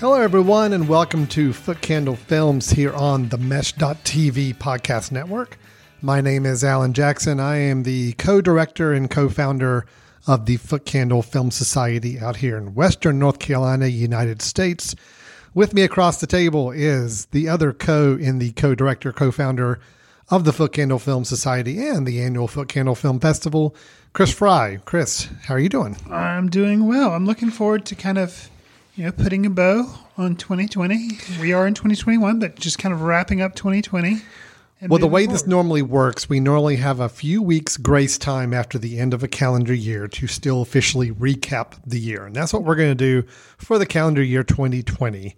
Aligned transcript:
Hello, 0.00 0.14
everyone, 0.14 0.72
and 0.72 0.88
welcome 0.88 1.26
to 1.26 1.52
Foot 1.52 1.80
Candle 1.80 2.14
Films 2.14 2.70
here 2.70 2.94
on 2.94 3.30
the 3.30 3.36
Mesh.tv 3.36 4.54
podcast 4.54 5.10
network. 5.10 5.58
My 6.02 6.20
name 6.20 6.46
is 6.46 6.62
Alan 6.62 6.92
Jackson. 6.92 7.40
I 7.40 7.56
am 7.56 7.82
the 7.82 8.12
co 8.12 8.40
director 8.40 8.92
and 8.92 9.10
co 9.10 9.28
founder 9.28 9.86
of 10.28 10.46
the 10.46 10.56
Foot 10.56 10.84
Candle 10.86 11.22
Film 11.22 11.50
Society 11.50 12.20
out 12.20 12.36
here 12.36 12.56
in 12.56 12.76
Western 12.76 13.18
North 13.18 13.40
Carolina, 13.40 13.88
United 13.88 14.40
States. 14.40 14.94
With 15.52 15.74
me 15.74 15.82
across 15.82 16.20
the 16.20 16.28
table 16.28 16.70
is 16.70 17.26
the 17.26 17.48
other 17.48 17.72
co 17.72 18.14
in 18.14 18.38
the 18.38 18.52
co 18.52 18.76
director, 18.76 19.12
co 19.12 19.32
founder 19.32 19.80
of 20.30 20.44
the 20.44 20.52
Foot 20.52 20.72
Candle 20.72 21.00
Film 21.00 21.24
Society 21.24 21.84
and 21.84 22.06
the 22.06 22.20
annual 22.22 22.46
Foot 22.46 22.68
Candle 22.68 22.94
Film 22.94 23.18
Festival, 23.18 23.74
Chris 24.12 24.32
Fry. 24.32 24.78
Chris, 24.84 25.28
how 25.46 25.54
are 25.54 25.58
you 25.58 25.68
doing? 25.68 25.96
I'm 26.08 26.48
doing 26.48 26.86
well. 26.86 27.10
I'm 27.14 27.26
looking 27.26 27.50
forward 27.50 27.84
to 27.86 27.96
kind 27.96 28.18
of, 28.18 28.48
you 28.98 29.04
know, 29.04 29.12
putting 29.12 29.46
a 29.46 29.50
bow 29.50 29.88
on 30.16 30.34
2020. 30.34 31.18
We 31.40 31.52
are 31.52 31.68
in 31.68 31.74
2021, 31.74 32.40
but 32.40 32.56
just 32.56 32.80
kind 32.80 32.92
of 32.92 33.02
wrapping 33.02 33.40
up 33.40 33.54
2020. 33.54 34.16
Well, 34.88 34.98
the 34.98 35.06
way 35.06 35.26
this 35.26 35.46
normally 35.46 35.82
works, 35.82 36.28
we 36.28 36.40
normally 36.40 36.76
have 36.76 36.98
a 36.98 37.08
few 37.08 37.40
weeks 37.40 37.76
grace 37.76 38.18
time 38.18 38.52
after 38.52 38.76
the 38.76 38.98
end 38.98 39.14
of 39.14 39.22
a 39.22 39.28
calendar 39.28 39.72
year 39.72 40.08
to 40.08 40.26
still 40.26 40.62
officially 40.62 41.12
recap 41.12 41.74
the 41.86 42.00
year. 42.00 42.26
And 42.26 42.34
that's 42.34 42.52
what 42.52 42.64
we're 42.64 42.74
going 42.74 42.90
to 42.90 42.96
do 42.96 43.22
for 43.56 43.78
the 43.78 43.86
calendar 43.86 44.22
year 44.22 44.42
2020, 44.42 45.36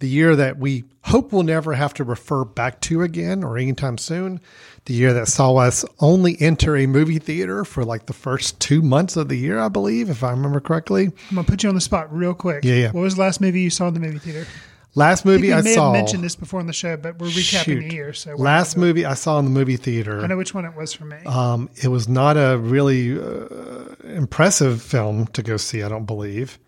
the 0.00 0.08
year 0.08 0.34
that 0.34 0.58
we 0.58 0.82
hope 1.02 1.32
we'll 1.32 1.44
never 1.44 1.74
have 1.74 1.94
to 1.94 2.04
refer 2.04 2.44
back 2.44 2.80
to 2.82 3.02
again 3.02 3.44
or 3.44 3.56
anytime 3.56 3.98
soon, 3.98 4.40
the 4.86 4.94
year 4.94 5.12
that 5.12 5.28
saw 5.28 5.54
us 5.56 5.84
only 6.00 6.36
enter 6.40 6.76
a 6.76 6.86
movie 6.86 7.18
theater 7.18 7.64
for 7.64 7.84
like 7.84 8.06
the 8.06 8.12
first 8.12 8.58
two 8.60 8.82
months 8.82 9.16
of 9.16 9.28
the 9.28 9.36
year, 9.36 9.58
I 9.58 9.68
believe, 9.68 10.08
if 10.10 10.24
I 10.24 10.30
remember 10.30 10.60
correctly. 10.60 11.06
I'm 11.30 11.34
gonna 11.34 11.44
put 11.44 11.62
you 11.62 11.68
on 11.68 11.74
the 11.74 11.80
spot 11.80 12.12
real 12.14 12.34
quick. 12.34 12.64
Yeah, 12.64 12.74
yeah. 12.74 12.90
What 12.92 13.02
was 13.02 13.16
the 13.16 13.20
last 13.20 13.40
movie 13.40 13.60
you 13.60 13.70
saw 13.70 13.88
in 13.88 13.94
the 13.94 14.00
movie 14.00 14.18
theater? 14.18 14.46
Last 14.94 15.26
movie 15.26 15.48
we 15.48 15.52
I, 15.52 15.60
may 15.60 15.74
saw. 15.74 15.92
have 15.92 15.92
mentioned 15.92 16.24
this 16.24 16.34
before 16.36 16.58
on 16.58 16.66
the 16.66 16.72
show, 16.72 16.96
but 16.96 17.18
we're 17.18 17.26
recapping 17.28 17.64
Shoot. 17.64 17.88
the 17.88 17.94
year. 17.94 18.12
So 18.14 18.34
Last 18.36 18.76
not 18.76 18.80
do 18.80 18.84
it? 18.84 18.88
movie 18.88 19.04
I 19.04 19.12
saw 19.12 19.38
in 19.38 19.44
the 19.44 19.50
movie 19.50 19.76
theater. 19.76 20.22
I 20.22 20.26
know 20.26 20.38
which 20.38 20.54
one 20.54 20.64
it 20.64 20.74
was 20.74 20.94
for 20.94 21.04
me. 21.04 21.18
Um, 21.26 21.68
it 21.82 21.88
was 21.88 22.08
not 22.08 22.38
a 22.38 22.56
really 22.56 23.20
uh, 23.20 23.94
impressive 24.04 24.80
film 24.80 25.26
to 25.28 25.42
go 25.42 25.58
see, 25.58 25.82
I 25.82 25.90
don't 25.90 26.06
believe. 26.06 26.58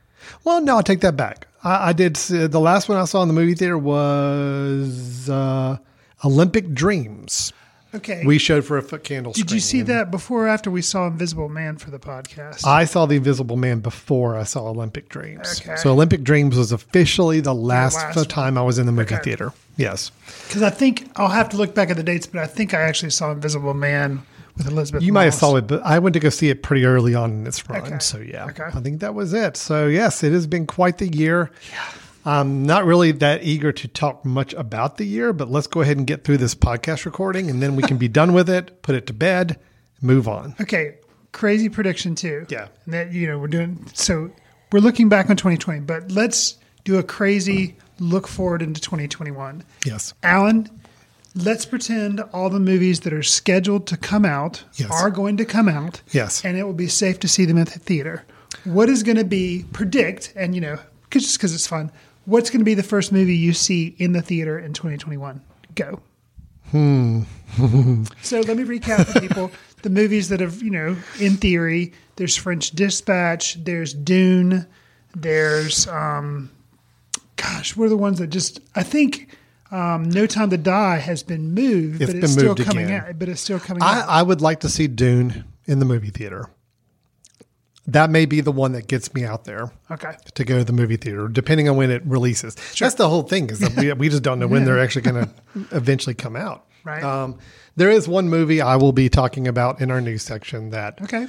Well, 0.44 0.60
no, 0.60 0.76
I 0.76 0.82
take 0.82 1.00
that 1.00 1.16
back. 1.16 1.46
I, 1.64 1.88
I 1.88 1.92
did. 1.94 2.18
See, 2.18 2.46
the 2.46 2.60
last 2.60 2.88
one 2.88 2.98
I 2.98 3.06
saw 3.06 3.22
in 3.22 3.28
the 3.28 3.34
movie 3.34 3.54
theater 3.54 3.78
was 3.78 5.30
uh, 5.30 5.78
Olympic 6.24 6.74
Dreams. 6.74 7.52
Okay. 7.98 8.22
We 8.26 8.38
showed 8.38 8.64
for 8.64 8.76
a 8.78 8.82
foot 8.82 9.04
candle. 9.04 9.32
Did 9.32 9.50
you 9.52 9.60
see 9.60 9.82
that 9.82 10.10
before 10.10 10.46
or 10.46 10.48
after 10.48 10.70
we 10.70 10.82
saw 10.82 11.06
Invisible 11.06 11.48
Man 11.48 11.76
for 11.76 11.90
the 11.90 11.98
podcast? 11.98 12.66
I 12.66 12.84
saw 12.84 13.06
The 13.06 13.16
Invisible 13.16 13.56
Man 13.56 13.80
before 13.80 14.36
I 14.36 14.44
saw 14.44 14.68
Olympic 14.68 15.08
Dreams. 15.08 15.60
Okay. 15.60 15.76
So 15.76 15.92
Olympic 15.92 16.22
Dreams 16.22 16.56
was 16.56 16.72
officially 16.72 17.40
the 17.40 17.54
last, 17.54 17.96
last 17.96 18.28
time 18.30 18.56
I 18.58 18.62
was 18.62 18.78
in 18.78 18.86
the 18.86 18.92
movie 18.92 19.14
Okay. 19.14 19.22
theater. 19.24 19.52
Yes. 19.76 20.10
Because 20.48 20.62
I 20.62 20.70
think 20.70 21.08
I'll 21.16 21.28
have 21.28 21.48
to 21.50 21.56
look 21.56 21.74
back 21.74 21.90
at 21.90 21.96
the 21.96 22.02
dates, 22.02 22.26
but 22.26 22.40
I 22.42 22.46
think 22.46 22.74
I 22.74 22.80
actually 22.80 23.10
saw 23.10 23.30
Invisible 23.30 23.74
Man 23.74 24.22
with 24.56 24.66
Elizabeth. 24.66 25.02
You 25.02 25.12
might 25.12 25.24
have 25.24 25.34
saw 25.34 25.54
it, 25.56 25.66
but 25.68 25.82
I 25.84 26.00
went 26.00 26.14
to 26.14 26.20
go 26.20 26.30
see 26.30 26.48
it 26.48 26.62
pretty 26.64 26.84
early 26.84 27.14
on 27.14 27.30
in 27.30 27.46
its 27.46 27.68
run. 27.68 27.82
Okay. 27.82 27.98
So 28.00 28.18
yeah, 28.18 28.46
Okay. 28.46 28.64
I 28.64 28.80
think 28.80 29.00
that 29.00 29.14
was 29.14 29.32
it. 29.32 29.56
So 29.56 29.86
yes, 29.86 30.24
it 30.24 30.32
has 30.32 30.46
been 30.48 30.66
quite 30.66 30.98
the 30.98 31.06
year. 31.08 31.50
I'm 32.28 32.64
not 32.66 32.84
really 32.84 33.12
that 33.12 33.42
eager 33.42 33.72
to 33.72 33.88
talk 33.88 34.24
much 34.24 34.52
about 34.54 34.98
the 34.98 35.04
year, 35.06 35.32
but 35.32 35.50
let's 35.50 35.66
go 35.66 35.80
ahead 35.80 35.96
and 35.96 36.06
get 36.06 36.24
through 36.24 36.36
this 36.38 36.54
podcast 36.54 37.06
recording, 37.06 37.48
and 37.48 37.62
then 37.62 37.74
we 37.74 37.82
can 37.82 37.96
be 37.96 38.08
done 38.20 38.34
with 38.34 38.50
it, 38.50 38.82
put 38.82 38.94
it 38.94 39.06
to 39.06 39.12
bed, 39.14 39.58
move 40.02 40.28
on. 40.28 40.54
Okay, 40.60 40.96
crazy 41.32 41.68
prediction 41.70 42.14
too. 42.14 42.44
Yeah. 42.50 42.68
And 42.84 42.92
that 42.94 43.12
you 43.12 43.26
know 43.26 43.38
we're 43.38 43.46
doing 43.48 43.86
so 43.94 44.30
we're 44.72 44.80
looking 44.80 45.08
back 45.08 45.30
on 45.30 45.36
2020, 45.36 45.80
but 45.80 46.10
let's 46.12 46.58
do 46.84 46.98
a 46.98 47.02
crazy 47.02 47.76
look 47.98 48.28
forward 48.28 48.60
into 48.60 48.80
2021. 48.82 49.64
Yes. 49.86 50.12
Alan, 50.22 50.68
let's 51.34 51.64
pretend 51.64 52.20
all 52.34 52.50
the 52.50 52.60
movies 52.60 53.00
that 53.00 53.12
are 53.14 53.22
scheduled 53.22 53.86
to 53.86 53.96
come 53.96 54.24
out 54.26 54.64
Yes. 54.74 54.90
are 54.90 55.10
going 55.10 55.38
to 55.38 55.44
come 55.46 55.68
out. 55.68 56.02
Yes. 56.12 56.44
And 56.44 56.58
it 56.58 56.64
will 56.64 56.72
be 56.74 56.88
safe 56.88 57.18
to 57.20 57.28
see 57.28 57.46
them 57.46 57.56
at 57.58 57.68
the 57.68 57.78
theater. 57.78 58.24
What 58.64 58.88
is 58.90 59.02
going 59.02 59.16
to 59.16 59.24
be 59.24 59.64
predict 59.72 60.34
and 60.36 60.54
you 60.54 60.60
know 60.60 60.76
'cause- 61.10 61.22
just 61.22 61.38
because 61.38 61.54
it's 61.54 61.66
fun? 61.66 61.90
What's 62.28 62.50
going 62.50 62.60
to 62.60 62.64
be 62.64 62.74
the 62.74 62.82
first 62.82 63.10
movie 63.10 63.34
you 63.34 63.54
see 63.54 63.94
in 63.96 64.12
the 64.12 64.20
theater 64.20 64.58
in 64.58 64.74
2021? 64.74 65.40
Go. 65.74 66.02
Hmm. 66.70 67.22
so 68.22 68.40
let 68.40 68.54
me 68.54 68.64
recap 68.64 69.06
for 69.06 69.18
people 69.18 69.50
the 69.80 69.88
movies 69.88 70.28
that 70.28 70.40
have 70.40 70.62
you 70.62 70.70
know 70.70 70.94
in 71.18 71.38
theory. 71.38 71.94
There's 72.16 72.36
French 72.36 72.72
Dispatch. 72.72 73.54
There's 73.64 73.94
Dune. 73.94 74.66
There's 75.16 75.86
um, 75.88 76.50
gosh, 77.36 77.74
what 77.78 77.86
are 77.86 77.88
the 77.88 77.96
ones 77.96 78.18
that 78.18 78.26
just 78.26 78.60
I 78.74 78.82
think. 78.82 79.34
Um, 79.70 80.10
no 80.10 80.26
Time 80.26 80.50
to 80.50 80.58
Die 80.58 80.96
has 80.98 81.22
been 81.22 81.54
moved, 81.54 82.02
It's 82.02 82.12
but 82.12 82.24
it's 82.24 82.32
still 82.32 82.54
coming 82.54 82.86
again. 82.86 83.04
out. 83.08 83.18
But 83.18 83.30
it's 83.30 83.40
still 83.40 83.58
coming 83.60 83.82
I, 83.82 84.00
out. 84.00 84.08
I 84.08 84.22
would 84.22 84.42
like 84.42 84.60
to 84.60 84.68
see 84.68 84.86
Dune 84.86 85.44
in 85.66 85.78
the 85.78 85.84
movie 85.86 86.10
theater. 86.10 86.50
That 87.88 88.10
may 88.10 88.26
be 88.26 88.40
the 88.42 88.52
one 88.52 88.72
that 88.72 88.86
gets 88.86 89.12
me 89.14 89.24
out 89.24 89.44
there. 89.44 89.72
Okay. 89.90 90.12
to 90.34 90.44
go 90.44 90.58
to 90.58 90.64
the 90.64 90.74
movie 90.74 90.96
theater, 90.98 91.26
depending 91.26 91.68
on 91.70 91.76
when 91.76 91.90
it 91.90 92.02
releases. 92.04 92.54
That's 92.78 92.94
the 92.96 93.08
whole 93.08 93.22
thing 93.22 93.48
is 93.50 93.60
that 93.60 93.74
we, 93.76 93.90
we 93.94 94.08
just 94.10 94.22
don't 94.22 94.38
know 94.38 94.46
when 94.46 94.64
they're 94.66 94.78
actually 94.78 95.02
going 95.02 95.24
to 95.24 95.30
eventually 95.76 96.14
come 96.14 96.36
out. 96.36 96.66
Right. 96.84 97.02
Um, 97.02 97.38
there 97.76 97.90
is 97.90 98.06
one 98.06 98.28
movie 98.28 98.60
I 98.60 98.76
will 98.76 98.92
be 98.92 99.08
talking 99.08 99.48
about 99.48 99.80
in 99.80 99.90
our 99.90 100.00
news 100.02 100.22
section 100.22 100.70
that, 100.70 101.00
Okay. 101.02 101.26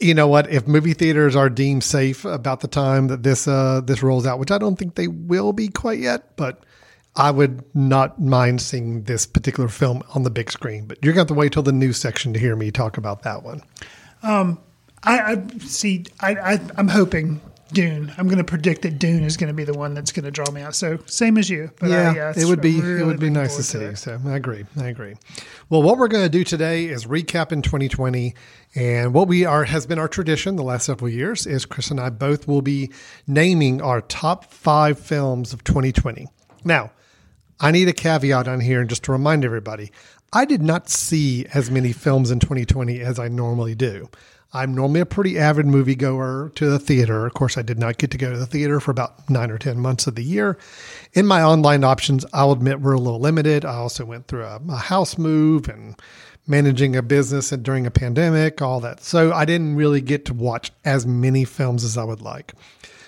you 0.00 0.14
know 0.14 0.26
what, 0.26 0.50
if 0.50 0.66
movie 0.66 0.94
theaters 0.94 1.36
are 1.36 1.48
deemed 1.48 1.84
safe 1.84 2.24
about 2.24 2.60
the 2.60 2.68
time 2.68 3.06
that 3.08 3.22
this, 3.22 3.46
uh, 3.46 3.80
this 3.84 4.02
rolls 4.02 4.26
out, 4.26 4.38
which 4.40 4.50
I 4.50 4.58
don't 4.58 4.76
think 4.76 4.96
they 4.96 5.06
will 5.08 5.52
be 5.52 5.68
quite 5.68 6.00
yet, 6.00 6.36
but 6.36 6.64
I 7.16 7.30
would 7.30 7.62
not 7.74 8.20
mind 8.20 8.60
seeing 8.60 9.04
this 9.04 9.26
particular 9.26 9.68
film 9.68 10.02
on 10.14 10.24
the 10.24 10.30
big 10.30 10.50
screen, 10.50 10.86
but 10.86 10.98
you're 11.04 11.12
going 11.14 11.26
to 11.26 11.30
have 11.30 11.36
to 11.36 11.40
wait 11.40 11.52
till 11.52 11.62
the 11.62 11.70
news 11.72 11.98
section 11.98 12.32
to 12.32 12.40
hear 12.40 12.56
me 12.56 12.72
talk 12.72 12.96
about 12.98 13.22
that 13.22 13.44
one. 13.44 13.62
I, 15.04 15.32
I 15.32 15.58
see. 15.58 16.04
I, 16.20 16.34
I 16.34 16.60
I'm 16.76 16.88
hoping 16.88 17.40
Dune. 17.72 18.12
I'm 18.16 18.26
going 18.26 18.38
to 18.38 18.44
predict 18.44 18.82
that 18.82 18.98
Dune 18.98 19.24
is 19.24 19.36
going 19.36 19.48
to 19.48 19.54
be 19.54 19.64
the 19.64 19.74
one 19.74 19.94
that's 19.94 20.12
going 20.12 20.24
to 20.24 20.30
draw 20.30 20.50
me 20.50 20.62
out. 20.62 20.74
So 20.74 20.98
same 21.06 21.36
as 21.36 21.50
you. 21.50 21.70
But 21.78 21.90
yeah, 21.90 22.10
I, 22.10 22.14
yeah, 22.14 22.28
uh, 22.28 22.34
it 22.36 22.44
would 22.46 22.60
be 22.60 22.80
really 22.80 23.02
it 23.02 23.06
would 23.06 23.20
be 23.20 23.30
nice 23.30 23.56
to 23.56 23.62
see. 23.62 23.78
it. 23.78 23.96
So 23.96 24.18
I 24.26 24.36
agree. 24.36 24.64
I 24.78 24.88
agree. 24.88 25.16
Well, 25.68 25.82
what 25.82 25.98
we're 25.98 26.08
going 26.08 26.24
to 26.24 26.30
do 26.30 26.44
today 26.44 26.86
is 26.86 27.06
recap 27.06 27.52
in 27.52 27.62
2020, 27.62 28.34
and 28.74 29.12
what 29.12 29.28
we 29.28 29.44
are 29.44 29.64
has 29.64 29.86
been 29.86 29.98
our 29.98 30.08
tradition 30.08 30.56
the 30.56 30.62
last 30.62 30.86
several 30.86 31.10
years 31.10 31.46
is 31.46 31.66
Chris 31.66 31.90
and 31.90 32.00
I 32.00 32.10
both 32.10 32.48
will 32.48 32.62
be 32.62 32.90
naming 33.26 33.82
our 33.82 34.00
top 34.00 34.46
five 34.46 34.98
films 34.98 35.52
of 35.52 35.64
2020. 35.64 36.28
Now, 36.64 36.92
I 37.60 37.70
need 37.70 37.88
a 37.88 37.92
caveat 37.92 38.48
on 38.48 38.60
here, 38.60 38.80
and 38.80 38.88
just 38.88 39.04
to 39.04 39.12
remind 39.12 39.44
everybody, 39.44 39.92
I 40.32 40.44
did 40.44 40.62
not 40.62 40.88
see 40.90 41.46
as 41.54 41.70
many 41.70 41.92
films 41.92 42.30
in 42.30 42.40
2020 42.40 43.00
as 43.00 43.18
I 43.18 43.28
normally 43.28 43.74
do. 43.74 44.08
I'm 44.54 44.72
normally 44.72 45.00
a 45.00 45.06
pretty 45.06 45.36
avid 45.36 45.66
moviegoer 45.66 46.54
to 46.54 46.70
the 46.70 46.78
theater. 46.78 47.26
Of 47.26 47.34
course, 47.34 47.58
I 47.58 47.62
did 47.62 47.78
not 47.78 47.98
get 47.98 48.12
to 48.12 48.18
go 48.18 48.32
to 48.32 48.38
the 48.38 48.46
theater 48.46 48.78
for 48.78 48.92
about 48.92 49.28
nine 49.28 49.50
or 49.50 49.58
10 49.58 49.80
months 49.80 50.06
of 50.06 50.14
the 50.14 50.22
year. 50.22 50.56
In 51.12 51.26
my 51.26 51.42
online 51.42 51.82
options, 51.82 52.24
I'll 52.32 52.52
admit 52.52 52.80
were 52.80 52.92
a 52.92 52.98
little 52.98 53.18
limited. 53.18 53.64
I 53.64 53.74
also 53.74 54.04
went 54.04 54.28
through 54.28 54.44
a, 54.44 54.60
a 54.68 54.76
house 54.76 55.18
move 55.18 55.68
and 55.68 56.00
managing 56.46 56.94
a 56.94 57.02
business 57.02 57.50
and 57.50 57.64
during 57.64 57.84
a 57.84 57.90
pandemic, 57.90 58.62
all 58.62 58.78
that. 58.80 59.02
So 59.02 59.32
I 59.32 59.44
didn't 59.44 59.74
really 59.74 60.00
get 60.00 60.24
to 60.26 60.34
watch 60.34 60.70
as 60.84 61.04
many 61.04 61.44
films 61.44 61.82
as 61.82 61.98
I 61.98 62.04
would 62.04 62.22
like. 62.22 62.52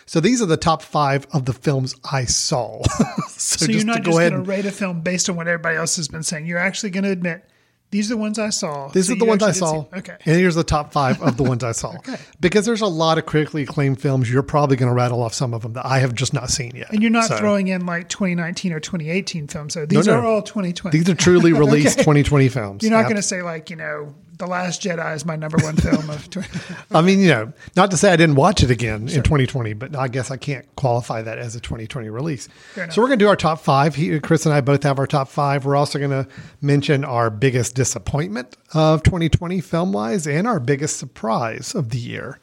So 0.07 0.21
these 0.21 0.41
are 0.43 0.47
the 0.47 0.57
top 0.57 0.83
five 0.83 1.27
of 1.33 1.45
the 1.45 1.53
films 1.53 1.95
I 2.11 2.25
saw. 2.25 2.83
so, 3.29 3.67
So 3.67 3.73
you're 3.73 3.85
not 3.85 3.99
to 3.99 4.03
just 4.03 4.17
going 4.17 4.33
and 4.33 4.45
to 4.45 4.51
rate 4.51 4.65
a 4.65 4.73
film 4.73 5.01
based 5.01 5.29
on 5.29 5.37
what 5.37 5.47
everybody 5.47 5.77
else 5.77 5.97
has 5.97 6.09
been 6.09 6.23
saying. 6.23 6.47
You're 6.47 6.59
actually 6.59 6.91
going 6.91 7.05
to 7.05 7.11
admit 7.11 7.45
these 7.91 8.11
are 8.11 8.15
the 8.15 8.21
ones 8.21 8.39
I 8.39 8.51
saw. 8.51 8.89
These 8.89 9.07
So 9.07 9.13
are 9.15 9.17
the 9.17 9.25
ones 9.25 9.43
I 9.43 9.53
saw. 9.53 9.83
see- 9.85 9.89
Okay. 9.99 10.17
And 10.25 10.37
here's 10.37 10.55
the 10.57 10.65
top 10.65 10.93
five 10.93 11.23
of 11.23 11.37
the 11.37 11.43
ones 11.45 11.63
I 11.65 11.73
saw. 11.73 11.93
Okay. 11.97 12.17
Because 12.41 12.67
there's 12.67 12.81
a 12.81 12.87
lot 12.87 13.17
of 13.19 13.27
critically 13.27 13.63
acclaimed 13.63 14.01
films. 14.01 14.31
You're 14.31 14.43
probably 14.43 14.77
going 14.77 14.89
to 14.89 14.95
rattle 14.95 15.23
off 15.23 15.35
some 15.35 15.55
of 15.55 15.63
them 15.63 15.75
that 15.75 15.87
I 15.87 16.01
have 16.01 16.15
just 16.15 16.35
not 16.35 16.51
seen 16.51 16.73
yet. 16.75 16.93
And 16.93 17.01
you're 17.03 17.11
not 17.13 17.27
So, 17.29 17.37
throwing 17.39 17.69
in 17.69 17.87
like 17.87 18.09
2019 18.09 18.73
or 18.73 18.81
2018 18.81 19.47
films. 19.49 19.75
So 19.75 19.87
these 19.87 20.07
no. 20.07 20.15
are 20.15 20.25
all 20.27 20.43
2020. 20.43 20.97
These 20.99 21.09
are 21.09 21.15
truly 21.15 21.53
released 21.65 21.97
Okay. 21.99 22.03
2020 22.03 22.49
films. 22.49 22.83
You're 22.83 22.93
not 22.93 23.05
going 23.05 23.17
to 23.17 23.23
say 23.23 23.43
like 23.43 23.71
you 23.71 23.77
know 23.77 24.15
The 24.39 24.47
Last 24.47 24.83
Jedi 24.83 25.15
is 25.15 25.25
my 25.25 25.37
number 25.37 25.57
one 25.63 25.77
film 25.77 26.11
of. 26.11 26.29
20- 26.29 26.87
I 26.95 27.01
mean, 27.01 27.21
you 27.21 27.29
know, 27.29 27.53
not 27.75 27.91
to 27.91 27.97
say 27.97 28.13
I 28.13 28.17
didn't 28.17 28.35
watch 28.35 28.63
it 28.63 28.71
again 28.71 29.09
in 29.09 29.23
2020, 29.23 29.73
but 29.73 29.97
I 29.97 30.09
guess 30.09 30.31
I 30.31 30.37
can't 30.37 30.67
qualify 30.77 31.23
that 31.23 31.39
as 31.39 31.57
a 31.57 31.61
2020 31.61 32.11
release. 32.11 32.49
So 32.91 33.01
we're 33.01 33.09
going 33.09 33.19
to 33.19 33.25
do 33.25 33.29
our 33.29 33.37
top 33.37 33.61
five. 33.61 33.95
He, 33.95 34.21
Chris 34.21 34.45
and 34.45 34.55
I 34.55 34.61
both 34.61 34.83
have 34.83 34.99
our 34.99 35.07
top 35.07 35.29
five. 35.29 35.65
We're 35.65 35.77
also 35.77 35.99
going 35.99 36.11
to 36.11 36.29
mention 36.61 37.03
our 37.03 37.31
biggest 37.31 37.75
disappointment 37.75 38.57
of 38.75 39.03
2020 39.05 39.61
film 39.63 39.93
wise 39.93 40.27
and 40.27 40.47
our 40.47 40.61
biggest 40.61 40.99
surprise 40.99 41.75
of 41.75 41.89
the 41.91 41.99
year. 41.99 42.39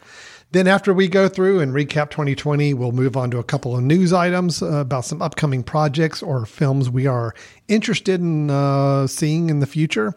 Then, 0.51 0.67
after 0.67 0.93
we 0.93 1.07
go 1.07 1.27
through 1.27 1.61
and 1.61 1.73
recap 1.73 2.11
2020, 2.11 2.75
we'll 2.75 2.91
move 2.91 3.17
on 3.17 3.31
to 3.31 3.39
a 3.39 3.43
couple 3.43 3.75
of 3.75 3.81
news 3.81 4.13
items 4.13 4.61
uh, 4.61 4.67
about 4.67 5.03
some 5.03 5.19
upcoming 5.19 5.63
projects 5.63 6.21
or 6.21 6.45
films 6.45 6.91
we 6.91 7.07
are 7.07 7.33
interested 7.67 8.19
in 8.19 8.51
uh, 8.51 9.07
seeing 9.07 9.49
in 9.49 9.61
the 9.61 9.65
future. 9.65 10.13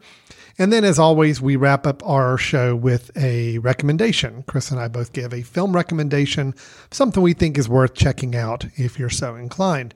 And 0.58 0.73
then, 0.73 0.85
as 0.85 0.99
always, 0.99 1.41
we 1.41 1.56
wrap 1.56 1.87
up 1.87 2.03
our 2.08 2.38
show 2.38 2.75
with 2.75 3.11
a 3.17 3.58
recommendation. 3.58 4.43
Chris 4.47 4.70
and 4.70 4.81
I 4.81 4.88
both 4.88 5.12
give 5.12 5.35
a 5.35 5.43
film 5.43 5.75
recommendation, 5.75 6.55
something 6.91 7.23
we 7.23 7.35
think 7.35 7.58
is 7.58 7.69
worth 7.69 7.94
checking 7.94 8.35
out 8.35 8.64
if 8.76 8.99
you're 8.99 9.11
so 9.11 9.35
inclined. 9.35 9.94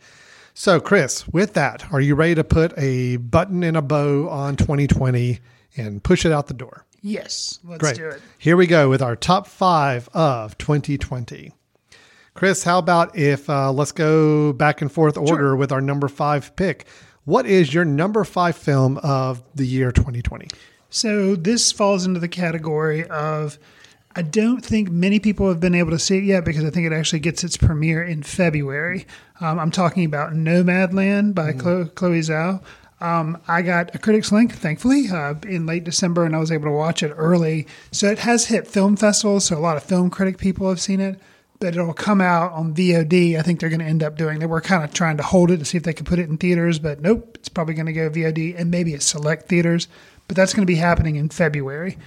So, 0.52 0.78
Chris, 0.78 1.26
with 1.28 1.54
that, 1.54 1.90
are 1.92 2.00
you 2.00 2.14
ready 2.14 2.34
to 2.34 2.44
put 2.44 2.74
a 2.76 3.16
button 3.16 3.62
and 3.62 3.76
a 3.76 3.82
bow 3.82 4.28
on 4.28 4.56
2020 4.56 5.38
and 5.76 6.02
push 6.02 6.26
it 6.26 6.32
out 6.32 6.48
the 6.48 6.54
door? 6.54 6.84
yes, 7.02 7.58
let's 7.64 7.80
Great. 7.80 7.96
do 7.96 8.08
it. 8.08 8.20
Here 8.38 8.56
we 8.56 8.66
go 8.66 8.88
with 8.88 9.02
our 9.02 9.16
top 9.16 9.46
five 9.46 10.08
of 10.12 10.58
2020. 10.58 11.52
Chris, 12.34 12.62
how 12.62 12.78
about 12.78 13.16
if 13.16 13.50
uh, 13.50 13.72
let's 13.72 13.92
go 13.92 14.52
back 14.52 14.80
and 14.80 14.90
forth 14.90 15.16
order 15.16 15.56
with 15.56 15.72
our 15.72 15.80
number 15.80 16.08
five 16.08 16.54
pick? 16.56 16.86
What 17.24 17.46
is 17.46 17.74
your 17.74 17.84
number 17.84 18.24
five 18.24 18.56
film 18.56 18.98
of 18.98 19.42
the 19.54 19.66
year 19.66 19.92
2020? 19.92 20.48
So 20.88 21.36
this 21.36 21.70
falls 21.70 22.06
into 22.06 22.18
the 22.18 22.28
category 22.28 23.06
of 23.06 23.58
I 24.16 24.22
don't 24.22 24.64
think 24.64 24.90
many 24.90 25.20
people 25.20 25.48
have 25.48 25.60
been 25.60 25.74
able 25.74 25.90
to 25.90 25.98
see 25.98 26.18
it 26.18 26.24
yet 26.24 26.44
because 26.44 26.64
I 26.64 26.70
think 26.70 26.86
it 26.86 26.92
actually 26.92 27.20
gets 27.20 27.44
its 27.44 27.56
premiere 27.56 28.02
in 28.02 28.22
February. 28.22 29.06
Um, 29.40 29.58
I'm 29.58 29.70
talking 29.70 30.04
about 30.04 30.32
Nomadland 30.32 31.34
by 31.34 31.52
Chloe, 31.52 31.88
Chloe 31.90 32.20
Zhao. 32.20 32.62
Um, 33.00 33.40
I 33.46 33.62
got 33.62 33.94
a 33.94 33.98
critics 33.98 34.32
link, 34.32 34.52
thankfully, 34.52 35.08
uh, 35.10 35.34
in 35.46 35.64
late 35.64 35.84
December, 35.84 36.24
and 36.24 36.34
I 36.34 36.38
was 36.38 36.50
able 36.50 36.66
to 36.66 36.72
watch 36.72 37.02
it 37.02 37.14
early. 37.16 37.66
So 37.92 38.08
it 38.08 38.18
has 38.18 38.46
hit 38.46 38.66
film 38.66 38.96
festivals, 38.96 39.46
so 39.46 39.56
a 39.56 39.60
lot 39.60 39.76
of 39.76 39.82
film 39.84 40.10
critic 40.10 40.38
people 40.38 40.68
have 40.68 40.80
seen 40.80 41.00
it. 41.00 41.18
But 41.60 41.76
it'll 41.76 41.92
come 41.92 42.20
out 42.20 42.52
on 42.52 42.74
VOD. 42.74 43.38
I 43.38 43.42
think 43.42 43.60
they're 43.60 43.68
going 43.68 43.80
to 43.80 43.86
end 43.86 44.02
up 44.02 44.16
doing. 44.16 44.38
They 44.38 44.46
were 44.46 44.62
kind 44.62 44.82
of 44.82 44.92
trying 44.92 45.18
to 45.18 45.22
hold 45.22 45.50
it 45.50 45.58
to 45.58 45.64
see 45.64 45.76
if 45.76 45.84
they 45.84 45.92
could 45.92 46.06
put 46.06 46.18
it 46.18 46.28
in 46.28 46.38
theaters, 46.38 46.78
but 46.78 47.00
nope. 47.00 47.36
It's 47.38 47.50
probably 47.50 47.74
going 47.74 47.86
to 47.86 47.92
go 47.92 48.08
VOD 48.08 48.58
and 48.58 48.70
maybe 48.70 48.94
at 48.94 49.02
select 49.02 49.48
theaters. 49.48 49.86
But 50.26 50.36
that's 50.36 50.54
going 50.54 50.62
to 50.62 50.70
be 50.70 50.76
happening 50.76 51.16
in 51.16 51.28
February 51.28 51.98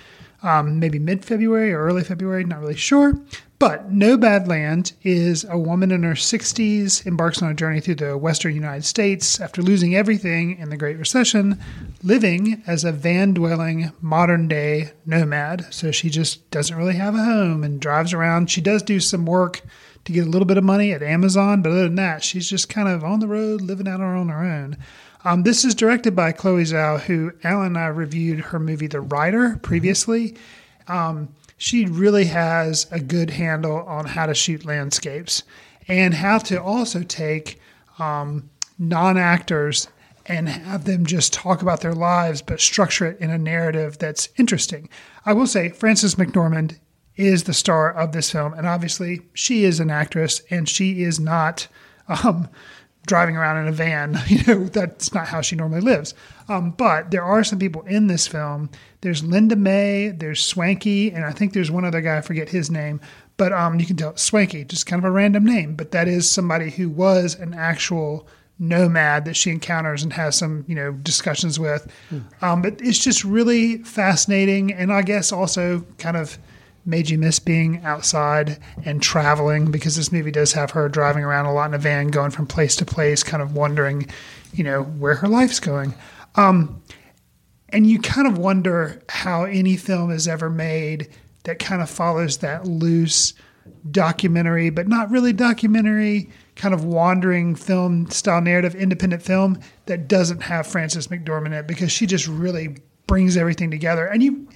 um, 0.43 0.79
maybe 0.79 0.99
mid 0.99 1.25
February 1.25 1.73
or 1.73 1.83
early 1.83 2.03
February, 2.03 2.43
not 2.43 2.59
really 2.59 2.75
sure. 2.75 3.19
But 3.59 3.93
Nomadland 3.93 4.91
is 5.03 5.45
a 5.45 5.57
woman 5.57 5.91
in 5.91 6.03
her 6.03 6.15
60s 6.15 7.07
embarks 7.07 7.41
on 7.41 7.49
a 7.49 7.53
journey 7.53 7.79
through 7.79 7.95
the 7.95 8.17
western 8.17 8.53
United 8.53 8.83
States 8.83 9.39
after 9.39 9.61
losing 9.61 9.95
everything 9.95 10.57
in 10.57 10.69
the 10.69 10.75
Great 10.75 10.97
Recession, 10.97 11.57
living 12.01 12.61
as 12.67 12.83
a 12.83 12.91
van 12.91 13.33
dwelling 13.33 13.93
modern 14.01 14.49
day 14.49 14.91
nomad. 15.05 15.73
So 15.73 15.91
she 15.91 16.09
just 16.09 16.51
doesn't 16.51 16.75
really 16.75 16.95
have 16.95 17.15
a 17.15 17.23
home 17.23 17.63
and 17.63 17.79
drives 17.79 18.11
around. 18.11 18.51
She 18.51 18.59
does 18.59 18.83
do 18.83 18.99
some 18.99 19.25
work 19.25 19.61
to 20.03 20.11
get 20.11 20.27
a 20.27 20.29
little 20.29 20.45
bit 20.45 20.57
of 20.57 20.65
money 20.65 20.91
at 20.91 21.01
Amazon, 21.01 21.61
but 21.61 21.71
other 21.71 21.83
than 21.83 21.95
that, 21.95 22.23
she's 22.23 22.49
just 22.49 22.67
kind 22.67 22.89
of 22.89 23.03
on 23.05 23.21
the 23.21 23.27
road, 23.27 23.61
living 23.61 23.87
out 23.87 24.01
on 24.01 24.27
her 24.27 24.43
own. 24.43 24.77
Um, 25.25 25.43
this 25.43 25.63
is 25.63 25.73
directed 25.73 26.15
by 26.15 26.33
Chloe 26.33 26.63
Zhao, 26.63 26.99
who 26.99 27.31
Alan 27.43 27.67
and 27.67 27.77
I 27.77 27.87
reviewed 27.87 28.39
her 28.39 28.59
movie 28.59 28.87
The 28.87 28.99
Rider 28.99 29.57
previously. 29.61 30.35
Um, 30.87 31.29
she 31.57 31.85
really 31.85 32.25
has 32.25 32.87
a 32.91 32.99
good 32.99 33.29
handle 33.29 33.83
on 33.83 34.05
how 34.05 34.25
to 34.25 34.33
shoot 34.33 34.65
landscapes 34.65 35.43
and 35.87 36.13
how 36.13 36.39
to 36.39 36.61
also 36.61 37.03
take 37.03 37.61
um, 37.99 38.49
non 38.77 39.17
actors 39.17 39.87
and 40.25 40.49
have 40.49 40.85
them 40.85 41.05
just 41.05 41.33
talk 41.33 41.61
about 41.61 41.81
their 41.81 41.93
lives, 41.93 42.41
but 42.41 42.59
structure 42.59 43.05
it 43.05 43.19
in 43.19 43.29
a 43.29 43.37
narrative 43.37 43.97
that's 43.97 44.29
interesting. 44.37 44.89
I 45.25 45.33
will 45.33 45.47
say, 45.47 45.69
Frances 45.69 46.15
McDormand 46.15 46.79
is 47.15 47.43
the 47.43 47.53
star 47.53 47.93
of 47.93 48.11
this 48.11 48.31
film, 48.31 48.53
and 48.53 48.65
obviously 48.65 49.21
she 49.33 49.65
is 49.65 49.79
an 49.79 49.89
actress, 49.89 50.41
and 50.49 50.67
she 50.67 51.03
is 51.03 51.19
not 51.19 51.67
um, 52.23 52.49
driving 53.05 53.35
around 53.37 53.57
in 53.57 53.67
a 53.67 53.71
van. 53.71 54.19
You 54.27 54.43
know, 54.47 54.63
that's 54.65 55.13
not 55.13 55.27
how 55.27 55.41
she 55.41 55.55
normally 55.55 55.81
lives. 55.81 56.13
Um, 56.49 56.71
but 56.71 57.11
there 57.11 57.23
are 57.23 57.43
some 57.43 57.59
people 57.59 57.83
in 57.83 58.07
this 58.07 58.27
film. 58.27 58.69
There's 59.01 59.23
Linda 59.23 59.55
May, 59.55 60.09
there's 60.09 60.43
Swanky, 60.43 61.11
and 61.11 61.25
I 61.25 61.31
think 61.31 61.53
there's 61.53 61.71
one 61.71 61.85
other 61.85 62.01
guy, 62.01 62.17
I 62.17 62.21
forget 62.21 62.49
his 62.49 62.71
name. 62.71 62.99
But 63.37 63.51
um, 63.51 63.79
you 63.79 63.85
can 63.85 63.97
tell 63.97 64.15
Swanky, 64.15 64.63
just 64.63 64.85
kind 64.85 64.99
of 64.99 65.05
a 65.05 65.11
random 65.11 65.45
name. 65.45 65.75
But 65.75 65.91
that 65.91 66.07
is 66.07 66.29
somebody 66.29 66.69
who 66.69 66.89
was 66.89 67.35
an 67.35 67.53
actual 67.53 68.27
nomad 68.59 69.25
that 69.25 69.35
she 69.35 69.49
encounters 69.49 70.03
and 70.03 70.13
has 70.13 70.37
some, 70.37 70.63
you 70.67 70.75
know, 70.75 70.91
discussions 70.93 71.59
with. 71.59 71.91
Um, 72.41 72.61
but 72.61 72.79
it's 72.81 72.99
just 72.99 73.23
really 73.23 73.79
fascinating. 73.79 74.71
And 74.71 74.93
I 74.93 75.01
guess 75.01 75.31
also 75.31 75.83
kind 75.97 76.15
of 76.15 76.37
made 76.85 77.09
you 77.09 77.17
miss 77.17 77.39
being 77.39 77.83
outside 77.83 78.57
and 78.83 79.01
traveling 79.01 79.71
because 79.71 79.95
this 79.95 80.11
movie 80.11 80.31
does 80.31 80.53
have 80.53 80.71
her 80.71 80.89
driving 80.89 81.23
around 81.23 81.45
a 81.45 81.53
lot 81.53 81.67
in 81.67 81.73
a 81.73 81.77
van, 81.77 82.07
going 82.07 82.31
from 82.31 82.45
place 82.45 82.75
to 82.77 82.85
place, 82.85 83.23
kind 83.23 83.41
of 83.41 83.55
wondering, 83.55 84.07
you 84.53 84.63
know, 84.63 84.83
where 84.83 85.15
her 85.15 85.27
life's 85.27 85.59
going. 85.59 85.93
Um, 86.35 86.81
and 87.69 87.87
you 87.87 87.99
kind 87.99 88.27
of 88.27 88.37
wonder 88.37 89.01
how 89.09 89.45
any 89.45 89.77
film 89.77 90.11
is 90.11 90.27
ever 90.27 90.49
made 90.49 91.09
that 91.43 91.59
kind 91.59 91.81
of 91.81 91.89
follows 91.89 92.37
that 92.39 92.65
loose 92.65 93.33
documentary, 93.91 94.69
but 94.69 94.87
not 94.87 95.09
really 95.09 95.33
documentary, 95.33 96.29
kind 96.55 96.73
of 96.73 96.85
wandering 96.85 97.55
film 97.55 98.09
style 98.09 98.41
narrative, 98.41 98.75
independent 98.75 99.21
film 99.21 99.59
that 99.85 100.07
doesn't 100.07 100.41
have 100.41 100.67
Frances 100.67 101.07
McDormand 101.07 101.47
in 101.47 101.53
it 101.53 101.67
because 101.67 101.91
she 101.91 102.05
just 102.05 102.27
really 102.27 102.77
brings 103.07 103.37
everything 103.37 103.71
together. 103.71 104.05
And 104.05 104.23
you, 104.23 104.47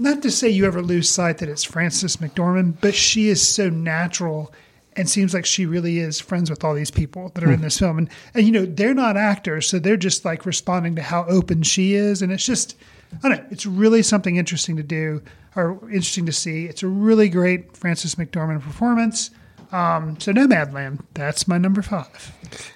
not 0.00 0.22
to 0.22 0.30
say 0.30 0.48
you 0.48 0.64
ever 0.64 0.80
lose 0.80 1.10
sight 1.10 1.38
that 1.38 1.48
it's 1.48 1.62
Frances 1.62 2.16
McDormand, 2.16 2.76
but 2.80 2.94
she 2.94 3.28
is 3.28 3.46
so 3.46 3.68
natural 3.68 4.52
and 4.96 5.08
seems 5.08 5.34
like 5.34 5.44
she 5.44 5.66
really 5.66 5.98
is 5.98 6.18
friends 6.18 6.48
with 6.50 6.64
all 6.64 6.74
these 6.74 6.90
people 6.90 7.30
that 7.34 7.44
are 7.44 7.50
in 7.50 7.58
hmm. 7.58 7.64
this 7.64 7.78
film. 7.78 7.98
And, 7.98 8.08
and, 8.34 8.46
you 8.46 8.50
know, 8.50 8.64
they're 8.64 8.94
not 8.94 9.16
actors, 9.16 9.68
so 9.68 9.78
they're 9.78 9.98
just 9.98 10.24
like 10.24 10.46
responding 10.46 10.96
to 10.96 11.02
how 11.02 11.26
open 11.26 11.62
she 11.62 11.94
is. 11.94 12.22
And 12.22 12.32
it's 12.32 12.44
just, 12.44 12.76
I 13.22 13.28
don't 13.28 13.38
know, 13.38 13.46
it's 13.50 13.66
really 13.66 14.02
something 14.02 14.36
interesting 14.36 14.76
to 14.78 14.82
do 14.82 15.22
or 15.54 15.78
interesting 15.90 16.26
to 16.26 16.32
see. 16.32 16.64
It's 16.64 16.82
a 16.82 16.88
really 16.88 17.28
great 17.28 17.76
Frances 17.76 18.14
McDormand 18.14 18.62
performance. 18.62 19.30
Um, 19.72 20.18
so 20.18 20.32
Nomadland, 20.32 21.00
that's 21.14 21.46
my 21.46 21.58
number 21.58 21.82
five. 21.82 22.32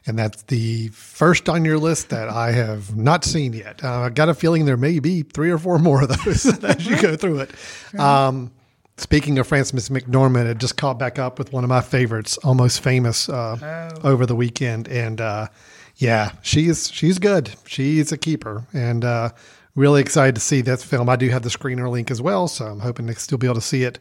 And 0.07 0.19
that's 0.19 0.43
the 0.43 0.89
first 0.89 1.49
on 1.49 1.65
your 1.65 1.79
list 1.79 2.11
that 2.11 2.29
I 2.29 2.53
have 2.53 2.97
not 2.97 3.25
seen 3.25 3.53
yet. 3.53 3.83
Uh, 3.83 4.03
I 4.03 4.09
got 4.11 4.29
a 4.29 4.35
feeling 4.35 4.65
there 4.65 4.77
may 4.77 5.01
be 5.01 5.23
three 5.23 5.51
or 5.51 5.59
four 5.59 5.79
more 5.79 6.03
of 6.03 6.09
those 6.25 6.47
as 6.65 6.87
you 6.87 7.01
go 7.01 7.17
through 7.17 7.41
it. 7.41 7.99
Um, 7.99 8.53
speaking 8.97 9.39
of 9.39 9.47
Frances 9.47 9.89
McDormand, 9.89 10.47
it 10.47 10.59
just 10.59 10.77
caught 10.77 10.99
back 10.99 11.19
up 11.19 11.39
with 11.39 11.53
one 11.53 11.65
of 11.65 11.69
my 11.71 11.81
favorites, 11.81 12.39
Almost 12.39 12.81
Famous, 12.81 13.29
uh, 13.29 13.91
over 14.05 14.27
the 14.27 14.37
weekend. 14.37 14.89
And 14.89 15.21
uh, 15.21 15.49
yeah, 15.97 16.33
she's 16.43 16.91
she's 16.91 17.19
good. 17.19 17.55
She's 17.67 18.13
a 18.13 18.19
keeper, 18.19 18.67
and 18.73 19.05
uh, 19.05 19.31
really 19.75 20.01
excited 20.01 20.35
to 20.37 20.41
see 20.41 20.61
that 20.63 20.81
film. 20.81 21.09
I 21.09 21.17
do 21.17 21.29
have 21.31 21.43
the 21.43 21.49
screener 21.49 21.91
link 21.91 22.11
as 22.11 22.23
well, 22.23 22.49
so 22.49 22.67
I'm 22.67 22.81
hoping 22.81 23.07
to 23.09 23.15
still 23.17 23.39
be 23.39 23.47
able 23.47 23.57
to 23.57 23.61
see 23.61 23.85
it 23.85 23.99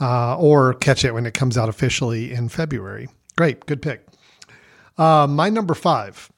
uh, 0.00 0.36
or 0.38 0.74
catch 0.74 1.04
it 1.04 1.12
when 1.14 1.26
it 1.26 1.34
comes 1.34 1.58
out 1.58 1.68
officially 1.68 2.32
in 2.32 2.48
February. 2.48 3.08
Great, 3.36 3.66
good 3.66 3.82
pick. 3.82 4.06
Uh, 4.98 5.26
my 5.28 5.48
number 5.50 5.74
five. 5.74 6.30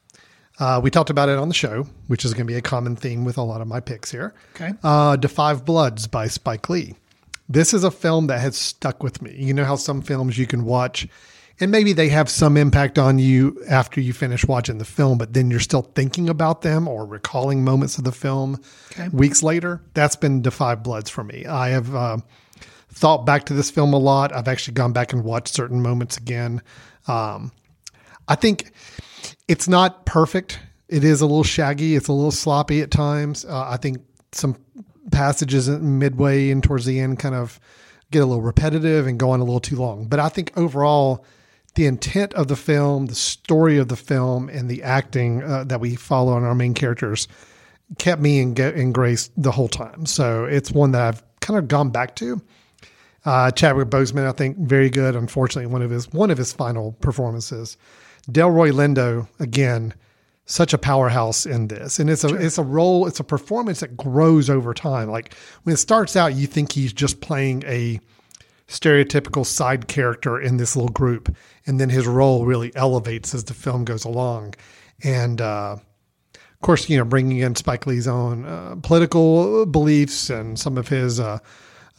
Uh, 0.59 0.81
we 0.83 0.91
talked 0.91 1.11
about 1.11 1.29
it 1.29 1.39
on 1.39 1.49
the 1.49 1.55
show, 1.55 1.87
which 2.07 2.25
is 2.25 2.35
going 2.35 2.47
to 2.47 2.53
be 2.53 2.57
a 2.59 2.63
common 2.63 2.95
theme 2.95 3.25
with 3.25 3.37
a 3.39 3.43
lot 3.43 3.61
of 3.61 3.67
my 3.67 3.81
picks 3.81 4.11
here. 4.13 4.35
Okay. 4.55 4.73
Uh, 4.83 5.17
Five 5.27 5.65
Bloods 5.65 6.07
by 6.07 6.29
Spike 6.29 6.69
Lee. 6.69 6.95
This 7.49 7.75
is 7.75 7.83
a 7.85 7.91
film 7.91 8.29
that 8.29 8.41
has 8.41 8.57
stuck 8.57 9.03
with 9.03 9.21
me. 9.23 9.35
You 9.37 9.55
know 9.55 9.65
how 9.65 9.77
some 9.77 10.03
films 10.03 10.39
you 10.39 10.47
can 10.47 10.65
watch 10.65 11.09
and 11.61 11.71
maybe 11.71 11.93
they 11.93 12.09
have 12.09 12.29
some 12.31 12.57
impact 12.57 12.99
on 12.99 13.19
you 13.19 13.63
after 13.69 14.01
you 14.01 14.13
finish 14.13 14.45
watching 14.47 14.79
the 14.79 14.85
film, 14.85 15.19
but 15.19 15.33
then 15.35 15.51
you're 15.51 15.61
still 15.61 15.83
thinking 15.95 16.29
about 16.29 16.63
them 16.63 16.89
or 16.89 17.05
recalling 17.05 17.63
moments 17.63 17.99
of 17.99 18.05
the 18.05 18.13
film 18.13 18.61
Okay. 18.93 19.09
weeks 19.09 19.43
later. 19.43 19.81
That's 19.95 20.17
been 20.17 20.43
Five 20.43 20.83
Bloods 20.83 21.11
for 21.11 21.23
me. 21.25 21.45
I 21.47 21.69
have 21.71 21.95
uh, 21.95 22.17
thought 22.93 23.25
back 23.25 23.45
to 23.47 23.55
this 23.55 23.71
film 23.71 23.93
a 23.93 23.99
lot. 23.99 24.35
I've 24.35 24.49
actually 24.49 24.75
gone 24.75 24.93
back 24.93 25.13
and 25.13 25.25
watched 25.25 25.55
certain 25.55 25.83
moments 25.83 26.17
again. 26.17 26.63
Um, 27.09 27.53
I 28.29 28.35
think 28.35 28.73
it's 29.49 29.69
not 29.69 30.07
perfect. 30.07 30.59
It 30.89 31.05
is 31.05 31.21
a 31.21 31.27
little 31.27 31.43
shaggy. 31.43 31.97
It's 31.97 32.09
a 32.09 32.13
little 32.13 32.31
sloppy 32.31 32.83
at 32.83 32.91
times. 32.91 33.45
Uh, 33.45 33.67
I 33.69 33.77
think 33.77 34.03
some 34.33 34.57
passages 35.11 35.69
midway 35.69 36.51
and 36.51 36.63
towards 36.63 36.85
the 36.85 37.01
end 37.01 37.19
kind 37.19 37.35
of 37.35 37.59
get 38.11 38.23
a 38.23 38.27
little 38.27 38.43
repetitive 38.43 39.07
and 39.07 39.19
go 39.19 39.31
on 39.31 39.41
a 39.41 39.45
little 39.45 39.61
too 39.61 39.77
long. 39.77 40.07
But 40.07 40.21
I 40.21 40.29
think 40.29 40.53
overall, 40.57 41.25
the 41.75 41.87
intent 41.87 42.35
of 42.35 42.49
the 42.49 42.57
film, 42.57 43.07
the 43.07 43.15
story 43.15 43.79
of 43.79 43.89
the 43.89 43.97
film, 43.97 44.49
and 44.51 44.69
the 44.69 44.83
acting 44.83 45.43
uh, 45.43 45.65
that 45.65 45.81
we 45.81 45.97
follow 45.97 46.35
on 46.35 46.45
our 46.45 46.55
main 46.55 46.75
characters 46.75 47.27
kept 47.99 48.21
me 48.21 48.41
in, 48.41 48.57
in 48.59 48.93
grace 48.93 49.31
the 49.37 49.51
whole 49.51 49.69
time. 49.69 50.07
So 50.07 50.45
it's 50.45 50.71
one 50.71 50.93
that 50.93 51.03
I've 51.03 51.41
kind 51.41 51.59
of 51.59 51.69
gone 51.69 51.91
back 51.91 52.15
to. 52.17 52.41
Uh, 53.25 53.51
Chadwick 53.51 53.89
Boseman, 53.89 54.27
I 54.29 54.33
think, 54.33 54.59
very 54.59 54.91
good. 54.91 55.15
Unfortunately, 55.15 55.67
one 55.67 55.83
of 55.83 55.91
his 55.91 56.13
one 56.13 56.31
of 56.31 56.39
his 56.39 56.53
final 56.53 56.93
performances. 57.01 57.77
Delroy 58.31 58.71
Lindo, 58.73 59.29
again, 59.41 59.95
such 60.45 60.73
a 60.73 60.79
powerhouse 60.79 61.47
in 61.47 61.69
this, 61.69 61.99
and 61.99 62.11
it's 62.11 62.25
a 62.25 62.29
sure. 62.29 62.41
it's 62.41 62.59
a 62.59 62.63
role, 62.63 63.07
it's 63.07 63.21
a 63.21 63.25
performance 63.25 63.81
that 63.81 63.97
grows 63.97 64.51
over 64.51 64.75
time. 64.75 65.09
Like 65.09 65.35
when 65.63 65.75
it 65.75 65.79
starts 65.79 66.17
out, 66.17 66.35
you 66.35 66.47
think 66.47 66.73
he's 66.73 66.93
just 66.93 67.21
playing 67.21 67.63
a 67.67 68.01
stereotypical 68.69 69.47
side 69.47 69.87
character 69.87 70.41
in 70.41 70.57
this 70.57 70.75
little 70.75 70.91
group, 70.91 71.35
and 71.67 71.79
then 71.79 71.91
his 71.91 72.07
role 72.07 72.45
really 72.45 72.75
elevates 72.75 73.35
as 73.35 73.45
the 73.45 73.55
film 73.55 73.85
goes 73.85 74.05
along, 74.05 74.55
and. 75.03 75.41
Uh, 75.41 75.77
of 76.35 76.65
course, 76.65 76.89
you 76.89 76.97
know, 76.97 77.05
bringing 77.05 77.39
in 77.39 77.57
Spike 77.57 77.89
Lee's 77.89 78.07
own 78.07 78.45
uh, 78.45 78.77
political 78.85 79.67
beliefs 79.67 80.31
and 80.31 80.57
some 80.57 80.79
of 80.79 80.87
his 80.87 81.19
uh, 81.19 81.41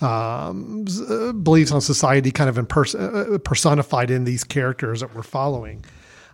um, 0.04 0.86
uh, 1.10 1.32
beliefs 1.32 1.72
on 1.72 1.82
society 1.82 2.32
kind 2.32 2.50
of 2.50 2.58
in 2.58 2.66
pers- 2.66 2.96
uh, 2.96 3.38
personified 3.44 4.12
in 4.12 4.26
these 4.26 4.44
characters 4.44 5.00
that 5.00 5.16
we're 5.16 5.24
following. 5.24 5.84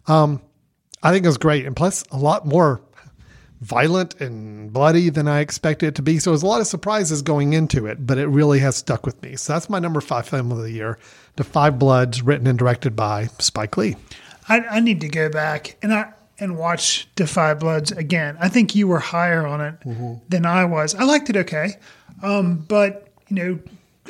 Um, 0.08 0.42
I 1.04 1.12
think 1.12 1.26
it 1.26 1.30
was 1.30 1.38
great. 1.38 1.66
And 1.66 1.76
plus, 1.76 2.04
a 2.12 2.18
lot 2.18 2.46
more 2.46 2.82
violent 3.62 4.20
and 4.22 4.72
bloody 4.72 5.10
than 5.10 5.28
I 5.28 5.42
expected 5.42 5.88
it 5.88 5.96
to 5.96 6.02
be. 6.02 6.18
So 6.20 6.32
there's 6.32 6.44
a 6.44 6.48
lot 6.48 6.62
of 6.62 6.68
surprises 6.68 7.22
going 7.22 7.54
into 7.54 7.86
it, 7.86 8.06
but 8.06 8.18
it 8.18 8.28
really 8.28 8.60
has 8.60 8.78
stuck 8.78 9.06
with 9.06 9.22
me. 9.22 9.36
So 9.36 9.54
that's 9.54 9.70
my 9.70 9.80
number 9.80 10.02
five 10.02 10.28
film 10.28 10.52
of 10.52 10.60
the 10.60 10.72
year, 10.72 10.98
The 11.36 11.44
Five 11.44 11.78
Bloods, 11.78 12.22
written 12.22 12.48
and 12.48 12.58
directed 12.58 12.96
by 12.96 13.28
Spike 13.40 13.78
Lee. 13.78 13.96
I, 14.48 14.62
I 14.62 14.80
need 14.80 15.02
to 15.02 15.10
go 15.10 15.30
back 15.30 15.78
and 15.82 15.94
I 15.94 16.14
and 16.40 16.58
watch 16.58 17.08
5 17.18 17.60
Bloods 17.60 17.92
again. 17.92 18.38
I 18.40 18.50
think 18.50 18.74
you 18.74 18.88
were 18.88 19.00
higher 19.00 19.46
on 19.46 19.62
it 19.62 19.80
mm-hmm. 19.82 20.16
than 20.30 20.46
I 20.46 20.66
was. 20.66 20.96
I 20.96 21.04
liked 21.04 21.30
it 21.30 21.38
okay, 21.38 21.76
um, 22.24 22.66
but 22.68 23.09
you 23.30 23.36
know, 23.36 23.60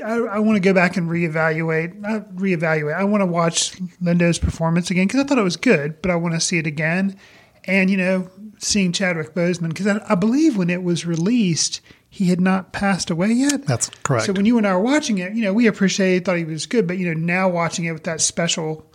I, 0.04 0.36
I 0.36 0.40
want 0.40 0.56
to 0.56 0.62
go 0.62 0.74
back 0.74 0.98
and 0.98 1.10
reevaluate. 1.10 1.96
Not 1.96 2.30
reevaluate. 2.36 2.96
I 2.96 3.04
want 3.04 3.22
to 3.22 3.26
watch 3.26 3.74
Lindo's 4.02 4.40
performance 4.40 4.90
again 4.90 5.08
because 5.08 5.22
I 5.22 5.24
thought 5.26 5.38
it 5.38 5.44
was 5.44 5.58
good, 5.58 6.02
but 6.02 6.12
I 6.12 6.16
want 6.16 6.36
to 6.36 6.40
see 6.40 6.58
it 6.58 6.68
again. 6.68 7.18
And 7.66 7.90
you 7.90 7.98
know, 7.98 8.30
seeing 8.58 8.92
Chadwick 8.92 9.34
Boseman 9.34 9.70
because 9.70 9.88
I, 9.88 10.02
I 10.10 10.16
believe 10.16 10.58
when 10.58 10.70
it 10.70 10.84
was 10.84 11.06
released, 11.06 11.82
he 12.10 12.30
had 12.30 12.42
not 12.42 12.72
passed 12.72 13.10
away 13.10 13.32
yet. 13.32 13.66
That's 13.66 13.90
correct. 14.04 14.26
So 14.26 14.34
when 14.34 14.46
you 14.46 14.58
and 14.58 14.66
I 14.66 14.74
were 14.74 14.82
watching 14.82 15.18
it, 15.20 15.34
you 15.34 15.44
know, 15.44 15.54
we 15.54 15.68
appreciated, 15.68 16.26
thought 16.26 16.38
he 16.38 16.46
was 16.46 16.66
good, 16.66 16.88
but 16.88 16.98
you 16.98 17.08
know, 17.08 17.20
now 17.20 17.50
watching 17.50 17.86
it 17.86 17.92
with 17.92 18.06
that 18.06 18.22
special 18.22 18.90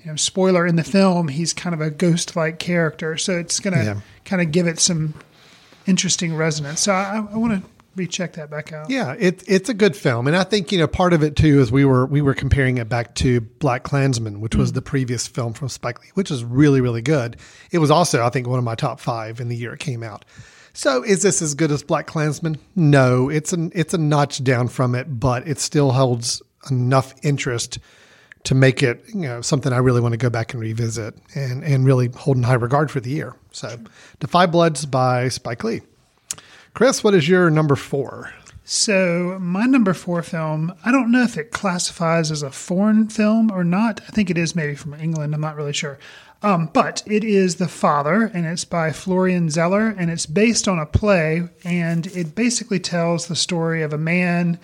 you 0.00 0.06
know, 0.06 0.16
spoiler 0.16 0.66
in 0.66 0.76
the 0.76 0.84
film, 0.84 1.28
he's 1.28 1.52
kind 1.52 1.74
of 1.74 1.80
a 1.80 1.90
ghost 1.90 2.36
like 2.36 2.58
character. 2.58 3.16
So 3.16 3.38
it's 3.38 3.60
going 3.60 3.74
to 3.74 3.84
yeah. 3.84 4.00
kind 4.24 4.40
of 4.40 4.52
give 4.52 4.66
it 4.66 4.78
some 4.78 5.14
interesting 5.86 6.34
resonance. 6.34 6.80
So 6.80 6.92
I, 6.92 7.26
I 7.30 7.36
want 7.36 7.62
to 7.62 7.68
recheck 7.96 8.34
that 8.34 8.50
back 8.50 8.72
out. 8.72 8.90
Yeah, 8.90 9.16
it, 9.18 9.42
it's 9.46 9.68
a 9.68 9.74
good 9.74 9.96
film, 9.96 10.26
and 10.26 10.36
I 10.36 10.44
think 10.44 10.70
you 10.70 10.78
know 10.78 10.86
part 10.86 11.12
of 11.12 11.22
it 11.22 11.34
too 11.34 11.60
is 11.60 11.72
we 11.72 11.84
were 11.84 12.06
we 12.06 12.22
were 12.22 12.34
comparing 12.34 12.78
it 12.78 12.88
back 12.88 13.14
to 13.16 13.40
Black 13.40 13.82
Klansman, 13.82 14.40
which 14.40 14.52
mm 14.52 14.58
was 14.58 14.72
the 14.72 14.82
previous 14.82 15.26
film 15.26 15.52
from 15.52 15.68
Spike 15.68 16.00
Lee, 16.02 16.10
which 16.14 16.30
is 16.30 16.44
really 16.44 16.80
really 16.80 17.02
good. 17.02 17.36
It 17.70 17.78
was 17.78 17.90
also 17.90 18.24
I 18.24 18.30
think 18.30 18.46
one 18.46 18.58
of 18.58 18.64
my 18.64 18.74
top 18.74 19.00
five 19.00 19.40
in 19.40 19.48
the 19.48 19.56
year 19.56 19.74
it 19.74 19.80
came 19.80 20.02
out. 20.02 20.24
So 20.72 21.02
is 21.02 21.22
this 21.22 21.40
as 21.40 21.54
good 21.54 21.70
as 21.70 21.82
Black 21.82 22.06
Klansman? 22.06 22.58
No, 22.74 23.28
it's 23.28 23.52
an 23.52 23.72
it's 23.74 23.94
a 23.94 23.98
notch 23.98 24.44
down 24.44 24.68
from 24.68 24.94
it, 24.94 25.18
but 25.18 25.48
it 25.48 25.58
still 25.58 25.92
holds 25.92 26.42
enough 26.70 27.14
interest 27.22 27.78
to 28.44 28.54
make 28.54 28.82
it 28.82 29.04
you 29.08 29.22
know 29.22 29.40
something 29.40 29.72
I 29.72 29.78
really 29.78 30.00
want 30.00 30.12
to 30.12 30.18
go 30.18 30.30
back 30.30 30.52
and 30.52 30.62
revisit 30.62 31.16
and 31.34 31.64
and 31.64 31.84
really 31.84 32.08
hold 32.08 32.36
in 32.36 32.42
high 32.42 32.54
regard 32.54 32.90
for 32.90 33.00
the 33.00 33.10
year. 33.10 33.34
So, 33.52 33.78
Da 34.20 34.26
5 34.26 34.52
Bloods 34.52 34.84
by 34.84 35.28
Spike 35.28 35.64
Lee. 35.64 35.80
Chris, 36.76 37.02
what 37.02 37.14
is 37.14 37.26
your 37.26 37.48
number 37.48 37.74
four? 37.74 38.34
So 38.62 39.38
my 39.40 39.64
number 39.64 39.94
four 39.94 40.22
film, 40.22 40.74
I 40.84 40.92
don't 40.92 41.10
know 41.10 41.22
if 41.22 41.38
it 41.38 41.50
classifies 41.50 42.30
as 42.30 42.42
a 42.42 42.50
foreign 42.50 43.08
film 43.08 43.50
or 43.50 43.64
not. 43.64 44.02
I 44.06 44.10
think 44.10 44.28
it 44.28 44.36
is 44.36 44.54
maybe 44.54 44.74
from 44.74 44.92
England. 44.92 45.34
I'm 45.34 45.40
not 45.40 45.56
really 45.56 45.72
sure. 45.72 45.98
Um, 46.42 46.68
but 46.74 47.02
it 47.06 47.24
is 47.24 47.56
The 47.56 47.66
Father, 47.66 48.24
and 48.24 48.44
it's 48.44 48.66
by 48.66 48.92
Florian 48.92 49.48
Zeller, 49.48 49.88
and 49.88 50.10
it's 50.10 50.26
based 50.26 50.68
on 50.68 50.78
a 50.78 50.84
play, 50.84 51.48
and 51.64 52.08
it 52.08 52.34
basically 52.34 52.78
tells 52.78 53.26
the 53.26 53.36
story 53.36 53.80
of 53.80 53.94
a 53.94 53.98
man 53.98 54.58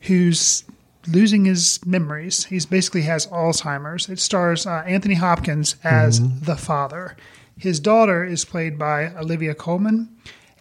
who's 0.00 0.64
losing 1.06 1.44
his 1.44 1.78
memories. 1.86 2.46
He's 2.46 2.66
basically 2.66 3.02
has 3.02 3.28
Alzheimer's. 3.28 4.08
It 4.08 4.18
stars 4.18 4.66
uh, 4.66 4.82
Anthony 4.84 5.14
Hopkins 5.14 5.76
as 5.84 6.18
mm-hmm. 6.18 6.44
the 6.44 6.56
father. 6.56 7.16
His 7.56 7.78
daughter 7.78 8.24
is 8.24 8.44
played 8.44 8.80
by 8.80 9.14
Olivia 9.14 9.54
Colman, 9.54 10.08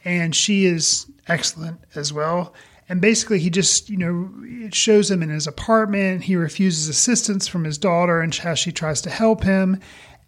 and 0.05 0.35
she 0.35 0.65
is 0.65 1.07
excellent 1.27 1.79
as 1.95 2.13
well. 2.13 2.53
And 2.88 3.01
basically, 3.01 3.39
he 3.39 3.50
just, 3.50 3.89
you 3.89 3.97
know, 3.97 4.29
it 4.43 4.75
shows 4.75 5.09
him 5.09 5.24
in 5.24 5.29
his 5.29 5.47
apartment. 5.47 6.24
He 6.24 6.35
refuses 6.35 6.88
assistance 6.88 7.47
from 7.47 7.63
his 7.63 7.79
daughter 7.79 8.21
and 8.21 8.33
how 8.33 8.53
she 8.53 8.71
tries 8.71 9.01
to 9.01 9.09
help 9.09 9.43
him. 9.43 9.79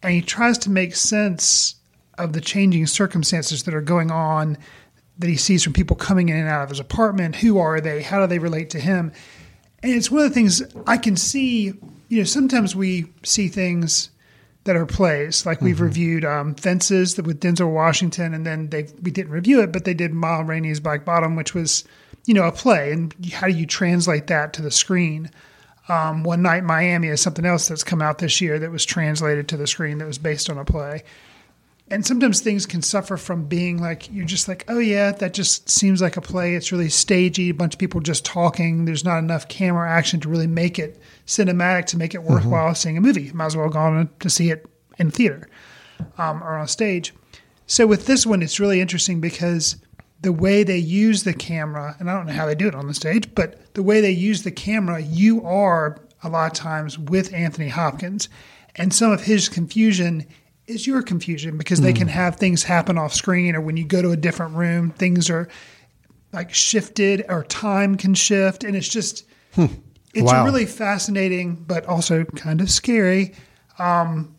And 0.01 0.13
he 0.13 0.21
tries 0.21 0.57
to 0.59 0.71
make 0.71 0.95
sense 0.95 1.75
of 2.17 2.33
the 2.33 2.41
changing 2.41 2.87
circumstances 2.87 3.63
that 3.63 3.75
are 3.75 3.81
going 3.81 4.09
on 4.09 4.57
that 5.19 5.27
he 5.27 5.37
sees 5.37 5.63
from 5.63 5.73
people 5.73 5.95
coming 5.95 6.29
in 6.29 6.35
and 6.35 6.47
out 6.47 6.63
of 6.63 6.69
his 6.69 6.79
apartment. 6.79 7.35
Who 7.35 7.59
are 7.59 7.79
they? 7.79 8.01
How 8.01 8.21
do 8.21 8.27
they 8.27 8.39
relate 8.39 8.71
to 8.71 8.79
him? 8.79 9.11
And 9.83 9.93
it's 9.93 10.09
one 10.09 10.23
of 10.23 10.29
the 10.29 10.33
things 10.33 10.63
I 10.87 10.97
can 10.97 11.15
see, 11.15 11.73
you 12.09 12.17
know, 12.17 12.23
sometimes 12.23 12.75
we 12.75 13.05
see 13.23 13.47
things 13.47 14.09
that 14.67 14.75
are 14.75 14.85
plays. 14.85 15.45
Like 15.45 15.61
we've 15.61 15.75
mm-hmm. 15.75 15.83
reviewed 15.83 16.25
um, 16.25 16.55
Fences 16.55 17.17
with 17.17 17.41
Denzel 17.41 17.73
Washington, 17.73 18.33
and 18.33 18.45
then 18.45 18.69
they 18.69 18.87
we 19.01 19.11
didn't 19.11 19.31
review 19.31 19.61
it, 19.61 19.71
but 19.71 19.83
they 19.83 19.93
did 19.93 20.13
Ma 20.13 20.39
Rainey's 20.41 20.79
Black 20.79 21.03
Bottom, 21.03 21.35
which 21.35 21.53
was, 21.53 21.83
you 22.25 22.33
know, 22.33 22.43
a 22.43 22.51
play. 22.51 22.91
And 22.91 23.13
how 23.33 23.47
do 23.47 23.53
you 23.53 23.65
translate 23.65 24.27
that 24.27 24.53
to 24.53 24.61
the 24.61 24.71
screen? 24.71 25.31
Um, 25.89 26.23
One 26.23 26.41
Night 26.41 26.63
Miami 26.63 27.07
is 27.07 27.21
something 27.21 27.45
else 27.45 27.67
that's 27.67 27.83
come 27.83 28.01
out 28.01 28.19
this 28.19 28.41
year 28.41 28.59
that 28.59 28.71
was 28.71 28.85
translated 28.85 29.47
to 29.49 29.57
the 29.57 29.67
screen 29.67 29.97
that 29.99 30.05
was 30.05 30.17
based 30.17 30.49
on 30.49 30.57
a 30.57 30.65
play 30.65 31.03
and 31.89 32.05
sometimes 32.05 32.41
things 32.41 32.65
can 32.65 32.81
suffer 32.81 33.17
from 33.17 33.45
being 33.45 33.79
like 33.79 34.11
you're 34.11 34.25
just 34.25 34.47
like 34.47 34.65
oh 34.67 34.79
yeah 34.79 35.11
that 35.11 35.33
just 35.33 35.69
seems 35.69 36.01
like 36.01 36.17
a 36.17 36.21
play 36.21 36.55
it's 36.55 36.71
really 36.71 36.89
stagey 36.89 37.49
a 37.49 37.53
bunch 37.53 37.73
of 37.73 37.79
people 37.79 38.01
just 38.01 38.25
talking 38.25 38.85
there's 38.85 39.05
not 39.05 39.19
enough 39.19 39.47
camera 39.47 39.89
action 39.89 40.19
to 40.19 40.29
really 40.29 40.47
make 40.47 40.77
it 40.77 40.99
cinematic 41.25 41.85
to 41.85 41.97
make 41.97 42.13
it 42.13 42.19
mm-hmm. 42.19 42.33
worthwhile 42.33 42.65
mm-hmm. 42.67 42.75
seeing 42.75 42.97
a 42.97 43.01
movie 43.01 43.31
might 43.33 43.45
as 43.45 43.57
well 43.57 43.69
go 43.69 43.79
on 43.79 44.09
to 44.19 44.29
see 44.29 44.49
it 44.49 44.65
in 44.97 45.11
theater 45.11 45.47
um, 46.17 46.43
or 46.43 46.57
on 46.57 46.67
stage 46.67 47.13
so 47.65 47.87
with 47.87 48.05
this 48.05 48.25
one 48.25 48.41
it's 48.41 48.59
really 48.59 48.81
interesting 48.81 49.21
because 49.21 49.77
the 50.21 50.31
way 50.31 50.63
they 50.63 50.77
use 50.77 51.23
the 51.23 51.33
camera 51.33 51.95
and 51.99 52.09
i 52.09 52.13
don't 52.13 52.25
know 52.25 52.33
how 52.33 52.45
they 52.45 52.55
do 52.55 52.67
it 52.67 52.75
on 52.75 52.87
the 52.87 52.93
stage 52.93 53.33
but 53.35 53.73
the 53.73 53.83
way 53.83 54.01
they 54.01 54.11
use 54.11 54.43
the 54.43 54.51
camera 54.51 54.99
you 54.99 55.43
are 55.43 55.97
a 56.23 56.29
lot 56.29 56.51
of 56.51 56.57
times 56.57 56.97
with 56.97 57.33
anthony 57.33 57.69
hopkins 57.69 58.27
and 58.75 58.93
some 58.93 59.11
of 59.11 59.21
his 59.21 59.49
confusion 59.49 60.25
is 60.67 60.85
your 60.85 61.01
confusion 61.01 61.57
because 61.57 61.81
they 61.81 61.93
mm. 61.93 61.97
can 61.97 62.07
have 62.09 62.35
things 62.35 62.63
happen 62.63 62.97
off 62.97 63.13
screen 63.13 63.55
or 63.55 63.61
when 63.61 63.77
you 63.77 63.85
go 63.85 64.01
to 64.01 64.11
a 64.11 64.17
different 64.17 64.55
room, 64.55 64.91
things 64.91 65.29
are 65.29 65.47
like 66.33 66.53
shifted 66.53 67.25
or 67.29 67.43
time 67.45 67.95
can 67.95 68.13
shift. 68.13 68.63
And 68.63 68.75
it's 68.75 68.87
just, 68.87 69.25
hmm. 69.53 69.67
it's 70.13 70.31
wow. 70.31 70.41
a 70.41 70.45
really 70.45 70.65
fascinating, 70.65 71.55
but 71.55 71.85
also 71.85 72.25
kind 72.25 72.59
of 72.59 72.69
scary 72.69 73.33
um, 73.79 74.35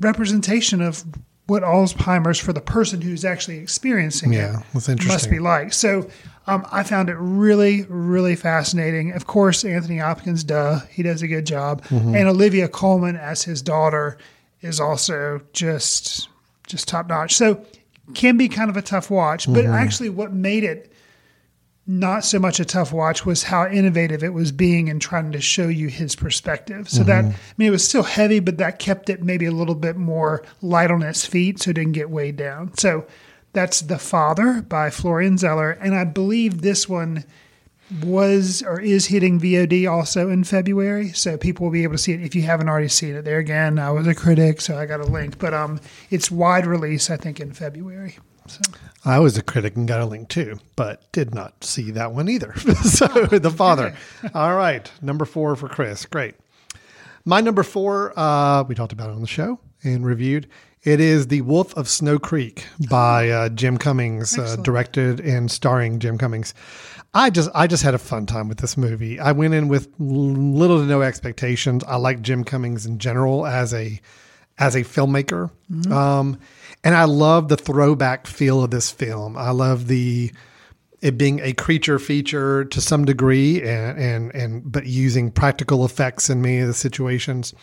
representation 0.00 0.80
of 0.80 1.04
what 1.46 1.62
Alzheimer's 1.62 2.38
for 2.38 2.52
the 2.52 2.60
person 2.60 3.00
who's 3.00 3.24
actually 3.24 3.58
experiencing 3.58 4.32
yeah, 4.32 4.60
it 4.60 4.66
that's 4.72 4.88
interesting. 4.88 5.14
must 5.14 5.30
be 5.30 5.38
like. 5.38 5.72
So 5.72 6.08
um, 6.46 6.66
I 6.72 6.82
found 6.82 7.10
it 7.10 7.16
really, 7.18 7.84
really 7.88 8.34
fascinating. 8.34 9.12
Of 9.12 9.26
course, 9.26 9.62
Anthony 9.64 9.98
Hopkins, 9.98 10.42
duh, 10.42 10.80
he 10.90 11.02
does 11.02 11.22
a 11.22 11.28
good 11.28 11.46
job, 11.46 11.84
mm-hmm. 11.84 12.14
and 12.14 12.28
Olivia 12.28 12.66
Colman 12.66 13.16
as 13.16 13.42
his 13.42 13.60
daughter 13.60 14.16
is 14.64 14.80
also 14.80 15.40
just 15.52 16.28
just 16.66 16.88
top 16.88 17.08
notch. 17.08 17.34
So 17.36 17.64
can 18.14 18.36
be 18.36 18.48
kind 18.48 18.70
of 18.70 18.76
a 18.76 18.82
tough 18.82 19.10
watch, 19.10 19.46
but 19.46 19.64
mm-hmm. 19.64 19.72
actually 19.72 20.10
what 20.10 20.32
made 20.32 20.64
it 20.64 20.90
not 21.86 22.24
so 22.24 22.38
much 22.38 22.60
a 22.60 22.64
tough 22.64 22.92
watch 22.92 23.26
was 23.26 23.42
how 23.42 23.68
innovative 23.68 24.24
it 24.24 24.32
was 24.32 24.52
being 24.52 24.88
and 24.88 25.02
trying 25.02 25.32
to 25.32 25.40
show 25.40 25.68
you 25.68 25.88
his 25.88 26.16
perspective. 26.16 26.88
So 26.88 27.00
mm-hmm. 27.00 27.08
that 27.08 27.24
I 27.26 27.54
mean 27.58 27.68
it 27.68 27.72
was 27.72 27.86
still 27.86 28.02
heavy, 28.02 28.40
but 28.40 28.56
that 28.56 28.78
kept 28.78 29.10
it 29.10 29.22
maybe 29.22 29.44
a 29.46 29.52
little 29.52 29.74
bit 29.74 29.96
more 29.96 30.42
light 30.62 30.90
on 30.90 31.02
its 31.02 31.26
feet 31.26 31.62
so 31.62 31.70
it 31.70 31.74
didn't 31.74 31.92
get 31.92 32.10
weighed 32.10 32.36
down. 32.36 32.74
So 32.78 33.06
that's 33.52 33.82
The 33.82 33.98
Father 33.98 34.62
by 34.62 34.90
Florian 34.90 35.36
Zeller. 35.36 35.72
And 35.72 35.94
I 35.94 36.04
believe 36.04 36.62
this 36.62 36.88
one 36.88 37.24
was 38.02 38.62
or 38.62 38.80
is 38.80 39.06
hitting 39.06 39.40
VOD 39.40 39.90
also 39.90 40.30
in 40.30 40.44
February, 40.44 41.10
so 41.10 41.36
people 41.36 41.64
will 41.64 41.72
be 41.72 41.82
able 41.82 41.94
to 41.94 41.98
see 41.98 42.12
it 42.12 42.20
if 42.20 42.34
you 42.34 42.42
haven't 42.42 42.68
already 42.68 42.88
seen 42.88 43.14
it. 43.14 43.22
There 43.22 43.38
again, 43.38 43.78
I 43.78 43.90
was 43.90 44.06
a 44.06 44.14
critic, 44.14 44.60
so 44.60 44.78
I 44.78 44.86
got 44.86 45.00
a 45.00 45.04
link, 45.04 45.38
but 45.38 45.54
um, 45.54 45.80
it's 46.10 46.30
wide 46.30 46.66
release, 46.66 47.10
I 47.10 47.16
think, 47.16 47.40
in 47.40 47.52
February. 47.52 48.18
So. 48.46 48.60
I 49.04 49.18
was 49.18 49.36
a 49.36 49.42
critic 49.42 49.76
and 49.76 49.88
got 49.88 50.00
a 50.00 50.06
link 50.06 50.28
too, 50.28 50.58
but 50.76 51.10
did 51.12 51.34
not 51.34 51.64
see 51.64 51.90
that 51.92 52.12
one 52.12 52.28
either. 52.28 52.54
so 52.82 53.06
the 53.26 53.50
father. 53.50 53.96
All 54.34 54.56
right, 54.56 54.90
number 55.00 55.24
four 55.24 55.56
for 55.56 55.68
Chris. 55.68 56.06
Great. 56.06 56.34
My 57.24 57.40
number 57.40 57.62
four, 57.62 58.18
uh, 58.18 58.64
we 58.64 58.74
talked 58.74 58.92
about 58.92 59.08
it 59.08 59.14
on 59.14 59.22
the 59.22 59.26
show 59.26 59.58
and 59.82 60.04
reviewed, 60.04 60.46
It 60.82 61.00
is 61.00 61.28
The 61.28 61.40
Wolf 61.40 61.74
of 61.74 61.88
Snow 61.88 62.18
Creek 62.18 62.66
by 62.90 63.30
uh, 63.30 63.48
Jim 63.48 63.78
Cummings, 63.78 64.38
uh, 64.38 64.56
directed 64.56 65.20
and 65.20 65.50
starring 65.50 66.00
Jim 66.00 66.18
Cummings. 66.18 66.52
I 67.14 67.30
just 67.30 67.48
I 67.54 67.68
just 67.68 67.84
had 67.84 67.94
a 67.94 67.98
fun 67.98 68.26
time 68.26 68.48
with 68.48 68.58
this 68.58 68.76
movie. 68.76 69.20
I 69.20 69.32
went 69.32 69.54
in 69.54 69.68
with 69.68 69.88
little 69.98 70.80
to 70.80 70.84
no 70.84 71.02
expectations. 71.02 71.84
I 71.84 71.96
like 71.96 72.20
Jim 72.22 72.42
Cummings 72.42 72.86
in 72.86 72.98
general 72.98 73.46
as 73.46 73.72
a 73.72 74.00
as 74.58 74.74
a 74.74 74.82
filmmaker, 74.82 75.50
um, 75.90 76.38
and 76.82 76.94
I 76.94 77.04
love 77.04 77.48
the 77.48 77.56
throwback 77.56 78.26
feel 78.26 78.62
of 78.62 78.70
this 78.70 78.90
film. 78.90 79.36
I 79.36 79.50
love 79.50 79.86
the 79.86 80.32
it 81.00 81.16
being 81.16 81.40
a 81.40 81.52
creature 81.52 81.98
feature 81.98 82.64
to 82.64 82.80
some 82.80 83.04
degree, 83.04 83.62
and 83.62 83.98
and 83.98 84.34
and 84.34 84.72
but 84.72 84.86
using 84.86 85.30
practical 85.30 85.84
effects 85.84 86.28
in 86.28 86.42
many 86.42 86.58
of 86.58 86.66
the 86.66 86.74
situations. 86.74 87.54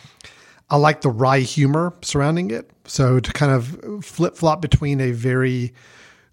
I 0.70 0.76
like 0.76 1.02
the 1.02 1.10
wry 1.10 1.40
humor 1.40 1.92
surrounding 2.00 2.50
it. 2.50 2.70
So 2.86 3.20
to 3.20 3.32
kind 3.32 3.52
of 3.52 4.02
flip 4.02 4.34
flop 4.36 4.62
between 4.62 5.02
a 5.02 5.10
very 5.12 5.74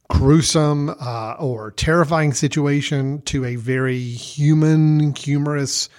gruesome 0.10 0.90
uh, 0.90 1.36
or 1.40 1.72
terrifying 1.72 2.34
situation 2.34 3.22
to 3.22 3.46
a 3.46 3.56
very 3.56 4.00
human, 4.00 5.16
humorous 5.16 5.90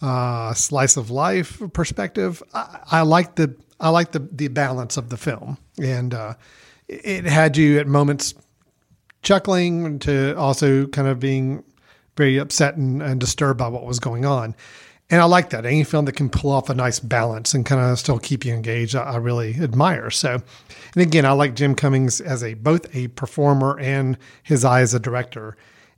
uh, 0.00 0.54
slice 0.54 0.96
of 0.96 1.10
life 1.10 1.60
perspective, 1.72 2.42
I, 2.54 2.80
I 2.90 3.00
like 3.02 3.34
the 3.34 3.54
I 3.78 3.90
like 3.90 4.12
the 4.12 4.20
the 4.32 4.48
balance 4.48 4.96
of 4.96 5.08
the 5.08 5.16
film, 5.16 5.58
and 5.82 6.14
uh, 6.14 6.34
it 6.88 7.24
had 7.24 7.56
you 7.56 7.78
at 7.78 7.86
moments 7.86 8.34
chuckling 9.22 9.98
to 10.00 10.36
also 10.36 10.86
kind 10.86 11.08
of 11.08 11.20
being 11.20 11.62
very 12.16 12.38
upset 12.38 12.76
and, 12.76 13.02
and 13.02 13.20
disturbed 13.20 13.58
by 13.58 13.68
what 13.68 13.84
was 13.84 13.98
going 13.98 14.24
on. 14.24 14.54
And 15.10 15.20
I 15.20 15.24
like 15.24 15.50
that. 15.50 15.66
Any 15.66 15.82
film 15.82 16.04
that 16.04 16.14
can 16.14 16.30
pull 16.30 16.52
off 16.52 16.70
a 16.70 16.74
nice 16.74 17.00
balance 17.00 17.52
and 17.52 17.66
kind 17.66 17.80
of 17.80 17.98
still 17.98 18.20
keep 18.20 18.44
you 18.44 18.54
engaged, 18.54 18.94
I, 18.94 19.02
I 19.02 19.16
really 19.16 19.56
admire. 19.60 20.08
So, 20.10 20.34
and 20.94 21.02
again, 21.02 21.26
I 21.26 21.32
like 21.32 21.54
Jim 21.54 21.74
Cummings 21.74 22.20
as 22.20 22.44
a 22.44 22.54
both 22.54 22.94
a 22.94 23.08
performer 23.08 23.78
and 23.80 24.16
his 24.44 24.64
eye 24.64 24.82
as 24.82 24.94
a 24.94 25.00
director. 25.00 25.56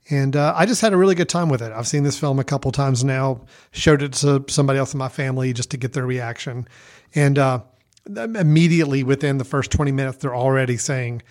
And 0.09 0.35
uh, 0.35 0.53
I 0.57 0.65
just 0.65 0.81
had 0.81 0.93
a 0.93 0.97
really 0.97 1.15
good 1.15 1.29
time 1.29 1.47
with 1.47 1.61
it. 1.61 1.71
I've 1.71 1.87
seen 1.87 2.03
this 2.03 2.19
film 2.19 2.39
a 2.39 2.43
couple 2.43 2.71
times 2.71 3.03
now. 3.03 3.41
Showed 3.71 4.01
it 4.01 4.13
to 4.13 4.43
somebody 4.49 4.77
else 4.79 4.93
in 4.93 4.97
my 4.97 5.07
family 5.07 5.53
just 5.53 5.71
to 5.71 5.77
get 5.77 5.93
their 5.93 6.05
reaction, 6.05 6.67
and 7.15 7.39
uh, 7.39 7.61
immediately 8.07 9.03
within 9.03 9.37
the 9.37 9.45
first 9.45 9.71
twenty 9.71 9.93
minutes, 9.93 10.17
they're 10.17 10.35
already 10.35 10.75
saying, 10.75 11.21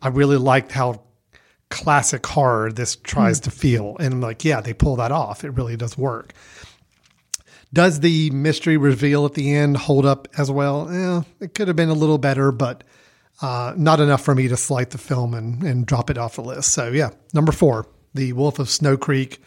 "I 0.00 0.08
really 0.08 0.38
liked 0.38 0.72
how 0.72 1.02
classic 1.68 2.26
horror 2.26 2.72
this 2.72 2.96
tries 2.96 3.38
to 3.40 3.50
feel." 3.50 3.98
And 3.98 4.14
I'm 4.14 4.20
like, 4.22 4.46
"Yeah, 4.46 4.62
they 4.62 4.72
pull 4.72 4.96
that 4.96 5.12
off. 5.12 5.44
It 5.44 5.50
really 5.50 5.76
does 5.76 5.98
work." 5.98 6.32
Does 7.72 8.00
the 8.00 8.30
mystery 8.30 8.76
reveal 8.76 9.24
at 9.24 9.34
the 9.34 9.54
end 9.54 9.76
hold 9.76 10.04
up 10.04 10.28
as 10.36 10.50
well? 10.50 10.88
Eh, 10.90 11.22
it 11.40 11.54
could 11.54 11.68
have 11.68 11.76
been 11.76 11.88
a 11.88 11.94
little 11.94 12.18
better, 12.18 12.52
but 12.52 12.84
uh, 13.40 13.72
not 13.76 13.98
enough 13.98 14.22
for 14.22 14.34
me 14.34 14.48
to 14.48 14.56
slight 14.56 14.90
the 14.90 14.98
film 14.98 15.34
and, 15.34 15.62
and 15.62 15.86
drop 15.86 16.10
it 16.10 16.18
off 16.18 16.36
the 16.36 16.42
list. 16.42 16.72
So, 16.72 16.88
yeah, 16.88 17.10
number 17.32 17.50
four, 17.50 17.86
The 18.14 18.34
Wolf 18.34 18.58
of 18.58 18.68
Snow 18.68 18.96
Creek 18.96 19.42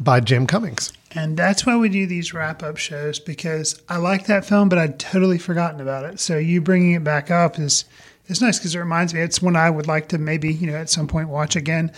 by 0.00 0.20
Jim 0.20 0.46
Cummings. 0.46 0.92
And 1.12 1.36
that's 1.36 1.66
why 1.66 1.76
we 1.76 1.88
do 1.88 2.06
these 2.06 2.32
wrap 2.32 2.62
up 2.62 2.76
shows 2.76 3.18
because 3.18 3.80
I 3.88 3.96
like 3.96 4.26
that 4.26 4.44
film, 4.44 4.68
but 4.68 4.78
I'd 4.78 4.98
totally 4.98 5.38
forgotten 5.38 5.80
about 5.80 6.04
it. 6.04 6.20
So 6.20 6.38
you 6.38 6.60
bringing 6.60 6.92
it 6.92 7.04
back 7.04 7.30
up 7.30 7.58
is 7.58 7.84
is 8.28 8.40
nice 8.40 8.58
because 8.58 8.76
it 8.76 8.78
reminds 8.78 9.12
me 9.12 9.20
it's 9.20 9.42
one 9.42 9.56
I 9.56 9.70
would 9.70 9.88
like 9.88 10.08
to 10.10 10.18
maybe 10.18 10.52
you 10.52 10.68
know 10.68 10.76
at 10.76 10.88
some 10.88 11.08
point 11.08 11.28
watch 11.28 11.56
again. 11.56 11.90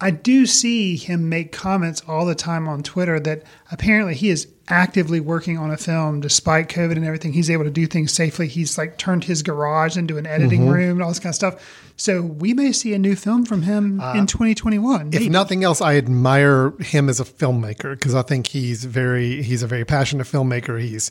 I 0.00 0.12
do 0.12 0.46
see 0.46 0.96
him 0.96 1.28
make 1.28 1.50
comments 1.50 2.02
all 2.06 2.24
the 2.24 2.34
time 2.34 2.68
on 2.68 2.82
Twitter 2.82 3.18
that 3.20 3.42
apparently 3.72 4.14
he 4.14 4.30
is 4.30 4.46
actively 4.68 5.18
working 5.18 5.58
on 5.58 5.70
a 5.70 5.76
film 5.76 6.20
despite 6.20 6.68
COVID 6.68 6.92
and 6.92 7.04
everything. 7.04 7.32
He's 7.32 7.50
able 7.50 7.64
to 7.64 7.70
do 7.70 7.86
things 7.86 8.12
safely. 8.12 8.46
He's 8.46 8.78
like 8.78 8.98
turned 8.98 9.24
his 9.24 9.42
garage 9.42 9.96
into 9.96 10.16
an 10.16 10.26
editing 10.26 10.68
room 10.68 10.92
and 10.92 11.02
all 11.02 11.08
this 11.08 11.18
kind 11.18 11.30
of 11.30 11.34
stuff. 11.34 11.92
So 11.96 12.22
we 12.22 12.54
may 12.54 12.70
see 12.70 12.94
a 12.94 12.98
new 12.98 13.16
film 13.16 13.44
from 13.44 13.62
him 13.62 14.00
in 14.14 14.26
2021. 14.26 15.08
If 15.08 15.14
maybe. 15.14 15.28
nothing 15.28 15.64
else, 15.64 15.80
I 15.80 15.96
admire 15.96 16.70
him 16.78 17.08
as 17.08 17.18
a 17.18 17.24
filmmaker 17.24 17.92
because 17.94 18.14
I 18.14 18.22
think 18.22 18.46
he's 18.46 18.84
very 18.84 19.42
he's 19.42 19.64
a 19.64 19.66
very 19.66 19.84
passionate 19.84 20.28
filmmaker. 20.28 20.80
He's 20.80 21.10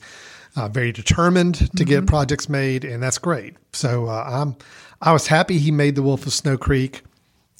uh, 0.56 0.70
very 0.70 0.94
determined 0.94 1.70
to 1.76 1.84
get 1.84 2.08
projects 2.08 2.48
made, 2.48 2.86
and 2.86 3.04
that's 3.04 3.18
great. 3.18 3.56
So 3.74 4.06
uh, 4.06 4.24
I'm 4.26 4.56
I 5.02 5.12
was 5.12 5.28
happy 5.28 5.58
he 5.60 5.72
made 5.72 5.96
The 5.96 6.04
Wolf 6.04 6.26
of 6.26 6.34
Snow 6.34 6.58
Creek, 6.58 7.02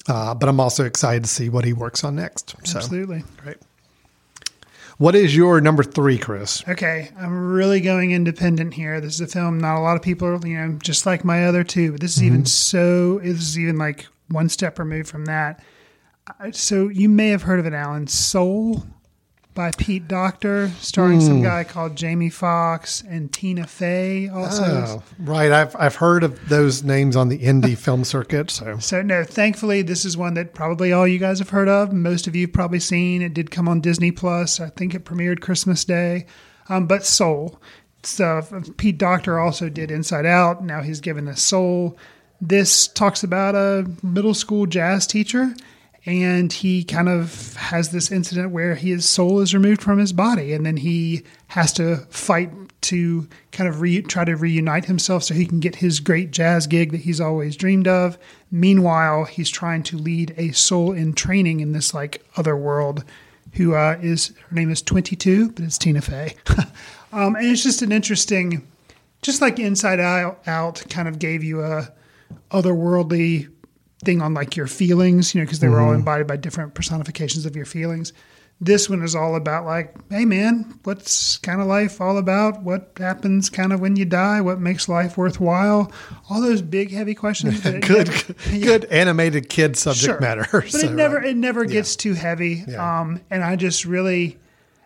uh, 0.08 0.34
but 0.34 0.48
I'm 0.48 0.58
also 0.58 0.84
excited 0.84 1.24
to 1.24 1.30
see 1.30 1.48
what 1.48 1.64
he 1.64 1.72
works 1.72 2.02
on 2.02 2.16
next. 2.16 2.54
So 2.64 2.78
Absolutely. 2.78 3.24
great. 3.36 3.58
What 4.98 5.14
is 5.14 5.36
your 5.36 5.60
number 5.60 5.84
three, 5.84 6.18
Chris? 6.18 6.64
Okay, 6.68 7.10
I'm 7.16 7.52
really 7.52 7.80
going 7.80 8.10
independent 8.10 8.74
here. 8.74 9.00
This 9.00 9.14
is 9.14 9.20
a 9.20 9.26
film 9.28 9.58
not 9.58 9.78
a 9.78 9.80
lot 9.80 9.94
of 9.94 10.02
people 10.02 10.26
are, 10.26 10.44
you 10.44 10.58
know, 10.58 10.76
just 10.82 11.06
like 11.06 11.24
my 11.24 11.46
other 11.46 11.62
two, 11.62 11.92
but 11.92 12.00
this 12.00 12.16
is 12.16 12.24
even 12.24 12.44
so, 12.44 13.20
this 13.20 13.40
is 13.40 13.58
even 13.58 13.78
like 13.78 14.08
one 14.28 14.48
step 14.48 14.76
removed 14.78 15.08
from 15.08 15.26
that. 15.26 15.62
So 16.50 16.88
you 16.88 17.08
may 17.08 17.28
have 17.28 17.42
heard 17.42 17.60
of 17.60 17.66
it, 17.66 17.72
Alan. 17.72 18.08
Soul 18.08 18.84
by 19.58 19.72
Pete 19.72 20.06
Docter, 20.06 20.68
starring 20.78 21.20
some 21.20 21.42
guy 21.42 21.64
called 21.64 21.96
Jamie 21.96 22.30
Foxx 22.30 23.02
and 23.02 23.32
Tina 23.32 23.66
Fey 23.66 24.28
also. 24.28 24.62
Oh, 24.62 25.02
right. 25.18 25.50
I've 25.50 25.74
I've 25.74 25.96
heard 25.96 26.22
of 26.22 26.48
those 26.48 26.84
names 26.84 27.16
on 27.16 27.28
the 27.28 27.40
indie 27.40 27.76
film 27.84 28.04
circuit. 28.04 28.52
So 28.52 28.78
So 28.78 29.02
no, 29.02 29.24
thankfully 29.24 29.82
this 29.82 30.04
is 30.04 30.16
one 30.16 30.34
that 30.34 30.54
probably 30.54 30.92
all 30.92 31.08
you 31.08 31.18
guys 31.18 31.40
have 31.40 31.50
heard 31.50 31.68
of. 31.68 31.92
Most 31.92 32.28
of 32.28 32.36
you've 32.36 32.52
probably 32.52 32.78
seen. 32.78 33.20
It 33.20 33.34
did 33.34 33.50
come 33.50 33.66
on 33.66 33.80
Disney 33.80 34.12
Plus. 34.12 34.60
I 34.60 34.70
think 34.70 34.94
it 34.94 35.04
premiered 35.04 35.40
Christmas 35.40 35.84
Day. 35.84 36.26
Um, 36.68 36.86
but 36.86 37.04
Soul. 37.04 37.60
So 38.04 38.42
Pete 38.76 38.96
Docter 38.96 39.40
also 39.40 39.68
did 39.68 39.90
Inside 39.90 40.24
Out. 40.24 40.62
Now 40.62 40.82
he's 40.82 41.00
given 41.00 41.26
us 41.26 41.42
Soul. 41.42 41.98
This 42.40 42.86
talks 42.86 43.24
about 43.24 43.56
a 43.56 43.90
middle 44.04 44.34
school 44.34 44.66
jazz 44.66 45.04
teacher, 45.04 45.52
and 46.06 46.52
he 46.52 46.84
kind 46.84 47.08
of 47.08 47.54
has 47.56 47.90
this 47.90 48.10
incident 48.10 48.50
where 48.50 48.74
his 48.74 49.08
soul 49.08 49.40
is 49.40 49.52
removed 49.54 49.82
from 49.82 49.98
his 49.98 50.12
body, 50.12 50.52
and 50.52 50.64
then 50.64 50.76
he 50.76 51.22
has 51.48 51.72
to 51.74 51.96
fight 52.08 52.50
to 52.80 53.28
kind 53.50 53.68
of 53.68 53.80
re- 53.80 54.02
try 54.02 54.24
to 54.24 54.36
reunite 54.36 54.84
himself 54.84 55.24
so 55.24 55.34
he 55.34 55.46
can 55.46 55.60
get 55.60 55.76
his 55.76 56.00
great 56.00 56.30
jazz 56.30 56.66
gig 56.66 56.92
that 56.92 57.00
he's 57.00 57.20
always 57.20 57.56
dreamed 57.56 57.88
of. 57.88 58.16
Meanwhile, 58.50 59.24
he's 59.24 59.50
trying 59.50 59.82
to 59.84 59.98
lead 59.98 60.32
a 60.36 60.52
soul 60.52 60.92
in 60.92 61.12
training 61.12 61.60
in 61.60 61.72
this 61.72 61.92
like 61.92 62.24
other 62.36 62.56
world. 62.56 63.04
Who 63.54 63.74
uh, 63.74 63.98
is 64.00 64.34
her 64.48 64.54
name 64.54 64.70
is 64.70 64.82
Twenty 64.82 65.16
Two, 65.16 65.50
but 65.50 65.64
it's 65.64 65.78
Tina 65.78 66.02
Fey, 66.02 66.36
um, 67.12 67.34
and 67.34 67.46
it's 67.46 67.62
just 67.62 67.82
an 67.82 67.92
interesting, 67.92 68.66
just 69.22 69.40
like 69.40 69.58
Inside 69.58 70.00
Out, 70.00 70.46
Out 70.46 70.84
kind 70.90 71.08
of 71.08 71.18
gave 71.18 71.42
you 71.42 71.62
a 71.62 71.90
otherworldly 72.50 73.48
thing 74.04 74.22
on 74.22 74.34
like 74.34 74.56
your 74.56 74.66
feelings, 74.66 75.34
you 75.34 75.40
know, 75.40 75.44
because 75.44 75.60
they 75.60 75.68
were 75.68 75.80
all 75.80 75.92
embodied 75.92 76.26
by 76.26 76.36
different 76.36 76.74
personifications 76.74 77.44
of 77.46 77.56
your 77.56 77.64
feelings. 77.66 78.12
This 78.60 78.90
one 78.90 79.02
is 79.04 79.14
all 79.14 79.36
about 79.36 79.64
like, 79.66 79.94
hey 80.10 80.24
man, 80.24 80.80
what's 80.82 81.38
kind 81.38 81.60
of 81.60 81.68
life 81.68 82.00
all 82.00 82.18
about? 82.18 82.62
What 82.62 82.90
happens 82.98 83.48
kind 83.50 83.72
of 83.72 83.78
when 83.80 83.94
you 83.94 84.04
die? 84.04 84.40
What 84.40 84.58
makes 84.60 84.88
life 84.88 85.16
worthwhile? 85.16 85.92
All 86.28 86.40
those 86.40 86.60
big 86.60 86.90
heavy 86.90 87.14
questions. 87.14 87.60
Good, 87.62 88.08
never- 88.08 88.34
good 88.60 88.84
animated 88.86 89.48
kid 89.48 89.76
subject 89.76 90.04
Sure. 90.04 90.20
matter. 90.20 90.46
But 90.50 90.70
So, 90.70 90.86
it 90.88 90.92
never 90.92 91.20
uh, 91.20 91.28
it 91.28 91.36
never 91.36 91.66
gets 91.66 91.94
too 91.94 92.14
heavy. 92.14 92.64
Yeah. 92.66 93.00
Um, 93.00 93.20
and 93.30 93.44
I 93.44 93.54
just 93.54 93.84
really 93.84 94.38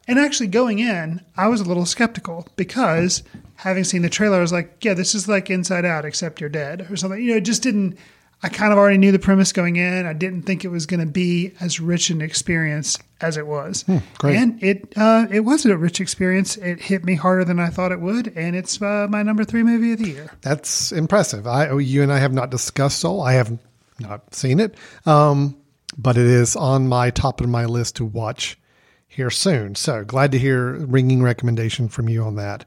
and 0.06 0.18
actually 0.18 0.48
going 0.48 0.78
in, 0.78 1.22
I 1.36 1.48
was 1.48 1.60
a 1.62 1.64
little 1.64 1.86
skeptical 1.86 2.46
because 2.56 3.22
having 3.54 3.84
seen 3.84 4.02
the 4.02 4.10
trailer, 4.10 4.36
I 4.36 4.40
was 4.40 4.52
like, 4.52 4.84
yeah, 4.84 4.92
this 4.94 5.14
is 5.14 5.28
like 5.28 5.48
Inside 5.48 5.86
Out, 5.86 6.04
except 6.04 6.40
you're 6.40 6.50
dead 6.50 6.90
or 6.90 6.96
something. 6.96 7.22
You 7.22 7.30
know, 7.30 7.36
it 7.36 7.44
just 7.44 7.62
didn't. 7.62 7.96
I 8.44 8.48
kind 8.48 8.72
of 8.72 8.78
already 8.78 8.98
knew 8.98 9.12
the 9.12 9.20
premise 9.20 9.52
going 9.52 9.76
in. 9.76 10.04
I 10.04 10.12
didn't 10.12 10.42
think 10.42 10.64
it 10.64 10.68
was 10.68 10.86
going 10.86 11.00
to 11.00 11.06
be 11.06 11.52
as 11.60 11.78
rich 11.78 12.10
an 12.10 12.20
experience 12.20 12.98
as 13.20 13.36
it 13.36 13.46
was. 13.46 13.82
Hmm, 13.82 13.98
great. 14.18 14.36
And 14.36 14.62
it 14.62 14.92
uh, 14.96 15.26
it 15.30 15.40
was 15.40 15.64
a 15.64 15.76
rich 15.76 16.00
experience. 16.00 16.56
It 16.56 16.80
hit 16.80 17.04
me 17.04 17.14
harder 17.14 17.44
than 17.44 17.60
I 17.60 17.68
thought 17.68 17.92
it 17.92 18.00
would, 18.00 18.32
and 18.36 18.56
it's 18.56 18.82
uh, 18.82 19.06
my 19.08 19.22
number 19.22 19.44
three 19.44 19.62
movie 19.62 19.92
of 19.92 19.98
the 20.00 20.08
year. 20.10 20.30
That's 20.40 20.90
impressive. 20.90 21.46
I, 21.46 21.68
oh, 21.68 21.78
you 21.78 22.02
and 22.02 22.12
I 22.12 22.18
have 22.18 22.32
not 22.32 22.50
discussed 22.50 22.98
Soul. 22.98 23.22
I 23.22 23.34
have 23.34 23.56
not 24.00 24.34
seen 24.34 24.58
it, 24.58 24.74
um, 25.06 25.56
but 25.96 26.16
it 26.16 26.26
is 26.26 26.56
on 26.56 26.88
my 26.88 27.10
top 27.10 27.40
of 27.40 27.48
my 27.48 27.66
list 27.66 27.96
to 27.96 28.04
watch 28.04 28.58
here 29.06 29.30
soon. 29.30 29.74
So 29.76 30.04
glad 30.04 30.32
to 30.32 30.38
hear 30.38 30.72
ringing 30.72 31.22
recommendation 31.22 31.88
from 31.88 32.08
you 32.08 32.24
on 32.24 32.36
that. 32.36 32.64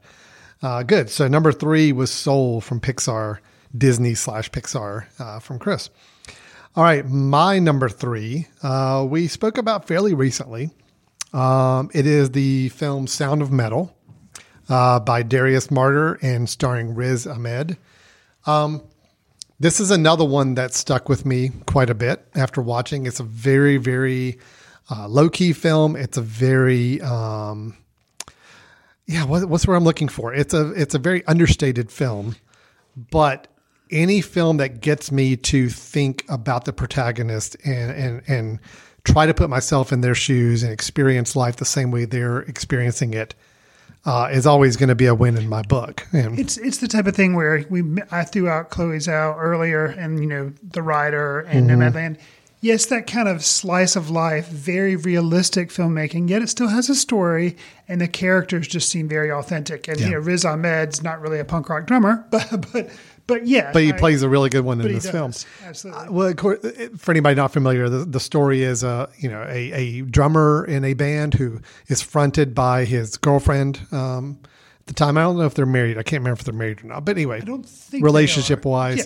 Uh, 0.62 0.82
good. 0.82 1.10
So 1.10 1.28
number 1.28 1.52
three 1.52 1.92
was 1.92 2.10
Soul 2.10 2.60
from 2.60 2.80
Pixar, 2.80 3.38
Disney 3.76 4.14
slash 4.14 4.50
Pixar 4.50 5.06
uh, 5.18 5.38
from 5.38 5.58
Chris. 5.58 5.90
All 6.74 6.84
right, 6.84 7.08
my 7.08 7.58
number 7.58 7.88
three, 7.88 8.46
uh, 8.62 9.06
we 9.08 9.28
spoke 9.28 9.56
about 9.56 9.86
fairly 9.86 10.12
recently. 10.12 10.70
Um, 11.32 11.90
it 11.94 12.06
is 12.06 12.32
the 12.32 12.68
film 12.70 13.06
Sound 13.06 13.42
of 13.42 13.50
Metal 13.50 13.96
uh, 14.68 15.00
by 15.00 15.22
Darius 15.22 15.68
Marder 15.68 16.18
and 16.22 16.48
starring 16.48 16.94
Riz 16.94 17.26
Ahmed. 17.26 17.78
Um, 18.46 18.82
this 19.58 19.80
is 19.80 19.90
another 19.90 20.24
one 20.24 20.54
that 20.54 20.74
stuck 20.74 21.08
with 21.08 21.24
me 21.24 21.50
quite 21.66 21.88
a 21.88 21.94
bit 21.94 22.26
after 22.34 22.60
watching. 22.60 23.06
It's 23.06 23.20
a 23.20 23.24
very, 23.24 23.78
very 23.78 24.38
uh, 24.90 25.08
low 25.08 25.30
key 25.30 25.52
film. 25.54 25.96
It's 25.96 26.18
a 26.18 26.22
very, 26.22 27.00
um, 27.00 27.76
yeah, 29.06 29.24
what, 29.24 29.48
what's 29.48 29.66
what 29.66 29.74
I'm 29.74 29.84
looking 29.84 30.08
for? 30.08 30.34
It's 30.34 30.52
a 30.52 30.72
it's 30.72 30.94
a 30.94 30.98
very 30.98 31.24
understated 31.26 31.90
film, 31.90 32.36
but 33.10 33.48
any 33.90 34.20
film 34.20 34.56
that 34.58 34.80
gets 34.80 35.12
me 35.12 35.36
to 35.36 35.68
think 35.68 36.24
about 36.28 36.64
the 36.64 36.72
protagonist 36.72 37.56
and 37.64 37.90
and 37.92 38.22
and 38.26 38.58
try 39.04 39.26
to 39.26 39.34
put 39.34 39.48
myself 39.48 39.92
in 39.92 40.00
their 40.00 40.14
shoes 40.14 40.62
and 40.62 40.72
experience 40.72 41.36
life 41.36 41.56
the 41.56 41.64
same 41.64 41.90
way 41.92 42.04
they're 42.04 42.40
experiencing 42.40 43.14
it 43.14 43.34
uh, 44.04 44.28
is 44.32 44.46
always 44.46 44.76
going 44.76 44.88
to 44.88 44.94
be 44.94 45.06
a 45.06 45.14
win 45.14 45.36
in 45.36 45.48
my 45.48 45.62
book. 45.62 46.06
And 46.12 46.38
It's 46.38 46.56
it's 46.58 46.78
the 46.78 46.88
type 46.88 47.06
of 47.06 47.14
thing 47.16 47.34
where 47.34 47.64
we 47.68 47.82
I 48.10 48.24
threw 48.24 48.48
out 48.48 48.70
Chloe 48.70 48.98
Zhao 48.98 49.36
earlier, 49.38 49.86
and 49.86 50.20
you 50.20 50.26
know 50.26 50.52
the 50.62 50.82
rider 50.82 51.40
and 51.40 51.68
Mm-hmm. 51.68 51.82
Nomadland. 51.82 52.18
Yes, 52.62 52.86
that 52.86 53.06
kind 53.06 53.28
of 53.28 53.44
slice 53.44 53.96
of 53.96 54.08
life, 54.10 54.48
very 54.48 54.96
realistic 54.96 55.68
filmmaking. 55.68 56.28
Yet 56.30 56.42
it 56.42 56.48
still 56.48 56.68
has 56.68 56.88
a 56.88 56.94
story, 56.94 57.56
and 57.86 58.00
the 58.00 58.08
characters 58.08 58.66
just 58.66 58.88
seem 58.88 59.08
very 59.08 59.30
authentic. 59.30 59.86
And 59.88 60.00
you 60.00 60.10
know, 60.10 60.18
Riz 60.18 60.44
Ahmed's 60.44 61.02
not 61.02 61.20
really 61.20 61.38
a 61.38 61.44
punk 61.44 61.68
rock 61.68 61.86
drummer, 61.86 62.26
but 62.30 62.66
but 62.72 62.88
but 63.26 63.46
yeah, 63.46 63.72
but 63.72 63.82
he 63.82 63.92
I- 63.92 63.98
plays 63.98 64.22
a 64.22 64.28
really 64.28 64.48
good 64.50 64.64
one 64.64 64.80
in 64.80 64.86
this 64.92 65.04
does, 65.04 65.12
film. 65.12 65.32
absolutely. 65.64 66.08
Well, 66.10 66.28
of 66.28 66.36
course, 66.36 66.58
for 66.98 67.10
anybody 67.10 67.34
not 67.34 67.52
familiar, 67.52 67.88
the, 67.88 68.04
the 68.04 68.20
story 68.20 68.62
is 68.62 68.82
a 68.82 69.08
you 69.18 69.28
know 69.28 69.42
a, 69.48 69.72
a 69.72 70.00
drummer 70.02 70.64
in 70.64 70.84
a 70.84 70.94
band 70.94 71.34
who 71.34 71.60
is 71.88 72.02
fronted 72.02 72.54
by 72.54 72.84
his 72.84 73.16
girlfriend. 73.16 73.80
Um, 73.92 74.38
at 74.80 74.86
the 74.86 74.94
time, 74.94 75.18
I 75.18 75.22
don't 75.22 75.36
know 75.36 75.44
if 75.46 75.54
they're 75.54 75.66
married. 75.66 75.98
I 75.98 76.02
can't 76.04 76.20
remember 76.20 76.38
if 76.40 76.44
they're 76.44 76.54
married 76.54 76.84
or 76.84 76.86
not. 76.86 77.04
But 77.04 77.16
anyway, 77.16 77.38
I 77.38 77.44
don't 77.44 77.66
think 77.68 78.04
relationship 78.04 78.64
wise, 78.64 78.98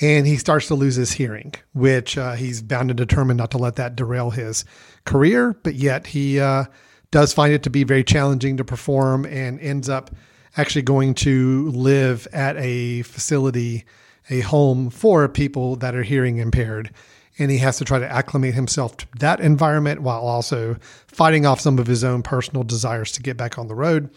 Yeah. 0.00 0.08
and 0.16 0.26
he 0.26 0.36
starts 0.38 0.68
to 0.68 0.74
lose 0.74 0.94
his 0.96 1.12
hearing, 1.12 1.54
which 1.74 2.16
uh, 2.16 2.32
he's 2.32 2.62
bound 2.62 2.90
and 2.90 2.96
determined 2.96 3.36
not 3.38 3.50
to 3.50 3.58
let 3.58 3.76
that 3.76 3.94
derail 3.96 4.30
his 4.30 4.64
career. 5.04 5.52
But 5.62 5.74
yet 5.74 6.06
he 6.06 6.40
uh, 6.40 6.64
does 7.10 7.34
find 7.34 7.52
it 7.52 7.62
to 7.64 7.70
be 7.70 7.84
very 7.84 8.04
challenging 8.04 8.56
to 8.56 8.64
perform, 8.64 9.26
and 9.26 9.60
ends 9.60 9.88
up 9.90 10.10
actually 10.58 10.82
going 10.82 11.14
to 11.14 11.70
live 11.70 12.26
at 12.32 12.56
a 12.58 13.02
facility, 13.02 13.84
a 14.28 14.40
home 14.40 14.90
for 14.90 15.28
people 15.28 15.76
that 15.76 15.94
are 15.94 16.02
hearing 16.02 16.38
impaired. 16.38 16.90
And 17.38 17.50
he 17.50 17.58
has 17.58 17.78
to 17.78 17.84
try 17.84 18.00
to 18.00 18.10
acclimate 18.10 18.54
himself 18.54 18.96
to 18.98 19.06
that 19.20 19.38
environment 19.40 20.02
while 20.02 20.20
also 20.20 20.76
fighting 21.06 21.46
off 21.46 21.60
some 21.60 21.78
of 21.78 21.86
his 21.86 22.02
own 22.02 22.22
personal 22.22 22.64
desires 22.64 23.12
to 23.12 23.22
get 23.22 23.36
back 23.36 23.58
on 23.58 23.68
the 23.68 23.76
road. 23.76 24.10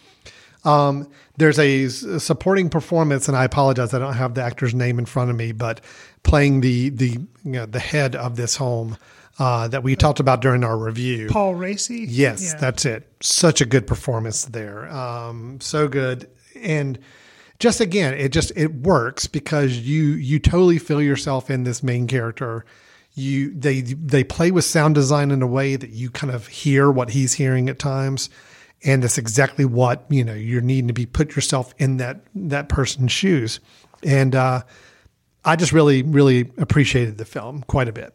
Um, 0.64 1.08
there's 1.38 1.60
a 1.60 1.88
supporting 1.88 2.70
performance, 2.70 3.28
and 3.28 3.38
I 3.38 3.46
apologize, 3.46 3.94
I 3.94 4.00
don't 4.00 4.14
have 4.14 4.34
the 4.34 4.44
actor's 4.44 4.74
name 4.74 5.00
in 5.00 5.06
front 5.06 5.30
of 5.30 5.36
me, 5.36 5.52
but 5.52 5.82
playing 6.24 6.62
the 6.62 6.90
the 6.90 7.10
you 7.44 7.52
know, 7.52 7.66
the 7.66 7.80
head 7.80 8.16
of 8.16 8.36
this 8.36 8.56
home 8.56 8.98
uh, 9.42 9.68
that 9.70 9.82
we 9.84 9.96
talked 9.96 10.20
about 10.20 10.40
during 10.42 10.64
our 10.64 10.78
review. 10.78 11.28
Paul 11.30 11.56
Raci. 11.56 12.06
Yes, 12.08 12.44
Yeah. 12.44 12.60
that's 12.60 12.86
it. 12.86 13.12
Such 13.22 13.60
a 13.62 13.66
good 13.66 13.88
performance 13.88 14.46
there. 14.46 14.88
Um, 14.92 15.60
so 15.62 15.88
good. 15.88 16.30
And 16.62 17.00
just 17.58 17.80
again, 17.82 18.14
it 18.14 18.32
just 18.32 18.52
it 18.56 18.74
works 18.74 19.26
because 19.28 19.78
you 19.80 20.04
you 20.14 20.38
totally 20.40 20.78
feel 20.80 21.02
yourself 21.02 21.50
in 21.50 21.64
this 21.64 21.82
main 21.82 22.06
character. 22.08 22.66
You 23.14 23.52
they 23.54 23.82
they 23.82 24.24
play 24.24 24.52
with 24.52 24.64
sound 24.66 24.96
design 24.96 25.32
in 25.32 25.42
a 25.42 25.48
way 25.48 25.76
that 25.76 25.90
you 25.90 26.10
kind 26.12 26.34
of 26.34 26.48
hear 26.48 26.92
what 26.92 27.10
he's 27.10 27.34
hearing 27.34 27.68
at 27.70 27.80
times. 27.80 28.30
And 28.84 29.04
that's 29.04 29.18
exactly 29.20 29.66
what, 29.66 30.06
you 30.10 30.24
know, 30.24 30.34
you're 30.34 30.62
needing 30.62 30.88
to 30.88 30.94
be 30.94 31.06
put 31.06 31.36
yourself 31.36 31.74
in 31.78 31.98
that 31.98 32.22
that 32.36 32.70
person's 32.70 33.12
shoes. 33.12 33.60
And 34.04 34.36
uh 34.36 34.62
I 35.44 35.56
just 35.56 35.72
really, 35.74 36.04
really 36.04 36.52
appreciated 36.60 37.18
the 37.18 37.26
film 37.26 37.64
quite 37.68 37.88
a 37.88 37.92
bit. 37.94 38.14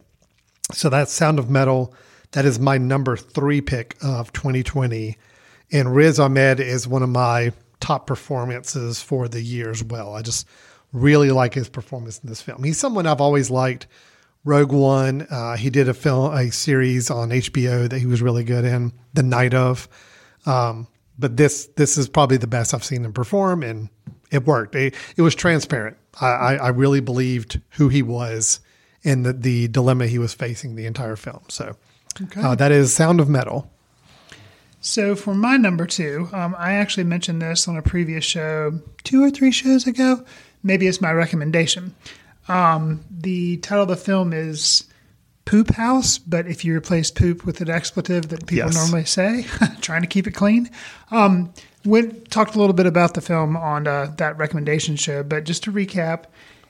So 0.73 0.89
that's 0.89 1.13
Sound 1.13 1.39
of 1.39 1.49
Metal. 1.49 1.95
That 2.33 2.45
is 2.45 2.59
my 2.59 2.79
number 2.79 3.17
three 3.17 3.61
pick 3.61 3.97
of 4.03 4.33
2020. 4.33 5.17
And 5.73 5.95
Riz 5.95 6.19
Ahmed 6.19 6.61
is 6.61 6.89
one 6.89 7.03
of 7.03 7.09
my 7.09 7.53
top 7.81 8.07
performances 8.07 9.01
for 9.01 9.29
the 9.29 9.41
year 9.41 9.71
as 9.71 9.83
well. 9.85 10.15
I 10.15 10.23
just 10.23 10.47
really 10.93 11.31
like 11.31 11.55
his 11.55 11.69
performance 11.69 12.19
in 12.19 12.29
this 12.29 12.43
film. 12.43 12.65
He's 12.65 12.79
someone 12.79 13.07
I've 13.07 13.21
always 13.21 13.51
liked. 13.51 13.87
Rogue 14.45 14.73
One, 14.73 15.27
uh, 15.29 15.57
he 15.57 15.71
did 15.71 15.89
a 15.89 15.95
film, 15.95 16.33
a 16.33 16.51
series 16.51 17.11
on 17.11 17.31
HBO 17.31 17.89
that 17.89 17.99
he 17.99 18.07
was 18.07 18.23
really 18.23 18.45
good 18.45 18.65
in, 18.65 18.93
The 19.13 19.25
Night 19.25 19.55
of. 19.55 19.89
Um, 20.47 20.87
but 21.19 21.37
this 21.37 21.67
this 21.77 21.99
is 21.99 22.09
probably 22.09 22.37
the 22.37 22.47
best 22.47 22.73
I've 22.73 22.85
seen 22.85 23.05
him 23.05 23.13
perform, 23.13 23.63
and 23.63 23.89
it 24.31 24.47
worked. 24.47 24.77
It, 24.77 24.95
it 25.17 25.23
was 25.23 25.35
transparent. 25.35 25.97
I, 26.21 26.27
I, 26.27 26.55
I 26.55 26.69
really 26.69 27.01
believed 27.01 27.61
who 27.71 27.89
he 27.89 28.03
was 28.03 28.61
and 29.07 29.25
the, 29.25 29.33
the 29.33 29.69
dilemma 29.69 30.07
he 30.07 30.19
was 30.19 30.35
facing 30.35 30.75
the 30.77 30.85
entire 30.85 31.17
film. 31.17 31.41
So 31.49 31.77
uh, 32.37 32.55
that 32.57 32.73
is 32.73 32.93
Sound 32.93 33.21
of 33.21 33.29
Metal. 33.29 33.71
So 34.81 35.15
for 35.17 35.35
my 35.35 35.57
number 35.57 35.87
two, 35.87 36.29
um, 36.33 36.55
I 36.59 36.75
actually 36.75 37.05
mentioned 37.05 37.41
this 37.43 37.67
on 37.67 37.77
a 37.77 37.83
previous 37.83 38.25
show 38.25 38.81
two 39.05 39.23
or 39.23 39.31
three 39.31 39.51
shows 39.51 39.87
ago. 39.87 40.25
Maybe 40.63 40.87
it's 40.87 41.01
my 41.01 41.13
recommendation. 41.13 41.95
Um, 42.49 43.05
the 43.11 43.57
title 43.59 43.83
of 43.83 43.89
the 43.89 43.97
film 43.97 44.33
is 44.33 44.85
Poop 45.45 45.71
House, 45.75 46.19
but 46.19 46.47
if 46.47 46.65
you 46.65 46.77
replace 46.77 47.11
poop 47.11 47.45
with 47.45 47.61
an 47.61 47.69
expletive 47.71 48.29
that 48.29 48.47
people 48.47 48.67
Yes. 48.71 48.75
normally 48.75 49.05
say, 49.05 49.47
trying 49.81 50.03
to 50.03 50.07
keep 50.09 50.27
it 50.27 50.33
clean. 50.33 50.71
Um, 51.11 51.53
went 51.85 52.31
talked 52.31 52.55
a 52.55 52.59
little 52.59 52.75
bit 52.75 52.87
about 52.87 53.15
the 53.15 53.21
film 53.21 53.57
on 53.57 53.87
uh, 53.89 54.13
that 54.19 54.37
recommendation 54.39 54.97
show, 54.97 55.23
but 55.23 55.45
just 55.45 55.65
to 55.65 55.73
recap, 55.73 56.25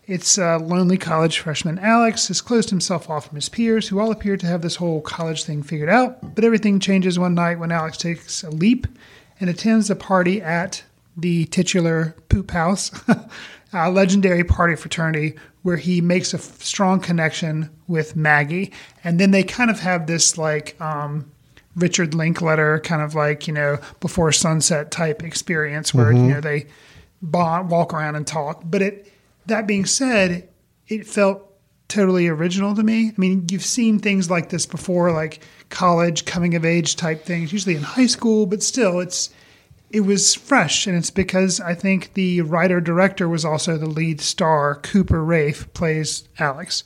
it's 0.06 0.38
uh, 0.38 0.58
lonely 0.60 0.96
college 0.96 1.40
freshman 1.40 1.78
Alex 1.80 2.28
has 2.28 2.40
closed 2.40 2.70
himself 2.70 3.10
off 3.10 3.26
from 3.26 3.34
his 3.34 3.48
peers, 3.48 3.88
who 3.88 3.98
all 3.98 4.12
appear 4.12 4.36
to 4.36 4.46
have 4.46 4.62
this 4.62 4.76
whole 4.76 5.00
college 5.00 5.44
thing 5.44 5.62
figured 5.62 5.88
out. 5.88 6.34
But 6.34 6.44
everything 6.44 6.78
changes 6.78 7.18
one 7.18 7.34
night 7.34 7.58
when 7.58 7.72
Alex 7.72 7.98
takes 7.98 8.44
a 8.44 8.50
leap 8.50 8.86
and 9.40 9.50
attends 9.50 9.90
a 9.90 9.96
party 9.96 10.40
at 10.40 10.84
the 11.16 11.46
titular 11.46 12.14
Poop 12.28 12.52
House, 12.52 12.92
a 13.72 13.90
legendary 13.90 14.44
party 14.44 14.76
fraternity 14.76 15.34
where 15.62 15.76
he 15.76 16.00
makes 16.00 16.32
a 16.32 16.36
f- 16.36 16.62
strong 16.62 17.00
connection 17.00 17.68
with 17.88 18.14
Maggie. 18.14 18.72
And 19.02 19.18
then 19.18 19.32
they 19.32 19.42
kind 19.42 19.70
of 19.70 19.80
have 19.80 20.06
this 20.06 20.38
like 20.38 20.80
um, 20.80 21.28
Richard 21.74 22.14
Linklater 22.14 22.78
kind 22.78 23.02
of 23.02 23.16
like, 23.16 23.48
you 23.48 23.52
know, 23.52 23.78
before 23.98 24.30
sunset 24.30 24.92
type 24.92 25.24
experience 25.24 25.92
where, 25.92 26.12
you 26.12 26.22
know, 26.22 26.40
they 26.40 26.66
bond, 27.20 27.70
walk 27.70 27.92
around 27.92 28.14
and 28.14 28.26
talk. 28.26 28.62
But 28.64 28.82
it, 28.82 29.12
that 29.46 29.66
being 29.66 29.84
said, 29.86 30.48
it 30.88 31.06
felt 31.06 31.42
totally 31.88 32.26
original 32.28 32.74
to 32.74 32.82
me. 32.82 33.08
I 33.08 33.14
mean, 33.16 33.46
you've 33.50 33.64
seen 33.64 33.98
things 33.98 34.30
like 34.30 34.48
this 34.48 34.66
before, 34.66 35.12
like 35.12 35.40
college 35.68 36.24
coming 36.24 36.54
of 36.54 36.64
age 36.64 36.96
type 36.96 37.24
things, 37.24 37.52
usually 37.52 37.76
in 37.76 37.82
high 37.82 38.06
school, 38.06 38.46
but 38.46 38.62
still, 38.62 39.00
it's 39.00 39.30
it 39.90 40.00
was 40.00 40.34
fresh, 40.34 40.86
and 40.88 40.96
it's 40.96 41.10
because 41.10 41.60
I 41.60 41.74
think 41.74 42.14
the 42.14 42.40
writer 42.42 42.80
director 42.80 43.28
was 43.28 43.44
also 43.44 43.78
the 43.78 43.86
lead 43.86 44.20
star. 44.20 44.74
Cooper 44.74 45.24
Raiff 45.24 45.72
plays 45.74 46.28
Alex, 46.40 46.82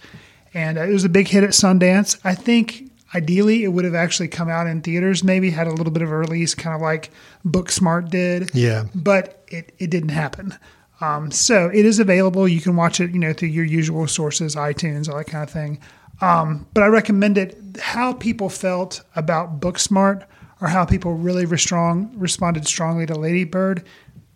and 0.52 0.76
uh, 0.78 0.82
it 0.82 0.92
was 0.92 1.04
a 1.04 1.08
big 1.08 1.28
hit 1.28 1.42
at 1.42 1.50
Sundance. 1.50 2.20
I 2.24 2.34
think 2.34 2.90
ideally 3.14 3.64
it 3.64 3.68
would 3.68 3.86
have 3.86 3.94
actually 3.94 4.28
come 4.28 4.50
out 4.50 4.66
in 4.66 4.82
theaters, 4.82 5.24
maybe 5.24 5.50
had 5.50 5.66
a 5.66 5.72
little 5.72 5.92
bit 5.92 6.02
of 6.02 6.10
a 6.10 6.16
release, 6.16 6.54
kind 6.54 6.76
of 6.76 6.82
like 6.82 7.10
Booksmart 7.44 8.10
did 8.10 8.50
Yeah. 8.54 8.84
but 8.94 9.44
it, 9.48 9.72
it 9.78 9.90
didn't 9.90 10.10
happen. 10.10 10.54
Um, 11.00 11.30
so 11.30 11.68
it 11.72 11.86
is 11.86 11.98
available. 11.98 12.46
You 12.46 12.60
can 12.60 12.76
watch 12.76 13.00
it, 13.00 13.10
you 13.10 13.18
know, 13.18 13.32
through 13.32 13.48
your 13.48 13.64
usual 13.64 14.06
sources, 14.06 14.54
iTunes, 14.54 15.08
all 15.08 15.16
that 15.16 15.26
kind 15.26 15.42
of 15.42 15.50
thing. 15.50 15.80
Um, 16.20 16.66
but 16.74 16.82
I 16.82 16.88
recommend 16.88 17.38
it. 17.38 17.58
How 17.80 18.12
people 18.12 18.50
felt 18.50 19.02
about 19.16 19.60
Booksmart 19.60 20.26
or 20.60 20.68
how 20.68 20.84
people 20.84 21.14
really 21.14 21.46
restrong, 21.46 22.12
responded 22.16 22.66
strongly 22.66 23.06
to 23.06 23.14
Ladybird. 23.14 23.82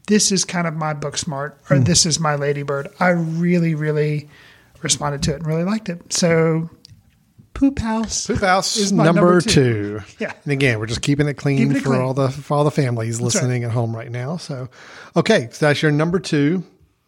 This 0.06 0.32
is 0.32 0.44
kind 0.44 0.66
of 0.66 0.74
my 0.74 0.94
Booksmart 0.94 1.54
or 1.70 1.78
this 1.78 2.06
is 2.06 2.18
my 2.18 2.34
Ladybird. 2.34 2.88
I 3.00 3.10
really, 3.10 3.74
really 3.74 4.28
responded 4.82 5.22
to 5.24 5.32
it 5.32 5.36
and 5.36 5.46
really 5.46 5.64
liked 5.64 5.88
it. 5.88 6.12
So 6.12 6.70
Poop 7.54 7.78
House. 7.78 8.26
Poop 8.26 8.40
House 8.40 8.76
is 8.76 8.92
number, 8.92 9.12
number 9.12 9.40
two. 9.40 10.00
two. 10.00 10.00
Yeah. 10.18 10.32
And 10.44 10.52
again, 10.52 10.78
we're 10.78 10.86
just 10.86 11.02
keeping 11.02 11.28
it 11.28 11.34
clean 11.34 11.58
Keeping 11.58 11.76
it 11.76 11.80
for 11.80 11.90
clean. 11.90 12.00
all 12.00 12.12
the 12.14 12.28
for 12.28 12.54
all 12.54 12.64
the 12.64 12.70
families 12.70 13.20
listening 13.20 13.64
at 13.64 13.70
home 13.70 13.94
right 13.96 14.10
now. 14.10 14.36
So, 14.36 14.68
okay, 15.16 15.48
so 15.52 15.66
that's 15.66 15.80
your 15.80 15.92
number 15.92 16.18
two 16.18 16.64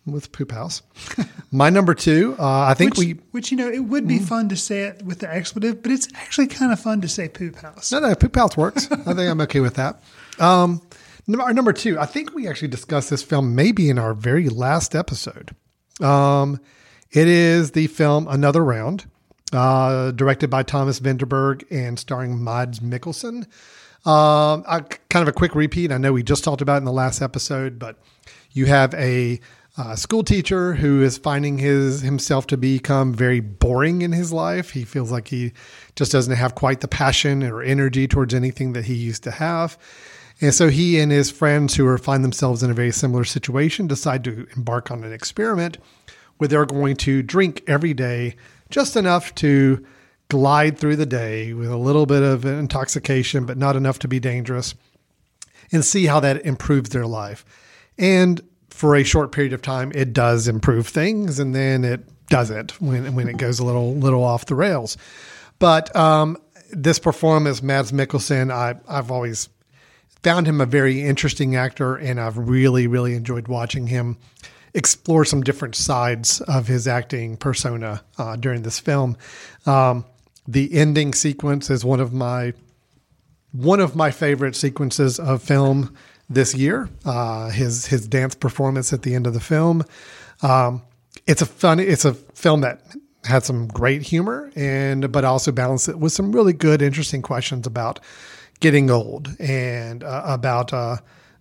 with 0.06 0.30
Poop 0.32 0.52
House. 0.52 0.82
My 1.50 1.68
number 1.68 1.94
two, 1.94 2.36
uh, 2.38 2.60
I 2.60 2.74
think 2.74 2.92
Which, 2.96 2.98
we 3.06 3.12
which 3.32 3.50
you 3.50 3.56
know, 3.56 3.68
it 3.68 3.80
would 3.80 4.06
be 4.06 4.18
fun 4.18 4.48
to 4.50 4.56
say 4.56 4.82
it 4.84 5.02
with 5.04 5.18
the 5.18 5.32
expletive, 5.32 5.82
but 5.82 5.90
it's 5.90 6.08
actually 6.14 6.46
kind 6.46 6.72
of 6.72 6.78
fun 6.80 7.00
to 7.00 7.08
say 7.08 7.28
poop 7.28 7.56
house. 7.56 7.90
No, 7.90 7.98
no, 8.00 8.14
Poop 8.14 8.36
House 8.36 8.56
works. 8.56 8.86
I 8.92 8.96
think 8.96 9.18
I'm 9.20 9.40
okay 9.42 9.60
with 9.60 9.74
that. 9.74 10.02
Um, 10.38 10.80
our 11.40 11.52
number 11.52 11.72
two, 11.72 11.98
I 11.98 12.06
think 12.06 12.34
we 12.34 12.46
actually 12.46 12.68
discussed 12.68 13.10
this 13.10 13.22
film 13.22 13.54
maybe 13.56 13.88
in 13.90 13.98
our 13.98 14.14
very 14.14 14.48
last 14.48 14.94
episode. 14.94 15.54
Um, 16.00 16.60
it 17.10 17.26
is 17.26 17.72
the 17.72 17.86
film 17.88 18.28
Another 18.28 18.64
Round, 18.64 19.06
uh, 19.52 20.10
directed 20.12 20.50
by 20.50 20.62
Thomas 20.62 21.00
Vinterberg 21.00 21.64
and 21.70 21.98
starring 21.98 22.42
Mads 22.42 22.80
Mikkelsen. 22.80 23.46
Um, 24.04 24.62
kind 24.62 25.22
of 25.22 25.28
a 25.28 25.32
quick 25.32 25.54
repeat. 25.54 25.90
I 25.90 25.98
know 25.98 26.12
we 26.12 26.22
just 26.22 26.44
talked 26.44 26.62
about 26.62 26.78
in 26.78 26.84
the 26.84 26.92
last 26.92 27.20
episode, 27.20 27.78
but 27.78 27.98
you 28.52 28.66
have 28.66 28.94
a 28.94 29.40
uh, 29.78 29.94
school 29.94 30.24
teacher 30.24 30.74
who 30.74 31.02
is 31.02 31.18
finding 31.18 31.58
his 31.58 32.00
himself 32.00 32.46
to 32.46 32.56
become 32.56 33.12
very 33.12 33.40
boring 33.40 34.02
in 34.02 34.12
his 34.12 34.32
life. 34.32 34.70
He 34.70 34.84
feels 34.84 35.12
like 35.12 35.28
he 35.28 35.52
just 35.96 36.12
doesn't 36.12 36.34
have 36.34 36.54
quite 36.54 36.80
the 36.80 36.88
passion 36.88 37.42
or 37.42 37.62
energy 37.62 38.08
towards 38.08 38.32
anything 38.32 38.72
that 38.72 38.86
he 38.86 38.94
used 38.94 39.22
to 39.24 39.32
have. 39.32 39.76
And 40.40 40.54
so 40.54 40.68
he 40.68 40.98
and 40.98 41.10
his 41.10 41.30
friends 41.30 41.74
who 41.74 41.86
are 41.86 41.98
find 41.98 42.22
themselves 42.22 42.62
in 42.62 42.70
a 42.70 42.74
very 42.74 42.90
similar 42.90 43.24
situation 43.24 43.86
decide 43.86 44.24
to 44.24 44.46
embark 44.56 44.90
on 44.90 45.02
an 45.04 45.12
experiment 45.12 45.78
where 46.36 46.48
they're 46.48 46.66
going 46.66 46.96
to 46.96 47.22
drink 47.22 47.62
every 47.66 47.94
day, 47.94 48.36
just 48.70 48.96
enough 48.96 49.34
to 49.36 49.84
glide 50.28 50.78
through 50.78 50.96
the 50.96 51.06
day 51.06 51.52
with 51.52 51.70
a 51.70 51.76
little 51.76 52.06
bit 52.06 52.22
of 52.22 52.44
intoxication, 52.44 53.46
but 53.46 53.56
not 53.56 53.76
enough 53.76 53.98
to 54.00 54.08
be 54.08 54.18
dangerous, 54.18 54.74
and 55.72 55.84
see 55.84 56.06
how 56.06 56.20
that 56.20 56.44
improves 56.44 56.90
their 56.90 57.06
life. 57.06 57.44
And 57.98 58.40
for 58.70 58.94
a 58.94 59.04
short 59.04 59.32
period 59.32 59.52
of 59.52 59.62
time, 59.62 59.92
it 59.94 60.12
does 60.12 60.48
improve 60.48 60.86
things, 60.88 61.38
and 61.38 61.54
then 61.54 61.84
it 61.84 62.04
doesn't 62.28 62.80
when 62.80 63.14
when 63.14 63.28
it 63.28 63.36
goes 63.36 63.58
a 63.58 63.64
little 63.64 63.94
little 63.94 64.24
off 64.24 64.46
the 64.46 64.54
rails. 64.54 64.96
But 65.58 65.94
um, 65.96 66.36
this 66.70 66.98
performance, 66.98 67.62
Mads 67.62 67.92
Mikkelsen, 67.92 68.52
I 68.52 68.74
I've 68.88 69.10
always 69.10 69.48
found 70.22 70.46
him 70.46 70.60
a 70.60 70.66
very 70.66 71.02
interesting 71.02 71.54
actor, 71.54 71.94
and 71.94 72.20
I've 72.20 72.36
really 72.36 72.86
really 72.86 73.14
enjoyed 73.14 73.48
watching 73.48 73.86
him 73.86 74.18
explore 74.76 75.24
some 75.24 75.40
different 75.42 75.74
sides 75.74 76.42
of 76.42 76.68
his 76.68 76.86
acting 76.86 77.36
persona 77.36 78.02
uh, 78.18 78.36
during 78.36 78.62
this 78.62 78.78
film. 78.78 79.16
Um, 79.64 80.04
the 80.46 80.72
ending 80.74 81.14
sequence 81.14 81.70
is 81.70 81.84
one 81.84 81.98
of 81.98 82.12
my 82.12 82.52
one 83.52 83.80
of 83.80 83.96
my 83.96 84.10
favorite 84.10 84.54
sequences 84.54 85.18
of 85.18 85.42
film 85.42 85.96
this 86.28 86.54
year. 86.54 86.90
Uh, 87.04 87.48
his 87.48 87.86
his 87.86 88.06
dance 88.06 88.34
performance 88.34 88.92
at 88.92 89.02
the 89.02 89.14
end 89.14 89.26
of 89.26 89.32
the 89.32 89.40
film. 89.40 89.82
Um, 90.42 90.82
it's 91.26 91.42
a 91.42 91.46
fun. 91.46 91.80
It's 91.80 92.04
a 92.04 92.14
film 92.14 92.60
that 92.60 92.82
had 93.24 93.44
some 93.44 93.66
great 93.66 94.02
humor 94.02 94.52
and 94.54 95.10
but 95.10 95.24
also 95.24 95.50
balanced 95.50 95.88
it 95.88 95.98
with 95.98 96.12
some 96.12 96.30
really 96.30 96.52
good, 96.52 96.82
interesting 96.82 97.22
questions 97.22 97.66
about 97.66 97.98
getting 98.60 98.90
old 98.90 99.34
and 99.40 100.04
uh, 100.04 100.22
about. 100.26 100.72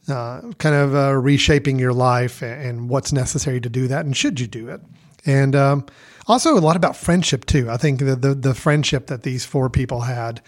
Uh, 0.08 0.52
kind 0.60 0.76
of 0.76 0.94
uh, 0.94 1.14
reshaping 1.14 1.80
your 1.80 1.94
life 1.94 2.44
and, 2.44 2.90
what's 2.90 3.12
necessary 3.12 3.60
to 3.60 3.70
do 3.70 3.88
that, 3.88 4.06
and 4.06 4.16
should 4.16 4.40
you 4.40 4.46
do 4.46 4.70
it? 4.70 4.80
And 5.26 5.56
um, 5.56 5.86
also 6.28 6.56
a 6.56 6.60
lot 6.60 6.76
about 6.76 6.96
friendship 6.96 7.46
too. 7.46 7.72
I 7.72 7.78
think 7.78 8.00
the, 8.00 8.16
the, 8.16 8.36
the 8.36 8.54
friendship 8.54 9.08
that 9.08 9.24
these 9.24 9.46
four 9.46 9.68
people 9.70 10.02
had 10.02 10.42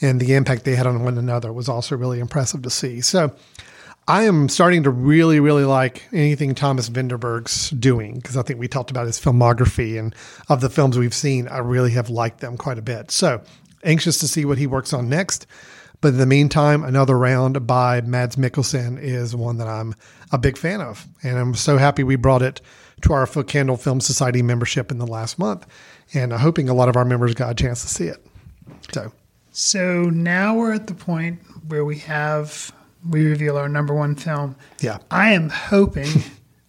and 0.00 0.20
the 0.20 0.34
impact 0.34 0.64
they 0.64 0.74
had 0.74 0.86
on 0.86 1.04
one 1.04 1.18
another 1.18 1.52
was 1.52 1.68
also 1.68 1.96
really 1.96 2.20
impressive 2.20 2.62
to 2.62 2.70
see. 2.70 3.02
So 3.02 3.34
I 4.08 4.24
am 4.24 4.48
starting 4.48 4.82
to 4.82 4.90
really, 4.90 5.38
really 5.38 5.64
like 5.64 6.08
anything 6.12 6.54
Thomas 6.54 6.88
Vinterberg's 6.88 7.70
doing 7.70 8.16
because 8.16 8.36
I 8.36 8.42
think 8.42 8.58
we 8.58 8.66
talked 8.66 8.90
about 8.90 9.06
his 9.06 9.20
filmography 9.20 9.98
and 9.98 10.14
of 10.48 10.60
the 10.60 10.70
films 10.70 10.98
we've 10.98 11.14
seen, 11.14 11.48
I 11.48 11.58
really 11.58 11.92
have 11.92 12.10
liked 12.10 12.40
them 12.40 12.56
quite 12.56 12.78
a 12.78 12.82
bit. 12.82 13.10
So 13.10 13.42
anxious 13.84 14.18
to 14.18 14.28
see 14.28 14.44
what 14.44 14.58
he 14.58 14.66
works 14.66 14.92
on 14.92 15.08
next. 15.08 15.46
But 16.02 16.08
in 16.08 16.18
the 16.18 16.26
meantime, 16.26 16.82
another 16.82 17.16
round 17.16 17.64
by 17.64 18.00
Mads 18.00 18.34
Mikkelsen 18.34 19.00
is 19.00 19.36
one 19.36 19.58
that 19.58 19.68
I'm 19.68 19.94
a 20.32 20.36
big 20.36 20.58
fan 20.58 20.80
of. 20.80 21.06
And 21.22 21.38
I'm 21.38 21.54
so 21.54 21.78
happy 21.78 22.02
we 22.02 22.16
brought 22.16 22.42
it 22.42 22.60
to 23.02 23.12
our 23.12 23.24
Foot 23.24 23.46
Candle 23.46 23.76
Film 23.76 24.00
Society 24.00 24.42
membership 24.42 24.90
in 24.90 24.98
the 24.98 25.06
last 25.06 25.38
month. 25.38 25.64
And 26.12 26.34
I'm 26.34 26.40
hoping 26.40 26.68
a 26.68 26.74
lot 26.74 26.88
of 26.88 26.96
our 26.96 27.04
members 27.04 27.34
got 27.34 27.52
a 27.52 27.54
chance 27.54 27.82
to 27.82 27.88
see 27.88 28.06
it. 28.06 28.26
So, 28.92 29.12
so 29.52 30.10
now 30.10 30.56
we're 30.56 30.72
at 30.72 30.88
the 30.88 30.94
point 30.94 31.40
where 31.68 31.84
we 31.84 31.98
have 31.98 32.72
we 33.08 33.26
reveal 33.26 33.56
our 33.56 33.68
number 33.68 33.94
one 33.94 34.16
film. 34.16 34.56
Yeah. 34.80 34.98
I 35.10 35.32
am 35.32 35.50
hoping 35.50 36.08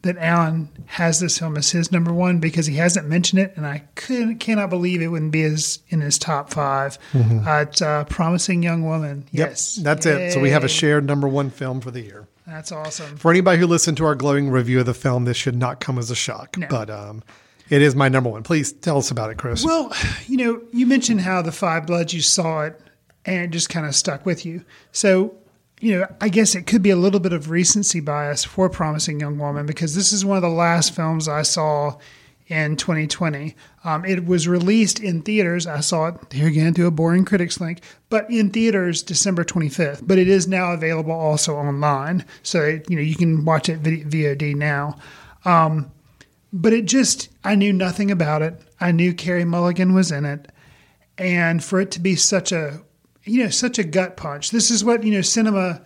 that 0.03 0.17
Alan 0.17 0.69
has 0.85 1.19
this 1.19 1.39
film 1.39 1.57
as 1.57 1.71
his 1.71 1.91
number 1.91 2.13
one 2.13 2.39
because 2.39 2.65
he 2.65 2.75
hasn't 2.75 3.07
mentioned 3.07 3.41
it, 3.41 3.53
and 3.55 3.65
I 3.65 3.79
could, 3.95 4.39
cannot 4.39 4.69
believe 4.69 5.01
it 5.01 5.07
wouldn't 5.07 5.31
be 5.31 5.41
his 5.41 5.79
in 5.87 6.01
his 6.01 6.19
top 6.19 6.51
5 6.51 6.99
mm-hmm. 7.13 7.47
uh, 7.47 7.61
it's 7.61 7.81
uh, 7.81 8.03
Promising 8.05 8.61
Young 8.63 8.83
Woman. 8.83 9.25
Yep, 9.31 9.49
yes. 9.49 9.75
That's 9.77 10.05
Yay. 10.05 10.27
it. 10.27 10.33
So 10.33 10.39
we 10.39 10.51
have 10.51 10.63
a 10.63 10.69
shared 10.69 11.05
number 11.05 11.27
one 11.27 11.49
film 11.49 11.81
for 11.81 11.89
the 11.89 12.01
year. 12.01 12.27
That's 12.45 12.73
awesome. 12.73 13.15
For 13.15 13.31
anybody 13.31 13.59
who 13.59 13.67
listened 13.67 13.95
to 13.97 14.05
our 14.05 14.15
glowing 14.15 14.49
review 14.49 14.81
of 14.81 14.85
the 14.85 14.93
film, 14.93 15.23
this 15.23 15.37
should 15.37 15.55
not 15.55 15.79
come 15.79 15.97
as 15.97 16.11
a 16.11 16.15
shock. 16.15 16.57
No. 16.57 16.67
But 16.69 16.89
um, 16.89 17.23
it 17.69 17.81
is 17.81 17.95
my 17.95 18.09
number 18.09 18.29
one. 18.29 18.43
Please 18.43 18.73
tell 18.73 18.97
us 18.97 19.09
about 19.09 19.29
it, 19.29 19.37
Chris. 19.37 19.63
Well, 19.63 19.93
you 20.27 20.35
know, 20.35 20.61
you 20.73 20.85
mentioned 20.85 21.21
how 21.21 21.41
the 21.41 21.53
Five 21.53 21.87
Bloods 21.87 22.13
you 22.13 22.21
saw 22.21 22.63
it 22.63 22.79
and 23.25 23.43
it 23.45 23.51
just 23.51 23.69
kind 23.69 23.85
of 23.85 23.95
stuck 23.95 24.25
with 24.25 24.45
you. 24.45 24.65
So 24.91 25.33
you 25.83 25.99
know, 25.99 26.07
I 26.21 26.29
guess 26.29 26.55
it 26.55 26.65
could 26.65 26.81
be 26.81 26.91
a 26.91 26.95
little 26.95 27.19
bit 27.19 27.33
of 27.33 27.49
recency 27.49 27.99
bias 27.99 28.45
for 28.45 28.69
Promising 28.69 29.19
Young 29.19 29.37
Woman 29.37 29.65
because 29.65 29.95
this 29.95 30.13
is 30.13 30.23
one 30.23 30.37
of 30.37 30.41
the 30.41 30.47
last 30.47 30.95
films 30.95 31.27
I 31.27 31.41
saw 31.41 31.97
in 32.47 32.77
2020. 32.77 33.53
Um, 33.83 34.05
it 34.05 34.25
was 34.25 34.47
released 34.47 35.01
in 35.01 35.23
theaters. 35.23 35.67
I 35.67 35.81
saw 35.81 36.07
it 36.07 36.15
here 36.31 36.47
again 36.47 36.73
through 36.73 36.87
a 36.87 36.91
boring 36.91 37.25
critics 37.25 37.59
link, 37.59 37.81
but 38.09 38.29
in 38.29 38.49
theaters 38.49 39.03
December 39.03 39.43
25th. 39.43 40.07
But 40.07 40.17
it 40.19 40.29
is 40.29 40.47
now 40.47 40.71
available 40.71 41.11
also 41.11 41.57
online, 41.57 42.23
so 42.43 42.79
you 42.87 42.95
know 42.95 43.01
you 43.01 43.17
can 43.17 43.43
watch 43.43 43.67
it 43.67 43.83
VOD 43.83 44.55
now. 44.55 44.95
Um, 45.43 45.91
but 46.53 46.71
it 46.71 46.85
just 46.85 47.27
I 47.43 47.55
knew 47.55 47.73
nothing 47.73 48.09
about 48.09 48.41
it. 48.41 48.57
I 48.79 48.93
knew 48.93 49.13
Carey 49.13 49.43
Mulligan 49.43 49.93
was 49.93 50.13
in 50.13 50.23
it, 50.23 50.49
and 51.17 51.61
for 51.61 51.81
it 51.81 51.91
to 51.91 51.99
be 51.99 52.15
such 52.15 52.53
a 52.53 52.83
you 53.25 53.43
know, 53.43 53.49
such 53.49 53.79
a 53.79 53.83
gut 53.83 54.17
punch. 54.17 54.51
This 54.51 54.69
is 54.69 54.83
what, 54.83 55.03
you 55.03 55.11
know, 55.11 55.21
cinema 55.21 55.81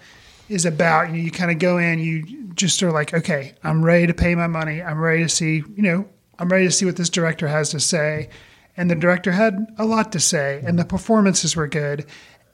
is 0.50 0.66
about. 0.66 1.10
You 1.10 1.18
know, 1.18 1.24
you 1.24 1.32
kind 1.32 1.52
of 1.52 1.60
go 1.60 1.78
in, 1.78 2.00
you 2.00 2.52
just 2.54 2.82
are 2.84 2.92
like, 2.92 3.14
okay, 3.14 3.54
I'm 3.64 3.84
ready 3.84 4.08
to 4.08 4.14
pay 4.14 4.36
my 4.36 4.48
money. 4.48 4.82
I'm 4.82 5.00
ready 5.00 5.24
to 5.24 5.30
see, 5.30 5.64
you 5.76 5.84
know, 5.84 6.08
I'm 6.40 6.50
ready 6.50 6.66
to 6.66 6.72
see 6.72 6.86
what 6.86 6.96
this 6.96 7.10
director 7.10 7.48
has 7.48 7.70
to 7.72 7.80
say. 7.80 8.30
And 8.76 8.92
the 8.92 8.96
director 8.96 9.32
had 9.32 9.74
a 9.78 9.86
lot 9.86 10.12
to 10.12 10.20
say, 10.20 10.62
and 10.66 10.78
the 10.78 10.86
performances 10.86 11.56
were 11.56 11.68
good. 11.68 12.06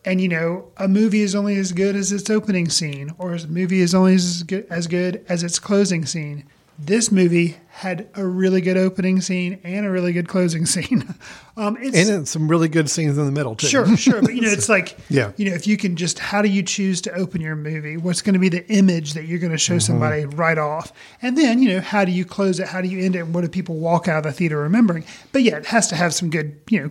And 0.06 0.20
you 0.20 0.28
know, 0.28 0.72
a 0.78 0.88
movie 0.88 1.22
is 1.22 1.36
only 1.36 1.58
as 1.58 1.72
good 1.72 1.96
as 1.96 2.12
its 2.12 2.30
opening 2.30 2.70
scene, 2.70 3.12
or 3.18 3.34
a 3.34 3.48
movie 3.48 3.80
is 3.80 3.96
only 3.96 4.16
as 4.16 4.44
good 4.44 4.66
as, 4.70 4.88
good 4.88 5.26
as 5.30 5.44
its 5.44 5.60
closing 5.60 6.06
scene 6.06 6.46
this 6.86 7.12
movie 7.12 7.58
had 7.68 8.08
a 8.16 8.26
really 8.26 8.62
good 8.62 8.78
opening 8.78 9.20
scene 9.20 9.60
and 9.64 9.86
a 9.86 9.90
really 9.90 10.14
good 10.14 10.28
closing 10.28 10.66
scene. 10.68 11.16
Um, 11.58 11.78
and 11.78 12.28
some 12.28 12.48
really 12.48 12.68
good 12.68 12.90
scenes 12.90 13.18
in 13.18 13.26
the 13.26 13.32
middle 13.32 13.56
too. 13.56 13.68
Sure, 13.68 13.98
sure. 13.98 14.22
But 14.22 14.36
you 14.36 14.42
know, 14.42 14.50
it's 14.52 14.70
like, 14.70 14.98
yeah, 15.10 15.32
you 15.38 15.50
know, 15.50 15.56
if 15.56 15.66
you 15.66 15.78
can 15.78 15.96
just, 15.96 16.20
how 16.20 16.42
do 16.42 16.50
you 16.50 16.64
choose 16.64 17.02
to 17.02 17.14
open 17.14 17.42
your 17.42 17.56
movie? 17.56 17.98
What's 17.98 18.22
going 18.22 18.34
to 18.34 18.40
be 18.40 18.50
the 18.50 18.68
image 18.72 19.14
that 19.14 19.26
you're 19.26 19.40
going 19.40 19.52
to 19.52 19.58
show 19.58 19.76
mm-hmm. 19.76 19.80
somebody 19.80 20.26
right 20.26 20.58
off? 20.58 20.92
And 21.22 21.38
then, 21.38 21.62
you 21.62 21.70
know, 21.70 21.82
how 21.82 22.06
do 22.06 22.12
you 22.12 22.26
close 22.26 22.60
it? 22.60 22.68
How 22.68 22.82
do 22.82 22.88
you 22.88 23.04
end 23.04 23.16
it? 23.16 23.20
And 23.20 23.34
what 23.34 23.42
do 23.42 23.48
people 23.48 23.76
walk 23.76 24.08
out 24.08 24.18
of 24.20 24.24
the 24.24 24.32
theater 24.34 24.60
remembering? 24.60 25.06
But 25.32 25.44
yeah, 25.44 25.58
it 25.58 25.66
has 25.68 25.88
to 25.88 25.96
have 25.96 26.14
some 26.14 26.30
good, 26.30 26.60
you 26.70 26.82
know, 26.82 26.90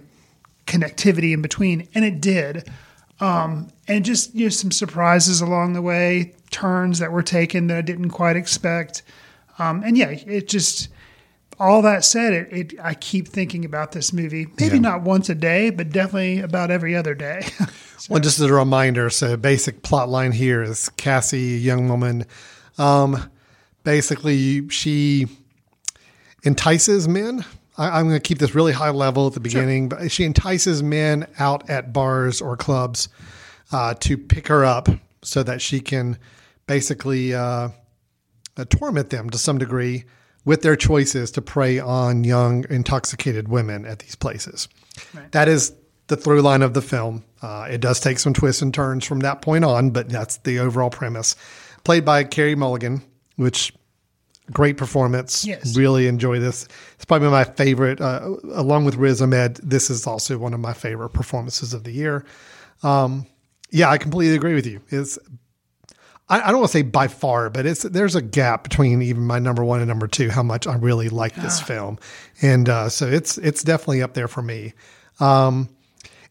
connectivity 0.67 1.33
in 1.33 1.43
between, 1.43 1.89
and 1.95 2.05
it 2.05 2.21
did. 2.21 2.69
Um, 3.21 3.69
and 3.87 4.05
just 4.05 4.35
you 4.35 4.47
know, 4.47 4.51
some 4.51 4.73
surprises 4.73 5.41
along 5.41 5.75
the 5.75 5.83
way, 5.83 6.35
turns 6.51 6.99
that 6.99 7.13
were 7.13 7.23
taken 7.23 7.69
that 7.69 7.77
I 7.77 7.83
didn't 7.83 8.11
quite 8.11 8.37
expect. 8.37 9.03
Um, 9.59 9.83
and 9.83 9.97
yeah, 9.97 10.09
it 10.09 10.49
just 10.49 10.89
all 11.63 11.83
that 11.83 12.05
said, 12.05 12.33
it, 12.33 12.53
it, 12.53 12.75
I 12.83 12.95
keep 12.95 13.29
thinking 13.29 13.65
about 13.65 13.93
this 13.93 14.13
movie. 14.13 14.47
Maybe 14.59 14.77
yeah. 14.77 14.83
not 14.83 15.03
once 15.03 15.29
a 15.29 15.35
day, 15.35 15.71
but 15.71 15.91
definitely 15.91 16.41
about 16.41 16.71
every 16.71 16.97
other 16.97 17.15
day. 17.15 17.43
so. 17.99 18.15
Well, 18.15 18.21
just 18.21 18.41
as 18.41 18.47
a 18.47 18.53
reminder, 18.53 19.11
so 19.11 19.37
basic 19.37 19.83
plot 19.83 20.09
line 20.09 20.33
here 20.33 20.63
is 20.63 20.89
Cassie, 20.91 21.55
a 21.55 21.59
young 21.59 21.89
woman. 21.89 22.27
Um, 22.79 23.31
basically, 23.85 24.69
she 24.71 25.29
entices 26.43 27.07
men. 27.07 27.45
I, 27.79 28.01
am 28.01 28.09
going 28.09 28.21
to 28.21 28.21
keep 28.21 28.39
this 28.39 28.55
really 28.55 28.73
high 28.73 28.91
level 28.91 29.29
at 29.29 29.35
the 29.35 29.41
beginning, 29.41 29.89
sure. 29.89 30.01
but 30.01 30.11
she 30.11 30.25
entices 30.25 30.83
men 30.83 31.27
out 31.39 31.71
at 31.71 31.93
bars 31.93 32.41
or 32.41 32.57
clubs 32.57 33.09
uh, 33.71 33.95
to 34.01 34.19
pick 34.19 34.49
her 34.49 34.65
up 34.65 34.89
so 35.23 35.43
that 35.43 35.63
she 35.63 35.81
can 35.81 36.19
basically. 36.67 37.35
Uh, 37.35 37.69
uh, 38.57 38.65
torment 38.69 39.11
them 39.11 39.31
to 39.31 39.39
some 39.39 39.59
degree 39.59 40.05
with 40.45 40.63
their 40.63 40.77
choices 40.77 41.31
to 41.33 41.43
prey 41.43 41.79
on 41.79 42.25
young, 42.25 42.65
intoxicated 42.69 43.49
women 43.49 43.85
at 43.85 44.01
these 44.01 44.17
places. 44.17 44.69
Right. 45.15 45.31
That 45.33 45.49
is 45.49 45.73
the 46.09 46.17
through 46.17 46.43
line 46.43 46.63
of 46.63 46.75
the 46.75 46.83
film. 46.83 47.25
Uh, 47.41 47.69
it 47.71 47.81
does 47.81 48.01
take 48.01 48.19
some 48.19 48.35
twists 48.35 48.63
and 48.63 48.75
turns 48.75 49.05
from 49.05 49.21
that 49.21 49.43
point 49.43 49.65
on, 49.65 49.91
but 49.91 50.09
that's 50.09 50.39
the 50.39 50.59
overall 50.59 50.91
premise. 50.91 51.37
Played 51.85 52.05
by 52.05 52.25
Carey 52.25 52.55
Mulligan, 52.55 53.03
which 53.37 53.73
great 54.53 54.77
performance. 54.77 55.45
Yes. 55.45 55.77
Really 55.77 56.07
enjoy 56.07 56.41
this. 56.41 56.67
It's 56.95 57.05
probably 57.05 57.29
my 57.29 57.45
favorite, 57.45 58.01
uh, 58.01 58.37
along 58.53 58.85
with 58.85 58.97
Riz 58.97 59.23
Ahmed. 59.23 59.57
This 59.57 59.91
is 59.91 60.07
also 60.07 60.39
one 60.39 60.55
of 60.55 60.61
my 60.61 60.73
favorite 60.73 61.11
performances 61.11 61.73
of 61.73 61.85
the 61.85 61.93
year. 61.93 62.25
Um, 62.83 63.27
yeah, 63.71 63.89
I 63.91 63.99
completely 63.99 64.37
agree 64.37 64.55
with 64.55 64.67
you. 64.67 64.81
It's 64.91 65.19
I, 66.29 66.41
I 66.41 66.47
don't 66.51 66.61
want 66.61 66.71
to 66.71 66.79
say 66.79 66.83
by 66.83 67.09
far, 67.09 67.51
but 67.51 67.67
it's 67.67 67.83
there's 67.83 68.15
a 68.15 68.23
gap 68.23 68.65
between 68.65 69.03
even 69.03 69.23
my 69.23 69.39
number 69.39 69.65
one 69.65 69.81
and 69.81 69.89
number 69.89 70.07
two. 70.07 70.31
How 70.31 70.43
much 70.43 70.67
I 70.67 70.77
really 70.77 71.09
like 71.09 71.35
this 71.35 71.61
ah. 71.61 71.65
film, 71.65 71.99
and 72.41 72.69
uh, 72.69 72.89
so 72.89 73.07
it's 73.07 73.39
it's 73.39 73.63
definitely 73.63 74.03
up 74.03 74.15
there 74.15 74.29
for 74.29 74.43
me. 74.43 74.73
Um, 75.21 75.69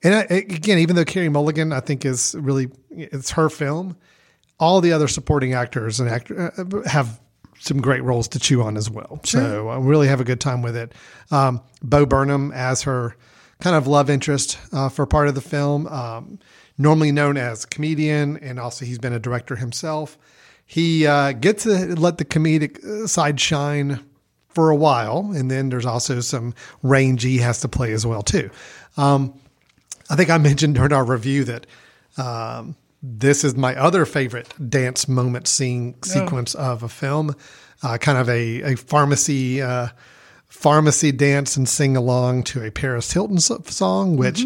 and 0.03 0.15
I, 0.15 0.21
again, 0.21 0.79
even 0.79 0.95
though 0.95 1.05
Carey 1.05 1.29
Mulligan, 1.29 1.73
I 1.73 1.79
think 1.79 2.05
is 2.05 2.35
really 2.39 2.69
it's 2.89 3.31
her 3.31 3.49
film. 3.49 3.97
All 4.59 4.81
the 4.81 4.93
other 4.93 5.07
supporting 5.07 5.53
actors 5.53 5.99
and 5.99 6.09
actor 6.09 6.51
uh, 6.57 6.87
have 6.87 7.19
some 7.59 7.79
great 7.79 8.03
roles 8.03 8.27
to 8.29 8.39
chew 8.39 8.63
on 8.63 8.77
as 8.77 8.89
well. 8.89 9.19
Sure. 9.23 9.41
So 9.41 9.69
I 9.69 9.77
really 9.77 10.07
have 10.07 10.19
a 10.19 10.23
good 10.23 10.39
time 10.41 10.61
with 10.61 10.75
it. 10.75 10.93
Um, 11.29 11.61
Bo 11.83 12.05
Burnham 12.05 12.51
as 12.53 12.83
her 12.83 13.15
kind 13.59 13.75
of 13.75 13.85
love 13.85 14.09
interest 14.09 14.57
uh, 14.73 14.89
for 14.89 15.05
part 15.05 15.27
of 15.27 15.35
the 15.35 15.41
film. 15.41 15.87
Um, 15.87 16.39
normally 16.81 17.11
known 17.11 17.37
as 17.37 17.65
comedian, 17.65 18.37
and 18.37 18.59
also 18.59 18.85
he's 18.85 18.99
been 18.99 19.13
a 19.13 19.19
director 19.19 19.55
himself. 19.55 20.17
He 20.65 21.05
uh, 21.05 21.33
gets 21.33 21.63
to 21.63 21.95
let 21.99 22.17
the 22.17 22.25
comedic 22.25 23.07
side 23.07 23.39
shine 23.39 23.99
for 24.49 24.69
a 24.69 24.75
while, 24.75 25.31
and 25.35 25.49
then 25.49 25.69
there's 25.69 25.85
also 25.85 26.19
some 26.19 26.53
range 26.83 27.23
he 27.23 27.37
has 27.37 27.61
to 27.61 27.67
play 27.67 27.91
as 27.91 28.05
well 28.05 28.21
too. 28.21 28.49
Um, 28.97 29.33
I 30.09 30.15
think 30.15 30.29
I 30.29 30.37
mentioned 30.37 30.75
during 30.75 30.93
our 30.93 31.05
review 31.05 31.43
that 31.45 31.67
um, 32.17 32.75
this 33.01 33.43
is 33.43 33.55
my 33.55 33.75
other 33.75 34.05
favorite 34.05 34.53
dance 34.69 35.07
moment 35.07 35.47
scene 35.47 35.95
sequence 36.03 36.53
of 36.55 36.83
a 36.83 36.89
film, 36.89 37.35
uh, 37.83 37.97
kind 37.97 38.17
of 38.17 38.29
a, 38.29 38.73
a 38.73 38.75
pharmacy 38.75 39.61
uh, 39.61 39.87
pharmacy 40.47 41.11
dance 41.13 41.55
and 41.55 41.67
sing 41.67 41.95
along 41.95 42.43
to 42.43 42.63
a 42.63 42.69
Paris 42.69 43.11
Hilton 43.11 43.39
song, 43.39 44.17
which 44.17 44.43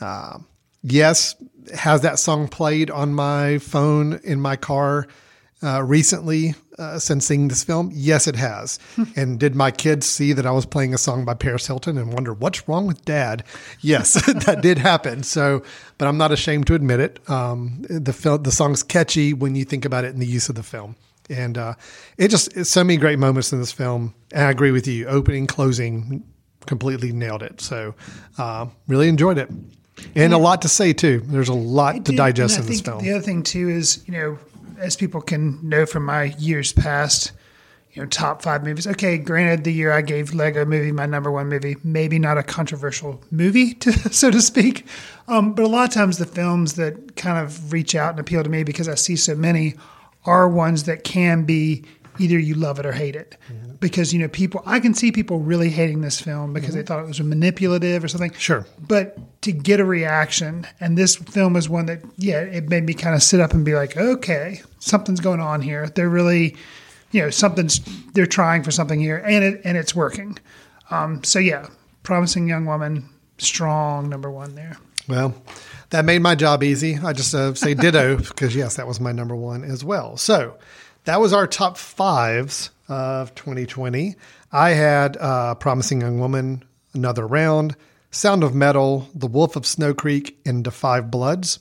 uh, 0.00 0.38
yes 0.84 1.34
has 1.72 2.02
that 2.02 2.18
song 2.18 2.48
played 2.48 2.90
on 2.90 3.14
my 3.14 3.58
phone 3.58 4.20
in 4.24 4.40
my 4.40 4.56
car 4.56 5.06
uh, 5.62 5.82
recently 5.82 6.54
uh, 6.78 6.98
since 6.98 7.26
seeing 7.26 7.48
this 7.48 7.64
film? 7.64 7.90
Yes, 7.92 8.26
it 8.26 8.36
has. 8.36 8.78
and 9.16 9.40
did 9.40 9.54
my 9.54 9.70
kids 9.70 10.06
see 10.06 10.32
that 10.32 10.46
I 10.46 10.50
was 10.50 10.66
playing 10.66 10.92
a 10.92 10.98
song 10.98 11.24
by 11.24 11.34
Paris 11.34 11.66
Hilton 11.66 11.96
and 11.96 12.12
wonder 12.12 12.34
what's 12.34 12.68
wrong 12.68 12.86
with 12.86 13.04
Dad? 13.04 13.44
Yes, 13.80 14.14
that 14.44 14.60
did 14.60 14.78
happen. 14.78 15.22
So, 15.22 15.62
but 15.98 16.06
I'm 16.06 16.18
not 16.18 16.32
ashamed 16.32 16.66
to 16.66 16.74
admit 16.74 17.00
it. 17.00 17.30
Um, 17.30 17.84
the 17.88 18.12
film, 18.12 18.42
the 18.42 18.52
song's 18.52 18.82
catchy 18.82 19.32
when 19.32 19.54
you 19.54 19.64
think 19.64 19.84
about 19.84 20.04
it 20.04 20.12
in 20.12 20.20
the 20.20 20.26
use 20.26 20.48
of 20.48 20.54
the 20.54 20.62
film. 20.62 20.96
And 21.30 21.56
uh, 21.56 21.74
it 22.18 22.28
just 22.28 22.66
so 22.66 22.84
many 22.84 22.98
great 22.98 23.18
moments 23.18 23.52
in 23.52 23.58
this 23.58 23.72
film. 23.72 24.14
And 24.32 24.44
I 24.44 24.50
agree 24.50 24.72
with 24.72 24.86
you. 24.86 25.06
Opening, 25.06 25.46
closing, 25.46 26.22
completely 26.66 27.12
nailed 27.12 27.42
it. 27.42 27.62
So, 27.62 27.94
uh, 28.36 28.66
really 28.86 29.08
enjoyed 29.08 29.38
it. 29.38 29.48
And 30.14 30.32
a 30.32 30.38
lot 30.38 30.62
to 30.62 30.68
say 30.68 30.92
too. 30.92 31.22
There's 31.26 31.48
a 31.48 31.54
lot 31.54 31.96
to 31.96 32.00
did- 32.00 32.16
digest 32.16 32.58
in 32.58 32.66
this 32.66 32.80
film. 32.80 33.02
The 33.02 33.12
other 33.12 33.20
thing 33.20 33.42
too 33.42 33.68
is, 33.68 34.02
you 34.06 34.12
know, 34.12 34.38
as 34.78 34.96
people 34.96 35.20
can 35.20 35.58
know 35.66 35.86
from 35.86 36.04
my 36.04 36.24
years 36.38 36.72
past, 36.72 37.32
you 37.92 38.02
know, 38.02 38.08
top 38.08 38.42
five 38.42 38.64
movies. 38.64 38.86
Okay, 38.86 39.18
granted, 39.18 39.62
the 39.62 39.72
year 39.72 39.92
I 39.92 40.02
gave 40.02 40.34
Lego 40.34 40.64
Movie 40.64 40.90
my 40.90 41.06
number 41.06 41.30
one 41.30 41.48
movie, 41.48 41.76
maybe 41.84 42.18
not 42.18 42.36
a 42.36 42.42
controversial 42.42 43.22
movie, 43.30 43.74
to, 43.74 43.92
so 44.12 44.30
to 44.30 44.42
speak, 44.42 44.86
um, 45.28 45.54
but 45.54 45.64
a 45.64 45.68
lot 45.68 45.88
of 45.88 45.94
times 45.94 46.18
the 46.18 46.26
films 46.26 46.74
that 46.74 47.14
kind 47.14 47.38
of 47.38 47.72
reach 47.72 47.94
out 47.94 48.10
and 48.10 48.20
appeal 48.20 48.42
to 48.42 48.50
me 48.50 48.64
because 48.64 48.88
I 48.88 48.96
see 48.96 49.14
so 49.14 49.36
many 49.36 49.74
are 50.24 50.48
ones 50.48 50.84
that 50.84 51.04
can 51.04 51.44
be 51.44 51.84
either 52.18 52.38
you 52.38 52.54
love 52.54 52.78
it 52.78 52.86
or 52.86 52.92
hate 52.92 53.16
it. 53.16 53.36
Because 53.80 54.14
you 54.14 54.20
know, 54.20 54.28
people, 54.28 54.62
I 54.64 54.80
can 54.80 54.94
see 54.94 55.12
people 55.12 55.40
really 55.40 55.68
hating 55.68 56.00
this 56.00 56.20
film 56.20 56.52
because 56.52 56.74
they 56.74 56.82
thought 56.82 57.00
it 57.00 57.06
was 57.06 57.20
manipulative 57.20 58.02
or 58.02 58.08
something. 58.08 58.32
Sure. 58.32 58.66
But 58.78 59.18
to 59.42 59.52
get 59.52 59.80
a 59.80 59.84
reaction, 59.84 60.66
and 60.80 60.96
this 60.96 61.16
film 61.16 61.56
is 61.56 61.68
one 61.68 61.86
that, 61.86 62.00
yeah, 62.16 62.40
it 62.40 62.68
made 62.68 62.84
me 62.84 62.94
kind 62.94 63.14
of 63.14 63.22
sit 63.22 63.40
up 63.40 63.52
and 63.52 63.64
be 63.64 63.74
like, 63.74 63.96
okay, 63.96 64.62
something's 64.78 65.20
going 65.20 65.40
on 65.40 65.60
here. 65.60 65.88
They're 65.88 66.08
really, 66.08 66.56
you 67.10 67.20
know, 67.22 67.30
something's 67.30 67.80
they're 68.12 68.26
trying 68.26 68.62
for 68.62 68.70
something 68.70 69.00
here, 69.00 69.18
and 69.18 69.44
it 69.44 69.60
and 69.64 69.76
it's 69.76 69.94
working. 69.94 70.38
Um, 70.90 71.22
so 71.22 71.38
yeah, 71.38 71.68
promising 72.02 72.48
young 72.48 72.64
woman, 72.64 73.08
strong 73.38 74.08
number 74.08 74.30
one 74.30 74.54
there. 74.54 74.78
Well, 75.08 75.34
that 75.90 76.04
made 76.04 76.22
my 76.22 76.34
job 76.34 76.62
easy. 76.62 76.98
I 76.98 77.12
just 77.12 77.34
uh, 77.34 77.54
say 77.54 77.74
ditto 77.74 78.16
because, 78.16 78.56
yes, 78.56 78.76
that 78.76 78.86
was 78.86 79.00
my 79.00 79.12
number 79.12 79.36
one 79.36 79.62
as 79.62 79.84
well. 79.84 80.16
So 80.16 80.56
that 81.04 81.20
was 81.20 81.32
our 81.32 81.46
top 81.46 81.76
fives 81.76 82.70
of 82.88 83.34
2020. 83.34 84.14
I 84.52 84.70
had 84.70 85.16
uh, 85.18 85.54
Promising 85.54 86.00
Young 86.00 86.18
Woman, 86.18 86.64
Another 86.92 87.26
Round, 87.26 87.76
Sound 88.10 88.42
of 88.42 88.54
Metal, 88.54 89.08
The 89.14 89.26
Wolf 89.26 89.56
of 89.56 89.66
Snow 89.66 89.94
Creek, 89.94 90.38
and 90.46 90.64
The 90.64 90.70
Five 90.70 91.10
Bloods. 91.10 91.58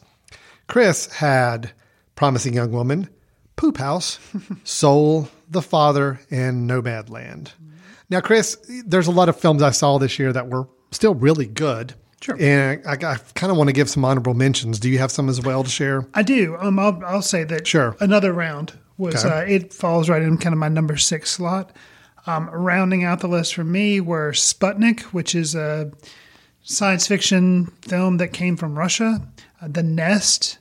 Chris 0.67 1.11
had 1.13 1.71
Promising 2.15 2.53
Young 2.53 2.71
Woman, 2.71 3.09
Poop 3.55 3.77
House, 3.77 4.19
Soul, 4.63 5.29
The 5.49 5.61
Father, 5.61 6.19
and 6.31 6.69
Nomadland. 6.69 7.51
Now, 8.09 8.21
Chris, 8.21 8.57
there's 8.85 9.07
a 9.07 9.11
lot 9.11 9.29
of 9.29 9.39
films 9.39 9.61
I 9.61 9.71
saw 9.71 9.97
this 9.97 10.19
year 10.19 10.31
that 10.33 10.49
were 10.49 10.67
still 10.91 11.15
really 11.15 11.47
good. 11.47 11.95
Sure. 12.21 12.37
And 12.39 12.85
I, 12.87 12.93
I 12.93 13.17
kind 13.33 13.51
of 13.51 13.57
want 13.57 13.67
to 13.69 13.73
give 13.73 13.89
some 13.89 14.05
honorable 14.05 14.33
mentions. 14.33 14.79
Do 14.79 14.89
you 14.89 14.99
have 14.99 15.11
some 15.11 15.27
as 15.27 15.41
well 15.41 15.63
to 15.63 15.69
share? 15.69 16.07
I 16.13 16.23
do. 16.23 16.55
Um, 16.57 16.79
I'll, 16.79 17.03
I'll 17.03 17.21
say 17.21 17.43
that. 17.43 17.67
Sure. 17.67 17.97
Another 17.99 18.31
round 18.31 18.79
was 18.97 19.25
Okay. 19.25 19.33
uh, 19.33 19.41
it 19.41 19.73
falls 19.73 20.09
right 20.09 20.21
in 20.21 20.37
kind 20.37 20.53
of 20.53 20.59
my 20.59 20.69
number 20.69 20.97
six 20.97 21.31
slot. 21.31 21.71
Um, 22.25 22.49
rounding 22.49 23.03
out 23.03 23.19
the 23.19 23.27
list 23.27 23.53
for 23.53 23.63
me 23.65 23.99
were 23.99 24.31
Sputnik, 24.31 25.01
which 25.11 25.35
is 25.35 25.55
a 25.55 25.91
science 26.63 27.05
fiction 27.07 27.65
film 27.81 28.17
that 28.17 28.29
came 28.29 28.55
from 28.55 28.77
Russia. 28.77 29.21
Uh, 29.61 29.67
the 29.69 29.83
Nest, 29.83 30.57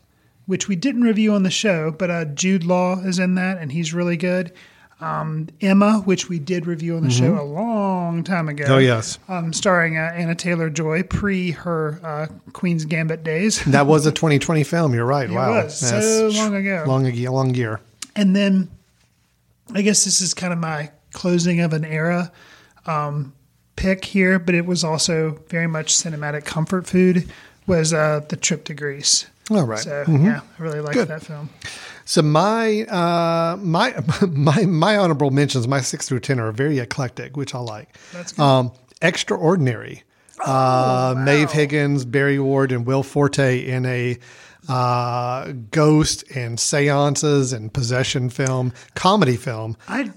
which 0.47 0.67
we 0.67 0.75
didn't 0.75 1.03
review 1.03 1.33
on 1.35 1.45
the 1.45 1.51
show, 1.51 1.93
but 1.93 2.11
uh, 2.11 2.25
Jude 2.25 2.65
Law 2.65 2.99
is 3.01 3.19
in 3.21 3.37
that, 3.37 3.59
and 3.59 3.71
he's 3.71 3.95
really 3.95 4.17
good. 4.17 4.53
Um, 5.01 5.49
Emma, 5.61 6.01
which 6.05 6.29
we 6.29 6.39
did 6.39 6.65
review 6.67 6.97
on 6.97 7.03
the 7.03 7.11
show 7.11 7.41
a 7.41 7.43
long 7.43 8.23
time 8.23 8.49
ago. 8.49 8.63
Mm-hmm. 8.65 8.73
Oh, 8.73 8.79
yes. 8.79 9.19
Um, 9.29 9.53
starring 9.53 9.99
uh, 9.99 10.13
Anya 10.15 10.37
Taylor-Joy 10.37 11.03
pre 11.05 11.51
her 11.51 11.99
uh, 12.05 12.27
Queen's 12.53 12.85
Gambit 12.85 13.25
days. 13.25 13.65
That 13.65 13.87
was 13.89 14.07
a 14.07 14.13
2020 14.13 14.63
film. 14.63 14.95
You're 14.95 15.05
right. 15.05 15.29
wow. 15.29 15.65
was, 15.65 15.77
so 15.77 16.31
long 16.35 16.55
ago. 16.55 16.85
Long, 16.87 17.13
long 17.25 17.55
year. 17.55 17.81
And 18.15 18.35
then 18.37 18.71
I 19.75 19.83
guess 19.83 20.05
this 20.05 20.21
is 20.21 20.35
kind 20.35 20.53
of 20.53 20.59
my 20.59 20.91
closing 21.13 21.61
of 21.61 21.73
an 21.73 21.85
era 21.85 22.33
um, 22.87 23.33
pick 23.77 24.05
here, 24.05 24.39
but 24.39 24.55
it 24.55 24.67
was 24.67 24.85
also 24.85 25.39
very 25.49 25.67
much 25.67 25.95
cinematic 25.95 26.45
comfort 26.45 26.87
food. 26.87 27.31
Was 27.67 27.93
uh, 27.93 28.21
the 28.29 28.37
trip 28.37 28.65
to 28.65 28.75
Greece? 28.75 29.27
All 29.51 29.65
right. 29.65 29.79
So 29.79 30.05
yeah, 30.09 30.41
I 30.59 30.63
really 30.63 30.81
liked 30.81 30.95
Good. 30.95 31.09
that 31.09 31.23
film. 31.23 31.49
So 32.05 32.23
my 32.23 32.83
uh, 32.83 33.57
my 33.61 33.95
my 34.29 34.65
my 34.67 34.97
honorable 34.97 35.31
mentions, 35.31 35.69
my 35.69 35.81
six 35.81 36.09
through 36.09 36.21
ten, 36.21 36.41
are 36.41 36.51
very 36.53 36.79
eclectic, 36.81 37.37
which 37.37 37.55
I 37.55 37.59
like. 37.59 37.97
That's 38.13 38.33
good. 38.33 38.43
Um, 38.43 38.73
Extraordinary. 39.01 40.03
uh, 40.45 41.15
Maeve 41.19 41.51
Higgins, 41.53 42.05
Barry 42.05 42.39
Ward, 42.39 42.73
and 42.73 42.85
Will 42.87 43.03
Forte 43.03 43.65
in 43.65 43.85
a 43.87 44.19
uh, 44.69 45.53
ghost 45.71 46.25
and 46.35 46.59
seances 46.59 47.53
and 47.53 47.73
possession 47.73 48.31
film, 48.31 48.73
comedy 48.95 49.37
film. 49.37 49.77
I 49.89 50.11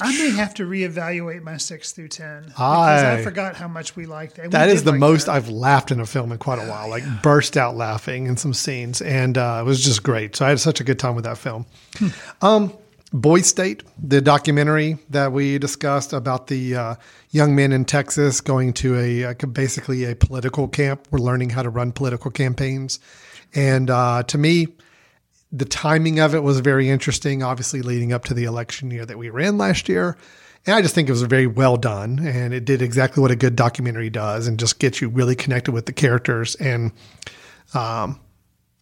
I 0.00 0.16
may 0.16 0.30
have 0.30 0.54
to 0.54 0.64
reevaluate 0.64 1.42
my 1.42 1.56
six 1.56 1.90
through 1.92 2.08
ten 2.08 2.44
because 2.44 2.58
I, 2.60 3.18
I- 3.18 3.22
forgot 3.22 3.56
how 3.56 3.66
much 3.68 3.96
we 3.96 4.06
liked. 4.06 4.38
We 4.38 4.48
That 4.48 4.68
is 4.68 4.84
the 4.84 4.92
like 4.92 5.00
most 5.00 5.26
that. 5.26 5.32
I've 5.32 5.48
laughed 5.48 5.90
in 5.90 5.98
a 6.00 6.06
film 6.06 6.30
in 6.30 6.38
quite 6.38 6.60
a 6.60 6.68
while. 6.68 6.88
Like 6.88 7.02
burst 7.22 7.56
out 7.56 7.76
laughing 7.76 8.26
in 8.26 8.36
some 8.36 8.54
scenes, 8.54 9.00
and 9.02 9.36
uh, 9.36 9.58
it 9.60 9.64
was 9.66 9.82
just 9.82 10.02
great. 10.04 10.36
So 10.36 10.46
I 10.46 10.50
had 10.50 10.60
such 10.60 10.80
a 10.80 10.84
good 10.84 10.98
time 11.00 11.14
with 11.16 11.24
that 11.24 11.36
film. 11.38 11.66
Um, 12.42 12.72
Boy 13.12 13.40
State, 13.40 13.82
the 14.00 14.20
documentary 14.20 14.98
that 15.08 15.32
we 15.32 15.58
discussed 15.58 16.12
about 16.12 16.46
the 16.48 16.76
uh, 16.76 16.94
young 17.30 17.56
men 17.56 17.72
in 17.72 17.86
Texas 17.86 18.42
going 18.42 18.74
to 18.74 18.96
a, 18.98 19.24
uh 19.24 19.34
basically 19.50 20.04
a 20.04 20.14
political 20.14 20.68
camp. 20.68 21.08
We're 21.10 21.18
learning 21.20 21.50
how 21.50 21.62
to 21.62 21.70
run 21.70 21.90
political 21.92 22.30
campaigns, 22.30 23.00
and 23.54 23.90
uh, 23.90 24.22
to 24.24 24.38
me, 24.38 24.68
the 25.50 25.64
timing 25.64 26.20
of 26.20 26.34
it 26.34 26.42
was 26.42 26.60
very 26.60 26.90
interesting, 26.90 27.42
obviously 27.42 27.82
leading 27.82 28.12
up 28.12 28.24
to 28.26 28.34
the 28.34 28.44
election 28.44 28.90
year 28.90 29.06
that 29.06 29.18
we 29.18 29.30
were 29.30 29.40
in 29.40 29.56
last 29.58 29.88
year. 29.88 30.16
And 30.66 30.74
I 30.74 30.82
just 30.82 30.94
think 30.94 31.08
it 31.08 31.12
was 31.12 31.22
very 31.22 31.46
well 31.46 31.76
done. 31.76 32.18
And 32.18 32.52
it 32.52 32.64
did 32.64 32.82
exactly 32.82 33.22
what 33.22 33.30
a 33.30 33.36
good 33.36 33.56
documentary 33.56 34.10
does 34.10 34.46
and 34.46 34.58
just 34.58 34.78
gets 34.78 35.00
you 35.00 35.08
really 35.08 35.34
connected 35.34 35.72
with 35.72 35.86
the 35.86 35.92
characters 35.92 36.54
and 36.56 36.92
um, 37.74 38.20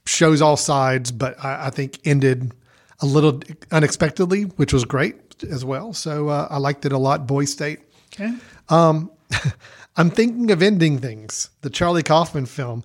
shows 0.06 0.42
all 0.42 0.56
sides, 0.56 1.12
but 1.12 1.36
I, 1.44 1.66
I 1.66 1.70
think 1.70 2.00
ended 2.04 2.52
a 3.00 3.06
little 3.06 3.40
unexpectedly, 3.70 4.42
which 4.42 4.72
was 4.72 4.84
great 4.84 5.44
as 5.44 5.64
well. 5.64 5.92
So 5.92 6.28
uh, 6.28 6.48
I 6.50 6.58
liked 6.58 6.86
it 6.86 6.92
a 6.92 6.98
lot. 6.98 7.26
Boy 7.26 7.44
State. 7.44 7.80
okay. 8.14 8.34
I'm 9.96 10.10
thinking 10.10 10.50
of 10.50 10.62
ending 10.62 10.98
things. 10.98 11.50
The 11.62 11.70
Charlie 11.70 12.02
Kaufman 12.02 12.46
film. 12.46 12.82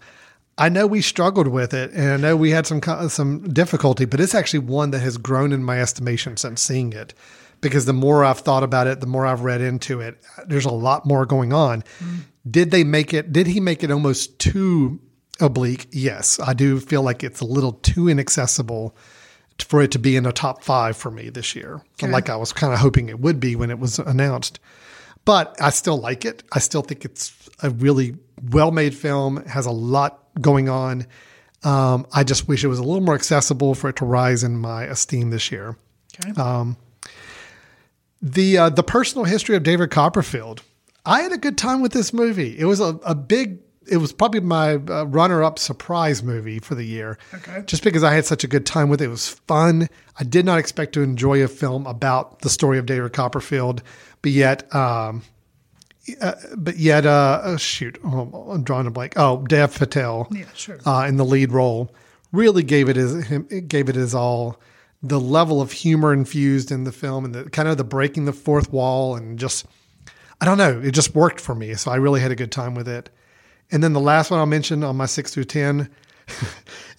I 0.61 0.69
know 0.69 0.85
we 0.85 1.01
struggled 1.01 1.47
with 1.47 1.73
it, 1.73 1.91
and 1.91 2.11
I 2.11 2.17
know 2.17 2.37
we 2.37 2.51
had 2.51 2.67
some 2.67 2.81
some 3.09 3.51
difficulty, 3.51 4.05
but 4.05 4.19
it's 4.19 4.35
actually 4.35 4.59
one 4.59 4.91
that 4.91 4.99
has 4.99 5.17
grown 5.17 5.53
in 5.53 5.63
my 5.63 5.81
estimation 5.81 6.37
since 6.37 6.61
seeing 6.61 6.93
it. 6.93 7.15
Because 7.61 7.85
the 7.85 7.93
more 7.93 8.23
I've 8.23 8.39
thought 8.39 8.61
about 8.61 8.85
it, 8.85 9.01
the 9.01 9.07
more 9.07 9.25
I've 9.25 9.41
read 9.41 9.61
into 9.61 10.01
it. 10.01 10.21
There's 10.45 10.65
a 10.65 10.71
lot 10.71 11.05
more 11.05 11.25
going 11.25 11.51
on. 11.51 11.83
Mm. 11.99 12.21
Did 12.49 12.69
they 12.69 12.83
make 12.83 13.11
it? 13.11 13.33
Did 13.33 13.47
he 13.47 13.59
make 13.59 13.83
it 13.83 13.89
almost 13.89 14.37
too 14.37 14.99
oblique? 15.39 15.87
Yes, 15.91 16.39
I 16.39 16.53
do 16.53 16.79
feel 16.79 17.01
like 17.01 17.23
it's 17.23 17.41
a 17.41 17.45
little 17.45 17.73
too 17.73 18.07
inaccessible 18.07 18.95
for 19.59 19.81
it 19.81 19.91
to 19.91 19.99
be 19.99 20.15
in 20.15 20.23
the 20.23 20.31
top 20.31 20.63
five 20.63 20.95
for 20.95 21.09
me 21.09 21.29
this 21.29 21.55
year. 21.55 21.81
Like 22.03 22.29
I 22.29 22.35
was 22.35 22.53
kind 22.53 22.71
of 22.71 22.79
hoping 22.79 23.09
it 23.09 23.19
would 23.19 23.39
be 23.39 23.55
when 23.55 23.71
it 23.71 23.79
was 23.79 23.97
announced 23.97 24.59
but 25.25 25.55
I 25.61 25.69
still 25.69 25.99
like 25.99 26.25
it. 26.25 26.43
I 26.51 26.59
still 26.59 26.81
think 26.81 27.05
it's 27.05 27.49
a 27.61 27.69
really 27.69 28.15
well 28.49 28.71
made 28.71 28.95
film, 28.95 29.45
has 29.45 29.65
a 29.65 29.71
lot 29.71 30.20
going 30.39 30.69
on. 30.69 31.05
Um, 31.63 32.07
I 32.13 32.23
just 32.23 32.47
wish 32.47 32.63
it 32.63 32.67
was 32.67 32.79
a 32.79 32.83
little 32.83 33.01
more 33.01 33.15
accessible 33.15 33.75
for 33.75 33.89
it 33.89 33.97
to 33.97 34.05
rise 34.05 34.43
in 34.43 34.57
my 34.57 34.83
esteem 34.83 35.29
this 35.29 35.51
year. 35.51 35.77
Okay. 36.25 36.75
The 38.21 38.57
uh, 38.57 38.69
the 38.69 38.83
personal 38.83 39.25
history 39.25 39.55
of 39.55 39.63
David 39.63 39.89
Copperfield. 39.89 40.61
I 41.05 41.21
had 41.21 41.31
a 41.31 41.37
good 41.37 41.57
time 41.57 41.81
with 41.81 41.91
this 41.91 42.13
movie. 42.13 42.57
It 42.57 42.65
was 42.65 42.79
a, 42.79 42.99
a 43.03 43.15
big 43.15 43.59
it 43.87 43.97
was 43.97 44.13
probably 44.13 44.41
my 44.41 44.75
uh, 44.75 45.05
runner-up 45.05 45.57
surprise 45.57 46.21
movie 46.21 46.59
for 46.59 46.75
the 46.75 46.83
year. 46.83 47.17
Okay. 47.33 47.63
Just 47.65 47.83
because 47.83 48.03
I 48.03 48.13
had 48.13 48.25
such 48.25 48.43
a 48.43 48.47
good 48.47 48.65
time 48.65 48.89
with 48.89 49.01
it, 49.01 49.05
it 49.05 49.09
was 49.09 49.29
fun. 49.29 49.89
I 50.19 50.23
did 50.23 50.45
not 50.45 50.59
expect 50.59 50.93
to 50.93 51.01
enjoy 51.01 51.43
a 51.43 51.47
film 51.47 51.87
about 51.87 52.41
the 52.41 52.49
story 52.49 52.77
of 52.77 52.85
David 52.85 53.11
Copperfield, 53.13 53.81
but 54.21 54.31
yet, 54.31 54.73
um, 54.75 55.23
uh, 56.19 56.33
but 56.57 56.77
yet, 56.77 57.05
uh, 57.05 57.41
oh, 57.43 57.57
shoot, 57.57 57.99
oh, 58.03 58.51
I'm 58.51 58.63
drawing 58.63 58.87
a 58.87 58.91
blank. 58.91 59.13
Oh, 59.17 59.45
Dev 59.47 59.75
Patel, 59.75 60.27
Yeah, 60.31 60.45
sure. 60.55 60.79
uh, 60.85 61.05
in 61.07 61.17
the 61.17 61.25
lead 61.25 61.51
role, 61.51 61.93
really 62.31 62.63
gave 62.63 62.89
it 62.89 62.95
his 62.95 63.27
him, 63.27 63.47
it 63.49 63.67
gave 63.67 63.89
it 63.89 63.95
his 63.95 64.15
all. 64.15 64.59
The 65.03 65.19
level 65.19 65.61
of 65.61 65.71
humor 65.71 66.13
infused 66.13 66.71
in 66.71 66.83
the 66.83 66.91
film, 66.91 67.25
and 67.25 67.33
the 67.35 67.49
kind 67.49 67.67
of 67.67 67.77
the 67.77 67.83
breaking 67.83 68.25
the 68.25 68.33
fourth 68.33 68.71
wall, 68.71 69.15
and 69.15 69.37
just 69.39 69.65
I 70.39 70.45
don't 70.45 70.57
know, 70.57 70.79
it 70.79 70.91
just 70.91 71.13
worked 71.15 71.39
for 71.39 71.53
me. 71.55 71.73
So 71.75 71.91
I 71.91 71.95
really 71.97 72.19
had 72.21 72.31
a 72.31 72.35
good 72.35 72.51
time 72.51 72.73
with 72.75 72.87
it. 72.87 73.09
And 73.71 73.83
then 73.83 73.93
the 73.93 73.99
last 73.99 74.31
one 74.31 74.39
I'll 74.39 74.45
mention 74.45 74.83
on 74.83 74.97
my 74.97 75.05
six 75.05 75.33
through 75.33 75.45
ten 75.45 75.89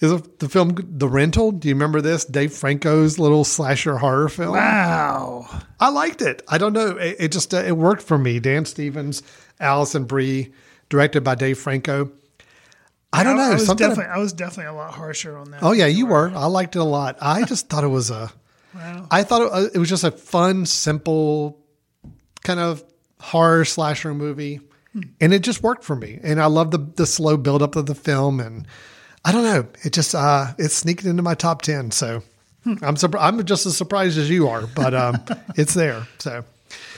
is 0.00 0.22
the 0.38 0.48
film 0.48 0.76
The 0.76 1.08
Rental. 1.08 1.52
Do 1.52 1.68
you 1.68 1.74
remember 1.74 2.00
this? 2.00 2.24
Dave 2.24 2.52
Franco's 2.52 3.18
little 3.18 3.44
slasher 3.44 3.98
horror 3.98 4.28
film. 4.28 4.52
Wow. 4.52 5.48
I 5.78 5.88
liked 5.90 6.22
it. 6.22 6.42
I 6.48 6.58
don't 6.58 6.72
know. 6.72 6.96
It, 6.96 7.16
it 7.18 7.32
just 7.32 7.54
uh, 7.54 7.58
it 7.58 7.76
worked 7.76 8.02
for 8.02 8.18
me. 8.18 8.40
Dan 8.40 8.64
Stevens, 8.64 9.22
Alison 9.60 10.04
Brie, 10.04 10.52
directed 10.88 11.22
by 11.22 11.34
Dave 11.34 11.58
Franco. 11.58 12.12
I 13.12 13.24
don't 13.24 13.36
know. 13.36 13.42
I 13.42 13.54
was 13.54 13.66
definitely 13.66 14.06
I 14.06 14.18
was 14.18 14.32
definitely 14.32 14.66
a 14.66 14.72
lot 14.72 14.94
harsher 14.94 15.36
on 15.36 15.50
that. 15.50 15.62
Oh 15.62 15.72
yeah, 15.72 15.86
you 15.86 16.06
were. 16.06 16.30
I 16.34 16.46
liked 16.46 16.76
it 16.76 16.80
a 16.80 16.84
lot. 16.84 17.18
I 17.20 17.44
just 17.46 17.68
thought 17.68 17.84
it 17.84 17.88
was 17.88 18.10
a. 18.10 18.32
Wow. 18.74 19.06
I 19.10 19.22
thought 19.22 19.42
it, 19.42 19.52
uh, 19.52 19.68
it 19.74 19.78
was 19.78 19.90
just 19.90 20.02
a 20.02 20.10
fun, 20.10 20.64
simple, 20.64 21.60
kind 22.42 22.58
of 22.58 22.82
horror 23.20 23.66
slasher 23.66 24.14
movie, 24.14 24.60
and 25.20 25.34
it 25.34 25.42
just 25.42 25.62
worked 25.62 25.84
for 25.84 25.94
me. 25.94 26.18
And 26.22 26.40
I 26.40 26.46
love 26.46 26.70
the 26.70 26.78
the 26.78 27.06
slow 27.06 27.36
build 27.36 27.62
up 27.62 27.76
of 27.76 27.84
the 27.84 27.94
film, 27.94 28.40
and 28.40 28.66
I 29.24 29.32
don't 29.32 29.44
know, 29.44 29.66
it 29.84 29.92
just 29.92 30.14
uh, 30.14 30.52
it 30.58 30.70
sneaked 30.70 31.04
into 31.04 31.22
my 31.22 31.34
top 31.34 31.62
ten. 31.62 31.90
So 31.90 32.22
I'm 32.64 32.96
surprised. 32.96 33.24
I'm 33.24 33.44
just 33.44 33.66
as 33.66 33.76
surprised 33.76 34.18
as 34.18 34.30
you 34.30 34.48
are, 34.48 34.66
but 34.66 34.94
um, 34.94 35.22
it's 35.56 35.74
there. 35.74 36.06
So 36.18 36.44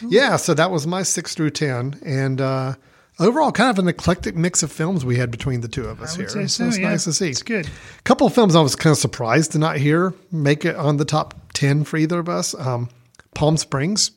yeah, 0.07 0.37
so 0.37 0.55
that 0.55 0.71
was 0.71 0.87
my 0.87 1.03
six 1.03 1.35
through 1.35 1.51
ten, 1.51 2.01
and 2.05 2.41
uh, 2.41 2.75
overall, 3.19 3.53
kind 3.53 3.71
of 3.71 3.79
an 3.79 3.89
eclectic 3.89 4.37
mix 4.37 4.63
of 4.63 4.71
films 4.71 5.05
we 5.05 5.17
had 5.17 5.31
between 5.31 5.61
the 5.61 5.69
two 5.69 5.87
of 5.87 6.01
us 6.01 6.17
here. 6.17 6.29
say 6.29 6.47
so, 6.47 6.67
it's 6.67 6.79
yeah. 6.79 6.91
nice 6.91 7.05
to 7.05 7.13
see. 7.13 7.31
It's 7.31 7.43
good. 7.43 7.67
A 7.67 8.03
couple 8.03 8.27
of 8.27 8.35
films 8.35 8.57
I 8.57 8.61
was 8.61 8.77
kind 8.77 8.93
of 8.93 8.99
surprised 8.99 9.53
to 9.53 9.59
not 9.59 9.77
hear 9.77 10.15
make 10.31 10.65
it 10.65 10.77
on 10.77 10.97
the 10.97 11.05
top 11.05 11.35
10 11.55 11.85
for 11.85 11.97
either 11.97 12.19
of 12.19 12.29
us. 12.29 12.55
Um, 12.55 12.89
Palm 13.35 13.57
Springs, 13.57 14.11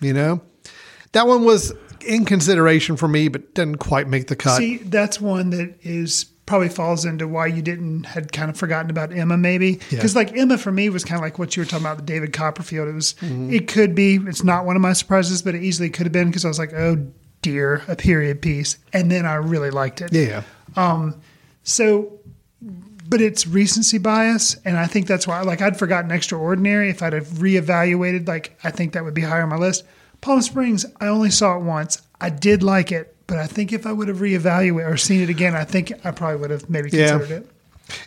you 0.00 0.12
know, 0.12 0.40
that 1.12 1.26
one 1.26 1.44
was 1.44 1.72
in 2.06 2.24
consideration 2.24 2.96
for 2.96 3.08
me, 3.08 3.28
but 3.28 3.54
didn't 3.54 3.78
quite 3.78 4.08
make 4.08 4.28
the 4.28 4.36
cut. 4.36 4.58
See, 4.58 4.78
that's 4.78 5.20
one 5.20 5.50
that 5.50 5.74
is 5.82 6.26
probably 6.46 6.68
falls 6.68 7.04
into 7.04 7.26
why 7.26 7.46
you 7.46 7.62
didn't 7.62 8.04
had 8.04 8.30
kind 8.32 8.50
of 8.50 8.56
forgotten 8.56 8.90
about 8.90 9.12
Emma, 9.12 9.36
maybe 9.36 9.68
Yeah. 9.90 9.96
because 9.96 10.14
like 10.14 10.36
Emma 10.36 10.58
for 10.58 10.70
me 10.72 10.88
was 10.90 11.02
kind 11.04 11.18
of 11.18 11.22
like 11.22 11.38
what 11.38 11.56
you 11.56 11.62
were 11.62 11.66
talking 11.66 11.86
about, 11.86 11.96
the 11.96 12.02
David 12.02 12.32
Copperfield. 12.32 12.88
It 12.88 12.92
was, 12.94 13.14
Mm-hmm. 13.20 13.52
it 13.52 13.68
could 13.68 13.94
be, 13.94 14.16
it's 14.16 14.44
not 14.44 14.66
one 14.66 14.76
of 14.76 14.82
my 14.82 14.92
surprises, 14.92 15.40
but 15.42 15.54
it 15.54 15.62
easily 15.62 15.88
could 15.90 16.04
have 16.06 16.12
been 16.12 16.28
because 16.28 16.44
I 16.44 16.48
was 16.48 16.58
like, 16.58 16.72
oh 16.74 17.06
dear, 17.42 17.82
a 17.88 17.96
period 17.96 18.42
piece, 18.42 18.78
and 18.92 19.10
then 19.10 19.24
I 19.26 19.34
really 19.36 19.70
liked 19.70 20.00
it. 20.00 20.12
yeah. 20.12 20.42
um 20.76 21.20
So, 21.62 22.12
but 23.06 23.20
it's 23.20 23.46
recency 23.46 23.98
bias, 23.98 24.56
and 24.64 24.76
I 24.78 24.86
think 24.86 25.06
that's 25.06 25.26
why. 25.26 25.40
Like, 25.42 25.60
I'd 25.62 25.78
forgotten 25.78 26.10
Extraordinary. 26.10 26.88
If 26.90 27.02
I'd 27.02 27.12
have 27.12 27.26
reevaluated, 27.28 28.26
like, 28.28 28.58
I 28.64 28.70
think 28.70 28.92
that 28.94 29.04
would 29.04 29.12
be 29.14 29.20
higher 29.22 29.42
on 29.42 29.48
my 29.50 29.56
list. 29.56 29.84
Palm 30.22 30.40
Springs, 30.40 30.86
I 31.00 31.08
only 31.08 31.30
saw 31.30 31.56
it 31.58 31.62
once. 31.62 32.00
I 32.20 32.30
did 32.30 32.62
like 32.62 32.90
it, 32.92 33.13
but 33.26 33.38
I 33.38 33.46
think 33.46 33.72
if 33.72 33.86
I 33.86 33.92
would 33.92 34.08
have 34.08 34.18
reevaluated 34.18 34.90
or 34.90 34.96
seen 34.96 35.20
it 35.22 35.30
again, 35.30 35.54
I 35.54 35.64
think 35.64 35.92
I 36.04 36.10
probably 36.10 36.36
would 36.40 36.50
have 36.50 36.68
maybe 36.70 36.90
Yeah. 36.92 37.10
considered 37.18 37.42
it. 37.44 37.50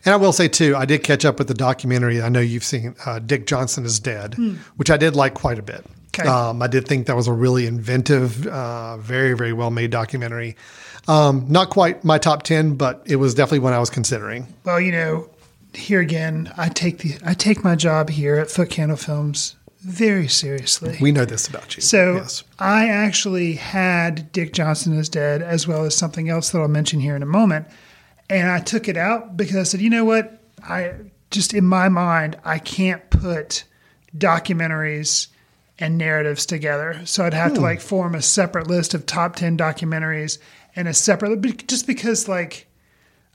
And 0.05 0.13
I 0.13 0.17
will 0.17 0.33
say 0.33 0.47
too, 0.47 0.75
I 0.75 0.85
did 0.85 1.03
catch 1.03 1.23
up 1.25 1.37
with 1.37 1.47
the 1.47 1.53
documentary. 1.53 2.21
I 2.21 2.29
know 2.29 2.39
you've 2.39 2.63
seen 2.63 2.95
uh, 3.05 3.19
Dick 3.19 3.45
Johnson 3.45 3.85
is 3.85 3.99
Dead, 3.99 4.35
which 4.75 4.89
I 4.89 4.97
did 4.97 5.15
like 5.15 5.33
quite 5.35 5.59
a 5.59 5.61
bit. 5.61 5.85
Okay. 6.19 6.27
Um, 6.27 6.63
I 6.63 6.67
did 6.67 6.87
think 6.87 7.05
that 7.05 7.15
was 7.15 7.27
a 7.27 7.33
really 7.33 7.67
inventive, 7.67 8.47
uh, 8.47 8.97
very, 8.97 9.33
very 9.33 9.53
well 9.53 9.69
made 9.69 9.91
documentary. 9.91 10.55
Um, 11.07 11.45
not 11.47 11.69
quite 11.69 12.03
my 12.03 12.17
top 12.17 12.41
10, 12.41 12.73
but 12.73 13.03
it 13.05 13.17
was 13.17 13.35
definitely 13.35 13.59
one 13.59 13.73
I 13.73 13.79
was 13.79 13.91
considering. 13.91 14.47
Well, 14.63 14.81
you 14.81 14.91
know, 14.91 15.29
here 15.73 15.99
again, 15.99 16.51
I 16.57 16.69
take 16.69 16.97
the 16.99 17.15
I 17.23 17.35
take 17.35 17.63
my 17.63 17.75
job 17.75 18.09
here 18.09 18.35
at 18.37 18.49
Foot 18.49 18.71
Candle 18.71 18.97
Films 18.97 19.55
very 19.81 20.27
seriously. 20.27 20.97
We 20.99 21.11
know 21.11 21.25
this 21.25 21.47
about 21.47 21.75
you. 21.75 21.81
So 21.81 22.15
yes. 22.15 22.43
I 22.59 22.87
actually 22.87 23.53
had 23.53 24.31
Dick 24.31 24.53
Johnson 24.53 24.97
is 24.97 25.09
dead, 25.09 25.41
as 25.41 25.67
well 25.67 25.83
as 25.85 25.95
something 25.95 26.29
else 26.29 26.49
that 26.49 26.59
I'll 26.59 26.67
mention 26.67 26.99
here 26.99 27.15
in 27.15 27.23
a 27.23 27.27
moment. 27.27 27.67
And 28.29 28.49
I 28.49 28.59
took 28.59 28.87
it 28.87 28.97
out 28.97 29.37
because 29.37 29.55
I 29.55 29.63
said, 29.63 29.81
you 29.81 29.89
know 29.89 30.05
what? 30.05 30.41
I 30.63 30.93
just 31.31 31.53
in 31.53 31.65
my 31.65 31.89
mind, 31.89 32.37
I 32.43 32.59
can't 32.59 33.09
put 33.09 33.63
documentaries 34.17 35.27
and 35.79 35.97
narratives 35.97 36.45
together. 36.45 37.01
So 37.05 37.25
I'd 37.25 37.33
have 37.33 37.53
to 37.53 37.59
hmm. 37.59 37.65
like 37.65 37.81
form 37.81 38.15
a 38.15 38.21
separate 38.21 38.67
list 38.67 38.93
of 38.93 39.05
top 39.05 39.35
10 39.35 39.57
documentaries 39.57 40.39
and 40.75 40.87
a 40.87 40.93
separate, 40.93 41.67
just 41.67 41.87
because 41.87 42.27
like, 42.27 42.67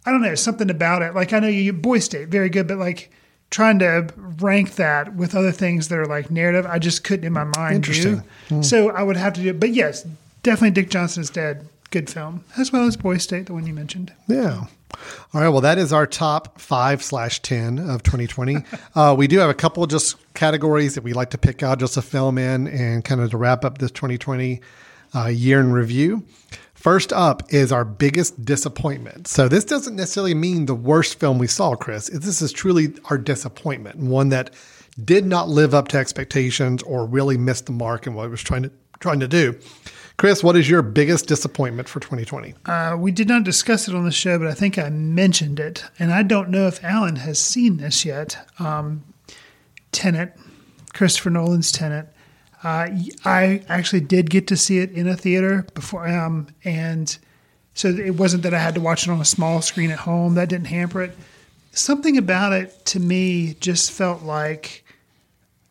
I 0.04 0.10
don't 0.10 0.22
know, 0.22 0.34
something 0.34 0.70
about 0.70 1.02
it. 1.02 1.14
Like 1.14 1.32
I 1.32 1.38
know 1.38 1.48
you, 1.48 1.72
Boy 1.72 2.00
State, 2.00 2.28
very 2.28 2.48
good, 2.48 2.66
but 2.66 2.78
like 2.78 3.10
trying 3.52 3.78
to 3.78 4.08
rank 4.16 4.74
that 4.76 5.14
with 5.14 5.36
other 5.36 5.52
things 5.52 5.88
that 5.88 5.98
are 5.98 6.06
like 6.06 6.30
narrative, 6.30 6.66
I 6.66 6.80
just 6.80 7.04
couldn't 7.04 7.24
in 7.24 7.32
my 7.32 7.44
mind 7.44 7.84
do. 7.84 7.92
Interesting. 7.92 8.62
So 8.62 8.90
I 8.90 9.02
would 9.02 9.16
have 9.16 9.34
to 9.34 9.42
do 9.42 9.50
it. 9.50 9.60
But 9.60 9.70
yes, 9.70 10.04
definitely 10.42 10.72
Dick 10.72 10.90
Johnson 10.90 11.20
is 11.20 11.30
dead. 11.30 11.68
Good 11.90 12.08
film, 12.08 12.42
as 12.56 12.72
well 12.72 12.86
as 12.86 12.96
Boy 12.96 13.18
State, 13.18 13.46
the 13.46 13.52
one 13.52 13.66
you 13.66 13.74
mentioned. 13.74 14.12
Yeah. 14.26 14.64
All 15.34 15.40
right. 15.40 15.48
Well, 15.48 15.60
that 15.60 15.78
is 15.78 15.92
our 15.92 16.06
top 16.06 16.58
five 16.58 17.02
slash 17.02 17.40
10 17.42 17.78
of 17.78 18.02
2020. 18.02 18.56
uh, 18.94 19.14
we 19.16 19.26
do 19.26 19.38
have 19.38 19.50
a 19.50 19.54
couple 19.54 19.86
just 19.86 20.16
categories 20.32 20.94
that 20.94 21.04
we 21.04 21.12
like 21.12 21.30
to 21.30 21.38
pick 21.38 21.62
out 21.62 21.78
just 21.78 21.94
to 21.94 22.02
film 22.02 22.38
in 22.38 22.66
and 22.66 23.04
kind 23.04 23.20
of 23.20 23.30
to 23.30 23.36
wrap 23.36 23.64
up 23.64 23.78
this 23.78 23.90
2020 23.90 24.60
uh, 25.14 25.26
year 25.26 25.60
in 25.60 25.72
review. 25.72 26.24
First 26.82 27.12
up 27.12 27.44
is 27.54 27.70
our 27.70 27.84
biggest 27.84 28.44
disappointment. 28.44 29.28
So 29.28 29.46
this 29.46 29.64
doesn't 29.64 29.94
necessarily 29.94 30.34
mean 30.34 30.66
the 30.66 30.74
worst 30.74 31.20
film 31.20 31.38
we 31.38 31.46
saw, 31.46 31.76
Chris. 31.76 32.08
This 32.08 32.42
is 32.42 32.50
truly 32.50 32.92
our 33.04 33.16
disappointment, 33.16 33.98
one 33.98 34.30
that 34.30 34.52
did 35.04 35.24
not 35.24 35.48
live 35.48 35.74
up 35.74 35.86
to 35.88 35.98
expectations 35.98 36.82
or 36.82 37.06
really 37.06 37.38
missed 37.38 37.66
the 37.66 37.72
mark 37.72 38.08
in 38.08 38.14
what 38.14 38.26
it 38.26 38.30
was 38.30 38.42
trying 38.42 38.64
to 38.64 38.72
trying 38.98 39.20
to 39.20 39.28
do. 39.28 39.56
Chris, 40.16 40.42
what 40.42 40.56
is 40.56 40.68
your 40.68 40.82
biggest 40.82 41.28
disappointment 41.28 41.88
for 41.88 42.00
2020? 42.00 42.52
Uh, 42.66 42.96
we 42.98 43.12
did 43.12 43.28
not 43.28 43.44
discuss 43.44 43.86
it 43.86 43.94
on 43.94 44.04
the 44.04 44.10
show, 44.10 44.36
but 44.36 44.48
I 44.48 44.54
think 44.54 44.76
I 44.76 44.88
mentioned 44.88 45.60
it. 45.60 45.84
And 46.00 46.12
I 46.12 46.24
don't 46.24 46.48
know 46.48 46.66
if 46.66 46.82
Alan 46.82 47.14
has 47.14 47.38
seen 47.38 47.76
this 47.76 48.04
yet. 48.04 48.36
Um, 48.58 49.04
Tenet, 49.92 50.36
Christopher 50.92 51.30
Nolan's 51.30 51.70
Tenet. 51.70 52.08
Uh, 52.62 52.88
I 53.24 53.62
actually 53.68 54.00
did 54.00 54.30
get 54.30 54.46
to 54.48 54.56
see 54.56 54.78
it 54.78 54.92
in 54.92 55.08
a 55.08 55.16
theater 55.16 55.66
before, 55.74 56.06
um, 56.08 56.48
and 56.64 57.16
so 57.74 57.88
it 57.88 58.16
wasn't 58.16 58.44
that 58.44 58.54
I 58.54 58.58
had 58.58 58.74
to 58.76 58.80
watch 58.80 59.06
it 59.06 59.10
on 59.10 59.20
a 59.20 59.24
small 59.24 59.62
screen 59.62 59.90
at 59.90 60.00
home. 60.00 60.34
That 60.34 60.48
didn't 60.48 60.66
hamper 60.66 61.02
it. 61.02 61.16
Something 61.72 62.16
about 62.16 62.52
it 62.52 62.84
to 62.86 63.00
me 63.00 63.54
just 63.60 63.90
felt 63.90 64.22
like 64.22 64.84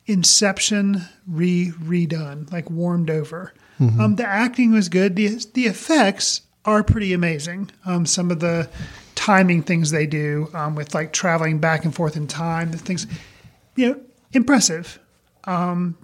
Inception 0.08 1.04
re 1.28 1.72
redone, 1.82 2.52
like 2.52 2.70
warmed 2.70 3.10
over. 3.10 3.54
Um, 4.00 4.16
the 4.16 4.26
acting 4.28 4.72
was 4.72 4.90
good. 4.90 5.16
the 5.16 5.44
The 5.54 5.66
effects 5.66 6.42
are 6.66 6.84
pretty 6.84 7.14
amazing. 7.14 7.72
Um, 7.86 8.06
some 8.06 8.30
of 8.30 8.40
the 8.40 8.70
timing 9.16 9.64
things 9.64 9.92
they 9.92 10.06
do 10.06 10.50
um, 10.54 10.76
with 10.76 10.94
like 10.94 11.14
traveling 11.14 11.60
back 11.60 11.86
and 11.86 11.94
forth 11.94 12.16
in 12.18 12.28
time, 12.28 12.72
the 12.72 12.78
things, 12.78 13.08
you 13.76 13.90
know, 13.90 14.00
impressive. 14.34 15.00
Um, 15.46 15.98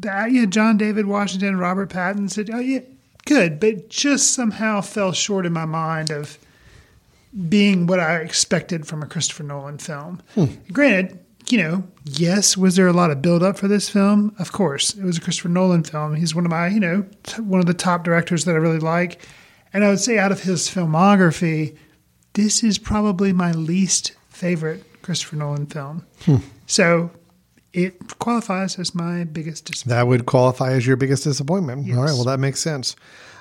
that 0.00 0.32
yeah, 0.32 0.46
John 0.46 0.76
David 0.76 1.06
Washington, 1.06 1.58
Robert 1.58 1.90
Pattinson 1.90 2.30
said, 2.30 2.50
oh 2.52 2.60
yeah, 2.60 2.80
good, 3.26 3.60
but 3.60 3.88
just 3.88 4.32
somehow 4.32 4.80
fell 4.80 5.12
short 5.12 5.46
in 5.46 5.52
my 5.52 5.64
mind 5.64 6.10
of 6.10 6.38
being 7.48 7.86
what 7.86 8.00
I 8.00 8.16
expected 8.16 8.86
from 8.86 9.02
a 9.02 9.06
Christopher 9.06 9.42
Nolan 9.42 9.78
film. 9.78 10.22
Hmm. 10.34 10.46
Granted, 10.72 11.18
you 11.50 11.58
know, 11.58 11.84
yes, 12.04 12.56
was 12.56 12.76
there 12.76 12.86
a 12.86 12.92
lot 12.92 13.10
of 13.10 13.22
build 13.22 13.42
up 13.42 13.58
for 13.58 13.68
this 13.68 13.88
film? 13.88 14.34
Of 14.38 14.52
course, 14.52 14.94
it 14.94 15.04
was 15.04 15.18
a 15.18 15.20
Christopher 15.20 15.48
Nolan 15.48 15.84
film. 15.84 16.14
He's 16.14 16.34
one 16.34 16.44
of 16.44 16.50
my, 16.50 16.68
you 16.68 16.80
know, 16.80 17.06
t- 17.24 17.42
one 17.42 17.60
of 17.60 17.66
the 17.66 17.74
top 17.74 18.04
directors 18.04 18.44
that 18.44 18.52
I 18.52 18.58
really 18.58 18.78
like. 18.78 19.26
And 19.72 19.84
I 19.84 19.90
would 19.90 20.00
say 20.00 20.18
out 20.18 20.32
of 20.32 20.42
his 20.42 20.68
filmography, 20.68 21.76
this 22.32 22.62
is 22.64 22.78
probably 22.78 23.32
my 23.32 23.52
least 23.52 24.12
favorite 24.28 24.84
Christopher 25.02 25.36
Nolan 25.36 25.66
film. 25.66 26.06
Hmm. 26.24 26.36
So 26.66 27.10
it 27.72 28.18
qualifies 28.18 28.78
as 28.78 28.94
my 28.94 29.24
biggest 29.24 29.66
disappointment. 29.66 29.98
That 29.98 30.06
would 30.06 30.26
qualify 30.26 30.72
as 30.72 30.86
your 30.86 30.96
biggest 30.96 31.24
disappointment. 31.24 31.90
All 31.94 32.02
right. 32.02 32.12
Well, 32.12 32.24
that 32.24 32.40
makes 32.40 32.60
sense. 32.60 32.96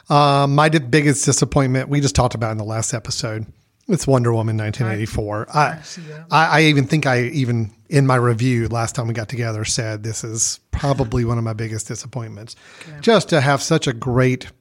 Um, 0.09 0.55
my 0.55 0.69
di- 0.69 0.79
biggest 0.79 1.25
disappointment, 1.25 1.89
we 1.89 2.01
just 2.01 2.15
talked 2.15 2.35
about 2.35 2.51
in 2.51 2.57
the 2.57 2.63
last 2.63 2.93
episode. 2.93 3.45
It's 3.89 4.05
Wonder 4.05 4.33
Woman 4.33 4.57
1984. 4.57 5.47
I, 5.53 5.81
see 5.81 6.01
that. 6.03 6.25
I, 6.29 6.45
I 6.45 6.61
even 6.63 6.85
think 6.85 7.05
I 7.05 7.23
even 7.23 7.71
in 7.89 8.05
my 8.05 8.17
review 8.17 8.67
last 8.67 8.95
time 8.95 9.07
we 9.07 9.13
got 9.13 9.29
together 9.29 9.63
said 9.63 10.03
this 10.03 10.25
is 10.25 10.59
probably 10.71 11.23
one 11.23 11.37
of 11.37 11.45
my 11.45 11.53
biggest 11.53 11.87
disappointments. 11.87 12.57
Just 12.99 13.29
to 13.29 13.39
have 13.39 13.61
such 13.61 13.87
a 13.87 13.93
great 13.93 14.51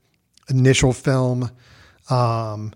initial 0.48 0.92
film, 0.92 1.50
um, 2.08 2.72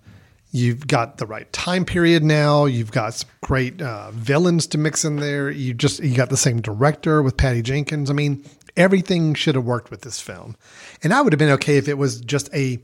You've 0.53 0.86
got 0.86 1.18
the 1.18 1.26
right 1.26 1.51
time 1.53 1.84
period 1.84 2.24
now. 2.24 2.64
You've 2.64 2.90
got 2.90 3.24
great 3.40 3.80
uh, 3.80 4.11
villains 4.11 4.66
to 4.68 4.78
mix 4.78 5.05
in 5.05 5.16
there. 5.16 5.51
You 5.51 5.74
just 5.74 6.03
you 6.03 6.16
got 6.16 6.30
the 6.30 6.36
same 6.36 6.61
director 6.61 7.22
with 7.22 7.36
Patty 7.36 7.62
Jenkins. 7.62 8.11
I 8.11 8.14
mean, 8.14 8.44
everything 8.76 9.34
should 9.34 9.55
have 9.55 9.64
worked 9.64 9.90
with 9.90 10.03
this 10.03 10.20
film, 10.20 10.57
and 11.05 11.14
I 11.14 11.20
would 11.20 11.32
have 11.32 11.38
been 11.38 11.51
okay 11.51 11.76
if 11.76 11.86
it 11.86 11.98
was 11.98 12.20
just 12.20 12.53
a 12.53 12.80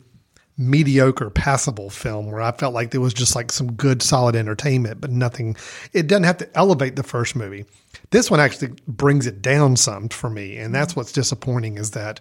mediocre, 0.58 1.28
passable 1.28 1.90
film 1.90 2.30
where 2.30 2.40
I 2.40 2.52
felt 2.52 2.72
like 2.72 2.90
there 2.90 3.00
was 3.00 3.12
just 3.12 3.36
like 3.36 3.52
some 3.52 3.72
good, 3.72 4.00
solid 4.00 4.36
entertainment, 4.36 5.00
but 5.00 5.10
nothing. 5.10 5.56
It 5.92 6.06
doesn't 6.06 6.24
have 6.24 6.38
to 6.38 6.56
elevate 6.56 6.96
the 6.96 7.02
first 7.02 7.36
movie. 7.36 7.66
This 8.10 8.30
one 8.30 8.40
actually 8.40 8.74
brings 8.86 9.26
it 9.26 9.42
down 9.42 9.76
some 9.76 10.08
for 10.08 10.30
me, 10.30 10.56
and 10.56 10.72
that's 10.72 10.94
what's 10.94 11.10
disappointing 11.10 11.78
is 11.78 11.90
that 11.90 12.20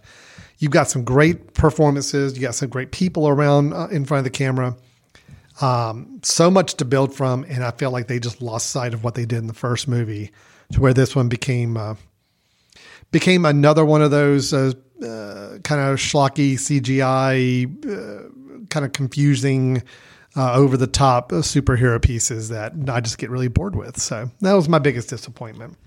you've 0.57 0.71
got 0.71 0.89
some 0.89 1.03
great 1.03 1.53
performances, 1.53 2.35
you 2.35 2.41
got 2.41 2.55
some 2.55 2.69
great 2.69 2.91
people 2.91 3.27
around 3.27 3.73
uh, 3.73 3.87
in 3.87 4.05
front 4.05 4.19
of 4.19 4.23
the 4.23 4.35
camera 4.35 4.75
um, 5.62 6.20
so 6.24 6.51
much 6.51 6.76
to 6.76 6.86
build 6.86 7.14
from, 7.14 7.45
and 7.47 7.64
I 7.64 7.72
feel 7.72 7.91
like 7.91 8.08
they 8.08 8.20
just 8.20 8.41
lost 8.41 8.70
sight 8.70 8.93
of 8.93 9.03
what 9.03 9.16
they 9.16 9.26
did 9.26 9.39
in 9.39 9.47
the 9.47 9.53
first 9.53 9.88
movie, 9.88 10.32
to 10.74 10.82
where 10.82 10.93
this 10.93 11.16
one 11.16 11.30
became 11.30 11.78
uh, 11.78 11.95
became 13.12 13.45
another 13.45 13.86
one 13.86 14.01
of 14.01 14.12
those 14.12 14.53
uh, 14.53 14.74
uh, 15.01 15.60
kind 15.64 15.82
of 15.82 15.97
schlocky 15.97 16.53
CGI, 16.56 17.66
uh, 17.86 18.30
kind 18.70 18.86
of 18.86 18.93
confusing, 18.93 19.84
uh, 20.36 20.53
over 20.53 20.76
the 20.76 20.88
top 20.88 21.32
superhero 21.32 22.01
pieces 22.01 22.49
that 22.49 22.74
I 22.88 22.99
just 22.99 23.18
get 23.18 23.30
really 23.30 23.47
bored 23.47 23.76
with. 23.76 23.99
So 24.01 24.30
that 24.41 24.53
was 24.53 24.68
my 24.68 24.80
biggest 24.80 25.10
disappointment. 25.10 25.78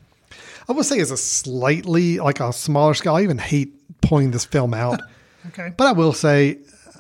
I 0.69 0.73
would 0.73 0.85
say, 0.85 1.01
as 1.01 1.11
a 1.11 1.16
slightly 1.16 2.19
like 2.19 2.41
a 2.41 2.53
smaller 2.53 2.95
scale, 2.95 3.14
I 3.14 3.23
even 3.23 3.39
hate 3.39 3.75
pulling 4.01 4.31
this 4.31 4.45
film 4.45 4.75
out. 4.75 5.01
Okay. 5.47 5.73
But 5.77 5.87
I 5.87 5.93
will 5.93 6.12
say, 6.12 6.59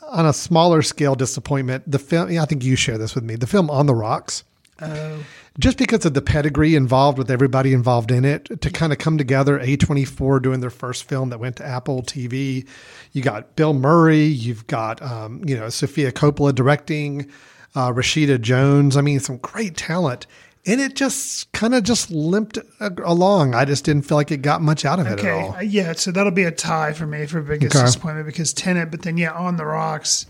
on 0.08 0.26
a 0.26 0.32
smaller 0.32 0.82
scale 0.82 1.14
disappointment, 1.14 1.84
the 1.90 1.98
film, 1.98 2.36
I 2.38 2.44
think 2.44 2.64
you 2.64 2.76
share 2.76 2.98
this 2.98 3.14
with 3.14 3.24
me, 3.24 3.36
the 3.36 3.46
film 3.46 3.70
On 3.70 3.86
the 3.86 3.94
Rocks. 3.94 4.44
Oh. 4.80 5.24
Just 5.58 5.76
because 5.76 6.04
of 6.04 6.14
the 6.14 6.22
pedigree 6.22 6.76
involved 6.76 7.18
with 7.18 7.32
everybody 7.32 7.72
involved 7.72 8.12
in 8.12 8.24
it, 8.24 8.60
to 8.60 8.70
kind 8.70 8.92
of 8.92 8.98
come 8.98 9.18
together, 9.18 9.58
A24 9.58 10.40
doing 10.40 10.60
their 10.60 10.70
first 10.70 11.04
film 11.04 11.30
that 11.30 11.40
went 11.40 11.56
to 11.56 11.66
Apple 11.66 12.02
TV. 12.02 12.66
You 13.12 13.22
got 13.22 13.56
Bill 13.56 13.74
Murray, 13.74 14.24
you've 14.24 14.68
got, 14.68 15.02
um, 15.02 15.42
you 15.44 15.56
know, 15.56 15.68
Sofia 15.68 16.12
Coppola 16.12 16.54
directing, 16.54 17.28
uh, 17.74 17.90
Rashida 17.90 18.40
Jones. 18.40 18.96
I 18.96 19.00
mean, 19.00 19.18
some 19.18 19.38
great 19.38 19.76
talent. 19.76 20.28
And 20.66 20.80
it 20.80 20.94
just 20.94 21.50
kind 21.52 21.74
of 21.74 21.82
just 21.84 22.10
limped 22.10 22.58
along. 22.80 23.54
I 23.54 23.64
just 23.64 23.84
didn't 23.84 24.02
feel 24.02 24.16
like 24.18 24.30
it 24.30 24.42
got 24.42 24.60
much 24.60 24.84
out 24.84 24.98
of 24.98 25.06
it 25.06 25.12
Okay. 25.18 25.28
at 25.28 25.34
all. 25.34 25.56
Uh, 25.56 25.60
yeah, 25.60 25.92
so 25.94 26.10
that'll 26.10 26.32
be 26.32 26.44
a 26.44 26.50
tie 26.50 26.92
for 26.92 27.06
me 27.06 27.24
for 27.26 27.40
biggest 27.40 27.74
Okay. 27.74 27.84
disappointment 27.86 28.26
because 28.26 28.52
Tenet, 28.52 28.90
but 28.90 29.02
then 29.02 29.16
yeah, 29.16 29.32
on 29.32 29.56
the 29.56 29.64
rocks. 29.64 30.26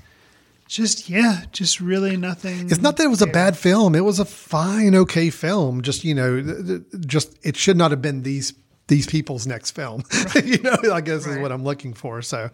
Just 0.68 1.08
yeah, 1.08 1.44
just 1.50 1.80
really 1.80 2.16
nothing. 2.18 2.66
It's 2.70 2.82
not 2.82 2.98
that 2.98 3.04
it 3.04 3.08
was 3.08 3.22
a 3.22 3.26
bad 3.26 3.56
film. 3.56 3.94
It 3.94 4.04
was 4.04 4.20
a 4.20 4.24
fine, 4.26 4.94
okay 4.94 5.30
film. 5.30 5.80
Just 5.80 6.04
you 6.04 6.14
know, 6.14 6.82
just 7.06 7.38
it 7.42 7.56
should 7.56 7.78
not 7.78 7.90
have 7.90 8.02
been 8.02 8.22
these 8.22 8.52
these 8.86 9.06
people's 9.06 9.46
next 9.46 9.70
film. 9.70 10.02
you 10.44 10.58
know, 10.60 10.76
I 10.92 11.00
guess 11.00 11.26
is 11.26 11.38
what 11.38 11.52
I'm 11.52 11.64
looking 11.64 11.94
for. 11.94 12.20
So, 12.20 12.50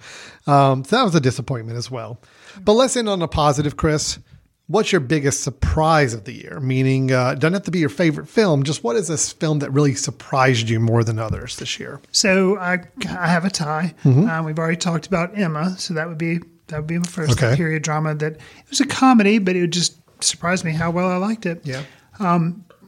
um, 0.47 0.85
so 0.85 0.97
that 0.97 1.03
was 1.03 1.15
a 1.17 1.21
disappointment 1.21 1.77
as 1.77 1.91
well. 1.91 2.21
But 2.65 2.75
let's 2.75 2.97
end 2.97 3.09
on 3.09 3.21
a 3.21 3.27
positive, 3.29 3.77
Chris. 3.77 4.21
What's 4.67 4.93
your 4.93 5.01
biggest 5.03 5.43
surprise 5.43 6.15
of 6.15 6.25
the 6.25 6.33
year? 6.33 6.59
Meaning, 6.59 7.13
uh, 7.13 7.33
it 7.33 7.39
doesn't 7.39 7.53
have 7.53 7.63
to 7.65 7.71
be 7.71 7.81
your 7.81 7.91
favorite 7.91 8.29
film. 8.29 8.63
Just 8.63 8.83
what 8.83 8.97
is 8.97 9.09
this 9.09 9.31
film 9.31 9.59
that 9.59 9.71
really 9.71 9.95
surprised 9.95 10.71
you 10.71 10.81
more 10.81 11.05
than 11.05 11.19
others 11.19 11.57
this 11.57 11.79
year? 11.79 12.01
So 12.13 12.57
I, 12.59 12.79
I 13.09 13.27
have 13.29 13.45
a 13.45 13.51
tie. 13.51 13.95
Um, 14.07 14.45
we've 14.47 14.59
already 14.59 14.79
talked 14.79 15.07
about 15.07 15.37
Emma, 15.39 15.77
so 15.79 15.93
that 15.95 16.09
would 16.09 16.17
be 16.19 16.39
that 16.69 16.79
would 16.79 16.87
be 16.87 16.97
my 16.99 17.05
first 17.05 17.33
Okay. 17.33 17.55
period 17.57 17.83
drama. 17.83 18.15
That 18.15 18.33
it 18.37 18.71
was 18.71 18.81
a 18.81 18.87
comedy, 18.87 19.39
but 19.39 19.55
it 19.55 19.61
would 19.61 19.73
just 19.73 19.99
surprised 20.25 20.65
me 20.65 20.73
how 20.73 20.91
well 20.91 21.11
I 21.11 21.17
liked 21.17 21.45
it. 21.45 21.61
Yeah. 21.65 21.83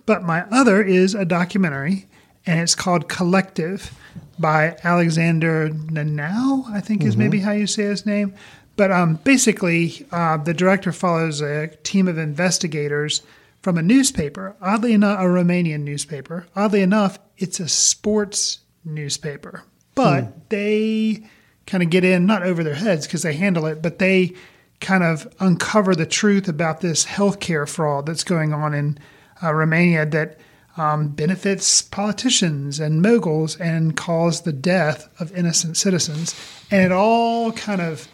But 0.06 0.22
my 0.22 0.42
other 0.52 0.82
is 0.82 1.14
a 1.14 1.24
documentary, 1.24 2.06
and 2.46 2.60
it's 2.60 2.74
called 2.76 3.08
Collective 3.08 3.92
by 4.38 4.76
Alexander 4.84 5.68
Nanau, 5.70 6.70
I 6.70 6.80
think 6.80 7.02
is 7.04 7.16
maybe 7.16 7.40
how 7.40 7.50
you 7.52 7.66
say 7.66 7.82
his 7.84 8.06
name. 8.06 8.34
But 8.76 8.92
um, 8.92 9.14
basically, 9.24 10.06
uh, 10.12 10.36
the 10.36 10.54
director 10.54 10.92
follows 10.92 11.40
a 11.40 11.68
team 11.82 12.08
of 12.08 12.18
investigators 12.18 13.22
from 13.62 13.78
a 13.78 13.82
newspaper, 13.82 14.54
oddly 14.60 14.92
enough, 14.92 15.18
a 15.18 15.24
Romanian 15.24 15.80
newspaper. 15.80 16.46
Oddly 16.54 16.82
enough, 16.82 17.18
it's 17.38 17.58
a 17.58 17.68
sports 17.68 18.60
newspaper. 18.84 19.64
But 19.94 20.50
they 20.50 21.24
kind 21.66 21.82
of 21.82 21.90
get 21.90 22.04
in, 22.04 22.26
not 22.26 22.42
over 22.42 22.62
their 22.62 22.74
heads 22.74 23.06
because 23.06 23.22
they 23.22 23.34
handle 23.34 23.66
it, 23.66 23.82
but 23.82 23.98
they 23.98 24.34
kind 24.80 25.02
of 25.02 25.26
uncover 25.40 25.94
the 25.94 26.06
truth 26.06 26.48
about 26.48 26.80
this 26.80 27.06
healthcare 27.06 27.68
fraud 27.68 28.06
that's 28.06 28.24
going 28.24 28.52
on 28.52 28.74
in 28.74 28.98
uh, 29.42 29.52
Romania 29.52 30.04
that 30.06 30.38
um, 30.76 31.08
benefits 31.08 31.80
politicians 31.80 32.78
and 32.78 33.00
moguls 33.00 33.56
and 33.56 33.96
caused 33.96 34.44
the 34.44 34.52
death 34.52 35.08
of 35.18 35.32
innocent 35.36 35.76
citizens. 35.76 36.34
And 36.70 36.82
it 36.84 36.92
all 36.92 37.52
kind 37.52 37.80
of 37.80 38.08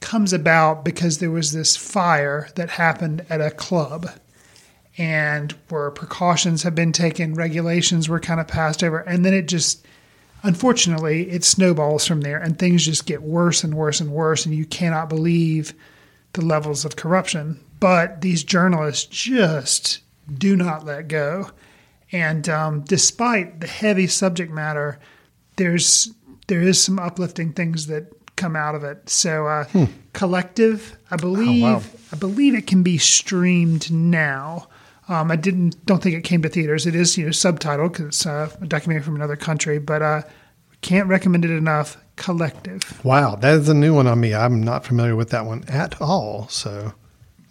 comes 0.00 0.32
about 0.32 0.84
because 0.84 1.18
there 1.18 1.30
was 1.30 1.52
this 1.52 1.76
fire 1.76 2.48
that 2.54 2.70
happened 2.70 3.24
at 3.28 3.40
a 3.40 3.50
club 3.50 4.10
and 4.98 5.52
where 5.68 5.90
precautions 5.90 6.62
have 6.62 6.74
been 6.74 6.92
taken, 6.92 7.34
regulations 7.34 8.08
were 8.08 8.20
kind 8.20 8.40
of 8.40 8.48
passed 8.48 8.82
over, 8.82 9.00
and 9.00 9.24
then 9.24 9.34
it 9.34 9.46
just 9.48 9.86
unfortunately 10.42 11.28
it 11.30 11.42
snowballs 11.44 12.06
from 12.06 12.20
there 12.20 12.38
and 12.38 12.58
things 12.58 12.84
just 12.84 13.06
get 13.06 13.22
worse 13.22 13.64
and 13.64 13.74
worse 13.74 14.00
and 14.00 14.10
worse 14.10 14.46
and 14.46 14.54
you 14.54 14.64
cannot 14.64 15.08
believe 15.08 15.74
the 16.34 16.44
levels 16.44 16.84
of 16.84 16.96
corruption. 16.96 17.60
But 17.80 18.20
these 18.20 18.44
journalists 18.44 19.06
just 19.06 20.00
do 20.32 20.56
not 20.56 20.84
let 20.84 21.08
go. 21.08 21.50
And 22.12 22.48
um, 22.48 22.82
despite 22.82 23.60
the 23.60 23.66
heavy 23.66 24.06
subject 24.06 24.52
matter, 24.52 24.98
there's 25.56 26.12
there 26.46 26.62
is 26.62 26.80
some 26.80 26.98
uplifting 26.98 27.52
things 27.52 27.88
that 27.88 28.12
come 28.36 28.54
out 28.56 28.74
of 28.74 28.84
it. 28.84 29.08
So, 29.08 29.46
uh, 29.46 29.64
collective, 30.12 30.96
I 31.10 31.16
believe, 31.16 31.62
wow. 31.62 31.82
I 32.12 32.16
believe 32.16 32.54
it 32.54 32.66
can 32.66 32.82
be 32.82 32.98
streamed 32.98 33.90
now. 33.90 34.68
Um, 35.08 35.30
I 35.30 35.36
didn't 35.36 35.84
don't 35.86 36.02
think 36.02 36.16
it 36.16 36.22
came 36.24 36.42
to 36.42 36.48
theaters. 36.48 36.86
It 36.86 36.94
is 36.94 37.16
you 37.16 37.24
know 37.24 37.30
subtitled 37.30 37.92
because 37.92 38.06
it's 38.06 38.26
uh, 38.26 38.50
a 38.60 38.66
documentary 38.66 39.04
from 39.04 39.14
another 39.16 39.36
country, 39.36 39.78
but 39.78 40.02
uh, 40.02 40.22
can't 40.80 41.08
recommend 41.08 41.44
it 41.44 41.50
enough. 41.50 41.96
Collective. 42.16 43.04
Wow, 43.04 43.36
that 43.36 43.54
is 43.54 43.68
a 43.68 43.74
new 43.74 43.94
one 43.94 44.06
on 44.06 44.18
me. 44.20 44.34
I'm 44.34 44.62
not 44.62 44.84
familiar 44.86 45.14
with 45.14 45.30
that 45.30 45.44
one 45.44 45.64
at 45.68 46.00
all. 46.00 46.48
So 46.48 46.94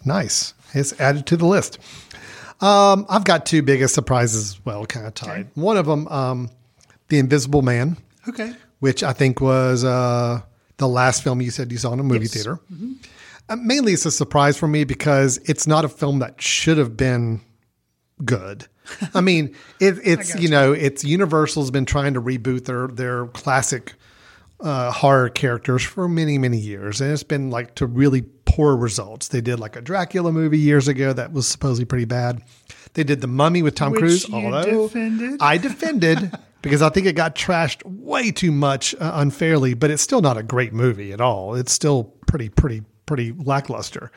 nice. 0.04 0.54
It's 0.74 0.98
added 1.00 1.24
to 1.26 1.36
the 1.36 1.46
list. 1.46 1.78
Um, 2.60 3.06
I've 3.08 3.24
got 3.24 3.46
two 3.46 3.62
biggest 3.62 3.94
surprises 3.94 4.58
well, 4.64 4.84
kind 4.84 5.06
of 5.06 5.14
tied. 5.14 5.48
One 5.54 5.76
of 5.76 5.86
them, 5.86 6.08
um, 6.08 6.50
The 7.08 7.18
Invisible 7.20 7.62
Man, 7.62 7.96
Okay. 8.28 8.54
which 8.80 9.02
I 9.04 9.12
think 9.12 9.40
was 9.40 9.84
uh, 9.84 10.40
the 10.78 10.88
last 10.88 11.22
film 11.24 11.40
you 11.40 11.50
said 11.50 11.72
you 11.72 11.78
saw 11.78 11.92
in 11.92 12.00
a 12.00 12.02
movie 12.02 12.20
Yes. 12.24 12.34
theater. 12.34 12.58
Uh, 13.48 13.56
mainly, 13.56 13.92
it's 13.92 14.04
a 14.06 14.10
surprise 14.10 14.56
for 14.56 14.66
me 14.68 14.84
because 14.84 15.38
it's 15.44 15.66
not 15.66 15.84
a 15.84 15.88
film 15.88 16.18
that 16.18 16.40
should 16.42 16.78
have 16.78 16.96
been 16.96 17.40
good. 18.24 18.66
I 19.14 19.20
mean, 19.20 19.54
it, 19.80 19.98
it's 20.04 20.34
got 20.34 20.42
you 20.42 20.48
know, 20.48 20.72
it's 20.72 21.04
Universal's 21.04 21.70
been 21.70 21.86
trying 21.86 22.14
to 22.14 22.20
reboot 22.20 22.64
their 22.64 22.88
their 22.88 23.26
classic 23.26 23.94
uh, 24.60 24.90
horror 24.90 25.28
characters 25.28 25.82
for 25.82 26.08
many 26.08 26.38
many 26.38 26.58
years, 26.58 27.00
and 27.00 27.12
it's 27.12 27.22
been 27.22 27.50
like 27.50 27.74
to 27.76 27.86
really 27.86 28.22
poor 28.46 28.76
results. 28.76 29.28
They 29.28 29.40
did 29.40 29.60
like 29.60 29.76
a 29.76 29.80
Dracula 29.80 30.32
movie 30.32 30.58
years 30.58 30.88
ago 30.88 31.12
that 31.12 31.32
was 31.32 31.46
supposedly 31.46 31.84
pretty 31.84 32.04
bad. 32.06 32.42
They 32.94 33.04
did 33.04 33.20
the 33.20 33.26
Mummy 33.26 33.62
with 33.62 33.74
Tom 33.74 33.92
Which 33.92 34.00
Cruise, 34.00 34.28
you 34.28 34.34
although 34.34 34.88
defended? 34.88 35.36
I 35.40 35.58
defended 35.58 36.32
because 36.66 36.82
I 36.82 36.88
think 36.88 37.06
it 37.06 37.14
got 37.14 37.34
trashed 37.34 37.82
way 37.84 38.30
too 38.30 38.50
much 38.50 38.94
uh, 38.96 39.12
unfairly, 39.14 39.74
but 39.74 39.90
it's 39.90 40.02
still 40.02 40.20
not 40.20 40.36
a 40.36 40.42
great 40.42 40.72
movie 40.72 41.12
at 41.12 41.20
all. 41.20 41.54
It's 41.54 41.72
still 41.72 42.04
pretty 42.26 42.48
pretty 42.48 42.82
pretty 43.06 43.32
lackluster. 43.32 44.10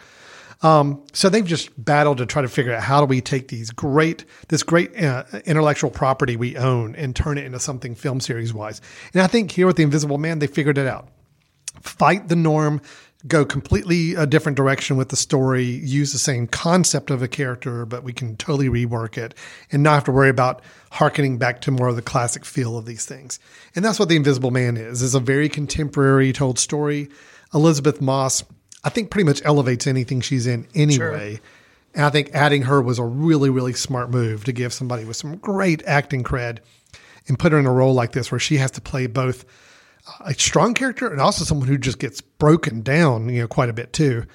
Um, 0.62 1.06
so 1.14 1.30
they've 1.30 1.45
just 1.45 1.70
battled 1.84 2.18
to 2.18 2.26
try 2.26 2.41
to 2.41 2.50
figure 2.50 2.74
out 2.74 2.84
how 2.84 3.00
do 3.00 3.06
we 3.06 3.22
take 3.22 3.47
these 3.47 3.72
great, 3.72 4.26
this 4.50 4.62
great 4.62 5.02
uh, 5.02 5.24
intellectual 5.45 5.89
property 5.89 6.36
we 6.36 6.58
own 6.58 6.95
and 6.95 7.16
turn 7.16 7.38
it 7.38 7.45
into 7.45 7.60
something 7.60 7.95
film 7.95 8.20
series 8.20 8.54
wise. 8.54 8.82
And 9.14 9.22
I 9.22 9.28
think 9.28 9.52
here 9.52 9.68
with 9.68 9.78
the 9.78 9.84
Invisible 9.84 10.18
Man, 10.18 10.39
they 10.39 10.47
figured 10.47 10.78
it 10.78 10.88
out. 10.88 11.08
Fight 11.82 12.28
the 12.28 12.36
norm, 12.36 12.82
go 13.28 13.43
completely 13.43 14.15
a 14.15 14.26
different 14.26 14.55
direction 14.55 14.95
with 14.95 15.09
the 15.09 15.15
story, 15.17 15.65
use 15.65 16.13
the 16.13 16.20
same 16.20 16.47
concept 16.47 17.11
of 17.11 17.22
a 17.22 17.28
character, 17.28 17.86
but 17.86 18.03
we 18.03 18.13
can 18.13 18.38
totally 18.38 18.70
rework 18.70 19.17
it 19.17 19.34
and 19.72 19.84
not 19.84 19.95
have 19.95 20.03
to 20.05 20.11
worry 20.11 20.30
about 20.30 20.61
harkening 20.91 21.38
back 21.38 21.59
to 21.61 21.72
more 21.72 21.89
of 21.89 21.97
the 21.97 22.01
classic 22.01 22.45
feel 22.45 22.78
of 22.78 22.86
these 22.86 23.05
things. 23.05 23.38
And 23.76 23.84
that's 23.84 23.99
what 23.99 24.07
the 24.07 24.15
Invisible 24.15 24.51
Man 24.51 24.78
is. 24.78 25.01
Is 25.01 25.15
a 25.15 25.20
very 25.20 25.49
contemporary 25.49 26.32
told 26.32 26.57
story. 26.59 27.09
Elisabeth 27.53 27.99
Moss, 27.99 28.43
I 28.84 28.89
think 28.89 29.09
pretty 29.09 29.26
much 29.26 29.41
elevates 29.43 29.86
anything 29.86 30.22
she's 30.22 30.47
in 30.47 30.67
anyway. 30.74 31.39
And 31.93 32.05
I 32.05 32.09
think 32.11 32.30
adding 32.34 32.63
her 32.63 32.82
was 32.82 32.99
a 32.99 33.03
really, 33.03 33.49
really 33.49 33.74
smart 33.74 34.11
move 34.11 34.45
to 34.45 34.53
give 34.53 34.72
somebody 34.72 35.03
with 35.03 35.17
some 35.17 35.38
great 35.38 35.84
acting 35.86 36.24
cred 36.24 36.59
and 37.28 37.38
put 37.38 37.51
her 37.51 37.59
in 37.59 37.65
a 37.65 37.72
role 37.72 37.93
like 37.93 38.13
this 38.13 38.32
where 38.32 38.39
she 38.39 38.57
has 38.57 38.72
to 38.72 38.82
play 38.82 39.07
both 39.07 39.43
a 40.22 40.34
strong 40.34 40.74
character 40.74 41.07
and 41.07 41.20
also 41.22 41.43
someone 41.45 41.68
who 41.68 41.78
just 41.78 41.99
gets 41.99 42.22
broken 42.22 42.82
down, 42.82 43.30
you 43.30 43.41
know, 43.41 43.47
quite 43.47 43.70
a 43.70 43.74
bit 43.74 43.93
too. 43.93 44.26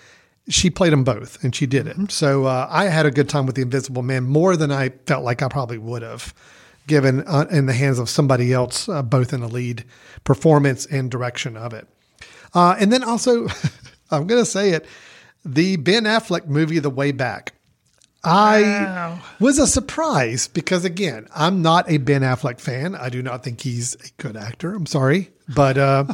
she 0.49 0.68
played 0.70 0.93
them 0.93 1.05
both 1.05 1.43
and 1.43 1.55
she 1.55 1.66
did 1.66 1.87
it. 1.87 2.11
So 2.11 2.45
uh, 2.45 2.66
I 2.70 2.85
had 2.85 3.07
a 3.07 3.11
good 3.11 3.29
time 3.29 3.47
with 3.47 3.57
The 3.57 3.62
Invisible 3.62 4.03
Man 4.03 4.25
more 4.25 4.57
than 4.57 4.70
I 4.70 4.91
felt 5.07 5.25
like 5.25 5.43
I 5.43 5.49
probably 5.49 5.79
would 5.79 6.03
have 6.03 6.35
given 6.87 7.22
uh, 7.27 7.47
in 7.51 7.64
the 7.66 7.72
hands 7.72 7.99
of 7.99 8.11
somebody 8.11 8.53
else, 8.53 8.87
uh, 8.89 9.03
both 9.03 9.33
in 9.33 9.41
the 9.41 9.49
lead 9.49 9.85
performance 10.25 10.85
and 10.87 11.11
direction 11.11 11.57
of 11.57 11.72
it. 11.72 11.87
Uh, 12.53 12.77
and 12.79 12.93
then 12.93 13.03
also, 13.03 13.47
I'm 14.11 14.27
going 14.27 14.43
to 14.43 14.45
say 14.51 14.70
it 14.70 14.85
the 15.47 15.77
Ben 15.77 16.05
Affleck 16.05 16.47
movie, 16.47 16.79
The 16.79 16.91
Way 16.91 17.12
Back. 17.12 17.53
I 18.22 18.62
Wow. 18.62 19.18
was 19.39 19.59
a 19.59 19.66
surprise 19.66 20.49
because, 20.49 20.85
again, 20.85 21.27
I'm 21.35 21.61
not 21.61 21.91
a 21.91 21.99
Ben 21.99 22.22
Affleck 22.22 22.59
fan. 22.61 22.95
I 22.95 23.11
do 23.11 23.22
not 23.22 23.43
think 23.45 23.61
he's 23.61 23.95
a 23.97 24.09
good 24.22 24.37
actor. 24.37 24.75
I'm 24.75 24.87
sorry. 24.87 25.31
But 25.49 25.79
uh, 25.79 26.05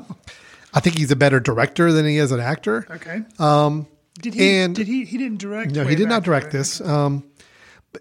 I 0.75 0.81
think 0.81 0.99
he's 0.99 1.11
a 1.11 1.17
better 1.17 1.41
director 1.41 1.93
than 1.93 2.07
he 2.07 2.19
is 2.19 2.33
an 2.33 2.41
actor. 2.41 2.87
Okay. 2.91 3.23
Um, 3.39 3.87
did 4.21 4.35
he? 4.35 4.57
and- 4.57 4.75
did 4.75 4.87
he? 4.87 5.05
He 5.05 5.19
didn't 5.19 5.39
direct. 5.39 5.73
No, 5.73 5.85
he 5.85 5.97
did 5.97 6.09
not 6.09 6.23
direct 6.25 6.51
this. 6.51 6.81
Um, 6.81 7.25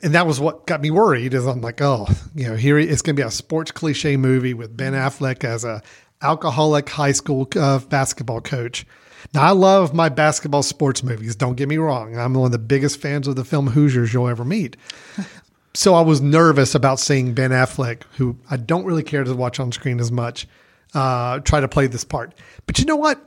and 0.03 0.13
that 0.13 0.27
was 0.27 0.39
what 0.39 0.67
got 0.67 0.81
me 0.81 0.91
worried. 0.91 1.33
Is 1.33 1.45
I'm 1.45 1.61
like, 1.61 1.81
oh, 1.81 2.07
you 2.35 2.47
know, 2.47 2.55
here 2.55 2.77
it's 2.77 3.01
going 3.01 3.15
to 3.15 3.21
be 3.21 3.25
a 3.27 3.31
sports 3.31 3.71
cliche 3.71 4.17
movie 4.17 4.53
with 4.53 4.75
Ben 4.75 4.93
Affleck 4.93 5.43
as 5.43 5.63
a 5.63 5.81
alcoholic 6.21 6.89
high 6.89 7.11
school 7.13 7.47
uh, 7.55 7.79
basketball 7.79 8.41
coach. 8.41 8.85
Now, 9.33 9.43
I 9.43 9.51
love 9.51 9.93
my 9.93 10.09
basketball 10.09 10.63
sports 10.63 11.03
movies. 11.03 11.35
Don't 11.35 11.55
get 11.55 11.67
me 11.69 11.77
wrong. 11.77 12.17
I'm 12.17 12.33
one 12.33 12.45
of 12.47 12.51
the 12.51 12.57
biggest 12.59 12.99
fans 13.01 13.27
of 13.27 13.35
the 13.35 13.43
film 13.43 13.67
Hoosiers 13.67 14.13
you'll 14.13 14.27
ever 14.27 14.45
meet. 14.45 14.77
so 15.73 15.93
I 15.93 16.01
was 16.01 16.21
nervous 16.21 16.73
about 16.73 16.99
seeing 16.99 17.33
Ben 17.33 17.51
Affleck, 17.51 18.03
who 18.17 18.37
I 18.49 18.57
don't 18.57 18.85
really 18.85 19.03
care 19.03 19.23
to 19.23 19.33
watch 19.33 19.59
on 19.59 19.71
screen 19.71 19.99
as 19.99 20.11
much, 20.11 20.47
uh, 20.93 21.39
try 21.39 21.59
to 21.59 21.67
play 21.67 21.87
this 21.87 22.03
part. 22.03 22.33
But 22.65 22.79
you 22.79 22.85
know 22.85 22.95
what? 22.95 23.25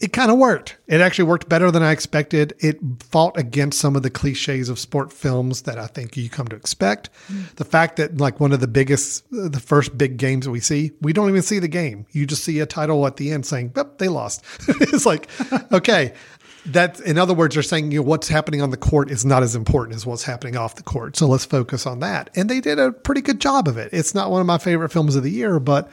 It 0.00 0.12
kind 0.12 0.30
of 0.30 0.38
worked. 0.38 0.76
It 0.88 1.00
actually 1.00 1.26
worked 1.26 1.48
better 1.48 1.70
than 1.70 1.82
I 1.82 1.92
expected. 1.92 2.52
It 2.58 2.78
fought 3.00 3.38
against 3.38 3.78
some 3.78 3.94
of 3.94 4.02
the 4.02 4.10
cliches 4.10 4.68
of 4.68 4.78
sport 4.78 5.12
films 5.12 5.62
that 5.62 5.78
I 5.78 5.86
think 5.86 6.16
you 6.16 6.28
come 6.28 6.48
to 6.48 6.56
expect. 6.56 7.10
The 7.56 7.64
fact 7.64 7.96
that 7.96 8.18
like 8.18 8.40
one 8.40 8.52
of 8.52 8.60
the 8.60 8.66
biggest, 8.66 9.24
the 9.30 9.60
first 9.60 9.96
big 9.96 10.16
games 10.16 10.46
that 10.46 10.50
we 10.50 10.60
see, 10.60 10.90
we 11.00 11.12
don't 11.12 11.28
even 11.28 11.42
see 11.42 11.60
the 11.60 11.68
game. 11.68 12.06
You 12.10 12.26
just 12.26 12.42
see 12.42 12.58
a 12.58 12.66
title 12.66 13.06
at 13.06 13.16
the 13.16 13.30
end 13.30 13.46
saying, 13.46 13.72
"Yep, 13.76 13.98
they 13.98 14.08
lost." 14.08 14.44
it's 14.68 15.06
like, 15.06 15.28
okay, 15.72 16.12
that 16.66 17.00
in 17.00 17.18
other 17.18 17.34
words, 17.34 17.54
they're 17.54 17.62
saying 17.62 17.92
you 17.92 18.00
know, 18.00 18.06
what's 18.06 18.28
happening 18.28 18.62
on 18.62 18.70
the 18.70 18.76
court 18.76 19.10
is 19.10 19.24
not 19.24 19.42
as 19.42 19.54
important 19.54 19.96
as 19.96 20.06
what's 20.06 20.24
happening 20.24 20.56
off 20.56 20.76
the 20.76 20.82
court. 20.82 21.16
So 21.16 21.26
let's 21.26 21.44
focus 21.44 21.86
on 21.86 22.00
that. 22.00 22.30
And 22.34 22.48
they 22.48 22.60
did 22.60 22.78
a 22.78 22.92
pretty 22.92 23.20
good 23.20 23.40
job 23.40 23.68
of 23.68 23.76
it. 23.76 23.90
It's 23.92 24.14
not 24.14 24.30
one 24.30 24.40
of 24.40 24.46
my 24.46 24.58
favorite 24.58 24.90
films 24.90 25.14
of 25.16 25.22
the 25.22 25.30
year, 25.30 25.60
but 25.60 25.90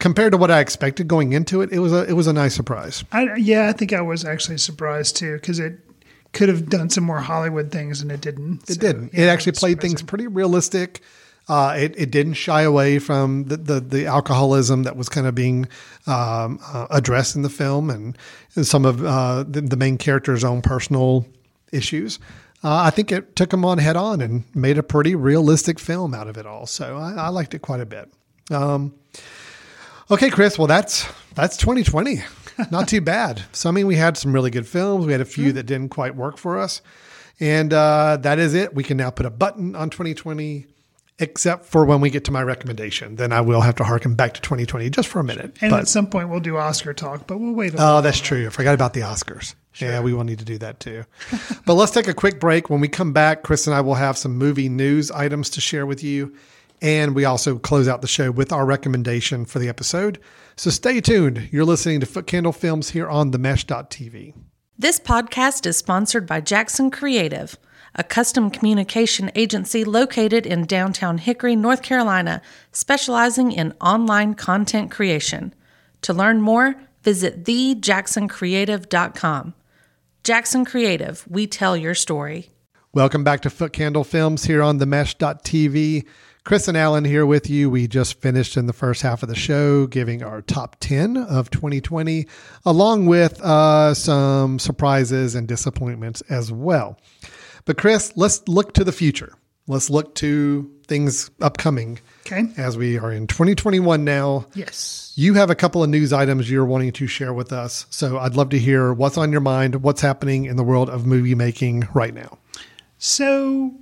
compared 0.00 0.32
to 0.32 0.38
what 0.38 0.50
I 0.50 0.58
expected 0.60 1.06
going 1.06 1.32
into 1.32 1.60
it, 1.60 1.72
it 1.72 1.78
was 1.78 1.92
a 1.92 2.04
it 2.08 2.14
was 2.14 2.26
a 2.26 2.32
nice 2.32 2.54
surprise. 2.54 3.04
I, 3.12 3.36
yeah, 3.36 3.68
I 3.68 3.72
think 3.72 3.92
I 3.92 4.00
was 4.00 4.24
actually 4.24 4.58
surprised 4.58 5.16
too 5.16 5.34
because 5.34 5.60
it 5.60 5.78
could 6.32 6.48
have 6.48 6.68
done 6.68 6.90
some 6.90 7.04
more 7.04 7.20
Hollywood 7.20 7.70
things 7.70 8.00
and 8.00 8.10
it 8.10 8.20
didn't. 8.20 8.68
It 8.68 8.80
didn't. 8.80 9.14
it 9.14 9.26
actually 9.26 9.52
played 9.52 9.80
things 9.80 10.02
pretty 10.02 10.26
realistic. 10.26 11.00
Uh, 11.48 11.74
it, 11.76 11.98
it 11.98 12.10
didn't 12.12 12.34
shy 12.34 12.62
away 12.62 13.00
from 13.00 13.44
the, 13.44 13.56
the, 13.56 13.80
the 13.80 14.06
alcoholism 14.06 14.84
that 14.84 14.96
was 14.96 15.08
kind 15.08 15.26
of 15.26 15.34
being 15.34 15.66
um, 16.06 16.60
uh, 16.64 16.86
addressed 16.90 17.34
in 17.34 17.42
the 17.42 17.48
film 17.48 17.90
and 17.90 18.16
some 18.50 18.84
of 18.84 19.04
uh, 19.04 19.42
the, 19.42 19.60
the 19.60 19.76
main 19.76 19.98
character's 19.98 20.44
own 20.44 20.62
personal 20.62 21.26
issues. 21.72 22.20
Uh, 22.62 22.82
I 22.84 22.90
think 22.90 23.10
it 23.10 23.34
took 23.34 23.50
them 23.50 23.64
on 23.64 23.78
head 23.78 23.96
on 23.96 24.20
and 24.20 24.44
made 24.54 24.78
a 24.78 24.82
pretty 24.82 25.16
realistic 25.16 25.80
film 25.80 26.14
out 26.14 26.28
of 26.28 26.38
it 26.38 26.46
all. 26.46 26.66
So 26.66 26.96
I, 26.98 27.14
I 27.14 27.28
liked 27.30 27.54
it 27.54 27.62
quite 27.62 27.80
a 27.80 27.86
bit. 27.86 28.08
Um, 28.52 28.94
okay, 30.10 30.30
Chris. 30.30 30.58
Well, 30.58 30.66
that's 30.66 31.08
that's 31.34 31.56
2020. 31.56 32.22
Not 32.70 32.88
too 32.88 33.00
bad. 33.00 33.42
So 33.52 33.68
I 33.68 33.72
mean, 33.72 33.86
we 33.86 33.96
had 33.96 34.16
some 34.16 34.32
really 34.32 34.50
good 34.50 34.66
films. 34.66 35.06
We 35.06 35.12
had 35.12 35.20
a 35.20 35.26
few 35.26 35.52
that 35.52 35.64
didn't 35.64 35.88
quite 35.90 36.14
work 36.14 36.36
for 36.36 36.58
us, 36.58 36.82
and 37.38 37.72
uh, 37.72 38.18
that 38.20 38.38
is 38.38 38.54
it. 38.54 38.74
We 38.74 38.84
can 38.84 38.96
now 38.96 39.10
put 39.10 39.26
a 39.26 39.30
button 39.30 39.74
on 39.74 39.90
2020. 39.90 40.66
Except 41.22 41.66
for 41.66 41.84
when 41.84 42.00
we 42.00 42.08
get 42.08 42.24
to 42.24 42.32
my 42.32 42.42
recommendation, 42.42 43.16
then 43.16 43.30
I 43.30 43.42
will 43.42 43.60
have 43.60 43.74
to 43.74 43.84
harken 43.84 44.14
back 44.14 44.32
to 44.32 44.40
2020 44.40 44.88
just 44.88 45.06
for 45.06 45.20
a 45.20 45.24
minute. 45.24 45.54
And 45.60 45.70
but 45.70 45.80
at 45.80 45.88
some 45.88 46.06
point 46.06 46.30
we'll 46.30 46.40
do 46.40 46.56
Oscar 46.56 46.94
talk, 46.94 47.26
but 47.26 47.36
we'll 47.38 47.52
wait. 47.52 47.74
A 47.74 47.76
Oh, 47.78 48.00
that's 48.00 48.20
true. 48.20 48.46
I 48.46 48.48
forgot 48.48 48.72
about 48.72 48.94
the 48.94 49.00
Oscars. 49.00 49.54
Yeah, 49.76 50.00
we 50.00 50.14
will 50.14 50.24
need 50.24 50.38
to 50.38 50.46
do 50.46 50.56
that 50.56 50.80
too. 50.80 51.04
but 51.66 51.74
let's 51.74 51.92
take 51.92 52.08
a 52.08 52.14
quick 52.14 52.40
break. 52.40 52.70
When 52.70 52.80
we 52.80 52.88
come 52.88 53.12
back, 53.12 53.42
Chris 53.42 53.66
and 53.66 53.76
I 53.76 53.82
will 53.82 53.96
have 53.96 54.16
some 54.16 54.38
movie 54.38 54.70
news 54.70 55.10
items 55.10 55.50
to 55.50 55.60
share 55.60 55.84
with 55.84 56.02
you. 56.02 56.34
And 56.82 57.14
we 57.14 57.24
also 57.24 57.58
close 57.58 57.88
out 57.88 58.00
the 58.00 58.08
show 58.08 58.30
with 58.30 58.52
our 58.52 58.64
recommendation 58.64 59.44
for 59.44 59.58
the 59.58 59.68
episode. 59.68 60.18
So 60.56 60.70
stay 60.70 61.00
tuned. 61.00 61.48
You're 61.52 61.64
listening 61.64 62.00
to 62.00 62.06
Foot 62.06 62.26
Candle 62.26 62.52
Films 62.52 62.90
here 62.90 63.08
on 63.08 63.32
themesh.tv. 63.32 64.34
This 64.78 64.98
podcast 64.98 65.66
is 65.66 65.76
sponsored 65.76 66.26
by 66.26 66.40
Jackson 66.40 66.90
Creative, 66.90 67.56
a 67.94 68.02
custom 68.02 68.50
communication 68.50 69.30
agency 69.34 69.84
located 69.84 70.46
in 70.46 70.64
downtown 70.64 71.18
Hickory, 71.18 71.54
North 71.54 71.82
Carolina, 71.82 72.40
specializing 72.72 73.52
in 73.52 73.74
online 73.80 74.34
content 74.34 74.90
creation. 74.90 75.54
To 76.02 76.14
learn 76.14 76.40
more, 76.40 76.76
visit 77.02 77.44
thejacksoncreative.com. 77.44 79.54
Jackson 80.24 80.64
Creative, 80.64 81.24
we 81.28 81.46
tell 81.46 81.76
your 81.76 81.94
story. 81.94 82.50
Welcome 82.92 83.22
back 83.22 83.42
to 83.42 83.50
Foot 83.50 83.74
Candle 83.74 84.04
Films 84.04 84.44
here 84.44 84.62
on 84.62 84.78
themesh.tv. 84.78 86.06
Chris 86.44 86.68
and 86.68 86.76
Alan 86.76 87.04
here 87.04 87.26
with 87.26 87.50
you. 87.50 87.68
We 87.70 87.86
just 87.86 88.20
finished 88.20 88.56
in 88.56 88.66
the 88.66 88.72
first 88.72 89.02
half 89.02 89.22
of 89.22 89.28
the 89.28 89.34
show 89.36 89.86
giving 89.86 90.22
our 90.22 90.40
top 90.42 90.76
10 90.80 91.16
of 91.16 91.50
2020, 91.50 92.26
along 92.64 93.06
with 93.06 93.40
uh, 93.42 93.92
some 93.94 94.58
surprises 94.58 95.34
and 95.34 95.46
disappointments 95.46 96.22
as 96.30 96.50
well. 96.50 96.98
But, 97.66 97.76
Chris, 97.76 98.12
let's 98.16 98.46
look 98.48 98.72
to 98.74 98.84
the 98.84 98.92
future. 98.92 99.34
Let's 99.66 99.90
look 99.90 100.14
to 100.16 100.68
things 100.88 101.30
upcoming 101.40 102.00
Okay. 102.26 102.44
as 102.56 102.76
we 102.76 102.98
are 102.98 103.12
in 103.12 103.26
2021 103.26 104.02
now. 104.02 104.46
Yes. 104.54 105.12
You 105.14 105.34
have 105.34 105.50
a 105.50 105.54
couple 105.54 105.84
of 105.84 105.90
news 105.90 106.12
items 106.12 106.50
you're 106.50 106.64
wanting 106.64 106.92
to 106.92 107.06
share 107.06 107.32
with 107.34 107.52
us. 107.52 107.86
So, 107.90 108.18
I'd 108.18 108.34
love 108.34 108.48
to 108.48 108.58
hear 108.58 108.92
what's 108.94 109.18
on 109.18 109.30
your 109.30 109.42
mind, 109.42 109.82
what's 109.82 110.00
happening 110.00 110.46
in 110.46 110.56
the 110.56 110.64
world 110.64 110.88
of 110.88 111.06
movie 111.06 111.34
making 111.34 111.86
right 111.94 112.14
now. 112.14 112.38
So, 112.98 113.74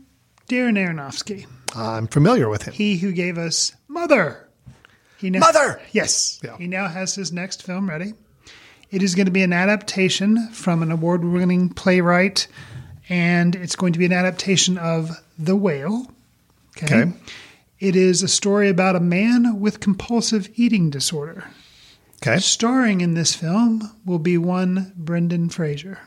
Darren 0.49 0.77
Aronofsky, 0.77 1.47
I'm 1.75 2.07
familiar 2.07 2.49
with 2.49 2.63
him. 2.63 2.75
he 2.75 2.97
who 2.99 3.13
gave 3.13 3.39
us 3.39 3.75
Mother. 3.89 4.49
He 5.19 5.31
now, 5.31 5.41
Mother! 5.41 5.81
Yes. 5.93 6.41
Yeah. 6.45 6.57
He 6.57 6.67
now 6.67 6.89
has 6.89 7.15
his 7.15 7.33
next 7.33 7.63
film 7.63 7.89
ready. 7.89 8.15
It 8.91 9.03
is 9.03 9.15
going 9.15 9.27
to 9.27 9.33
be 9.33 9.43
an 9.43 9.53
adaptation 9.53 10.49
from 10.51 10.83
an 10.83 10.91
award 10.91 11.25
winning 11.25 11.69
playwright, 11.71 12.47
and 13.09 13.55
it's 13.55 13.77
going 13.77 13.93
to 13.93 13.99
be 13.99 14.07
an 14.07 14.13
adaptation 14.13 14.79
of 14.79 15.11
The 15.39 15.57
Whale. 15.57 16.11
Okay. 16.83 17.13
It 17.81 17.97
is 17.97 18.23
a 18.23 18.29
story 18.29 18.69
about 18.69 18.97
a 18.97 19.01
man 19.01 19.61
with 19.61 19.81
compulsive 19.81 20.49
eating 20.55 20.91
disorder. 20.91 21.45
Okay. 22.23 22.39
Starring 22.39 23.01
in 23.01 23.15
this 23.15 23.35
film 23.35 23.93
will 24.05 24.19
be 24.19 24.39
one 24.39 24.93
Brendan 24.97 25.51
Fraser. 25.51 25.99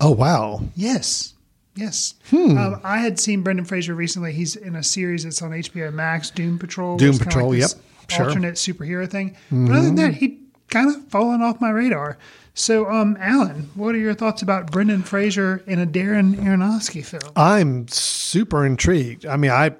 Oh 0.00 0.10
wow. 0.10 0.62
Yes. 0.74 1.33
Yes. 1.76 2.14
Hmm. 2.30 2.56
Um, 2.56 2.80
I 2.84 2.98
had 2.98 3.18
seen 3.18 3.42
Brendan 3.42 3.64
Fraser 3.64 3.94
recently. 3.94 4.32
He's 4.32 4.56
in 4.56 4.76
a 4.76 4.82
series 4.82 5.24
that's 5.24 5.42
on 5.42 5.50
HBO 5.50 5.92
Max, 5.92 6.30
Doom 6.30 6.58
Patrol. 6.58 6.96
Doom 6.96 7.18
Patrol, 7.18 7.50
this 7.50 7.74
yep, 7.74 7.82
sure. 8.08 8.20
Mm-hmm. 8.20 8.28
Alternate 8.28 8.54
superhero 8.54 9.10
thing. 9.10 9.36
But 9.50 9.72
other 9.72 9.86
than 9.86 9.94
that, 9.96 10.14
he 10.14 10.40
kind 10.68 10.94
of 10.94 11.08
fallen 11.08 11.42
off 11.42 11.60
my 11.60 11.70
radar. 11.70 12.18
So, 12.54 12.88
um, 12.88 13.16
Alan, 13.18 13.70
what 13.74 13.96
are 13.96 13.98
your 13.98 14.14
thoughts 14.14 14.40
about 14.40 14.70
Brendan 14.70 15.02
Fraser 15.02 15.64
in 15.66 15.80
a 15.80 15.86
Darren 15.86 16.36
Aronofsky 16.36 17.04
film? 17.04 17.32
I'm 17.34 17.88
super 17.88 18.64
intrigued. 18.64 19.26
I 19.26 19.36
mean, 19.36 19.50
I 19.50 19.72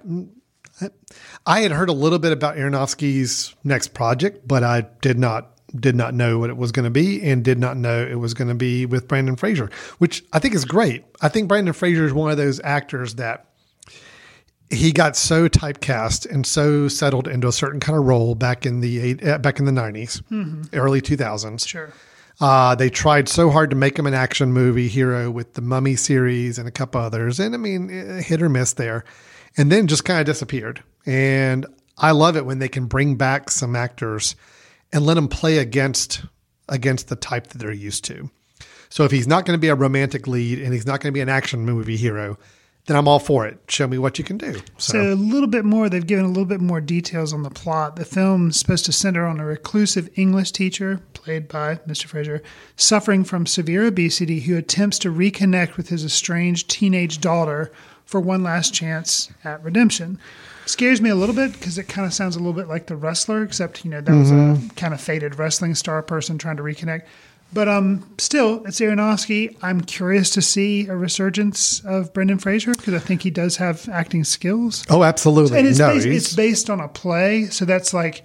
I 1.47 1.61
had 1.61 1.71
heard 1.71 1.89
a 1.89 1.93
little 1.93 2.19
bit 2.19 2.33
about 2.33 2.57
Aronofsky's 2.57 3.55
next 3.63 3.95
project, 3.95 4.47
but 4.49 4.65
I 4.65 4.87
did 5.01 5.19
not 5.19 5.54
did 5.75 5.97
not 5.97 6.15
know 6.15 6.39
what 6.39 6.51
it 6.51 6.57
was 6.57 6.73
going 6.73 6.85
to 6.85 6.91
be, 6.91 7.23
and 7.23 7.45
did 7.45 7.59
not 7.59 7.77
know 7.77 8.05
it 8.05 8.17
was 8.17 8.35
going 8.35 8.49
to 8.49 8.55
be 8.55 8.87
with 8.87 9.09
Brendan 9.09 9.37
Fraser, 9.37 9.71
which 9.99 10.25
I 10.33 10.39
think 10.39 10.55
is 10.55 10.65
great. 10.65 11.05
I 11.21 11.29
think 11.29 11.49
Brendan 11.49 11.75
Fraser 11.75 12.05
is 12.05 12.13
one 12.13 12.31
of 12.31 12.37
those 12.37 12.61
actors 12.63 13.15
that 13.17 13.47
he 14.71 14.93
got 14.93 15.17
so 15.17 15.49
typecast 15.49 16.31
and 16.31 16.47
so 16.47 16.89
settled 16.89 17.29
into 17.29 17.49
a 17.49 17.53
certain 17.53 17.81
kind 17.81 17.99
of 17.99 18.05
role 18.05 18.35
back 18.35 18.67
in 18.67 18.81
the 18.81 19.01
eight, 19.01 19.27
uh, 19.27 19.39
back 19.39 19.59
in 19.59 19.65
the 19.65 19.73
90s, 19.73 20.23
early 20.73 21.01
two 21.01 21.17
thousands. 21.17 21.67
Sure. 21.67 21.93
Uh, 22.41 22.75
they 22.75 22.91
tried 22.91 23.29
so 23.29 23.51
hard 23.51 23.71
to 23.71 23.77
make 23.77 23.97
him 23.99 24.07
an 24.07 24.15
action 24.15 24.53
movie 24.53 24.89
hero 24.89 25.31
with 25.31 25.55
the 25.55 25.63
Mummy 25.63 25.95
series 25.95 26.59
and 26.59 26.67
a 26.67 26.73
couple 26.73 27.01
others, 27.01 27.39
and 27.39 27.55
I 27.55 27.59
mean, 27.59 27.91
eh, 27.91 28.23
hit 28.23 28.43
or 28.43 28.49
miss 28.49 28.73
there, 28.73 29.05
and 29.57 29.71
then 29.71 29.87
just 29.87 30.05
kind 30.05 30.19
of 30.19 30.27
disappeared. 30.27 30.83
And 31.07 31.65
I 31.97 32.11
love 32.11 32.37
it 32.37 32.45
when 32.45 32.59
they 32.59 32.69
can 32.69 32.87
bring 32.87 33.15
back 33.15 33.51
some 33.51 33.77
actors 33.77 34.35
and 34.95 35.05
let 35.05 35.15
them 35.15 35.29
play 35.29 35.59
against 35.59 36.23
against 36.71 37.09
the 37.09 37.17
type 37.17 37.49
that 37.49 37.59
they're 37.59 37.73
used 37.73 38.05
to. 38.05 38.31
So 38.89 39.05
if 39.05 39.11
he's 39.11 39.27
not 39.27 39.45
going 39.45 39.59
to 39.59 39.61
be 39.61 39.69
a 39.69 39.75
romantic 39.75 40.27
lead 40.27 40.61
and 40.61 40.73
he's 40.73 40.87
not 40.87 41.01
going 41.01 41.13
to 41.13 41.15
be 41.15 41.21
an 41.21 41.29
action 41.29 41.67
movie 41.67 41.97
hero, 41.97 42.39
then 42.87 42.97
I'm 42.97 43.09
all 43.09 43.19
for 43.19 43.47
it. 43.47 43.59
Show 43.69 43.87
me 43.87 43.99
what 43.99 44.19
you 44.19 44.25
can 44.25 44.39
do. 44.39 44.61
So 44.79 45.13
a 45.13 45.15
little 45.15 45.49
bit 45.49 45.65
more, 45.65 45.89
they've 45.89 46.07
given 46.07 46.25
a 46.25 46.29
little 46.29 46.45
bit 46.45 46.61
more 46.61 46.81
details 46.81 47.33
on 47.33 47.43
the 47.43 47.51
plot. 47.51 47.97
The 47.97 48.05
film's 48.05 48.59
supposed 48.59 48.85
to 48.87 48.93
center 48.93 49.27
on 49.27 49.41
a 49.41 49.45
reclusive 49.45 50.09
English 50.15 50.53
teacher, 50.53 51.01
played 51.13 51.49
by 51.49 51.77
Mr. 51.87 52.07
Fraser, 52.07 52.43
suffering 52.77 53.25
from 53.25 53.47
severe 53.47 53.87
obesity 53.87 54.41
who 54.41 54.57
attempts 54.57 54.99
to 55.01 55.13
reconnect 55.13 55.77
with 55.77 55.89
his 55.89 56.05
estranged 56.05 56.71
teenage 56.71 57.21
daughter 57.21 57.73
for 58.05 58.21
one 58.21 58.43
last 58.43 58.73
chance 58.73 59.31
at 59.45 59.63
redemption. 59.63 60.19
Scares 60.67 61.01
me 61.01 61.11
a 61.11 61.15
little 61.15 61.35
bit 61.35 61.53
because 61.53 61.79
it 61.79 61.89
kind 61.89 62.07
of 62.07 62.15
sounds 62.15 62.37
a 62.37 62.39
little 62.39 62.53
bit 62.53 62.69
like 62.69 62.87
the 62.87 62.97
wrestler, 62.97 63.43
except 63.43 63.85
you 63.85 63.91
know 63.91 64.01
that 64.01 64.15
was 64.15 64.31
a 64.31 64.59
kind 64.77 64.95
of 64.95 65.01
faded 65.01 65.39
wrestling 65.39 65.75
star 65.75 66.03
person 66.03 66.39
trying 66.39 66.57
to 66.57 66.63
reconnect. 66.63 67.03
But 67.53 67.69
um, 67.69 68.05
still, 68.19 68.65
it's 68.67 68.81
Aronofsky. 68.81 69.57
I'm 69.63 69.81
curious 69.81 70.31
to 70.31 70.43
see 70.43 70.89
a 70.89 70.97
resurgence 70.97 71.85
of 71.85 72.13
Brendan 72.13 72.39
Fraser 72.39 72.73
because 72.73 72.95
I 72.95 72.99
think 72.99 73.23
he 73.23 73.31
does 73.31 73.57
have 73.59 73.89
acting 73.89 74.25
skills. 74.25 74.85
oh, 74.91 75.05
absolutely. 75.05 75.59
And 75.59 75.69
it's, 75.69 75.79
no, 75.79 75.93
based, 75.93 76.07
it's 76.07 76.35
based 76.35 76.69
on 76.69 76.81
a 76.81 76.89
play, 76.89 77.47
so 77.47 77.65
that's 77.65 77.95
like, 77.95 78.25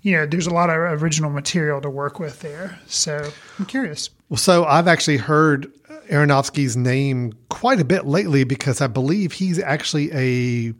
you 0.00 0.12
know, 0.12 0.24
there's 0.24 0.46
a 0.46 0.54
lot 0.54 0.70
of 0.70 0.76
original 1.02 1.28
material 1.28 1.82
to 1.82 1.90
work 1.90 2.18
with 2.18 2.40
there. 2.40 2.78
So 2.86 3.30
I'm 3.58 3.66
curious. 3.66 4.08
Well, 4.30 4.38
so 4.38 4.64
I've 4.64 4.88
actually 4.88 5.18
heard 5.18 5.70
Aronofsky's 6.08 6.76
name 6.76 7.34
quite 7.50 7.80
a 7.80 7.84
bit 7.84 8.06
lately 8.06 8.44
because 8.44 8.80
I 8.80 8.86
believe 8.86 9.32
he's 9.32 9.58
actually 9.58 10.10
a 10.12 10.72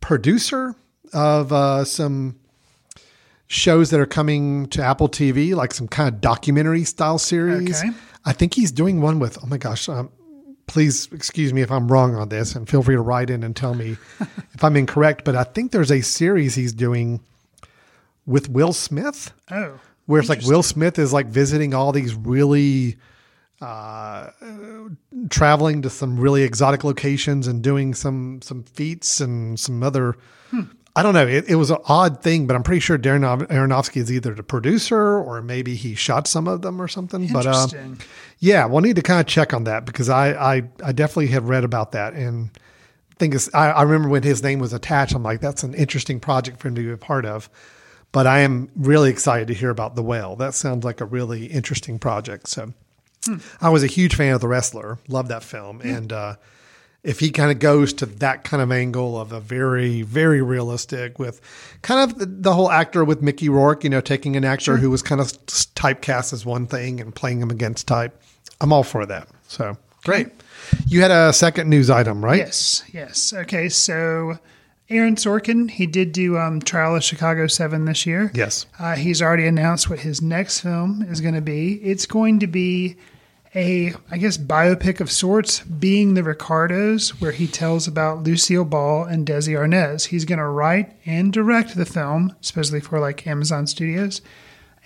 producer 0.00 0.74
of 1.12 1.52
uh, 1.52 1.84
some 1.84 2.38
shows 3.46 3.90
that 3.90 4.00
are 4.00 4.06
coming 4.06 4.66
to 4.68 4.82
Apple 4.82 5.08
TV, 5.08 5.54
like 5.54 5.72
some 5.72 5.88
kind 5.88 6.08
of 6.08 6.20
documentary 6.20 6.84
style 6.84 7.18
series. 7.18 7.80
Okay. 7.80 7.90
I 8.24 8.32
think 8.32 8.54
he's 8.54 8.70
doing 8.70 9.00
one 9.00 9.18
with, 9.18 9.38
oh 9.42 9.46
my 9.46 9.56
gosh, 9.56 9.88
um, 9.88 10.10
please 10.66 11.08
excuse 11.12 11.52
me 11.52 11.62
if 11.62 11.72
I'm 11.72 11.88
wrong 11.90 12.14
on 12.14 12.28
this 12.28 12.54
and 12.54 12.68
feel 12.68 12.82
free 12.82 12.94
to 12.94 13.00
write 13.00 13.30
in 13.30 13.42
and 13.42 13.56
tell 13.56 13.74
me 13.74 13.96
if 14.52 14.62
I'm 14.62 14.76
incorrect, 14.76 15.24
but 15.24 15.34
I 15.34 15.44
think 15.44 15.72
there's 15.72 15.90
a 15.90 16.02
series 16.02 16.54
he's 16.54 16.74
doing 16.74 17.20
with 18.26 18.50
Will 18.50 18.74
Smith 18.74 19.32
Oh, 19.50 19.80
where 20.04 20.20
it's 20.20 20.28
like 20.28 20.42
Will 20.42 20.62
Smith 20.62 20.98
is 20.98 21.12
like 21.12 21.26
visiting 21.26 21.74
all 21.74 21.92
these 21.92 22.14
really 22.14 22.96
uh, 23.60 24.30
traveling 25.30 25.82
to 25.82 25.90
some 25.90 26.18
really 26.18 26.42
exotic 26.42 26.84
locations 26.84 27.46
and 27.46 27.62
doing 27.62 27.94
some 27.94 28.40
some 28.42 28.62
feats 28.64 29.20
and 29.20 29.58
some 29.58 29.82
other. 29.82 30.16
I 30.96 31.02
don't 31.02 31.14
know. 31.14 31.26
It, 31.26 31.48
it 31.48 31.54
was 31.54 31.70
an 31.70 31.78
odd 31.84 32.22
thing, 32.22 32.48
but 32.48 32.56
I'm 32.56 32.64
pretty 32.64 32.80
sure 32.80 32.98
Darren 32.98 33.46
Aronofsky 33.48 33.98
is 33.98 34.10
either 34.10 34.34
the 34.34 34.42
producer 34.42 35.18
or 35.18 35.40
maybe 35.42 35.76
he 35.76 35.94
shot 35.94 36.26
some 36.26 36.48
of 36.48 36.62
them 36.62 36.82
or 36.82 36.88
something. 36.88 37.28
But 37.32 37.46
uh, 37.46 37.68
yeah, 38.40 38.66
we'll 38.66 38.80
need 38.80 38.96
to 38.96 39.02
kind 39.02 39.20
of 39.20 39.26
check 39.26 39.54
on 39.54 39.64
that 39.64 39.84
because 39.84 40.08
I 40.08 40.32
I, 40.32 40.62
I 40.82 40.92
definitely 40.92 41.28
have 41.28 41.48
read 41.48 41.62
about 41.62 41.92
that 41.92 42.14
and 42.14 42.50
think 43.18 43.34
it's, 43.34 43.52
I, 43.54 43.70
I 43.70 43.82
remember 43.82 44.08
when 44.08 44.22
his 44.22 44.42
name 44.42 44.58
was 44.58 44.72
attached. 44.72 45.14
I'm 45.14 45.22
like, 45.22 45.40
that's 45.40 45.62
an 45.62 45.74
interesting 45.74 46.20
project 46.20 46.60
for 46.60 46.68
him 46.68 46.74
to 46.76 46.82
be 46.82 46.90
a 46.90 46.96
part 46.96 47.26
of. 47.26 47.50
But 48.10 48.26
I 48.26 48.40
am 48.40 48.70
really 48.74 49.10
excited 49.10 49.48
to 49.48 49.54
hear 49.54 49.70
about 49.70 49.94
the 49.94 50.02
whale. 50.02 50.34
That 50.36 50.54
sounds 50.54 50.84
like 50.84 51.00
a 51.00 51.04
really 51.04 51.46
interesting 51.46 51.98
project. 51.98 52.48
So 52.48 52.72
I 53.60 53.70
was 53.70 53.82
a 53.82 53.86
huge 53.86 54.14
fan 54.14 54.34
of 54.34 54.40
the 54.40 54.48
wrestler. 54.48 54.98
Love 55.08 55.28
that 55.28 55.42
film. 55.42 55.80
And 55.80 56.12
uh, 56.12 56.36
if 57.02 57.20
he 57.20 57.30
kind 57.30 57.50
of 57.50 57.58
goes 57.58 57.92
to 57.94 58.06
that 58.06 58.44
kind 58.44 58.62
of 58.62 58.72
angle 58.72 59.20
of 59.20 59.32
a 59.32 59.40
very, 59.40 60.02
very 60.02 60.42
realistic 60.42 61.18
with 61.18 61.40
kind 61.82 62.10
of 62.10 62.18
the, 62.18 62.26
the 62.26 62.54
whole 62.54 62.70
actor 62.70 63.04
with 63.04 63.22
Mickey 63.22 63.48
Rourke, 63.48 63.84
you 63.84 63.90
know, 63.90 64.00
taking 64.00 64.36
an 64.36 64.44
actor 64.44 64.76
who 64.76 64.90
was 64.90 65.02
kind 65.02 65.20
of 65.20 65.28
typecast 65.74 66.32
as 66.32 66.44
one 66.44 66.66
thing 66.66 67.00
and 67.00 67.14
playing 67.14 67.40
him 67.40 67.50
against 67.50 67.86
type, 67.86 68.20
I'm 68.60 68.72
all 68.72 68.82
for 68.82 69.06
that. 69.06 69.28
So 69.46 69.76
great. 70.04 70.28
You 70.86 71.02
had 71.02 71.10
a 71.10 71.32
second 71.32 71.70
news 71.70 71.88
item, 71.88 72.24
right? 72.24 72.38
Yes, 72.38 72.82
yes. 72.92 73.32
Okay, 73.32 73.68
so 73.68 74.38
Aaron 74.90 75.16
Sorkin, 75.16 75.70
he 75.70 75.86
did 75.86 76.12
do 76.12 76.38
um, 76.38 76.60
Trial 76.60 76.96
of 76.96 77.04
Chicago 77.04 77.46
7 77.46 77.84
this 77.84 78.06
year. 78.06 78.30
Yes. 78.34 78.64
Uh, 78.78 78.96
he's 78.96 79.20
already 79.20 79.46
announced 79.46 79.90
what 79.90 80.00
his 80.00 80.22
next 80.22 80.60
film 80.60 81.02
is 81.02 81.20
going 81.20 81.34
to 81.34 81.42
be. 81.42 81.74
It's 81.82 82.06
going 82.06 82.40
to 82.40 82.46
be 82.46 82.96
a, 83.54 83.92
I 84.10 84.16
guess, 84.16 84.38
biopic 84.38 85.00
of 85.00 85.10
sorts, 85.10 85.60
being 85.60 86.14
the 86.14 86.22
Ricardos, 86.22 87.20
where 87.20 87.32
he 87.32 87.46
tells 87.46 87.86
about 87.86 88.22
Lucille 88.22 88.64
Ball 88.64 89.04
and 89.04 89.26
Desi 89.26 89.54
Arnaz. 89.58 90.06
He's 90.06 90.24
going 90.24 90.38
to 90.38 90.46
write 90.46 90.96
and 91.04 91.32
direct 91.32 91.76
the 91.76 91.86
film, 91.86 92.34
supposedly 92.40 92.80
for 92.80 92.98
like 92.98 93.26
Amazon 93.26 93.66
Studios. 93.66 94.22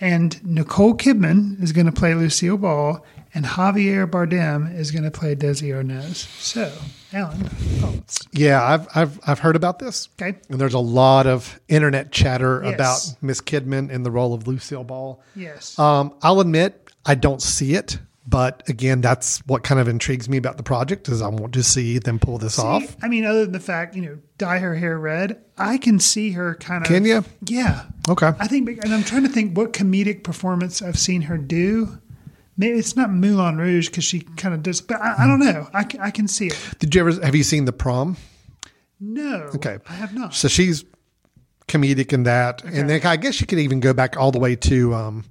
And 0.01 0.43
Nicole 0.43 0.95
Kidman 0.95 1.61
is 1.63 1.71
going 1.71 1.85
to 1.85 1.91
play 1.93 2.13
Lucille 2.13 2.57
Ball, 2.57 3.05
and 3.33 3.45
Javier 3.45 4.09
Bardem 4.09 4.75
is 4.77 4.91
going 4.91 5.03
to 5.03 5.11
play 5.11 5.35
Desi 5.35 5.69
Arnaz. 5.69 6.15
So, 6.39 6.71
Alan, 7.11 7.37
thoughts? 7.39 8.19
Yeah, 8.31 8.63
I've 8.63 8.87
I've 8.95 9.19
I've 9.27 9.39
heard 9.39 9.55
about 9.55 9.79
this. 9.79 10.09
Okay. 10.21 10.37
And 10.49 10.59
there's 10.61 10.73
a 10.73 10.79
lot 10.79 11.27
of 11.27 11.59
internet 11.67 12.11
chatter 12.11 12.61
Yes. 12.63 12.73
about 12.75 13.23
Miss 13.23 13.41
Kidman 13.41 13.89
in 13.89 14.03
the 14.03 14.11
role 14.11 14.33
of 14.33 14.47
Lucille 14.47 14.83
Ball. 14.83 15.21
Yes. 15.35 15.77
Um, 15.79 16.13
I'll 16.21 16.39
admit 16.39 16.89
I 17.05 17.15
don't 17.15 17.41
see 17.41 17.73
it, 17.75 17.99
but 18.27 18.63
again, 18.69 19.01
that's 19.01 19.39
what 19.47 19.63
kind 19.63 19.79
of 19.81 19.87
intrigues 19.87 20.29
me 20.29 20.37
about 20.37 20.57
the 20.57 20.63
project 20.63 21.09
is 21.09 21.21
I 21.21 21.27
want 21.27 21.53
to 21.55 21.63
see 21.63 21.99
them 21.99 22.19
pull 22.19 22.37
this 22.37 22.57
off. 22.59 22.95
I 23.01 23.07
mean, 23.09 23.25
other 23.25 23.41
than 23.43 23.51
the 23.51 23.59
fact, 23.59 23.95
you 23.95 24.01
know, 24.03 24.17
dye 24.37 24.59
her 24.59 24.75
hair 24.75 24.97
red, 24.97 25.41
I 25.57 25.77
can 25.77 25.99
see 25.99 26.31
her 26.31 26.55
kind 26.55 26.83
of. 26.83 26.87
Can 26.87 27.03
ya? 27.05 27.21
Yeah. 27.45 27.85
Okay. 28.09 28.31
I 28.39 28.47
think, 28.47 28.69
and 28.83 28.93
I'm 28.93 29.03
trying 29.03 29.23
to 29.23 29.29
think 29.29 29.57
what 29.57 29.73
comedic 29.73 30.23
performance 30.23 30.81
I've 30.81 30.97
seen 30.99 31.23
her 31.23 31.37
do. 31.37 31.99
Maybe 32.55 32.77
it's 32.77 32.95
not 32.95 33.11
Moulin 33.11 33.57
Rouge 33.57 33.89
because 33.89 34.03
she 34.03 34.19
kind 34.21 34.53
of 34.53 34.61
does, 34.61 34.79
but 34.81 35.01
I, 35.01 35.23
I 35.23 35.27
don't 35.27 35.39
know. 35.39 35.67
I, 35.73 35.85
I 35.99 36.11
can 36.11 36.27
see 36.27 36.47
it. 36.47 36.59
Did 36.79 36.93
you 36.93 37.01
ever 37.07 37.25
have 37.25 37.35
you 37.35 37.43
seen 37.43 37.65
the 37.65 37.73
prom? 37.73 38.17
No. 38.99 39.49
Okay. 39.55 39.79
I 39.89 39.93
have 39.93 40.13
not. 40.13 40.33
So 40.35 40.47
she's 40.47 40.85
comedic 41.67 42.13
in 42.13 42.23
that, 42.23 42.63
and 42.63 42.89
then 42.89 43.05
I 43.05 43.15
guess 43.15 43.41
you 43.41 43.47
could 43.47 43.59
even 43.59 43.79
go 43.79 43.93
back 43.93 44.17
all 44.17 44.31
the 44.31 44.39
way 44.39 44.55
to, 44.55 44.93
um, 44.93 45.25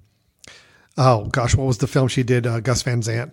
oh 0.99 1.27
gosh, 1.27 1.55
what 1.55 1.67
was 1.67 1.79
the 1.79 1.87
film 1.87 2.09
she 2.09 2.23
did? 2.23 2.47
Uh, 2.47 2.61
Gus 2.61 2.83
Van 2.83 3.03
Sant. 3.03 3.33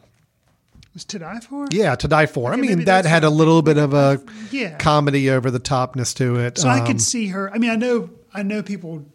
Was 0.93 1.05
to 1.05 1.19
die 1.19 1.39
for? 1.39 1.67
Yeah, 1.71 1.95
to 1.95 2.07
die 2.07 2.25
for. 2.25 2.51
I 2.53 2.55
mean, 2.57 2.85
that 2.85 3.05
had 3.05 3.23
a 3.23 3.29
little 3.29 3.61
bit 3.61 3.77
of 3.77 3.93
a 3.93 4.21
Yeah. 4.51 4.77
comedy 4.77 5.29
over 5.29 5.49
the 5.51 5.59
topness 5.59 6.15
to 6.15 6.35
it. 6.37 6.57
So 6.57 6.67
I 6.69 6.79
Um, 6.79 6.85
could 6.87 7.01
see 7.01 7.27
her. 7.27 7.51
I 7.53 7.57
mean, 7.57 7.69
I 7.71 7.75
know, 7.75 8.09
I 8.33 8.43
know 8.43 8.61
people. 8.63 9.05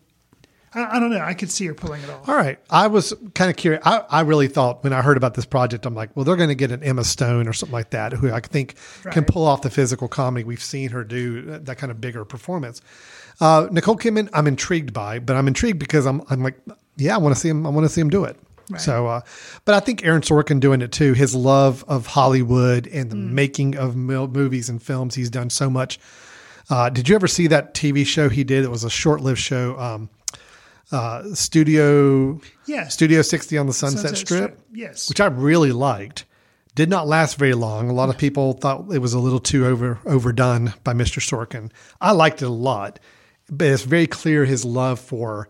I, 0.74 0.96
I 0.96 1.00
don't 1.00 1.10
know. 1.10 1.20
I 1.20 1.34
could 1.34 1.50
see 1.50 1.66
her 1.66 1.74
pulling 1.74 2.02
it 2.02 2.10
off. 2.10 2.28
All 2.28 2.36
right. 2.36 2.58
I 2.70 2.86
was 2.86 3.14
kind 3.34 3.50
of 3.50 3.56
curious. 3.56 3.82
I, 3.86 4.04
I 4.08 4.20
really 4.22 4.48
thought 4.48 4.82
when 4.84 4.92
I 4.92 5.02
heard 5.02 5.16
about 5.16 5.34
this 5.34 5.44
project, 5.44 5.86
I'm 5.86 5.94
like, 5.94 6.14
well, 6.16 6.24
they're 6.24 6.36
going 6.36 6.48
to 6.48 6.54
get 6.54 6.70
an 6.70 6.82
Emma 6.82 7.04
Stone 7.04 7.48
or 7.48 7.52
something 7.52 7.72
like 7.72 7.90
that, 7.90 8.12
who 8.12 8.30
I 8.32 8.40
think 8.40 8.74
can 9.12 9.24
pull 9.24 9.46
off 9.46 9.62
the 9.62 9.70
physical 9.70 10.08
comedy. 10.08 10.44
We've 10.44 10.62
seen 10.62 10.90
her 10.90 11.04
do 11.04 11.52
uh, 11.54 11.58
that 11.62 11.78
kind 11.78 11.90
of 11.90 12.00
bigger 12.00 12.24
performance. 12.24 12.82
Uh, 13.40 13.68
Nicole 13.70 13.96
Kidman, 13.96 14.28
I'm 14.32 14.46
intrigued 14.46 14.92
by, 14.92 15.18
but 15.18 15.36
I'm 15.36 15.48
intrigued 15.48 15.78
because 15.78 16.06
I'm, 16.06 16.22
I'm 16.30 16.42
like, 16.42 16.58
yeah, 16.96 17.14
I 17.14 17.18
want 17.18 17.34
to 17.34 17.40
see 17.40 17.48
him. 17.48 17.66
I 17.66 17.70
want 17.70 17.84
to 17.84 17.88
see 17.88 18.00
him 18.00 18.10
do 18.10 18.24
it. 18.24 18.38
So, 18.78 19.06
uh, 19.06 19.20
but 19.66 19.74
I 19.74 19.80
think 19.80 20.04
Aaron 20.06 20.22
Sorkin 20.22 20.58
doing 20.58 20.80
it 20.80 20.90
too. 20.90 21.12
His 21.12 21.34
love 21.34 21.84
of 21.86 22.06
Hollywood 22.06 22.86
and 22.86 23.10
the 23.10 23.16
making 23.16 23.76
of 23.76 23.94
mil- 23.94 24.28
movies 24.28 24.70
and 24.70 24.82
films. 24.82 25.14
He's 25.14 25.28
done 25.28 25.50
so 25.50 25.68
much. 25.68 25.98
Uh, 26.70 26.88
did 26.88 27.06
you 27.08 27.14
ever 27.14 27.28
see 27.28 27.46
that 27.48 27.74
TV 27.74 28.06
show 28.06 28.30
he 28.30 28.42
did? 28.42 28.64
It 28.64 28.70
was 28.70 28.82
a 28.82 28.88
short-lived 28.88 29.38
show. 29.38 29.78
Um, 29.78 30.08
uh, 30.92 31.22
Studio 31.34 32.40
Yes. 32.66 32.94
Studio 32.94 33.22
60 33.22 33.58
on 33.58 33.66
the 33.66 33.72
Sunset, 33.72 34.16
Strip, 34.16 34.58
Yes. 34.72 35.08
which 35.08 35.20
I 35.20 35.26
really 35.26 35.72
liked. 35.72 36.24
Did 36.74 36.90
not 36.90 37.06
last 37.06 37.36
very 37.38 37.54
long. 37.54 37.88
A 37.88 37.92
lot 37.92 38.08
of 38.08 38.18
people 38.18 38.54
thought 38.54 38.92
it 38.92 38.98
was 38.98 39.14
a 39.14 39.20
little 39.20 39.38
too 39.38 39.64
over 39.66 39.98
overdone 40.06 40.74
by 40.82 40.92
Mr. 40.92 41.20
Sorkin. 41.20 41.70
I 42.00 42.10
liked 42.12 42.42
it 42.42 42.46
a 42.46 42.48
lot, 42.48 42.98
but 43.48 43.68
it's 43.68 43.84
very 43.84 44.08
clear 44.08 44.44
his 44.44 44.64
love 44.64 44.98
for 44.98 45.48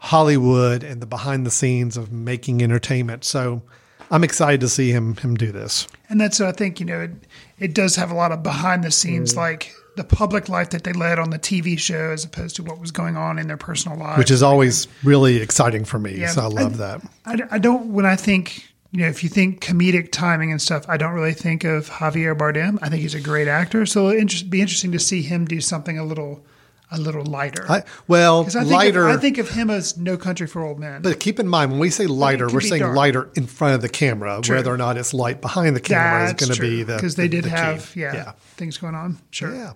Hollywood 0.00 0.82
and 0.82 1.00
the 1.00 1.06
behind 1.06 1.46
the 1.46 1.50
scenes 1.50 1.96
of 1.96 2.12
making 2.12 2.62
entertainment. 2.62 3.24
So 3.24 3.62
I'm 4.10 4.24
excited 4.24 4.60
to 4.60 4.68
see 4.68 4.90
him 4.90 5.16
him 5.16 5.36
do 5.36 5.52
this. 5.52 5.86
And 6.08 6.20
that's 6.20 6.40
I 6.40 6.52
think 6.52 6.80
you 6.80 6.86
know 6.86 7.00
it, 7.00 7.12
it 7.58 7.74
does 7.74 7.96
have 7.96 8.10
a 8.10 8.14
lot 8.14 8.32
of 8.32 8.42
behind 8.42 8.82
the 8.84 8.90
scenes 8.90 9.36
like 9.36 9.72
the 9.96 10.04
public 10.04 10.48
life 10.48 10.70
that 10.70 10.84
they 10.84 10.92
led 10.92 11.18
on 11.18 11.30
the 11.30 11.38
TV 11.38 11.78
show 11.78 12.10
as 12.10 12.24
opposed 12.24 12.56
to 12.56 12.62
what 12.62 12.80
was 12.80 12.90
going 12.90 13.16
on 13.16 13.38
in 13.38 13.46
their 13.46 13.56
personal 13.56 13.98
lives. 13.98 14.18
Which 14.18 14.30
is 14.30 14.42
always 14.42 14.88
really 15.02 15.36
exciting 15.36 15.84
for 15.84 15.98
me. 15.98 16.16
Yeah, 16.16 16.28
so 16.28 16.42
I 16.42 16.46
love 16.46 16.78
that. 16.78 17.02
I, 17.24 17.38
I 17.52 17.58
don't 17.58 17.92
when 17.92 18.06
I 18.06 18.16
think 18.16 18.68
you 18.90 19.00
know 19.00 19.08
if 19.08 19.22
you 19.22 19.28
think 19.28 19.60
comedic 19.64 20.10
timing 20.12 20.50
and 20.50 20.60
stuff, 20.60 20.84
I 20.88 20.96
don't 20.96 21.12
really 21.12 21.34
think 21.34 21.64
of 21.64 21.88
Javier 21.88 22.36
Bardem. 22.36 22.78
I 22.82 22.88
think 22.88 23.02
he's 23.02 23.14
a 23.14 23.20
great 23.20 23.48
actor, 23.48 23.86
so 23.86 24.08
it'll 24.08 24.20
inter- 24.20 24.46
be 24.48 24.60
interesting 24.60 24.92
to 24.92 24.98
see 24.98 25.22
him 25.22 25.44
do 25.44 25.60
something 25.60 25.98
a 25.98 26.04
little 26.04 26.44
a 26.90 26.98
little 26.98 27.24
lighter. 27.24 27.64
I, 27.68 27.82
well, 28.06 28.44
I 28.46 28.50
think 28.50 28.70
lighter. 28.70 29.08
Of, 29.08 29.16
I 29.16 29.20
think 29.20 29.38
of 29.38 29.48
him 29.50 29.70
as 29.70 29.96
No 29.96 30.16
Country 30.16 30.46
for 30.46 30.62
Old 30.62 30.78
Men. 30.78 31.02
But 31.02 31.18
keep 31.18 31.40
in 31.40 31.48
mind 31.48 31.72
when 31.72 31.80
we 31.80 31.90
say 31.90 32.06
lighter, 32.06 32.48
we're 32.48 32.60
saying 32.60 32.82
dark. 32.82 32.96
lighter 32.96 33.30
in 33.34 33.46
front 33.46 33.74
of 33.74 33.82
the 33.82 33.88
camera. 33.88 34.40
True. 34.42 34.56
Whether 34.56 34.72
or 34.72 34.76
not 34.76 34.96
it's 34.96 35.12
light 35.14 35.40
behind 35.40 35.74
the 35.74 35.80
camera 35.80 36.26
is 36.26 36.34
going 36.34 36.52
to 36.52 36.60
be 36.60 36.82
the 36.82 36.96
because 36.96 37.16
they 37.16 37.24
the- 37.24 37.40
did 37.40 37.44
the 37.44 37.50
have 37.50 37.94
yeah, 37.96 38.14
yeah, 38.14 38.32
things 38.56 38.78
going 38.78 38.94
on. 38.94 39.18
Sure. 39.30 39.54
yeah. 39.54 39.72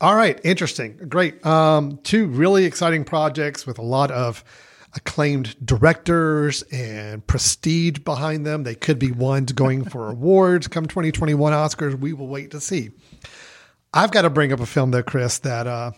All 0.00 0.14
right, 0.14 0.38
interesting, 0.44 0.98
great. 1.08 1.44
Um, 1.46 1.98
two 2.02 2.26
really 2.26 2.66
exciting 2.66 3.04
projects 3.04 3.66
with 3.66 3.78
a 3.78 3.82
lot 3.82 4.10
of 4.10 4.44
acclaimed 4.94 5.56
directors 5.64 6.62
and 6.64 7.26
prestige 7.26 7.98
behind 8.00 8.44
them. 8.44 8.64
They 8.64 8.74
could 8.74 8.98
be 8.98 9.10
ones 9.10 9.52
going 9.52 9.84
for 9.84 10.10
awards 10.10 10.68
come 10.68 10.86
2021 10.86 11.52
Oscars. 11.52 11.98
We 11.98 12.12
will 12.12 12.28
wait 12.28 12.50
to 12.50 12.60
see. 12.60 12.90
I've 13.94 14.10
got 14.10 14.22
to 14.22 14.30
bring 14.30 14.52
up 14.52 14.60
a 14.60 14.66
film 14.66 14.90
though, 14.90 15.02
Chris, 15.02 15.38
that 15.38 15.66
uh, 15.66 15.92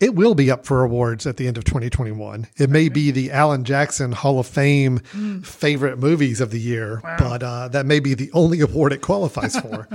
it 0.00 0.14
will 0.16 0.34
be 0.34 0.50
up 0.50 0.66
for 0.66 0.82
awards 0.82 1.26
at 1.26 1.36
the 1.36 1.46
end 1.46 1.58
of 1.58 1.64
2021. 1.64 2.48
It 2.56 2.70
may 2.70 2.88
be 2.88 3.12
the 3.12 3.30
Alan 3.30 3.62
Jackson 3.64 4.10
Hall 4.12 4.40
of 4.40 4.46
Fame 4.48 4.98
favorite 5.44 5.98
movies 5.98 6.40
of 6.40 6.50
the 6.50 6.60
year, 6.60 7.00
but 7.18 7.42
uh, 7.42 7.68
that 7.68 7.86
may 7.86 8.00
be 8.00 8.14
the 8.14 8.30
only 8.32 8.60
award 8.62 8.92
it 8.92 9.00
qualifies 9.00 9.58
for. 9.58 9.88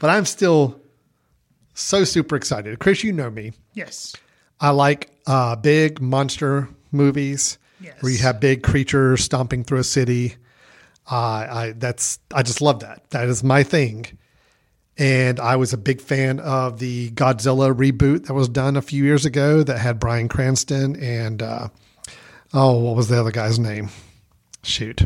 but 0.00 0.10
I'm 0.10 0.24
still 0.24 0.80
so 1.74 2.04
super 2.04 2.36
excited. 2.36 2.78
Chris, 2.78 3.04
you 3.04 3.12
know 3.12 3.30
me. 3.30 3.52
Yes. 3.74 4.14
I 4.60 4.70
like 4.70 5.10
uh, 5.26 5.56
big 5.56 6.00
monster 6.00 6.68
movies 6.92 7.58
Yes. 7.80 8.00
where 8.00 8.12
you 8.12 8.18
have 8.18 8.40
big 8.40 8.62
creatures 8.62 9.22
stomping 9.24 9.62
through 9.64 9.80
a 9.80 9.84
city. 9.84 10.36
Uh, 11.10 11.14
I 11.16 11.74
that's 11.76 12.18
I 12.32 12.42
just 12.42 12.62
love 12.62 12.80
that. 12.80 13.02
That 13.10 13.28
is 13.28 13.44
my 13.44 13.62
thing. 13.62 14.06
And 14.96 15.40
I 15.40 15.56
was 15.56 15.72
a 15.72 15.76
big 15.76 16.00
fan 16.00 16.38
of 16.40 16.78
the 16.78 17.10
Godzilla 17.10 17.74
reboot 17.74 18.26
that 18.26 18.32
was 18.34 18.48
done 18.48 18.76
a 18.76 18.80
few 18.82 19.02
years 19.04 19.26
ago 19.26 19.62
that 19.64 19.78
had 19.78 19.98
Bryan 19.98 20.28
Cranston 20.28 20.94
and 21.02 21.42
uh, 21.42 21.68
oh, 22.54 22.78
what 22.78 22.94
was 22.96 23.08
the 23.08 23.18
other 23.20 23.32
guy's 23.32 23.58
name? 23.58 23.90
Shoot, 24.62 25.02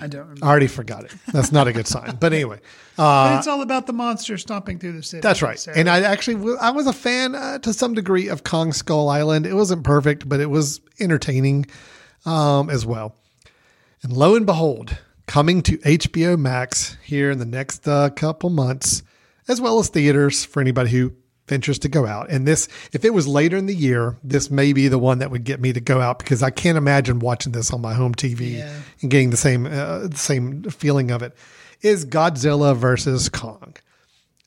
I 0.00 0.06
don't 0.06 0.22
remember. 0.22 0.44
I 0.44 0.48
already 0.48 0.66
forgot 0.66 1.04
it. 1.04 1.12
That's 1.32 1.52
not 1.52 1.66
a 1.68 1.72
good 1.72 1.86
sign. 1.86 2.16
But 2.20 2.32
anyway, 2.32 2.60
but 2.96 3.38
it's 3.38 3.46
all 3.46 3.62
about 3.62 3.86
the 3.86 3.92
monster 3.92 4.36
stomping 4.38 4.78
through 4.78 4.92
the 4.92 5.02
city. 5.02 5.20
That's 5.20 5.42
right. 5.42 5.58
So- 5.58 5.72
And 5.74 5.88
I 5.88 6.00
actually, 6.02 6.56
I 6.60 6.70
was 6.70 6.86
a 6.86 6.92
fan 6.92 7.34
uh, 7.34 7.58
to 7.60 7.72
some 7.72 7.94
degree 7.94 8.28
of 8.28 8.44
Kong 8.44 8.72
Skull 8.72 9.08
Island. 9.08 9.46
It 9.46 9.54
wasn't 9.54 9.84
perfect, 9.84 10.28
but 10.28 10.40
it 10.40 10.50
was 10.50 10.80
entertaining 11.00 11.66
um, 12.24 12.70
as 12.70 12.84
well. 12.86 13.14
And 14.02 14.12
lo 14.12 14.34
and 14.36 14.46
behold, 14.46 14.98
coming 15.26 15.62
to 15.62 15.78
HBO 15.78 16.38
Max 16.38 16.96
here 17.02 17.30
in 17.30 17.38
the 17.38 17.44
next 17.46 17.86
uh, 17.88 18.10
couple 18.10 18.50
months, 18.50 19.02
as 19.48 19.60
well 19.60 19.78
as 19.78 19.88
theaters 19.88 20.44
for 20.44 20.60
anybody 20.60 20.90
who 20.90 21.12
ventures 21.48 21.78
to 21.80 21.88
go 21.88 22.06
out. 22.06 22.30
And 22.30 22.46
this, 22.46 22.68
if 22.92 23.04
it 23.04 23.14
was 23.14 23.26
later 23.26 23.56
in 23.56 23.66
the 23.66 23.74
year, 23.74 24.16
this 24.22 24.50
may 24.50 24.72
be 24.72 24.88
the 24.88 24.98
one 24.98 25.18
that 25.18 25.30
would 25.30 25.44
get 25.44 25.60
me 25.60 25.72
to 25.72 25.80
go 25.80 26.00
out 26.00 26.18
because 26.18 26.42
I 26.42 26.50
can't 26.50 26.78
imagine 26.78 27.18
watching 27.18 27.52
this 27.52 27.72
on 27.72 27.80
my 27.80 27.94
home 27.94 28.14
TV 28.14 28.58
Yeah. 28.58 28.72
and 29.02 29.10
getting 29.10 29.30
the 29.30 29.36
same 29.36 29.66
uh, 29.66 30.08
same 30.14 30.62
feeling 30.64 31.10
of 31.10 31.22
it. 31.22 31.34
Is 31.82 32.04
Godzilla 32.06 32.76
versus 32.76 33.28
Kong? 33.28 33.74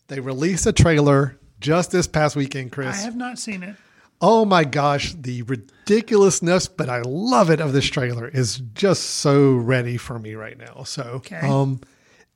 They 0.07 0.19
released 0.19 0.65
a 0.65 0.73
trailer 0.73 1.37
just 1.59 1.91
this 1.91 2.07
past 2.07 2.35
weekend, 2.35 2.71
Chris. 2.71 2.95
I 2.99 3.01
have 3.05 3.15
not 3.15 3.39
seen 3.39 3.63
it. 3.63 3.75
oh 4.21 4.45
my 4.45 4.63
gosh, 4.63 5.13
the 5.13 5.41
ridiculousness, 5.43 6.67
but 6.67 6.89
I 6.89 7.01
love 7.01 7.49
it 7.49 7.59
of 7.61 7.73
this 7.73 7.85
trailer 7.85 8.27
is 8.27 8.57
just 8.73 9.01
so 9.03 9.53
ready 9.53 9.97
for 9.97 10.19
me 10.19 10.35
right 10.35 10.57
now. 10.57 10.83
So, 10.83 11.03
Okay. 11.25 11.39
um, 11.47 11.81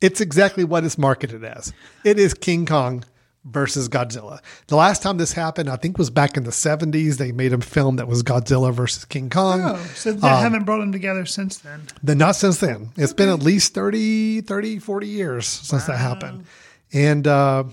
it's 0.02 0.20
exactly 0.22 0.64
what 0.64 0.84
it's 0.84 0.98
marketed 0.98 1.44
as. 1.44 1.74
It 2.04 2.20
is 2.20 2.34
King 2.34 2.66
Kong 2.66 3.04
versus 3.46 3.88
Godzilla. 3.88 4.40
The 4.68 4.76
last 4.76 5.02
time 5.04 5.18
this 5.18 5.32
happened, 5.34 5.70
I 5.70 5.76
think, 5.76 5.98
was 5.98 6.10
back 6.10 6.36
in 6.36 6.44
the 6.44 6.50
70s. 6.52 7.18
They 7.18 7.32
made 7.32 7.54
a 7.54 7.62
film 7.62 7.96
that 7.98 8.08
was 8.08 8.24
Godzilla 8.24 8.74
versus 8.74 9.06
King 9.06 9.30
Kong. 9.30 9.62
Oh, 9.64 9.76
so 9.96 10.12
they 10.14 10.28
Um, 10.28 10.42
haven't 10.42 10.64
brought 10.66 10.80
them 10.80 10.92
together 10.92 11.26
since 11.26 11.58
then. 11.60 11.84
Then 12.02 12.18
not 12.18 12.36
since 12.36 12.60
then. 12.60 12.90
It's 12.98 13.14
been 13.14 13.30
at 13.30 13.40
least 13.44 13.74
30, 13.74 14.42
30, 14.42 14.80
40 14.80 15.08
years 15.08 15.48
since 15.48 15.86
that 15.86 15.98
happened. 15.98 16.46
And 16.92 17.28
uh, 17.28 17.66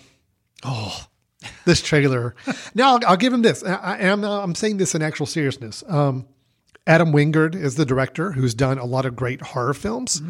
oh, 0.65 1.07
this 1.65 1.81
trailer. 1.81 2.35
now 2.75 2.93
I'll, 2.95 3.01
I'll 3.09 3.17
give 3.17 3.33
him 3.33 3.43
this. 3.43 3.65
I, 3.65 3.75
I 3.75 3.99
am 3.99 4.25
I'm 4.25 4.55
saying 4.55 4.77
this 4.77 4.95
in 4.95 5.03
actual 5.03 5.27
seriousness. 5.27 5.83
Um, 5.89 6.27
Adam 6.87 7.13
Wingard 7.13 7.55
is 7.55 7.77
the 7.77 7.87
director 7.87 8.33
who's 8.33 8.55
done 8.55 8.77
a 8.79 8.85
lot 8.85 9.07
of 9.07 9.15
great 9.17 9.41
horror 9.41 9.73
films. 9.75 10.21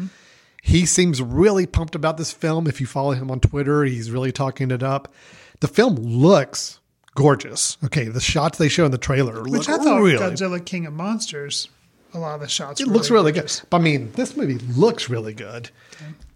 He 0.65 0.85
seems 0.85 1.21
really 1.21 1.65
pumped 1.65 1.93
about 1.93 2.15
this 2.15 2.31
film. 2.31 2.67
If 2.67 2.79
you 2.79 2.87
follow 2.87 3.11
him 3.11 3.29
on 3.29 3.41
Twitter, 3.41 3.83
he's 3.83 4.09
really 4.09 4.31
talking 4.31 4.71
it 4.71 4.81
up. 4.81 5.13
The 5.59 5.67
film 5.67 5.95
looks 5.95 6.79
gorgeous. 7.15 7.77
Okay, 7.83 8.05
the 8.05 8.21
shots 8.21 8.57
they 8.57 8.69
show 8.69 8.85
in 8.85 8.91
the 8.91 8.97
trailer 8.97 9.43
Which 9.43 9.67
I 9.67 9.77
thought 9.77 10.01
really 10.01 10.17
Godzilla 10.17 10.65
King 10.65 10.85
of 10.85 10.93
Monsters, 10.93 11.67
a 12.13 12.17
lot 12.17 12.35
of 12.35 12.39
the 12.39 12.47
shots. 12.47 12.79
it 12.79 12.87
were 12.87 12.93
looks 12.93 13.11
really 13.11 13.33
gorgeous. 13.33 13.59
good. 13.59 13.75
I 13.75 13.79
mean, 13.79 14.13
this 14.13 14.37
movie 14.37 14.57
looks 14.77 15.09
really 15.09 15.33
good. 15.33 15.69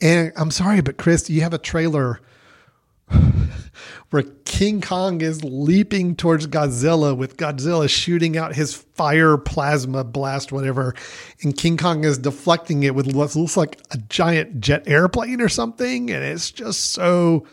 And 0.02 0.34
I'm 0.36 0.52
sorry, 0.52 0.82
but 0.82 0.98
Chris, 0.98 1.30
you 1.30 1.40
have 1.42 1.54
a 1.54 1.58
trailer 1.58 2.20
where 4.10 4.24
King 4.46 4.80
Kong 4.82 5.22
is 5.22 5.44
leaping 5.44 6.16
towards 6.16 6.48
Godzilla 6.48 7.16
with 7.16 7.36
Godzilla 7.38 7.90
shooting 7.90 8.38
out 8.38 8.56
his 8.56 8.74
fire 8.74 9.38
plasma 9.38 10.04
blast, 10.04 10.52
whatever. 10.52 10.96
And 11.44 11.56
King 11.58 11.76
Kong 11.78 12.04
is 12.06 12.18
deflecting 12.18 12.84
it 12.84 12.96
with 12.96 13.14
what 13.14 13.36
looks 13.36 13.58
like 13.58 13.80
a 13.92 13.98
giant 13.98 14.62
jet 14.62 14.84
airplane 14.88 15.42
or 15.42 15.50
something. 15.50 16.10
And 16.10 16.24
it's 16.24 16.52
just 16.52 16.92
so 16.92 17.46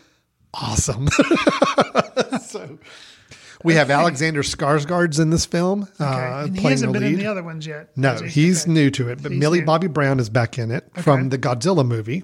awesome. 0.53 1.07
so 2.41 2.79
we 3.63 3.73
have 3.73 3.89
Alexander 3.91 4.41
Skarsgård's 4.41 5.19
in 5.19 5.29
this 5.31 5.45
film. 5.45 5.83
Okay. 5.99 6.03
Uh, 6.05 6.45
and 6.45 6.57
he 6.57 6.67
hasn't 6.69 6.93
been 6.93 7.03
in 7.03 7.17
the 7.17 7.25
other 7.27 7.43
ones 7.43 7.67
yet. 7.67 7.89
No, 7.97 8.15
he? 8.15 8.29
he's 8.29 8.63
Okay. 8.63 8.71
new 8.71 8.89
to 8.91 9.09
it, 9.09 9.21
but 9.21 9.31
He's 9.33 9.41
Millie 9.41 9.59
new. 9.59 9.65
Bobby 9.65 9.87
Brown 9.87 10.19
is 10.19 10.29
back 10.29 10.57
in 10.57 10.71
it 10.71 10.85
from 11.01 11.29
the 11.29 11.37
Godzilla 11.37 11.85
movie. 11.85 12.23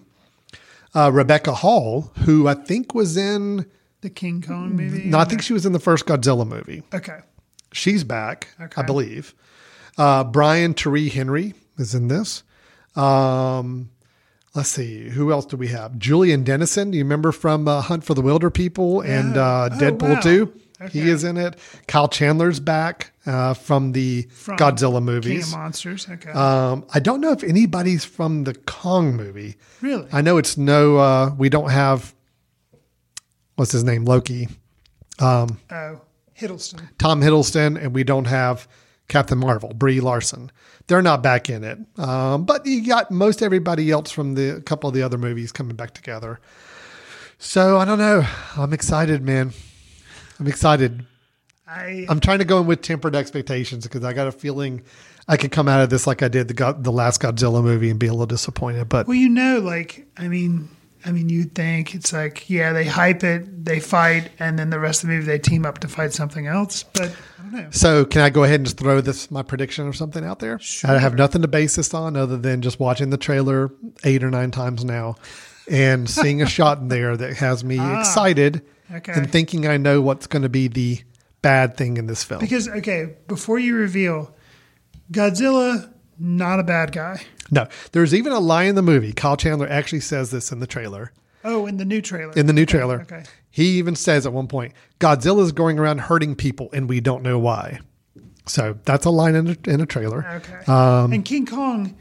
Uh, 0.96 1.10
Rebecca 1.12 1.54
Hall, 1.54 2.12
who 2.26 2.48
I 2.48 2.54
think 2.54 2.94
was 2.94 3.16
in, 3.18 3.66
the 4.02 4.10
King 4.10 4.42
Kong 4.42 4.76
movie. 4.76 5.06
no, 5.06 5.18
I 5.20 5.26
think 5.26 5.42
she 5.42 5.54
was 5.54 5.66
in 5.66 5.74
the 5.74 5.80
first 5.80 6.06
Godzilla 6.06 6.48
movie. 6.48 6.84
Okay. 6.94 7.20
She's 7.72 8.04
back, 8.04 8.50
Okay. 8.60 8.82
I 8.82 8.84
believe. 8.86 9.34
Uh, 9.98 10.24
Brian 10.24 10.74
Tyree 10.74 11.10
Henry 11.10 11.54
is 11.78 11.94
in 11.96 12.08
this. 12.08 12.44
Um, 12.96 13.90
let's 14.56 14.70
see, 14.70 15.10
who 15.10 15.32
else 15.32 15.46
do 15.46 15.58
we 15.58 15.68
have? 15.70 15.98
Julian 15.98 16.44
Dennison, 16.44 16.92
do 16.92 16.98
you 16.98 17.04
remember 17.04 17.32
from 17.32 17.68
uh, 17.68 17.82
Hunt 17.82 18.04
for 18.04 18.14
the 18.14 18.22
Wilderpeople 18.22 19.06
and 19.08 19.38
uh, 19.38 19.70
Oh, 19.72 19.76
Deadpool 19.78 20.16
wow. 20.16 20.20
2? 20.20 20.54
Okay. 20.82 21.00
He 21.00 21.10
is 21.10 21.24
in 21.24 21.38
it. 21.38 21.60
Kyle 21.88 22.08
Chandler's 22.08 22.60
back 22.60 23.12
uh, 23.28 23.54
from 23.54 23.92
the 23.92 24.24
From 24.32 24.58
Godzilla 24.58 24.96
King 24.98 25.06
movies. 25.06 25.54
of 25.54 25.60
Monsters. 25.60 26.08
Okay. 26.10 26.32
Um, 26.32 26.86
I 26.92 27.00
don't 27.00 27.22
know 27.22 27.32
if 27.32 27.44
anybody's 27.44 28.04
from 28.04 28.46
the 28.46 28.56
Kong 28.56 29.16
movie. 29.16 29.58
really? 29.82 30.08
I 30.12 30.22
know 30.22 30.38
it's 30.38 30.58
no. 30.58 30.98
Uh, 30.98 31.36
we 31.38 31.50
don't 31.50 31.70
have 31.70 32.16
what's 33.62 33.72
his 33.72 33.84
name, 33.84 34.06
Loki, 34.06 34.48
oh, 35.20 35.48
Hiddleston. 36.36 36.90
Tom 36.98 37.22
Hiddleston, 37.22 37.80
and 37.80 37.94
we 37.94 38.04
don't 38.04 38.26
have 38.26 38.68
Captain 39.08 39.38
Marvel, 39.38 39.72
Brie 39.76 40.00
Larson. 40.00 40.52
They're 40.88 41.04
not 41.04 41.22
back 41.22 41.48
in 41.48 41.64
it, 41.64 41.78
um, 42.00 42.44
but 42.46 42.66
you 42.66 42.84
got 42.84 43.12
most 43.12 43.44
everybody 43.44 43.92
else 43.92 44.10
from 44.10 44.34
the 44.34 44.56
a 44.56 44.62
couple 44.62 44.88
of 44.88 44.96
the 44.96 45.04
other 45.04 45.20
movies 45.20 45.52
coming 45.52 45.76
back 45.76 45.94
together. 45.94 46.40
So 47.38 47.78
I 47.78 47.86
don't 47.86 48.00
know. 48.00 48.26
I'm 48.58 48.74
excited, 48.74 49.22
man. 49.22 49.54
I'm 50.40 50.48
excited. 50.48 51.06
I 51.68 52.08
I'm 52.10 52.20
trying 52.20 52.40
to 52.40 52.46
go 52.46 52.62
in 52.62 52.66
with 52.66 52.82
tempered 52.82 53.16
expectations 53.16 53.84
because 53.84 54.04
I 54.04 54.14
got 54.14 54.26
a 54.26 54.32
feeling 54.32 54.82
I 55.28 55.38
could 55.38 55.52
come 55.52 55.68
out 55.68 55.82
of 55.82 55.92
this 55.92 56.08
like 56.08 56.24
I 56.24 56.30
did 56.30 56.48
the 56.48 56.56
God, 56.56 56.84
the 56.84 56.92
last 56.92 57.22
Godzilla 57.22 57.64
movie 57.64 57.92
and 57.92 58.00
be 58.00 58.08
a 58.08 58.12
little 58.12 58.26
disappointed. 58.26 58.90
But 58.90 59.06
well, 59.06 59.16
you 59.16 59.30
know, 59.30 59.60
like 59.60 60.08
I 60.18 60.30
mean, 60.30 60.68
I 61.06 61.12
mean, 61.12 61.30
you'd 61.30 61.56
think 61.56 61.96
it's 61.96 62.14
like, 62.14 62.50
yeah, 62.50 62.74
they 62.74 62.86
hype 62.86 63.24
it, 63.24 63.66
they 63.66 63.80
fight, 63.80 64.32
and 64.40 64.58
then 64.58 64.70
the 64.70 64.80
rest 64.80 65.04
of 65.04 65.10
the 65.10 65.16
movie 65.16 65.26
they 65.26 65.40
team 65.40 65.66
up 65.66 65.80
to 65.80 65.88
fight 65.88 66.14
something 66.14 66.48
else. 66.48 66.84
But 66.84 67.16
I 67.40 67.42
don't 67.42 67.52
know. 67.52 67.68
So 67.72 68.06
can 68.06 68.22
I 68.22 68.30
go 68.30 68.44
ahead 68.44 68.56
and 68.56 68.66
just 68.66 68.78
throw 68.78 69.02
this 69.02 69.32
my 69.32 69.44
prediction 69.44 69.88
or 69.88 69.94
something 69.94 70.24
out 70.24 70.40
there? 70.40 70.60
I 70.84 71.00
have 71.00 71.16
nothing 71.16 71.42
to 71.42 71.48
base 71.48 71.76
this 71.76 71.94
on 71.94 72.16
other 72.16 72.38
than 72.38 72.62
just 72.62 72.80
watching 72.80 73.10
the 73.10 73.18
trailer 73.18 73.72
eight 74.04 74.24
or 74.24 74.30
nine 74.30 74.52
times 74.52 74.86
now 74.86 75.16
and 75.70 76.10
seeing 76.10 76.42
a 76.42 76.48
shot 76.48 76.80
in 76.80 76.88
there 76.90 77.18
that 77.18 77.38
has 77.38 77.64
me 77.64 77.78
ah, 77.80 78.00
excited 78.00 78.64
okay. 78.94 79.14
and 79.14 79.32
thinking 79.32 79.68
I 79.68 79.78
know 79.78 80.02
what's 80.02 80.28
going 80.28 80.44
to 80.44 80.50
be 80.50 80.68
the 80.68 81.02
bad 81.42 81.78
thing 81.78 81.98
in 81.98 82.08
this 82.08 82.24
film. 82.24 82.40
Because 82.40 82.68
okay, 82.68 83.16
before 83.28 83.58
you 83.58 83.76
reveal, 83.76 84.36
Godzilla 85.12 85.92
not 86.20 86.60
a 86.60 86.64
bad 86.64 86.92
guy. 86.92 87.22
No, 87.52 87.68
there's 87.92 88.14
even 88.16 88.32
a 88.32 88.40
lie 88.40 88.64
in 88.64 88.76
the 88.76 88.82
movie. 88.82 89.14
Kyle 89.14 89.38
Chandler 89.38 89.68
actually 89.70 90.00
says 90.00 90.32
this 90.32 90.52
in 90.52 90.60
the 90.60 90.68
trailer. 90.68 91.12
Oh, 91.44 91.66
in 91.68 91.78
the 91.78 91.86
new 91.86 92.02
trailer. 92.02 92.34
In 92.34 92.46
the 92.48 92.54
new 92.54 92.62
Okay, 92.64 92.72
trailer, 92.78 93.02
Okay. 93.02 93.24
he 93.50 93.78
even 93.80 93.96
says 93.96 94.26
at 94.26 94.34
one 94.34 94.48
point, 94.48 94.74
Godzilla 95.00 95.42
is 95.44 95.52
going 95.52 95.78
around 95.80 96.02
hurting 96.02 96.36
people, 96.36 96.70
and 96.74 96.88
we 96.88 97.00
don't 97.02 97.24
know 97.24 97.38
why." 97.40 97.80
So 98.48 98.78
that's 98.86 99.06
a 99.06 99.10
line 99.12 99.36
in 99.36 99.48
a, 99.50 99.58
in 99.70 99.82
a 99.82 99.86
trailer. 99.86 100.26
Okay. 100.28 100.72
Um, 100.72 101.14
and 101.14 101.24
King 101.26 101.46
Kong, 101.46 101.96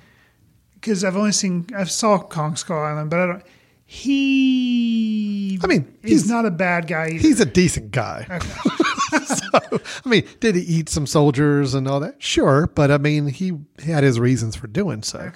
because 0.75 1.05
I've 1.05 1.17
only 1.17 1.33
seen 1.33 1.67
I 1.77 1.85
saw 1.85 2.19
Kong 2.19 2.57
Skull 2.57 2.79
Island, 2.81 3.11
but 3.11 3.19
I 3.21 3.27
don't. 3.27 3.43
He. 3.87 5.59
I 5.63 5.67
mean, 5.67 5.87
he's, 6.03 6.11
he's- 6.23 6.27
not 6.29 6.45
a 6.47 6.51
bad 6.51 6.87
guy. 6.87 7.07
Either. 7.09 7.19
He's 7.19 7.41
a 7.41 7.45
decent 7.47 7.91
guy. 7.93 8.27
Okay. 8.31 8.49
so, 9.39 9.81
I 10.05 10.09
mean, 10.09 10.25
did 10.41 10.55
he 10.55 10.63
eat 10.63 10.89
some 10.89 11.07
soldiers 11.07 11.75
and 11.75 11.87
all 11.89 12.01
that? 12.01 12.23
Sure, 12.23 12.69
but 12.75 12.91
I 12.91 12.99
mean, 12.99 13.27
he 13.29 13.53
had 13.85 14.05
his 14.05 14.19
reasons 14.21 14.57
for 14.57 14.67
doing 14.67 15.03
so. 15.03 15.33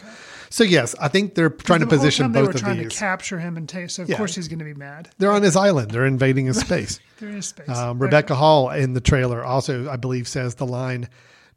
So 0.51 0.63
yes, 0.63 0.95
I 1.01 1.09
think 1.09 1.35
they're 1.35 1.51
trying 1.51 1.81
to 1.81 1.87
The 1.87 1.91
whole 1.97 1.99
position 1.99 2.25
time 2.27 2.33
they 2.33 2.43
were 2.43 2.51
of 2.51 2.57
trying 2.57 2.79
these. 2.79 2.93
to 2.93 2.99
capture 2.99 3.41
him 3.41 3.57
and 3.57 3.69
take. 3.69 3.91
So 3.91 4.05
of 4.05 4.09
Yeah. 4.09 4.17
course 4.17 4.37
he's 4.37 4.47
going 4.47 4.61
to 4.61 4.65
be 4.65 4.75
mad. 4.75 5.11
they're 5.19 5.33
on 5.33 5.43
his 5.43 5.57
island. 5.57 5.91
They're 5.91 6.07
invading 6.07 6.47
his 6.47 6.61
space. 6.61 7.01
They're 7.19 7.31
in 7.31 7.43
space. 7.43 7.69
Um, 7.69 7.99
Rebecca 7.99 8.35
Hall 8.37 8.71
in 8.71 8.93
the 8.95 9.01
trailer 9.01 9.43
also, 9.45 9.89
I 9.91 9.97
believe, 9.97 10.29
says 10.29 10.55
the 10.57 10.67
line, 10.67 11.09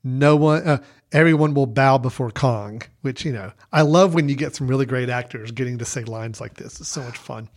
no 0.03 0.35
one, 0.35 0.63
uh, 0.67 0.77
everyone 1.11 1.53
will 1.53 1.65
bow 1.67 1.97
before 1.99 2.31
Kong, 2.31 2.81
which, 3.01 3.23
you 3.25 3.33
know, 3.33 3.51
I 3.71 3.81
love 3.81 4.13
when 4.15 4.29
you 4.29 4.35
get 4.35 4.55
some 4.55 4.67
really 4.67 4.85
great 4.87 5.09
actors 5.09 5.51
getting 5.51 5.77
to 5.79 5.85
say 5.85 6.03
lines 6.03 6.41
like 6.41 6.55
this. 6.55 6.79
It's 6.79 6.89
so 6.89 7.01
much 7.03 7.17
fun. 7.17 7.49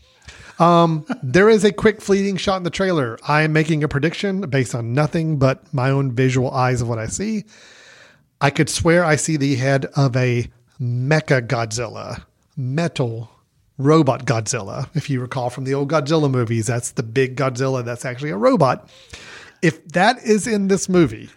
Um, 0.61 1.06
there 1.22 1.48
is 1.48 1.64
a 1.64 1.72
quick 1.72 2.02
fleeting 2.02 2.36
shot 2.36 2.58
in 2.58 2.64
the 2.64 2.70
trailer. 2.70 3.18
I 3.26 3.42
am 3.42 3.52
making 3.52 3.82
a 3.82 3.88
prediction 3.88 4.42
based 4.42 4.74
on 4.74 4.92
nothing 4.92 5.38
but 5.38 5.72
my 5.72 5.90
own 5.90 6.12
visual 6.12 6.50
eyes 6.50 6.82
of 6.82 6.88
what 6.88 6.98
I 6.98 7.06
see. 7.06 7.44
I 8.42 8.50
could 8.50 8.68
swear 8.68 9.02
I 9.02 9.16
see 9.16 9.38
the 9.38 9.56
head 9.56 9.86
of 9.96 10.14
a 10.16 10.50
mecha 10.78 11.46
Godzilla, 11.46 12.24
metal 12.56 13.30
robot 13.78 14.26
Godzilla. 14.26 14.88
If 14.94 15.08
you 15.08 15.22
recall 15.22 15.48
from 15.48 15.64
the 15.64 15.74
old 15.74 15.90
Godzilla 15.90 16.30
movies, 16.30 16.66
that's 16.66 16.92
the 16.92 17.02
big 17.02 17.36
Godzilla 17.36 17.82
that's 17.82 18.04
actually 18.04 18.30
a 18.30 18.36
robot. 18.36 18.88
If 19.62 19.86
that 19.88 20.22
is 20.22 20.46
in 20.46 20.68
this 20.68 20.90
movie, 20.90 21.30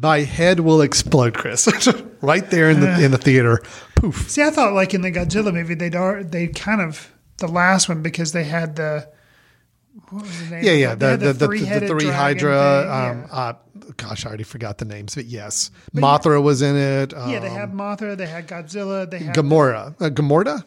my 0.00 0.20
head 0.20 0.60
will 0.60 0.80
explode, 0.80 1.34
Chris. 1.34 1.68
right 2.22 2.50
there 2.50 2.70
in 2.70 2.80
the 2.80 3.04
in 3.04 3.10
the 3.10 3.18
theater. 3.18 3.62
Poof. 3.96 4.30
See, 4.30 4.42
I 4.42 4.50
thought 4.50 4.72
like 4.72 4.94
in 4.94 5.02
the 5.02 5.12
Godzilla 5.12 5.52
movie, 5.52 5.74
they'd 5.74 5.92
they 6.30 6.48
kind 6.48 6.80
of 6.80 7.11
the 7.38 7.48
last 7.48 7.88
one 7.88 8.02
because 8.02 8.32
they 8.32 8.44
had 8.44 8.76
the 8.76 9.08
what 10.10 10.22
was 10.22 10.48
the 10.48 10.56
name? 10.56 10.64
Yeah, 10.64 10.72
yeah. 10.72 10.94
The 10.94 11.10
the, 11.10 11.16
the, 11.16 11.32
the, 11.32 11.46
three-headed 11.46 11.88
dragon 11.88 12.12
Hydra. 12.12 12.80
Um, 12.80 13.20
yeah. 13.20 13.26
uh, 13.30 13.52
gosh, 13.96 14.24
I 14.24 14.28
already 14.28 14.44
forgot 14.44 14.78
the 14.78 14.84
names, 14.84 15.14
but 15.14 15.26
yes, 15.26 15.70
Mothra 15.94 16.42
was 16.42 16.62
in 16.62 16.76
it. 16.76 17.14
Um, 17.14 17.30
yeah, 17.30 17.40
they 17.40 17.50
had 17.50 17.72
Mothra, 17.72 18.16
they 18.16 18.26
had 18.26 18.48
Godzilla, 18.48 19.10
they 19.10 19.18
had 19.18 19.34
Gamora. 19.34 19.94
Uh, 20.00 20.10
Gamorta. 20.10 20.64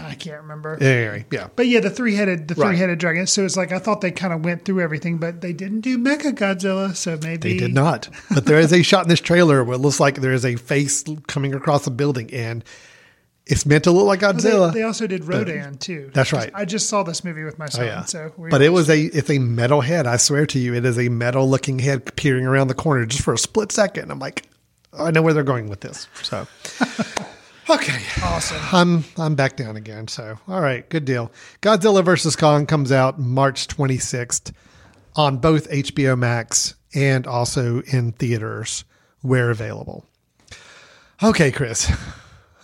I 0.00 0.14
can't 0.14 0.42
remember. 0.42 0.74
Anyway, 0.80 1.26
yeah. 1.32 1.48
But 1.56 1.66
yeah, 1.66 1.80
the 1.80 1.90
three 1.90 2.14
headed 2.14 2.48
the 2.48 2.54
Right. 2.54 2.68
three 2.68 2.78
headed 2.78 2.98
dragon. 2.98 3.26
So 3.26 3.44
it's 3.44 3.56
like 3.56 3.72
I 3.72 3.78
thought 3.78 4.00
they 4.00 4.12
kind 4.12 4.32
of 4.32 4.44
went 4.44 4.64
through 4.64 4.80
everything, 4.80 5.18
but 5.18 5.40
they 5.40 5.52
didn't 5.52 5.80
do 5.80 5.98
Mecha 5.98 6.32
Godzilla. 6.34 6.94
So 6.94 7.18
maybe 7.22 7.54
They 7.54 7.56
did 7.58 7.74
not. 7.74 8.08
But 8.32 8.46
there 8.46 8.60
is 8.60 8.72
a 8.72 8.82
shot 8.82 9.04
in 9.04 9.08
this 9.08 9.20
trailer 9.20 9.64
where 9.64 9.74
it 9.74 9.80
looks 9.80 9.98
like 9.98 10.16
there 10.16 10.32
is 10.32 10.44
a 10.44 10.56
face 10.56 11.04
coming 11.26 11.52
across 11.54 11.86
a 11.86 11.90
building, 11.90 12.32
and 12.32 12.64
it's 13.46 13.66
meant 13.66 13.84
to 13.84 13.90
look 13.90 14.06
like 14.06 14.22
Well, 14.22 14.34
Godzilla. 14.34 14.72
They, 14.72 14.80
they 14.80 14.84
also 14.84 15.06
did 15.06 15.24
Rodan 15.24 15.78
too. 15.78 16.10
That's 16.14 16.32
right. 16.32 16.50
I 16.54 16.64
just 16.64 16.88
saw 16.88 17.02
this 17.02 17.24
movie 17.24 17.44
with 17.44 17.58
my 17.58 17.66
oh, 17.66 17.68
son. 17.68 17.84
Oh, 17.84 17.86
yeah. 17.86 18.04
So 18.04 18.32
we 18.36 18.50
but 18.50 18.62
it 18.62 18.70
was 18.70 18.88
a 18.88 19.00
it's 19.00 19.30
a 19.30 19.38
metal 19.38 19.80
head. 19.80 20.06
I 20.06 20.16
swear 20.16 20.46
to 20.46 20.58
you, 20.58 20.74
it 20.74 20.84
is 20.84 20.98
a 20.98 21.08
metal 21.08 21.48
looking 21.48 21.78
head 21.78 22.14
peering 22.16 22.46
around 22.46 22.68
the 22.68 22.74
corner 22.74 23.04
just 23.06 23.22
for 23.22 23.34
a 23.34 23.38
split 23.38 23.72
second. 23.72 24.10
I'm 24.10 24.18
like, 24.18 24.46
I 24.96 25.10
know 25.10 25.22
where 25.22 25.34
they're 25.34 25.42
going 25.42 25.68
with 25.68 25.80
this. 25.80 26.06
So 26.22 26.46
okay, 27.70 28.00
awesome. 28.22 28.60
I'm 28.72 29.04
I'm 29.18 29.34
back 29.34 29.56
down 29.56 29.76
again. 29.76 30.06
So 30.08 30.38
all 30.46 30.60
right, 30.60 30.88
good 30.88 31.04
deal. 31.04 31.32
Godzilla 31.60 32.04
versus 32.04 32.36
Kong 32.36 32.66
comes 32.66 32.92
out 32.92 33.18
March 33.18 33.66
26th 33.66 34.52
on 35.16 35.38
both 35.38 35.68
HBO 35.70 36.16
Max 36.16 36.74
and 36.94 37.26
also 37.26 37.80
in 37.82 38.12
theaters 38.12 38.84
where 39.20 39.50
available. 39.50 40.06
Okay, 41.22 41.50
Chris. 41.50 41.90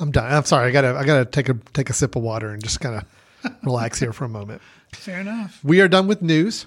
I'm 0.00 0.10
done. 0.10 0.32
I'm 0.32 0.44
sorry. 0.44 0.68
I 0.68 0.72
gotta 0.72 0.96
I 0.96 1.04
gotta 1.04 1.24
take 1.24 1.48
a 1.48 1.54
take 1.72 1.90
a 1.90 1.92
sip 1.92 2.16
of 2.16 2.22
water 2.22 2.50
and 2.50 2.62
just 2.62 2.80
kind 2.80 2.96
of 2.96 3.56
relax 3.64 3.98
here 3.98 4.12
for 4.12 4.24
a 4.24 4.28
moment. 4.28 4.62
Fair 4.92 5.20
enough. 5.20 5.60
We 5.64 5.80
are 5.80 5.88
done 5.88 6.06
with 6.06 6.22
news. 6.22 6.66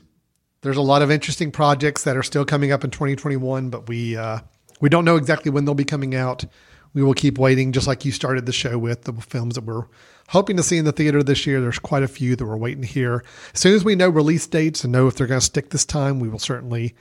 There's 0.62 0.78
a 0.78 0.82
lot 0.82 1.02
of 1.02 1.10
interesting 1.10 1.52
projects 1.52 2.04
that 2.04 2.16
are 2.16 2.24
still 2.24 2.46
coming 2.46 2.72
up 2.72 2.84
in 2.84 2.92
2021, 2.92 3.70
but 3.70 3.88
we 3.88 4.16
uh, 4.16 4.40
we 4.80 4.90
don't 4.90 5.06
know 5.06 5.16
exactly 5.16 5.52
when 5.52 5.66
they'll 5.66 5.74
be 5.74 5.86
coming 5.86 6.16
out. 6.16 6.46
We 6.94 7.04
will 7.04 7.14
keep 7.14 7.38
waiting, 7.38 7.72
just 7.72 7.88
like 7.88 8.04
you 8.04 8.12
started 8.12 8.46
the 8.46 8.52
show 8.52 8.78
with 8.78 9.04
the 9.04 9.14
films 9.14 9.56
that 9.56 9.64
we're 9.64 9.86
hoping 10.28 10.58
to 10.58 10.64
see 10.64 10.78
in 10.78 10.84
the 10.84 10.92
theater 10.92 11.24
this 11.24 11.48
year. 11.48 11.62
There's 11.62 11.80
quite 11.80 12.04
a 12.04 12.08
few 12.08 12.36
that 12.36 12.46
we're 12.46 12.58
waiting 12.58 12.82
to 12.82 12.88
hear. 12.88 13.24
As 13.54 13.62
soon 13.62 13.76
as 13.76 13.86
we 13.86 13.96
know 13.96 14.10
release 14.10 14.46
dates 14.46 14.84
and 14.84 14.92
know 14.92 15.08
if 15.08 15.16
they're 15.16 15.28
going 15.28 15.40
to 15.40 15.46
stick 15.46 15.70
this 15.70 15.86
time, 15.86 16.20
we 16.20 16.28
will 16.28 16.40
certainly 16.40 16.94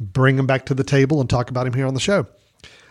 bring 0.00 0.36
them 0.36 0.46
back 0.46 0.64
to 0.66 0.74
the 0.74 0.84
table 0.84 1.20
and 1.20 1.28
talk 1.28 1.50
about 1.50 1.64
them 1.64 1.74
here 1.74 1.86
on 1.86 1.92
the 1.92 2.00
show. 2.00 2.26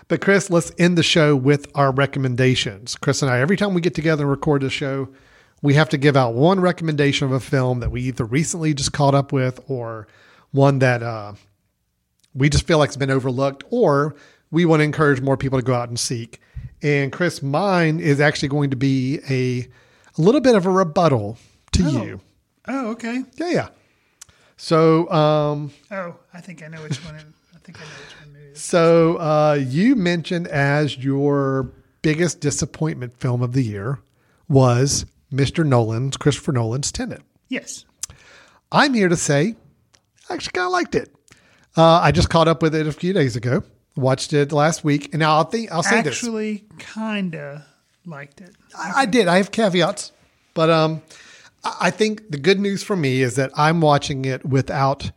But 0.07 0.21
Chris, 0.21 0.49
let's 0.49 0.71
end 0.77 0.97
the 0.97 1.03
show 1.03 1.35
with 1.35 1.67
our 1.75 1.91
recommendations. 1.91 2.95
Chris 2.95 3.21
and 3.21 3.29
I, 3.29 3.39
every 3.39 3.57
time 3.57 3.73
we 3.73 3.81
get 3.81 3.93
together 3.93 4.23
and 4.23 4.31
record 4.31 4.61
the 4.61 4.69
show, 4.69 5.09
we 5.61 5.73
have 5.73 5.89
to 5.89 5.97
give 5.97 6.15
out 6.15 6.33
one 6.33 6.59
recommendation 6.61 7.25
of 7.25 7.33
a 7.33 7.39
film 7.39 7.79
that 7.81 7.91
we 7.91 8.01
either 8.03 8.23
recently 8.23 8.73
just 8.73 8.93
caught 8.93 9.13
up 9.15 9.33
with 9.33 9.59
or 9.67 10.07
one 10.51 10.79
that 10.79 11.03
uh, 11.03 11.33
we 12.33 12.49
just 12.49 12.65
feel 12.65 12.77
like 12.77 12.89
has 12.89 12.97
been 12.97 13.11
overlooked 13.11 13.63
or 13.69 14.15
we 14.49 14.63
want 14.63 14.79
to 14.79 14.85
encourage 14.85 15.19
more 15.19 15.35
people 15.35 15.59
to 15.59 15.65
go 15.65 15.73
out 15.73 15.89
and 15.89 15.99
seek. 15.99 16.39
And 16.81 17.11
Chris, 17.11 17.41
mine 17.41 17.99
is 17.99 18.21
actually 18.21 18.49
going 18.49 18.69
to 18.69 18.75
be 18.77 19.19
a, 19.29 19.67
a 20.17 20.21
little 20.21 20.41
bit 20.41 20.55
of 20.55 20.65
a 20.65 20.69
rebuttal 20.69 21.37
to 21.73 21.83
you. 21.83 22.21
Oh, 22.67 22.91
okay. 22.91 23.23
Yeah, 23.35 23.49
yeah. 23.49 23.69
So, 24.55 25.09
um, 25.11 25.71
Oh, 25.91 26.15
I 26.33 26.39
think 26.39 26.63
I 26.63 26.67
know 26.67 26.81
which 26.81 27.03
one. 27.03 27.15
I 27.15 27.57
think 27.59 27.77
I 27.79 27.83
know 27.83 27.89
which 27.89 28.25
one. 28.25 28.36
So 28.57 29.17
uh, 29.17 29.53
you 29.53 29.95
mentioned 29.95 30.47
as 30.47 30.97
your 30.97 31.71
biggest 32.01 32.39
disappointment 32.39 33.19
film 33.19 33.41
of 33.41 33.53
the 33.53 33.61
year 33.61 33.99
was 34.49 35.05
Mr. 35.31 35.65
Nolan's 35.65 36.17
Christopher 36.17 36.51
Nolan's 36.53 36.91
Tenet. 36.91 37.21
Yes. 37.49 37.85
I'm 38.71 38.93
here 38.93 39.09
to 39.09 39.15
say 39.15 39.55
I 40.29 40.33
actually 40.33 40.51
kind 40.53 40.65
of 40.65 40.71
liked 40.71 40.95
it. 40.95 41.13
Uh, 41.75 41.99
I 42.01 42.11
just 42.11 42.29
caught 42.29 42.47
up 42.47 42.61
with 42.61 42.73
it 42.75 42.87
a 42.87 42.91
few 42.91 43.13
days 43.13 43.35
ago. 43.35 43.63
Watched 43.95 44.33
it 44.33 44.51
last 44.51 44.83
week, 44.83 45.13
and 45.13 45.19
now 45.19 45.37
I'll 45.37 45.43
think 45.43 45.71
I'll 45.71 45.83
say 45.83 46.01
this. 46.01 46.17
Actually, 46.17 46.65
kinda 46.77 47.65
liked 48.05 48.41
it. 48.41 48.55
I, 48.77 49.01
I 49.01 49.05
did. 49.05 49.27
I 49.27 49.37
have 49.37 49.51
caveats, 49.51 50.11
but 50.53 50.69
um, 50.69 51.01
I 51.63 51.89
think 51.89 52.29
the 52.29 52.37
good 52.37 52.59
news 52.59 52.83
for 52.83 52.95
me 52.95 53.21
is 53.21 53.35
that 53.35 53.51
I'm 53.55 53.81
watching 53.81 54.25
it 54.25 54.45
without 54.45 55.11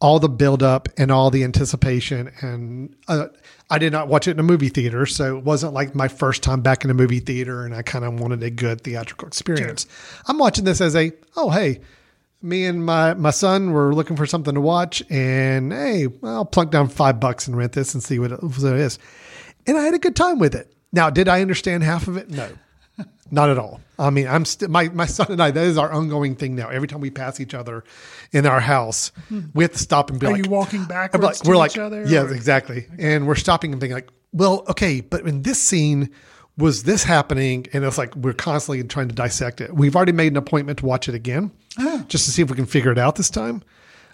all 0.00 0.18
the 0.18 0.28
buildup 0.28 0.88
and 0.98 1.10
all 1.10 1.30
the 1.30 1.44
anticipation. 1.44 2.30
And 2.40 2.94
uh, 3.08 3.28
I 3.70 3.78
did 3.78 3.92
not 3.92 4.08
watch 4.08 4.28
it 4.28 4.32
in 4.32 4.40
a 4.40 4.44
movie 4.44 4.68
theater, 4.68 5.06
so 5.06 5.38
it 5.38 5.44
wasn't 5.44 5.72
like 5.72 5.94
my 5.94 6.08
first 6.08 6.42
time 6.42 6.60
back 6.60 6.84
in 6.84 6.90
a 6.90 6.94
movie 6.94 7.20
theater, 7.20 7.64
and 7.64 7.74
I 7.74 7.82
kind 7.82 8.04
of 8.04 8.20
wanted 8.20 8.42
a 8.42 8.50
good 8.50 8.82
theatrical 8.82 9.28
experience. 9.28 9.86
I'm 10.26 10.38
watching 10.38 10.64
this 10.64 10.80
as 10.80 10.94
a 10.94 11.12
oh 11.36 11.50
hey. 11.50 11.80
Me 12.42 12.66
and 12.66 12.84
my, 12.84 13.14
my 13.14 13.30
son 13.30 13.70
were 13.70 13.94
looking 13.94 14.18
for 14.18 14.26
something 14.26 14.52
to 14.52 14.60
watch, 14.60 15.02
and 15.08 15.72
hey, 15.72 16.08
I'll 16.22 16.44
plunk 16.44 16.72
down 16.72 16.88
five 16.88 17.18
bucks 17.18 17.48
and 17.48 17.56
rent 17.56 17.72
this 17.72 17.94
and 17.94 18.02
see 18.02 18.18
what 18.18 18.32
it, 18.32 18.42
what 18.42 18.58
it 18.58 18.80
is. 18.80 18.98
And 19.66 19.78
I 19.78 19.84
had 19.84 19.94
a 19.94 19.98
good 19.98 20.14
time 20.14 20.38
with 20.38 20.54
it. 20.54 20.70
Now, 20.92 21.08
did 21.08 21.26
I 21.26 21.40
understand 21.40 21.84
half 21.84 22.06
of 22.06 22.18
it? 22.18 22.28
No. 22.28 22.50
Not 23.30 23.50
at 23.50 23.58
all. 23.58 23.80
I 23.98 24.10
mean, 24.10 24.28
I'm 24.28 24.44
still 24.44 24.68
my 24.68 24.88
my 24.90 25.06
son 25.06 25.26
and 25.30 25.42
I. 25.42 25.50
That 25.50 25.64
is 25.64 25.78
our 25.78 25.90
ongoing 25.90 26.36
thing 26.36 26.54
now. 26.54 26.68
Every 26.68 26.86
time 26.86 27.00
we 27.00 27.10
pass 27.10 27.40
each 27.40 27.54
other 27.54 27.82
in 28.32 28.46
our 28.46 28.60
house, 28.60 29.10
we 29.54 29.64
have 29.64 29.72
to 29.72 29.78
stop 29.78 30.10
and 30.10 30.20
be 30.20 30.26
Are 30.26 30.30
like, 30.32 30.40
"Are 30.42 30.44
you 30.44 30.50
walking 30.50 30.84
backwards 30.84 31.24
like- 31.24 31.44
we're 31.44 31.54
each 31.54 31.76
like, 31.76 31.78
other? 31.78 32.04
yeah, 32.06 32.22
or- 32.22 32.34
exactly. 32.34 32.86
And 32.98 33.26
we're 33.26 33.34
stopping 33.34 33.72
and 33.72 33.80
being 33.80 33.92
like, 33.92 34.08
well, 34.32 34.64
okay, 34.68 35.00
but 35.00 35.26
in 35.26 35.42
this 35.42 35.60
scene, 35.60 36.10
was 36.56 36.84
this 36.84 37.02
happening? 37.02 37.66
And 37.72 37.84
it's 37.84 37.98
like 37.98 38.14
we're 38.14 38.32
constantly 38.34 38.84
trying 38.84 39.08
to 39.08 39.14
dissect 39.14 39.60
it. 39.60 39.74
We've 39.74 39.96
already 39.96 40.12
made 40.12 40.32
an 40.32 40.36
appointment 40.36 40.78
to 40.80 40.86
watch 40.86 41.08
it 41.08 41.14
again, 41.16 41.50
just 42.08 42.26
to 42.26 42.30
see 42.30 42.42
if 42.42 42.50
we 42.50 42.56
can 42.56 42.66
figure 42.66 42.92
it 42.92 42.98
out 42.98 43.16
this 43.16 43.30
time. 43.30 43.62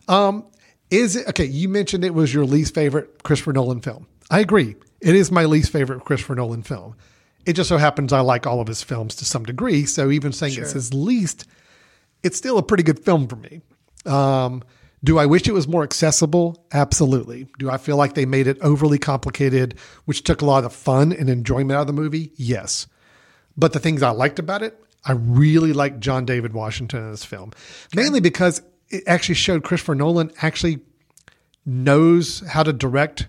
Um, 0.09 0.45
is 0.91 1.17
it 1.17 1.29
okay? 1.29 1.45
You 1.45 1.69
mentioned 1.69 2.05
it 2.05 2.15
was 2.15 2.33
your 2.33 2.45
least 2.47 2.75
favorite 2.75 3.23
Christopher 3.23 3.53
Nolan 3.53 3.81
film. 3.81 4.07
I 4.31 4.41
agree. 4.41 4.77
It 5.01 5.15
is 5.15 5.31
my 5.31 5.45
least 5.45 5.71
favorite 5.73 6.05
Christopher 6.05 6.35
Nolan 6.37 6.63
film. 6.63 6.95
It 7.47 7.55
just 7.55 7.69
so 7.69 7.79
happens 7.79 8.13
I 8.13 8.21
like 8.21 8.47
all 8.47 8.61
of 8.61 8.69
his 8.69 8.83
films 8.83 9.15
to 9.17 9.25
some 9.25 9.45
degree. 9.45 9.87
So 9.87 10.11
even 10.11 10.33
saying 10.33 10.59
it's 10.59 10.73
his 10.73 10.93
least, 10.93 11.47
it's 12.23 12.37
still 12.37 12.59
a 12.59 12.63
pretty 12.63 12.83
good 12.83 13.01
film 13.01 13.27
for 13.29 13.37
me. 13.37 13.63
Um, 14.07 14.63
do 15.03 15.19
I 15.19 15.27
wish 15.27 15.49
it 15.49 15.53
was 15.53 15.67
more 15.67 15.83
accessible? 15.83 16.67
Absolutely. 16.73 17.49
Do 17.59 17.71
I 17.71 17.79
feel 17.79 17.97
like 17.97 18.15
they 18.15 18.27
made 18.27 18.47
it 18.47 18.59
overly 18.61 18.99
complicated, 18.99 19.79
which 20.05 20.25
took 20.25 20.43
a 20.43 20.45
lot 20.45 20.59
of 20.59 20.65
the 20.65 20.71
fun 20.71 21.13
and 21.13 21.31
enjoyment 21.31 21.73
out 21.73 21.83
of 21.83 21.87
the 21.87 21.93
movie? 21.95 22.33
Yes. 22.37 22.87
But 23.57 23.73
the 23.73 23.79
things 23.79 24.03
I 24.03 24.11
liked 24.11 24.39
about 24.39 24.63
it, 24.63 24.79
I 25.05 25.13
really 25.13 25.73
liked 25.73 26.01
John 26.01 26.27
David 26.27 26.53
Washington 26.53 27.05
in 27.05 27.11
this 27.11 27.25
film, 27.25 27.53
mainly 27.95 28.21
because 28.21 28.61
it 28.91 29.03
actually 29.07 29.37
showed 29.37 29.65
Christopher 29.65 29.95
Nolan 29.95 30.33
actually 30.43 30.81
knows 31.65 32.41
how 32.41 32.63
to 32.63 32.73
direct 32.73 33.27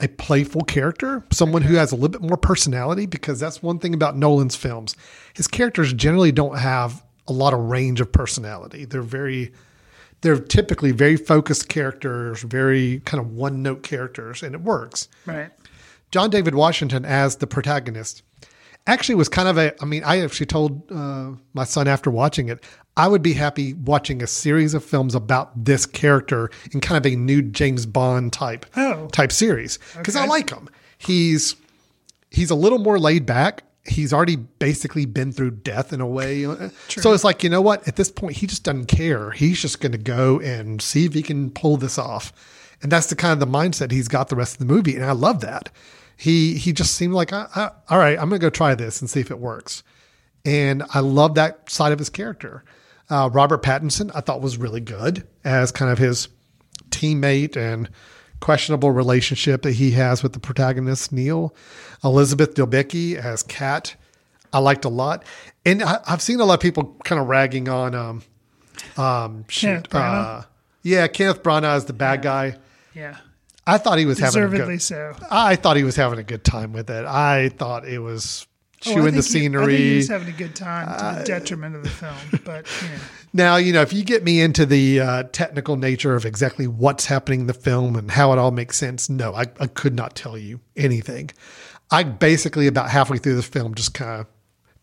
a 0.00 0.08
playful 0.08 0.62
character, 0.62 1.24
someone 1.30 1.62
who 1.62 1.68
mm-hmm. 1.70 1.78
has 1.78 1.92
a 1.92 1.94
little 1.94 2.10
bit 2.10 2.22
more 2.22 2.36
personality, 2.36 3.06
because 3.06 3.40
that's 3.40 3.62
one 3.62 3.78
thing 3.78 3.94
about 3.94 4.16
Nolan's 4.16 4.56
films. 4.56 4.94
His 5.34 5.48
characters 5.48 5.92
generally 5.92 6.32
don't 6.32 6.58
have 6.58 7.02
a 7.26 7.32
lot 7.32 7.54
of 7.54 7.60
range 7.60 8.00
of 8.00 8.12
personality. 8.12 8.84
They're 8.84 9.02
very, 9.02 9.52
they're 10.20 10.38
typically 10.38 10.92
very 10.92 11.16
focused 11.16 11.68
characters, 11.68 12.42
very 12.42 13.00
kind 13.04 13.20
of 13.20 13.32
one 13.32 13.62
note 13.62 13.82
characters, 13.82 14.42
and 14.42 14.54
it 14.54 14.60
works. 14.60 15.08
Right. 15.24 15.50
John 16.10 16.30
David 16.30 16.54
Washington 16.54 17.04
as 17.04 17.36
the 17.36 17.46
protagonist 17.46 18.22
actually 18.86 19.14
was 19.16 19.28
kind 19.28 19.48
of 19.48 19.58
a. 19.58 19.74
I 19.82 19.84
mean, 19.86 20.02
I 20.04 20.20
actually 20.20 20.46
told 20.46 20.90
uh, 20.90 21.32
my 21.54 21.64
son 21.64 21.88
after 21.88 22.10
watching 22.10 22.48
it, 22.48 22.62
I 22.96 23.08
would 23.08 23.22
be 23.22 23.32
happy 23.34 23.74
watching 23.74 24.22
a 24.22 24.26
series 24.26 24.74
of 24.74 24.84
films 24.84 25.14
about 25.14 25.64
this 25.64 25.86
character 25.86 26.50
in 26.72 26.80
kind 26.80 27.04
of 27.04 27.10
a 27.12 27.16
new 27.16 27.42
James 27.42 27.86
Bond 27.86 28.32
type 28.32 28.66
Oh. 28.76 29.08
type 29.08 29.32
series 29.32 29.78
because 29.96 30.16
I 30.16 30.26
like 30.26 30.50
him. 30.50 30.68
He's 30.98 31.56
he's 32.30 32.50
a 32.50 32.54
little 32.54 32.78
more 32.78 32.98
laid 32.98 33.26
back. 33.26 33.62
He's 33.88 34.12
already 34.12 34.34
basically 34.36 35.04
been 35.06 35.30
through 35.30 35.52
death 35.52 35.92
in 35.92 36.00
a 36.00 36.06
way. 36.06 36.42
So 36.88 37.12
it's 37.12 37.22
like, 37.22 37.44
you 37.44 37.50
know 37.50 37.60
what? 37.62 37.86
At 37.86 37.94
this 37.94 38.10
point, 38.10 38.34
he 38.36 38.48
just 38.48 38.64
doesn't 38.64 38.86
care. 38.86 39.30
He's 39.30 39.62
just 39.62 39.80
going 39.80 39.92
to 39.92 39.98
go 39.98 40.40
and 40.40 40.82
see 40.82 41.04
if 41.04 41.14
he 41.14 41.22
can 41.22 41.50
pull 41.50 41.76
this 41.76 41.96
off. 41.96 42.32
and 42.82 42.90
that's 42.90 43.06
the 43.06 43.14
kind 43.16 43.32
of 43.32 43.38
the 43.38 43.46
mindset 43.46 43.92
he's 43.92 44.08
got 44.08 44.28
the 44.28 44.34
rest 44.34 44.54
of 44.54 44.58
the 44.58 44.64
movie, 44.74 44.96
and 44.96 45.04
I 45.04 45.12
love 45.12 45.40
that. 45.42 45.68
He 46.16 46.54
he 46.54 46.72
just 46.72 46.94
seemed 46.94 47.12
like, 47.12 47.32
I, 47.32 47.46
I, 47.54 47.70
all 47.88 47.98
right, 47.98 48.18
I'm 48.18 48.28
gonna 48.28 48.38
go 48.38 48.50
try 48.50 48.74
this 48.74 49.00
and 49.00 49.10
see 49.10 49.20
if 49.20 49.30
it 49.30 49.38
works, 49.38 49.82
and 50.44 50.82
I 50.94 51.00
love 51.00 51.34
that 51.34 51.68
side 51.70 51.92
of 51.92 51.98
his 51.98 52.08
character. 52.08 52.64
Uh, 53.08 53.30
Robert 53.32 53.62
Pattinson, 53.62 54.10
I 54.14 54.20
thought 54.20 54.40
was 54.40 54.56
really 54.56 54.80
good 54.80 55.26
as 55.44 55.70
kind 55.70 55.92
of 55.92 55.98
his 55.98 56.28
teammate 56.90 57.56
and 57.56 57.88
questionable 58.40 58.90
relationship 58.90 59.62
that 59.62 59.72
he 59.72 59.92
has 59.92 60.22
with 60.22 60.32
the 60.32 60.40
protagonist 60.40 61.12
Neil. 61.12 61.54
Elizabeth 62.02 62.54
Debicki 62.54 63.16
as 63.16 63.42
Kat, 63.42 63.94
I 64.52 64.58
liked 64.58 64.84
a 64.84 64.88
lot, 64.88 65.24
and 65.64 65.82
I, 65.82 66.00
have 66.06 66.22
seen 66.22 66.40
a 66.40 66.44
lot 66.44 66.54
of 66.54 66.60
people 66.60 66.96
kind 67.04 67.20
of 67.20 67.28
ragging 67.28 67.68
on 67.68 67.94
um 67.94 68.22
um 68.96 69.44
shoot, 69.48 69.94
uh, 69.94 70.42
yeah 70.82 71.06
Kenneth 71.08 71.42
Branagh 71.42 71.76
is 71.76 71.84
the 71.84 71.92
bad 71.92 72.22
guy. 72.22 72.56
Yeah. 72.94 73.16
I 73.66 73.78
thought 73.78 73.98
he 73.98 74.06
was 74.06 74.18
having 74.18 74.44
a 74.44 74.48
good, 74.48 74.80
so. 74.82 75.14
I 75.30 75.56
thought 75.56 75.76
he 75.76 75.84
was 75.84 75.96
having 75.96 76.18
a 76.18 76.22
good 76.22 76.44
time 76.44 76.72
with 76.72 76.88
it. 76.90 77.04
I 77.04 77.48
thought 77.50 77.86
it 77.86 77.98
was 77.98 78.46
Oh, 78.84 78.92
chewing 78.92 79.14
the 79.16 79.22
think 79.22 79.24
he- 79.42 79.56
I 79.56 79.58
think 79.58 79.70
he 79.70 79.76
scenery. 79.78 79.96
was 79.96 80.08
having 80.08 80.28
a 80.28 80.36
good 80.36 80.54
time 80.54 80.86
to 80.98 81.18
the 81.20 81.24
detriment 81.24 81.74
of 81.76 81.82
the 81.82 81.88
film, 81.88 82.14
but 82.44 82.66
you 82.82 82.88
know, 82.88 82.94
Now, 83.32 83.56
you 83.56 83.72
know, 83.72 83.80
if 83.80 83.92
you 83.92 84.04
get 84.04 84.22
me 84.22 84.40
into 84.40 84.66
the 84.66 85.00
uh, 85.00 85.22
technical 85.32 85.76
nature 85.76 86.14
of 86.14 86.24
exactly 86.26 86.66
what's 86.66 87.06
happening 87.06 87.40
in 87.40 87.46
the 87.46 87.54
film 87.54 87.96
and 87.96 88.10
how 88.10 88.32
it 88.34 88.38
all 88.38 88.50
makes 88.50 88.76
sense, 88.76 89.08
no, 89.08 89.34
I, 89.34 89.46
I 89.58 89.66
could 89.66 89.94
not 89.94 90.14
tell 90.14 90.36
you 90.38 90.60
anything. 90.76 91.30
I 91.90 92.02
basically, 92.02 92.66
about 92.66 92.90
halfway 92.90 93.16
through 93.18 93.36
the 93.36 93.42
film, 93.42 93.74
just 93.74 93.94
kind 93.94 94.20
of 94.20 94.26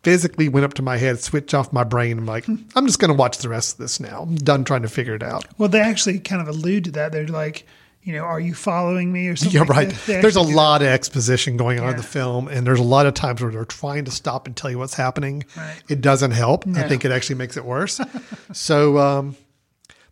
physically 0.02 0.50
went 0.50 0.66
up 0.66 0.74
to 0.74 0.82
my 0.82 0.98
head, 0.98 1.20
switched 1.20 1.54
off 1.54 1.72
my 1.72 1.84
brain. 1.84 2.18
I'm 2.18 2.26
like, 2.26 2.48
I'm 2.48 2.88
just 2.88 3.00
going 3.00 3.10
to 3.12 3.18
watch 3.18 3.38
the 3.38 3.48
rest 3.50 3.74
of 3.74 3.78
this 3.78 4.00
now. 4.00 4.24
I'm 4.24 4.36
done 4.36 4.64
trying 4.66 4.82
to 4.82 4.90
figure 4.90 5.16
it 5.16 5.24
out. 5.24 5.46
well, 5.58 5.70
they 5.70 5.80
actually 5.80 6.20
kind 6.20 6.42
of 6.42 6.48
allude 6.48 6.86
to 6.86 6.92
that. 6.92 7.12
They're 7.12 7.28
like, 7.28 7.66
you 8.04 8.14
know, 8.14 8.24
are 8.24 8.40
you 8.40 8.54
following 8.54 9.12
me 9.12 9.28
or 9.28 9.36
something? 9.38 9.56
Yeah, 9.56 9.62
like 9.62 9.70
right. 9.70 9.90
that. 9.90 10.22
There's 10.22 10.36
a 10.36 10.42
lot 10.42 10.82
of 10.82 10.88
exposition 10.88 11.58
going 11.58 11.80
on 11.80 11.92
in 11.92 11.98
the 11.98 12.04
film, 12.04 12.48
and 12.48 12.68
there's 12.68 12.80
a 12.80 12.84
lot 12.84 13.06
of 13.06 13.14
times 13.14 13.42
where 13.42 13.52
they're 13.52 13.66
trying 13.66 14.06
to 14.06 14.12
stop 14.12 14.46
and 14.46 14.56
tell 14.56 14.70
you 14.70 14.78
what's 14.78 14.94
happening. 14.94 15.46
Right. 15.56 15.82
It 15.90 16.02
doesn't 16.02 16.32
help. 16.32 16.68
I 16.68 16.88
think 16.88 17.06
it 17.06 17.12
actually 17.12 17.36
makes 17.36 17.58
it 17.58 17.66
worse. 17.66 18.00
so, 18.52 18.98
um, 18.98 19.36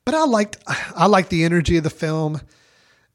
but 0.06 0.16
I 0.16 0.26
liked 0.26 0.58
I 0.68 1.08
liked 1.08 1.30
the 1.30 1.44
energy 1.44 1.78
of 1.78 1.84
the 1.84 1.90
film. 1.90 2.42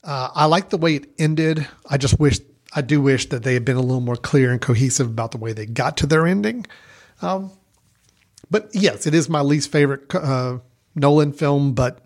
Uh, 0.04 0.30
I 0.34 0.44
liked 0.46 0.70
the 0.70 0.78
way 0.78 0.96
it 0.96 1.10
ended. 1.18 1.66
I 1.90 1.96
just 1.96 2.20
wish 2.20 2.38
I 2.74 2.82
do 2.82 3.00
wish 3.00 3.28
that 3.30 3.42
they 3.42 3.54
had 3.54 3.64
been 3.64 3.76
a 3.76 3.80
little 3.80 4.00
more 4.00 4.16
clear 4.16 4.52
and 4.52 4.60
cohesive 4.60 5.08
about 5.08 5.32
the 5.32 5.38
way 5.38 5.52
they 5.52 5.66
got 5.66 5.96
to 5.98 6.06
their 6.06 6.26
ending. 6.26 6.66
Um, 7.22 7.50
but 8.50 8.68
yes, 8.72 9.06
it 9.06 9.14
is 9.14 9.28
my 9.28 9.40
least 9.40 9.72
favorite 9.72 10.14
uh, 10.14 10.58
Nolan 10.94 11.32
film, 11.32 11.72
but 11.72 12.05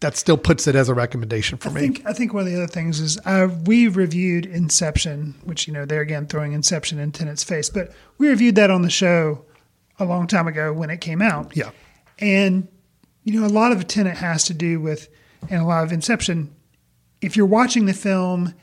that 0.00 0.16
still 0.16 0.36
puts 0.36 0.66
it 0.68 0.74
as 0.76 0.88
a 0.88 0.94
recommendation 0.94 1.58
for 1.58 1.70
I 1.70 1.72
me. 1.72 1.80
think 1.80 2.02
I 2.06 2.12
think 2.12 2.32
one 2.32 2.44
of 2.44 2.48
the 2.52 2.56
other 2.56 2.66
things 2.68 3.00
is 3.00 3.18
uh, 3.24 3.48
we 3.64 3.88
reviewed 3.88 4.46
Inception, 4.46 5.34
which 5.44 5.66
you 5.66 5.72
know 5.72 5.84
they're 5.84 6.00
again 6.02 6.26
throwing 6.26 6.52
Inception 6.52 6.98
in 6.98 7.12
Tenet's 7.12 7.42
face, 7.44 7.68
but 7.68 7.92
we 8.18 8.28
reviewed 8.28 8.54
that 8.56 8.70
on 8.70 8.82
the 8.82 8.90
show 8.90 9.44
a 9.98 10.04
long 10.04 10.26
time 10.26 10.46
ago 10.46 10.72
when 10.72 10.90
it 10.90 11.00
came 11.00 11.20
out. 11.20 11.56
Yeah. 11.56 11.70
and 12.20 12.68
you 13.24 13.38
know 13.40 13.46
a 13.46 13.48
lot 13.50 13.72
of 13.72 13.86
Tenet 13.88 14.16
has 14.18 14.44
to 14.44 14.54
do 14.54 14.80
with, 14.80 15.08
and 15.50 15.60
a 15.60 15.64
lot 15.66 15.84
of 15.84 15.92
Inception. 15.92 16.54
If 17.20 17.36
you're 17.36 17.46
watching 17.46 17.86
the 17.86 17.92
film 17.94 18.54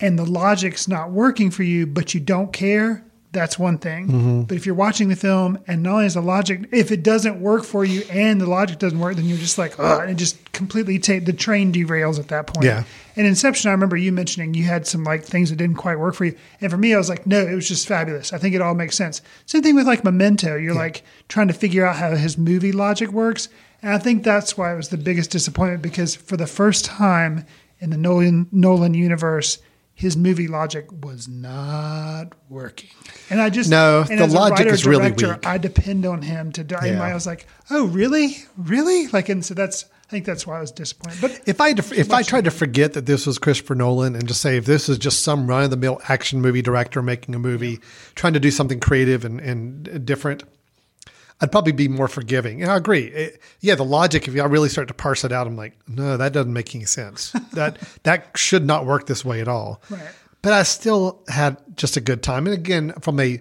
and 0.00 0.18
the 0.18 0.24
logic's 0.24 0.88
not 0.88 1.12
working 1.12 1.52
for 1.52 1.62
you, 1.62 1.86
but 1.86 2.12
you 2.14 2.18
don't 2.20 2.52
care, 2.52 3.04
that's 3.32 3.58
one 3.58 3.78
thing. 3.78 4.08
Mm-hmm. 4.08 4.42
But 4.42 4.56
if 4.56 4.66
you're 4.66 4.74
watching 4.74 5.08
the 5.08 5.16
film 5.16 5.58
and 5.66 5.82
not 5.82 5.92
only 5.94 6.06
is 6.06 6.14
the 6.14 6.20
logic, 6.20 6.68
if 6.70 6.92
it 6.92 7.02
doesn't 7.02 7.40
work 7.40 7.64
for 7.64 7.84
you 7.84 8.02
and 8.10 8.40
the 8.40 8.46
logic 8.46 8.78
doesn't 8.78 8.98
work, 8.98 9.16
then 9.16 9.24
you're 9.24 9.38
just 9.38 9.56
like, 9.58 9.78
oh, 9.78 10.00
and 10.00 10.10
it 10.10 10.14
just 10.14 10.52
completely 10.52 10.98
take 10.98 11.24
the 11.24 11.32
train 11.32 11.72
derails 11.72 12.18
at 12.18 12.28
that 12.28 12.46
point. 12.46 12.66
Yeah. 12.66 12.84
And 13.16 13.26
Inception, 13.26 13.70
I 13.70 13.72
remember 13.72 13.96
you 13.96 14.12
mentioning 14.12 14.54
you 14.54 14.64
had 14.64 14.86
some 14.86 15.02
like 15.04 15.24
things 15.24 15.50
that 15.50 15.56
didn't 15.56 15.76
quite 15.76 15.98
work 15.98 16.14
for 16.14 16.26
you. 16.26 16.36
And 16.60 16.70
for 16.70 16.76
me, 16.76 16.94
I 16.94 16.98
was 16.98 17.08
like, 17.08 17.26
no, 17.26 17.40
it 17.40 17.54
was 17.54 17.66
just 17.66 17.88
fabulous. 17.88 18.32
I 18.32 18.38
think 18.38 18.54
it 18.54 18.60
all 18.60 18.74
makes 18.74 18.96
sense. 18.96 19.22
Same 19.46 19.62
thing 19.62 19.74
with 19.74 19.86
like 19.86 20.04
Memento. 20.04 20.56
You're 20.56 20.74
like 20.74 21.02
trying 21.28 21.48
to 21.48 21.54
figure 21.54 21.86
out 21.86 21.96
how 21.96 22.14
his 22.14 22.36
movie 22.36 22.72
logic 22.72 23.10
works. 23.10 23.48
And 23.80 23.92
I 23.92 23.98
think 23.98 24.24
that's 24.24 24.56
why 24.56 24.72
it 24.72 24.76
was 24.76 24.90
the 24.90 24.98
biggest 24.98 25.30
disappointment 25.30 25.82
because 25.82 26.14
for 26.14 26.36
the 26.36 26.46
first 26.46 26.84
time 26.84 27.46
in 27.80 27.90
the 27.90 27.96
Nolan, 27.96 28.46
Nolan 28.52 28.94
universe, 28.94 29.58
his 30.02 30.16
movie 30.16 30.48
logic 30.48 30.88
was 31.04 31.28
not 31.28 32.32
working. 32.48 32.90
And 33.30 33.40
I 33.40 33.50
just, 33.50 33.70
No, 33.70 34.02
the 34.02 34.26
logic 34.26 34.58
writer, 34.58 34.74
is 34.74 34.84
really 34.84 35.12
director, 35.12 35.28
weak. 35.34 35.46
I 35.46 35.58
depend 35.58 36.04
on 36.04 36.22
him 36.22 36.50
to 36.52 36.64
die. 36.64 36.86
Yeah. 36.86 37.00
I 37.00 37.14
was 37.14 37.24
like, 37.24 37.46
oh, 37.70 37.86
really? 37.86 38.38
Really? 38.56 39.06
Like, 39.06 39.28
and 39.28 39.44
so 39.44 39.54
that's, 39.54 39.84
I 39.84 40.10
think 40.10 40.24
that's 40.24 40.44
why 40.44 40.58
I 40.58 40.60
was 40.60 40.72
disappointed. 40.72 41.20
But 41.20 41.42
If 41.46 41.60
I 41.60 41.68
if 41.68 42.10
I 42.10 42.22
tried 42.22 42.46
to 42.46 42.50
forget 42.50 42.94
that 42.94 43.06
this 43.06 43.28
was 43.28 43.38
Christopher 43.38 43.76
Nolan 43.76 44.16
and 44.16 44.26
just 44.26 44.40
say 44.40 44.56
if 44.56 44.66
this 44.66 44.88
is 44.88 44.98
just 44.98 45.22
some 45.22 45.46
run 45.46 45.62
of 45.62 45.70
the 45.70 45.76
mill 45.76 46.00
action 46.08 46.40
movie 46.40 46.62
director 46.62 47.00
making 47.00 47.36
a 47.36 47.38
movie, 47.38 47.78
trying 48.16 48.32
to 48.32 48.40
do 48.40 48.50
something 48.50 48.80
creative 48.80 49.24
and, 49.24 49.38
and 49.38 50.04
different, 50.04 50.42
I'd 51.42 51.50
probably 51.52 51.72
be 51.72 51.88
more 51.88 52.08
forgiving. 52.08 52.62
And 52.62 52.70
I 52.70 52.76
agree. 52.76 53.06
It- 53.06 53.40
yeah, 53.60 53.74
the 53.74 53.84
logic. 53.84 54.28
If 54.28 54.34
I 54.40 54.44
really 54.44 54.68
start 54.68 54.88
to 54.88 54.94
parse 54.94 55.24
it 55.24 55.32
out, 55.32 55.46
I'm 55.46 55.56
like, 55.56 55.76
no, 55.88 56.16
that 56.16 56.32
doesn't 56.32 56.52
make 56.52 56.74
any 56.74 56.84
sense. 56.84 57.32
that 57.52 57.78
that 58.04 58.28
should 58.36 58.64
not 58.64 58.86
work 58.86 59.06
this 59.06 59.24
way 59.24 59.40
at 59.40 59.48
all. 59.48 59.82
Right. 59.90 60.00
But 60.40 60.52
I 60.52 60.62
still 60.62 61.22
had 61.28 61.56
just 61.76 61.96
a 61.96 62.00
good 62.00 62.22
time. 62.22 62.46
And 62.46 62.54
again, 62.54 62.92
from 63.00 63.20
a 63.20 63.40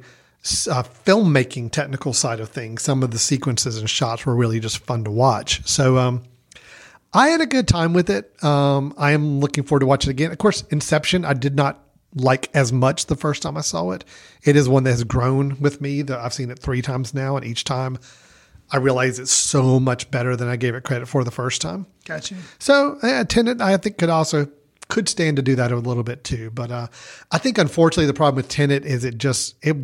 uh, 0.70 0.84
filmmaking 1.06 1.72
technical 1.72 2.14
side 2.14 2.39
of 2.39 2.49
things, 2.49 2.82
some 2.82 3.04
of 3.04 3.12
the 3.12 3.20
sequences 3.20 3.78
and 3.78 3.89
shots 3.89 4.26
were 4.26 4.36
really 4.36 4.60
just 4.60 4.80
fun 4.80 5.04
to 5.04 5.12
watch. 5.12 5.66
So 5.68 5.97
um, 5.97 6.24
I 7.14 7.30
had 7.30 7.41
a 7.41 7.45
good 7.45 7.68
time 7.68 7.93
with 7.93 8.10
it. 8.10 8.32
Um, 8.43 8.93
I 8.97 9.12
am 9.12 9.39
looking 9.39 9.64
forward 9.64 9.82
to 9.82 9.86
watching 9.86 10.10
it 10.10 10.14
again. 10.14 10.32
Of 10.32 10.38
course, 10.38 10.64
Inception, 10.70 11.26
I 11.26 11.34
did 11.34 11.56
not 11.56 11.80
like 12.16 12.49
as 12.53 12.74
much 12.74 13.05
the 13.05 13.16
first 13.16 13.41
time 13.41 13.57
I 13.57 13.62
saw 13.62 13.91
it. 13.91 14.03
It 14.43 14.55
is 14.55 14.68
one 14.68 14.84
that 14.84 14.91
has 14.91 15.03
grown 15.03 15.59
with 15.59 15.82
me. 15.82 16.01
That 16.01 16.20
I've 16.20 16.34
seen 16.34 16.49
it 16.49 16.59
three 16.59 16.82
times 16.82 17.14
now, 17.14 17.38
and 17.38 17.45
each 17.45 17.64
time 17.64 17.97
I 18.72 18.78
realize 18.78 19.20
it's 19.20 19.32
so 19.32 19.80
much 19.80 20.12
better 20.12 20.36
than 20.36 20.47
I 20.47 20.55
gave 20.55 20.76
it 20.76 20.84
credit 20.84 21.07
for 21.07 21.24
the 21.24 21.32
first 21.32 21.62
time. 21.62 21.86
gotcha. 22.05 22.36
So 22.59 22.97
Tenet, 23.28 23.62
I 23.62 23.78
think 23.78 23.97
could 23.97 24.09
also 24.09 24.47
could 24.88 25.07
stand 25.07 25.38
to 25.38 25.41
do 25.41 25.55
that 25.55 25.72
a 25.72 25.78
little 25.78 26.03
bit 26.03 26.24
too. 26.24 26.51
But 26.51 26.72
uh, 26.72 26.88
I 27.32 27.38
think 27.38 27.57
unfortunately 27.57 28.07
the 28.07 28.14
problem 28.14 28.36
with 28.36 28.49
Tenet 28.49 28.86
is 28.86 29.03
it 29.03 29.18
just 29.18 29.55
it 29.62 29.76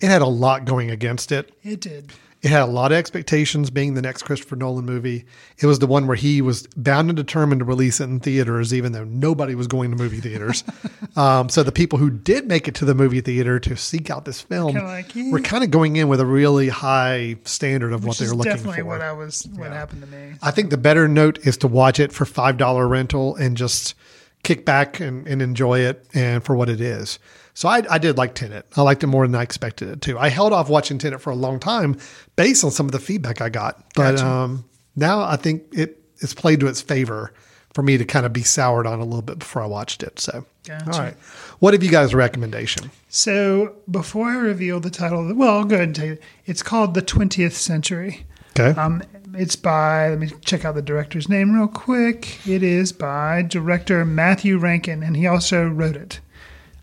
it 0.00 0.06
had 0.08 0.22
a 0.22 0.26
lot 0.26 0.64
going 0.64 0.90
against 0.90 1.30
it. 1.30 1.52
It 1.62 1.80
did. 1.80 2.12
It 2.42 2.48
had 2.48 2.62
a 2.62 2.66
lot 2.66 2.90
of 2.90 2.96
expectations 2.96 3.68
being 3.68 3.92
the 3.94 4.00
next 4.00 4.22
Christopher 4.22 4.56
Nolan 4.56 4.86
movie. 4.86 5.26
It 5.58 5.66
was 5.66 5.78
the 5.78 5.86
one 5.86 6.06
where 6.06 6.16
he 6.16 6.40
was 6.40 6.66
bound 6.74 7.10
and 7.10 7.16
determined 7.16 7.58
to 7.58 7.66
release 7.66 8.00
it 8.00 8.04
in 8.04 8.18
theaters, 8.18 8.72
even 8.72 8.92
though 8.92 9.04
nobody 9.04 9.54
was 9.54 9.66
going 9.66 9.90
to 9.90 9.96
movie 9.96 10.20
theaters. 10.20 10.64
um, 11.16 11.50
so 11.50 11.62
the 11.62 11.72
people 11.72 11.98
who 11.98 12.08
did 12.08 12.46
make 12.46 12.66
it 12.66 12.74
to 12.76 12.86
the 12.86 12.94
movie 12.94 13.20
theater 13.20 13.60
to 13.60 13.76
seek 13.76 14.08
out 14.10 14.24
this 14.24 14.40
film 14.40 14.72
Kinda 14.72 14.86
like, 14.86 15.12
were 15.30 15.40
kind 15.40 15.62
of 15.64 15.70
going 15.70 15.96
in 15.96 16.08
with 16.08 16.18
a 16.18 16.24
really 16.26 16.70
high 16.70 17.36
standard 17.44 17.92
of 17.92 18.04
what 18.04 18.12
Which 18.12 18.18
they 18.20 18.24
is 18.24 18.30
were 18.30 18.38
looking 18.38 18.52
definitely 18.52 18.80
for. 18.80 18.86
what 18.86 19.00
I 19.02 19.12
was. 19.12 19.46
What 19.56 19.72
happened 19.72 20.00
to 20.00 20.08
me? 20.08 20.34
I 20.40 20.50
think 20.50 20.70
the 20.70 20.78
better 20.78 21.08
note 21.08 21.46
is 21.46 21.58
to 21.58 21.68
watch 21.68 22.00
it 22.00 22.10
for 22.10 22.24
five 22.24 22.56
dollar 22.56 22.88
rental 22.88 23.36
and 23.36 23.54
just 23.54 23.94
kick 24.42 24.64
back 24.64 24.98
and, 25.00 25.26
and 25.26 25.42
enjoy 25.42 25.80
it 25.80 26.06
and 26.14 26.42
for 26.42 26.56
what 26.56 26.70
it 26.70 26.80
is. 26.80 27.18
So 27.60 27.68
I, 27.68 27.82
I 27.90 27.98
did 27.98 28.16
like 28.16 28.34
Tenet. 28.34 28.64
I 28.74 28.80
liked 28.80 29.04
it 29.04 29.08
more 29.08 29.26
than 29.26 29.34
I 29.34 29.42
expected 29.42 29.90
it 29.90 30.00
to. 30.02 30.18
I 30.18 30.30
held 30.30 30.54
off 30.54 30.70
watching 30.70 30.96
Tenet 30.96 31.20
for 31.20 31.28
a 31.28 31.34
long 31.34 31.60
time 31.60 31.98
based 32.34 32.64
on 32.64 32.70
some 32.70 32.86
of 32.86 32.92
the 32.92 32.98
feedback 32.98 33.42
I 33.42 33.50
got, 33.50 33.84
but 33.94 34.18
um, 34.18 34.64
now 34.96 35.20
I 35.20 35.36
think 35.36 35.64
it 35.72 36.02
it's 36.20 36.32
played 36.32 36.60
to 36.60 36.68
its 36.68 36.80
favor 36.80 37.34
for 37.74 37.82
me 37.82 37.98
to 37.98 38.06
kind 38.06 38.24
of 38.24 38.32
be 38.32 38.42
soured 38.42 38.86
on 38.86 38.98
a 38.98 39.04
little 39.04 39.20
bit 39.20 39.40
before 39.40 39.60
I 39.60 39.66
watched 39.66 40.02
it. 40.02 40.18
So 40.18 40.46
Gotcha. 40.66 40.90
all 40.90 40.98
right, 41.00 41.14
what 41.58 41.74
have 41.74 41.82
you 41.82 41.90
guys' 41.90 42.14
recommendation? 42.14 42.90
So 43.10 43.76
before 43.90 44.28
I 44.28 44.36
reveal 44.36 44.80
the 44.80 44.88
title, 44.88 45.20
of 45.20 45.28
the, 45.28 45.34
well, 45.34 45.58
I'll 45.58 45.64
go 45.64 45.74
ahead 45.74 45.88
and 45.88 45.94
tell 45.94 46.06
you. 46.06 46.18
It's 46.46 46.62
called 46.62 46.94
The 46.94 47.02
20th 47.02 47.52
Century. 47.52 48.24
Okay, 48.58 48.70
Um, 48.80 49.02
it's 49.34 49.56
by, 49.56 50.08
let 50.08 50.18
me 50.18 50.30
check 50.46 50.64
out 50.64 50.76
the 50.76 50.82
director's 50.82 51.28
name 51.28 51.52
real 51.52 51.68
quick. 51.68 52.38
It 52.48 52.62
is 52.62 52.90
by 52.90 53.42
director 53.42 54.02
Matthew 54.06 54.56
Rankin, 54.56 55.02
and 55.02 55.14
he 55.14 55.26
also 55.26 55.68
wrote 55.68 55.96
it. 55.96 56.20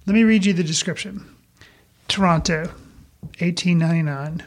Let 0.08 0.14
me 0.14 0.24
read 0.24 0.46
you 0.46 0.54
the 0.54 0.64
description 0.64 1.36
Toronto, 2.08 2.72
1899. 3.40 4.44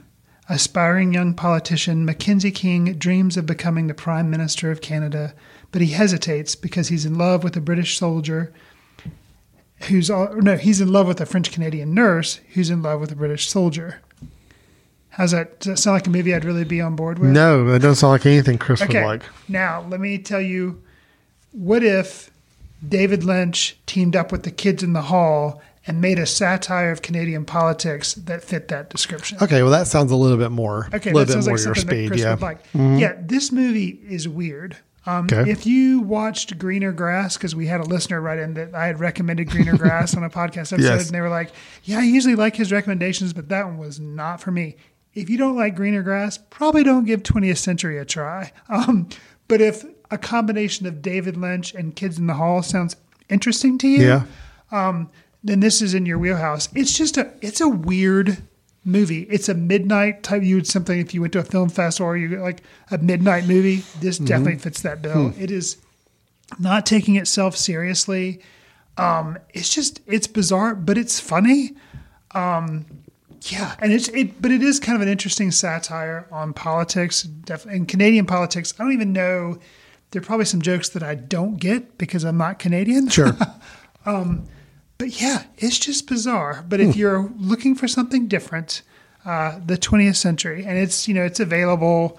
Aspiring 0.49 1.13
young 1.15 1.35
politician 1.35 2.05
Mackenzie 2.05 2.51
King 2.51 2.95
dreams 2.95 3.37
of 3.37 3.47
becoming 3.47 3.87
the 3.87 3.95
Prime 3.95 4.29
Minister 4.31 4.73
of 4.73 4.81
Canada, 4.81 5.33
but 5.71 5.81
he 5.81 5.89
hesitates 5.93 6.57
because 6.57 6.89
he's 6.89 7.05
in 7.07 7.17
love 7.17 7.45
with 7.45 7.57
a 7.57 7.61
British 7.61 7.97
soldier 7.99 8.53
who's 9.83 10.11
all, 10.11 10.35
no, 10.37 10.57
he's 10.57 10.81
in 10.81 10.93
love 10.93 11.07
with 11.07 11.21
a 11.21 11.27
French 11.27 11.53
Canadian 11.53 11.95
nurse 11.95 12.41
who's 12.55 12.69
in 12.69 12.83
love 12.83 13.01
with 13.01 13.13
a 13.13 13.17
British 13.17 13.49
soldier. 13.49 14.01
How's 15.11 15.31
that? 15.33 15.61
Does 15.61 15.75
that 15.75 15.77
sound 15.77 15.95
like 15.97 16.07
a 16.07 16.11
movie 16.11 16.35
I'd 16.35 16.45
really 16.45 16.65
be 16.65 16.81
on 16.81 16.97
board 16.97 17.19
with? 17.19 17.31
no, 17.31 17.65
that 17.67 17.81
doesn't 17.81 17.97
sound 17.97 18.13
like 18.13 18.27
anything 18.27 18.59
Chris 18.59 18.83
Okay. 18.83 19.01
would 19.03 19.07
like. 19.07 19.23
Now, 19.47 19.83
let 19.83 20.01
me 20.01 20.19
tell 20.19 20.41
you 20.41 20.83
what 21.53 21.85
if 21.85 22.30
David 22.87 23.25
Lynch 23.25 23.79
teamed 23.87 24.17
up 24.17 24.33
with 24.33 24.43
the 24.45 24.51
kids 24.51 24.83
in 24.83 24.93
the 24.93 25.03
hall 25.03 25.61
and 25.87 26.01
made 26.01 26.19
a 26.19 26.27
satire 26.27 26.91
of 26.93 27.03
Canadian 27.03 27.45
politics 27.45 28.15
that 28.15 28.43
fit 28.45 28.69
that 28.69 28.91
description? 28.91 29.39
Okay, 29.43 29.63
well 29.63 29.73
that 29.73 29.87
sounds 29.87 30.11
a 30.13 30.17
little 30.17 30.37
bit 30.37 30.51
more, 30.51 30.89
Okay, 30.95 31.11
a 31.11 31.15
little 31.15 31.21
that 31.21 31.27
bit 31.27 31.33
sounds 31.33 31.47
more 31.47 31.57
like 31.57 31.65
your 31.65 31.75
something 31.75 31.89
that 31.89 31.95
speed. 31.97 32.09
Chris 32.09 32.21
Yeah, 32.21 32.31
would 32.33 32.43
like. 32.43 32.61
Yeah, 32.75 33.15
this 33.21 33.51
movie 33.53 34.01
is 34.09 34.29
weird. 34.29 34.77
Okay. 35.09 35.51
If 35.51 35.67
you 35.67 36.01
watched 36.01 36.59
Greener 36.59 36.93
Grass, 36.93 37.37
because 37.39 37.55
we 37.57 37.67
had 37.67 37.81
a 37.81 37.85
listener 37.85 38.21
write 38.21 38.39
in 38.39 38.53
that 38.55 38.75
I 38.75 38.87
had 38.87 39.01
recommended 39.01 39.49
Greener 39.49 39.77
Grass 39.79 40.15
on 40.15 40.23
a 40.25 40.31
podcast 40.31 40.73
episode, 40.75 40.83
Yes. 40.83 41.07
and 41.07 41.15
they 41.15 41.23
were 41.23 41.31
like, 41.31 41.53
"Yeah, 41.85 42.01
I 42.01 42.03
usually 42.03 42.35
like 42.35 42.55
his 42.57 42.71
recommendations, 42.71 43.33
but 43.33 43.49
that 43.49 43.65
one 43.65 43.79
was 43.79 43.99
not 43.99 44.43
for 44.43 44.51
me." 44.51 44.77
If 45.15 45.31
you 45.31 45.39
don't 45.39 45.57
like 45.57 45.75
Greener 45.75 46.03
Grass, 46.03 46.39
probably 46.51 46.85
don't 46.85 47.07
give 47.07 47.23
20th 47.23 47.57
Century 47.57 47.97
a 47.99 48.05
try. 48.05 48.53
Um, 48.69 49.09
but 49.49 49.63
if 49.63 49.85
a 50.11 50.19
combination 50.19 50.87
of 50.87 51.03
David 51.03 51.37
Lynch 51.37 51.75
and 51.75 51.95
Kids 51.95 52.19
in 52.19 52.27
the 52.27 52.35
Hall 52.35 52.63
sounds 52.63 52.97
interesting 53.29 53.79
to 53.79 53.89
you, 53.89 54.03
Yeah. 54.07 54.25
then 55.43 55.61
this 55.61 55.81
is 55.81 55.95
in 55.95 56.05
your 56.07 56.19
wheelhouse. 56.19 56.69
It's 56.75 56.93
just 56.97 57.17
a 57.17 57.31
it's 57.41 57.61
a 57.61 57.69
weird 57.69 58.39
movie. 58.85 59.23
It's 59.31 59.49
a 59.49 59.55
midnight 59.55 60.23
type. 60.23 60.43
You 60.43 60.57
would 60.57 60.67
something 60.67 60.99
if 60.99 61.15
you 61.15 61.21
went 61.21 61.33
to 61.35 61.39
a 61.39 61.45
film 61.45 61.69
festival 61.69 62.11
or 62.13 62.17
you 62.17 62.39
like 62.41 62.63
a 62.91 62.99
midnight 62.99 63.47
movie. 63.47 63.83
This 64.01 64.19
definitely 64.19 64.59
fits 64.59 64.83
that 64.83 65.01
bill. 65.03 65.33
It 65.39 65.51
is 65.51 65.77
not 66.59 66.87
taking 66.87 67.17
itself 67.17 67.57
seriously. 67.57 68.41
Um, 68.99 69.39
it's 69.55 69.73
just 69.73 70.01
it's 70.07 70.27
bizarre, 70.27 70.75
but 70.75 70.99
it's 70.99 71.21
funny. 71.21 71.73
Um, 72.33 72.85
yeah, 73.43 73.75
and 73.81 73.93
it's 73.93 74.09
it, 74.09 74.43
but 74.43 74.51
it 74.51 74.63
is 74.63 74.79
kind 74.81 74.97
of 74.97 75.03
an 75.03 75.09
interesting 75.09 75.51
satire 75.51 76.27
on 76.31 76.53
politics, 76.53 77.23
def- 77.23 77.65
and 77.67 77.89
Canadian 77.89 78.27
politics. 78.27 78.75
I 78.79 78.83
don't 78.83 78.93
even 78.93 79.13
know. 79.13 79.59
There 80.11 80.21
are 80.21 80.25
probably 80.25 80.47
some 80.47 80.61
jokes 80.63 80.89
that 80.91 81.03
I 81.03 81.15
don't 81.15 81.57
get 81.57 81.97
because 81.99 82.25
I'm 82.25 82.37
not 82.37 82.59
Canadian. 82.59 83.09
Sure. 83.09 83.37
But 84.99 85.19
yeah, 85.21 85.45
it's 85.57 85.79
just 85.79 86.07
bizarre. 86.09 86.63
But 86.69 86.81
if 86.81 86.95
you're 86.95 87.31
looking 87.39 87.75
for 87.75 87.89
something 87.89 88.29
different, 88.29 88.83
uh, 89.25 89.59
the 89.65 89.79
20th 89.79 90.17
century, 90.17 90.65
and 90.67 90.77
it's 90.77 91.09
you 91.09 91.15
know 91.15 91.25
it's 91.25 91.41
available, 91.41 92.19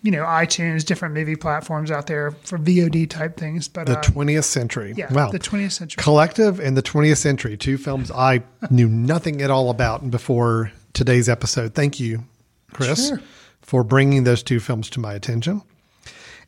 you 0.00 0.10
know 0.10 0.24
iTunes, 0.24 0.82
different 0.84 1.14
movie 1.14 1.36
platforms 1.36 1.90
out 1.90 2.06
there 2.06 2.30
for 2.44 2.56
VOD 2.56 3.10
type 3.10 3.36
things. 3.36 3.68
But 3.68 3.84
The 3.86 3.98
uh, 3.98 4.02
20th 4.02 4.44
century. 4.44 4.94
yeah, 4.96 5.12
Wow. 5.12 5.30
the 5.30 5.38
20th 5.38 5.72
century. 5.72 6.02
Collective 6.02 6.58
and 6.58 6.74
the 6.74 6.82
20th 6.82 7.18
Century, 7.18 7.56
two 7.58 7.76
films 7.76 8.10
I 8.10 8.42
knew 8.70 8.88
nothing 8.88 9.42
at 9.42 9.50
all 9.50 9.68
about 9.68 10.10
before 10.10 10.72
today's 10.94 11.28
episode. 11.28 11.74
Thank 11.74 12.00
you, 12.00 12.24
Chris, 12.72 13.08
Sure. 13.08 13.20
for 13.60 13.84
bringing 13.84 14.24
those 14.24 14.42
two 14.42 14.58
films 14.60 14.88
to 14.90 15.00
my 15.00 15.12
attention. 15.12 15.60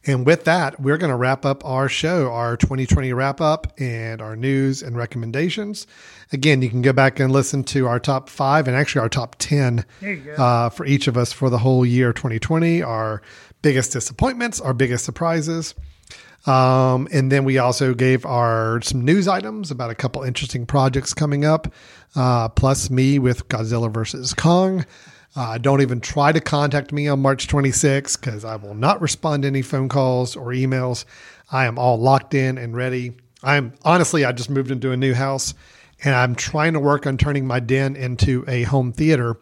And 0.07 0.27
with 0.27 0.45
that, 0.45 0.79
we're 0.81 0.99
going 0.99 1.11
to 1.11 1.17
wrap 1.17 1.47
up 1.47 1.65
our 1.65 1.89
show, 1.89 2.31
our 2.31 2.57
2020 2.57 3.13
wrap 3.13 3.41
up, 3.41 3.73
and 3.79 4.21
our 4.21 4.37
news 4.37 4.83
and 4.83 4.97
recommendations. 4.97 5.87
Again, 6.33 6.61
you 6.63 6.69
can 6.69 6.83
go 6.83 6.93
back 6.93 7.21
and 7.21 7.33
listen 7.33 7.65
to 7.65 7.87
our 7.87 7.99
top 7.99 8.29
five 8.29 8.69
and 8.69 8.77
actually 8.77 9.01
our 9.01 9.09
top 9.09 9.37
10 9.39 9.85
There 10.01 10.13
you 10.13 10.17
go. 10.21 10.33
uh, 10.35 10.69
for 10.69 10.85
each 10.85 11.07
of 11.07 11.17
us 11.17 11.33
for 11.33 11.49
the 11.49 11.59
whole 11.59 11.87
year 11.87 12.13
2020, 12.13 12.83
our 12.83 13.23
biggest 13.63 13.93
disappointments, 13.93 14.61
our 14.61 14.75
biggest 14.75 15.05
surprises. 15.05 15.75
Um, 16.47 17.09
and 17.11 17.33
then 17.33 17.45
we 17.45 17.57
also 17.57 17.95
gave 17.95 18.27
our 18.27 18.83
some 18.83 19.03
news 19.03 19.27
items 19.27 19.71
about 19.71 19.89
a 19.91 19.95
couple 19.95 20.23
interesting 20.23 20.67
projects 20.67 21.15
coming 21.15 21.47
up, 21.47 21.73
uh, 22.15 22.51
plus 22.51 22.91
me 22.91 23.19
with 23.19 23.49
Godzilla 23.49 23.91
versus 23.91 24.35
Kong. 24.35 24.85
Uh, 25.37 25.59
don't 25.59 25.83
even 25.83 26.01
try 26.01 26.31
to 26.31 26.41
contact 26.41 26.93
me 26.93 27.09
on 27.09 27.21
March 27.21 27.49
26th 27.49 28.21
because 28.21 28.45
I 28.45 28.57
will 28.57 28.75
not 28.75 29.01
respond 29.01 29.43
to 29.43 29.49
any 29.49 29.63
phone 29.63 29.89
calls 29.89 30.37
or 30.37 30.47
emails. 30.49 31.05
I 31.51 31.67
am 31.67 31.79
all 31.79 31.99
locked 31.99 32.35
in 32.35 32.57
and 32.57 32.77
ready. 32.77 33.17
I'm 33.43 33.73
honestly, 33.83 34.25
I 34.25 34.33
just 34.33 34.49
moved 34.49 34.71
into 34.71 34.93
a 34.93 34.97
new 34.97 35.13
house 35.13 35.55
and 36.05 36.15
I'm 36.15 36.35
trying 36.35 36.75
to 36.75 36.81
work 36.81 37.07
on 37.07 37.19
turning 37.19 37.47
my 37.47 37.61
den 37.61 37.97
into 37.97 38.45
a 38.47 38.63
home 38.63 38.93
theater. 38.93 39.37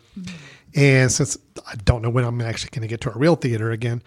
And 0.75 1.13
since 1.13 1.37
I 1.67 1.75
don't 1.85 2.01
know 2.01 2.11
when 2.11 2.25
I'm 2.25 2.41
actually 2.41 2.71
going 2.71 2.83
to 2.83 2.89
get 2.89 3.03
to 3.03 3.13
a 3.13 3.19
real 3.19 3.37
theater 3.37 3.71
again, 3.71 4.03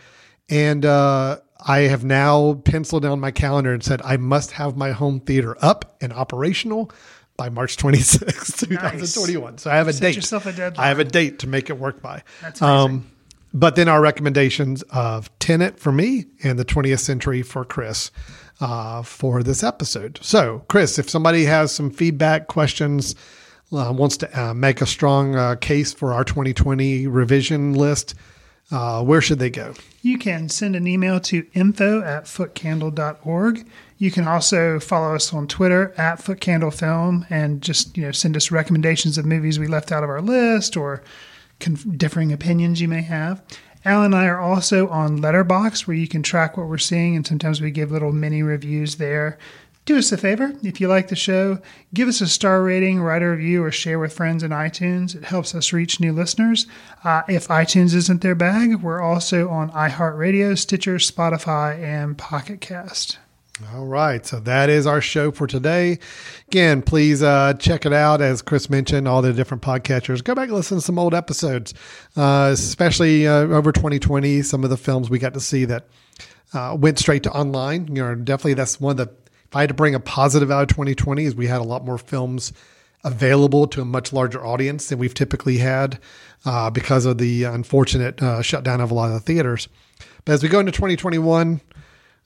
and 0.49 0.85
uh, 0.85 1.37
I 1.65 1.79
have 1.79 2.03
now 2.03 2.55
penciled 2.65 3.03
down 3.03 3.19
my 3.19 3.31
calendar 3.31 3.73
and 3.73 3.83
said 3.83 4.01
I 4.03 4.17
must 4.17 4.51
have 4.51 4.75
my 4.75 4.91
home 4.91 5.19
theater 5.19 5.55
up 5.61 5.95
and 6.01 6.11
operational 6.11 6.91
by 7.37 7.49
March 7.49 7.77
26th, 7.77 8.59
2021. 8.69 9.57
So 9.57 9.69
I 9.71 9.75
have 9.75 9.87
a 9.87 9.93
Set 9.93 10.01
date. 10.01 10.15
yourself 10.15 10.45
a 10.45 10.51
deadline. 10.53 10.83
I 10.85 10.87
have 10.89 10.99
a 10.99 11.03
date 11.03 11.39
to 11.39 11.47
make 11.47 11.69
it 11.69 11.77
work 11.77 12.01
by. 12.01 12.23
That's 12.41 12.61
amazing. 12.61 12.91
Um, 12.97 13.11
but 13.53 13.75
then 13.75 13.87
our 13.87 14.01
recommendations 14.01 14.81
of 14.89 15.29
Tenet 15.39 15.79
for 15.79 15.91
me 15.91 16.25
and 16.43 16.59
the 16.59 16.65
20th 16.65 16.99
Century 16.99 17.41
for 17.41 17.63
Chris 17.63 18.11
uh, 18.59 19.01
for 19.01 19.43
this 19.43 19.63
episode. 19.63 20.19
So, 20.21 20.63
Chris, 20.67 20.99
if 20.99 21.09
somebody 21.09 21.45
has 21.45 21.71
some 21.73 21.89
feedback, 21.89 22.47
questions, 22.47 23.15
uh, 23.71 23.93
wants 23.95 24.17
to 24.17 24.39
uh, 24.41 24.53
make 24.53 24.81
a 24.81 24.85
strong 24.85 25.35
uh, 25.35 25.55
case 25.55 25.93
for 25.93 26.13
our 26.13 26.23
2020 26.25 27.07
revision 27.07 27.73
list, 27.73 28.13
uh, 28.71 29.01
where 29.03 29.21
should 29.21 29.39
they 29.39 29.49
go? 29.49 29.73
You 30.01 30.17
can 30.17 30.49
send 30.49 30.75
an 30.75 30.85
email 30.87 31.19
to 31.21 31.45
info 31.53 32.01
at 32.01 32.25
footcandle.org. 32.25 33.65
You 33.97 34.11
can 34.11 34.27
also 34.27 34.79
follow 34.79 35.15
us 35.15 35.33
on 35.33 35.47
Twitter 35.47 35.93
at 35.97 36.19
footcandlefilm 36.19 37.25
and 37.29 37.61
just, 37.61 37.95
you 37.95 38.03
know, 38.03 38.11
send 38.11 38.35
us 38.35 38.51
recommendations 38.51 39.17
of 39.17 39.25
movies 39.25 39.57
we 39.57 39.67
left 39.67 39.91
out 39.91 40.03
of 40.03 40.09
our 40.09 40.21
list 40.21 40.75
or 40.75 41.01
conf- 41.59 41.85
differing 41.97 42.33
opinions 42.33 42.81
you 42.81 42.89
may 42.89 43.03
have. 43.03 43.41
Al 43.85 44.03
and 44.03 44.15
I 44.15 44.25
are 44.25 44.39
also 44.39 44.87
on 44.89 45.19
Letterboxd 45.19 45.87
where 45.87 45.95
you 45.95 46.07
can 46.07 46.23
track 46.23 46.57
what 46.57 46.67
we're 46.67 46.77
seeing 46.77 47.15
and 47.15 47.25
sometimes 47.25 47.61
we 47.61 47.71
give 47.71 47.91
little 47.91 48.11
mini 48.11 48.43
reviews 48.43 48.95
there. 48.95 49.37
Do 49.85 49.99
us 49.99 50.11
a 50.11 50.17
favor, 50.17 50.51
if 50.63 50.81
you 50.81 50.87
like 50.87 51.09
the 51.09 51.15
show, 51.15 51.59
give 51.93 52.07
us 52.07 52.19
a 52.19 52.27
star 52.27 52.63
rating, 52.63 53.01
write 53.01 53.21
a 53.21 53.29
review, 53.29 53.63
or 53.63 53.71
share 53.71 53.99
with 53.99 54.13
friends 54.13 54.41
in 54.41 54.49
iTunes. 54.49 55.15
It 55.15 55.25
helps 55.25 55.53
us 55.53 55.71
reach 55.71 55.99
new 55.99 56.11
listeners. 56.11 56.65
Uh, 57.03 57.21
if 57.29 57.47
iTunes 57.49 57.93
isn't 57.93 58.21
their 58.21 58.33
bag, 58.33 58.81
we're 58.81 58.99
also 58.99 59.47
on 59.47 59.69
iHeartRadio, 59.69 60.57
Stitcher, 60.57 60.95
Spotify, 60.95 61.77
and 61.77 62.17
Pocket 62.17 62.61
Cast. 62.61 63.19
All 63.73 63.85
right. 63.85 64.25
So 64.25 64.41
that 64.41 64.69
is 64.69 64.85
our 64.85 64.99
show 64.99 65.31
for 65.31 65.47
today. 65.47 65.99
Again, 66.49 66.81
please 66.81 67.23
uh, 67.23 67.53
check 67.53 67.85
it 67.85 67.93
out. 67.93 68.19
As 68.19 68.41
Chris 68.41 68.69
mentioned, 68.69 69.07
all 69.07 69.21
the 69.21 69.31
different 69.31 69.63
podcatchers. 69.63 70.21
Go 70.21 70.35
back 70.35 70.49
and 70.49 70.57
listen 70.57 70.77
to 70.77 70.81
some 70.81 70.99
old 70.99 71.13
episodes, 71.13 71.73
uh, 72.17 72.49
especially 72.51 73.25
uh, 73.25 73.31
over 73.31 73.71
2020. 73.71 74.41
Some 74.41 74.65
of 74.65 74.69
the 74.69 74.75
films 74.75 75.09
we 75.09 75.19
got 75.19 75.33
to 75.35 75.39
see 75.39 75.63
that 75.65 75.87
uh, 76.53 76.75
went 76.77 76.99
straight 76.99 77.23
to 77.23 77.31
online. 77.31 77.87
You 77.87 78.03
know, 78.03 78.15
definitely 78.15 78.55
that's 78.55 78.81
one 78.81 78.99
of 78.99 79.07
the, 79.07 79.13
if 79.45 79.55
I 79.55 79.61
had 79.61 79.69
to 79.69 79.73
bring 79.73 79.95
a 79.95 80.01
positive 80.01 80.51
out 80.51 80.63
of 80.63 80.67
2020, 80.69 81.23
is 81.23 81.33
we 81.33 81.47
had 81.47 81.61
a 81.61 81.63
lot 81.63 81.85
more 81.85 81.97
films 81.97 82.51
available 83.05 83.67
to 83.67 83.81
a 83.81 83.85
much 83.85 84.11
larger 84.11 84.45
audience 84.45 84.89
than 84.89 84.99
we've 84.99 85.13
typically 85.13 85.59
had 85.59 85.97
uh, 86.43 86.69
because 86.69 87.05
of 87.05 87.19
the 87.19 87.43
unfortunate 87.43 88.21
uh, 88.21 88.41
shutdown 88.41 88.81
of 88.81 88.91
a 88.91 88.93
lot 88.93 89.07
of 89.07 89.13
the 89.13 89.19
theaters. 89.21 89.69
But 90.25 90.33
as 90.33 90.43
we 90.43 90.49
go 90.49 90.59
into 90.59 90.73
2021, 90.73 91.61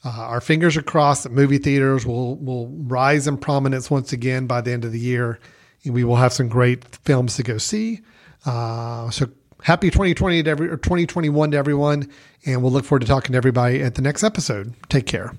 uh, 0.03 0.09
our 0.09 0.41
fingers 0.41 0.77
are 0.77 0.81
crossed 0.81 1.23
that 1.23 1.31
movie 1.31 1.57
theaters 1.57 2.05
will 2.05 2.37
will 2.37 2.67
rise 2.67 3.27
in 3.27 3.37
prominence 3.37 3.91
once 3.91 4.13
again 4.13 4.47
by 4.47 4.61
the 4.61 4.71
end 4.71 4.85
of 4.85 4.91
the 4.91 4.99
year. 4.99 5.39
And 5.83 5.93
we 5.93 6.03
will 6.03 6.15
have 6.15 6.33
some 6.33 6.47
great 6.47 6.85
films 6.97 7.35
to 7.37 7.43
go 7.43 7.57
see. 7.57 8.01
Uh, 8.45 9.09
so 9.09 9.29
happy 9.61 9.89
2020 9.89 10.43
to 10.43 10.49
every 10.49 10.69
or 10.69 10.77
2021 10.77 11.51
to 11.51 11.57
everyone, 11.57 12.09
and 12.45 12.61
we'll 12.63 12.71
look 12.71 12.85
forward 12.85 13.01
to 13.01 13.07
talking 13.07 13.33
to 13.33 13.37
everybody 13.37 13.81
at 13.81 13.95
the 13.95 14.01
next 14.01 14.23
episode. 14.23 14.73
Take 14.89 15.05
care. 15.05 15.35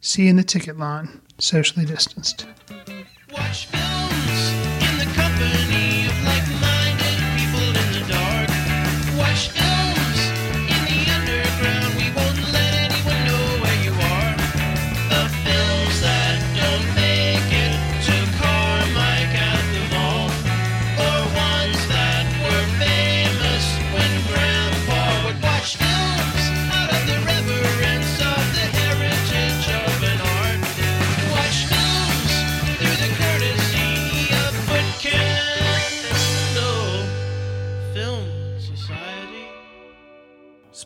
See 0.00 0.24
you 0.24 0.30
in 0.30 0.36
the 0.36 0.44
ticket 0.44 0.78
line, 0.78 1.20
socially 1.38 1.84
distanced. 1.84 2.46
Watch 3.32 3.66
films 3.66 4.69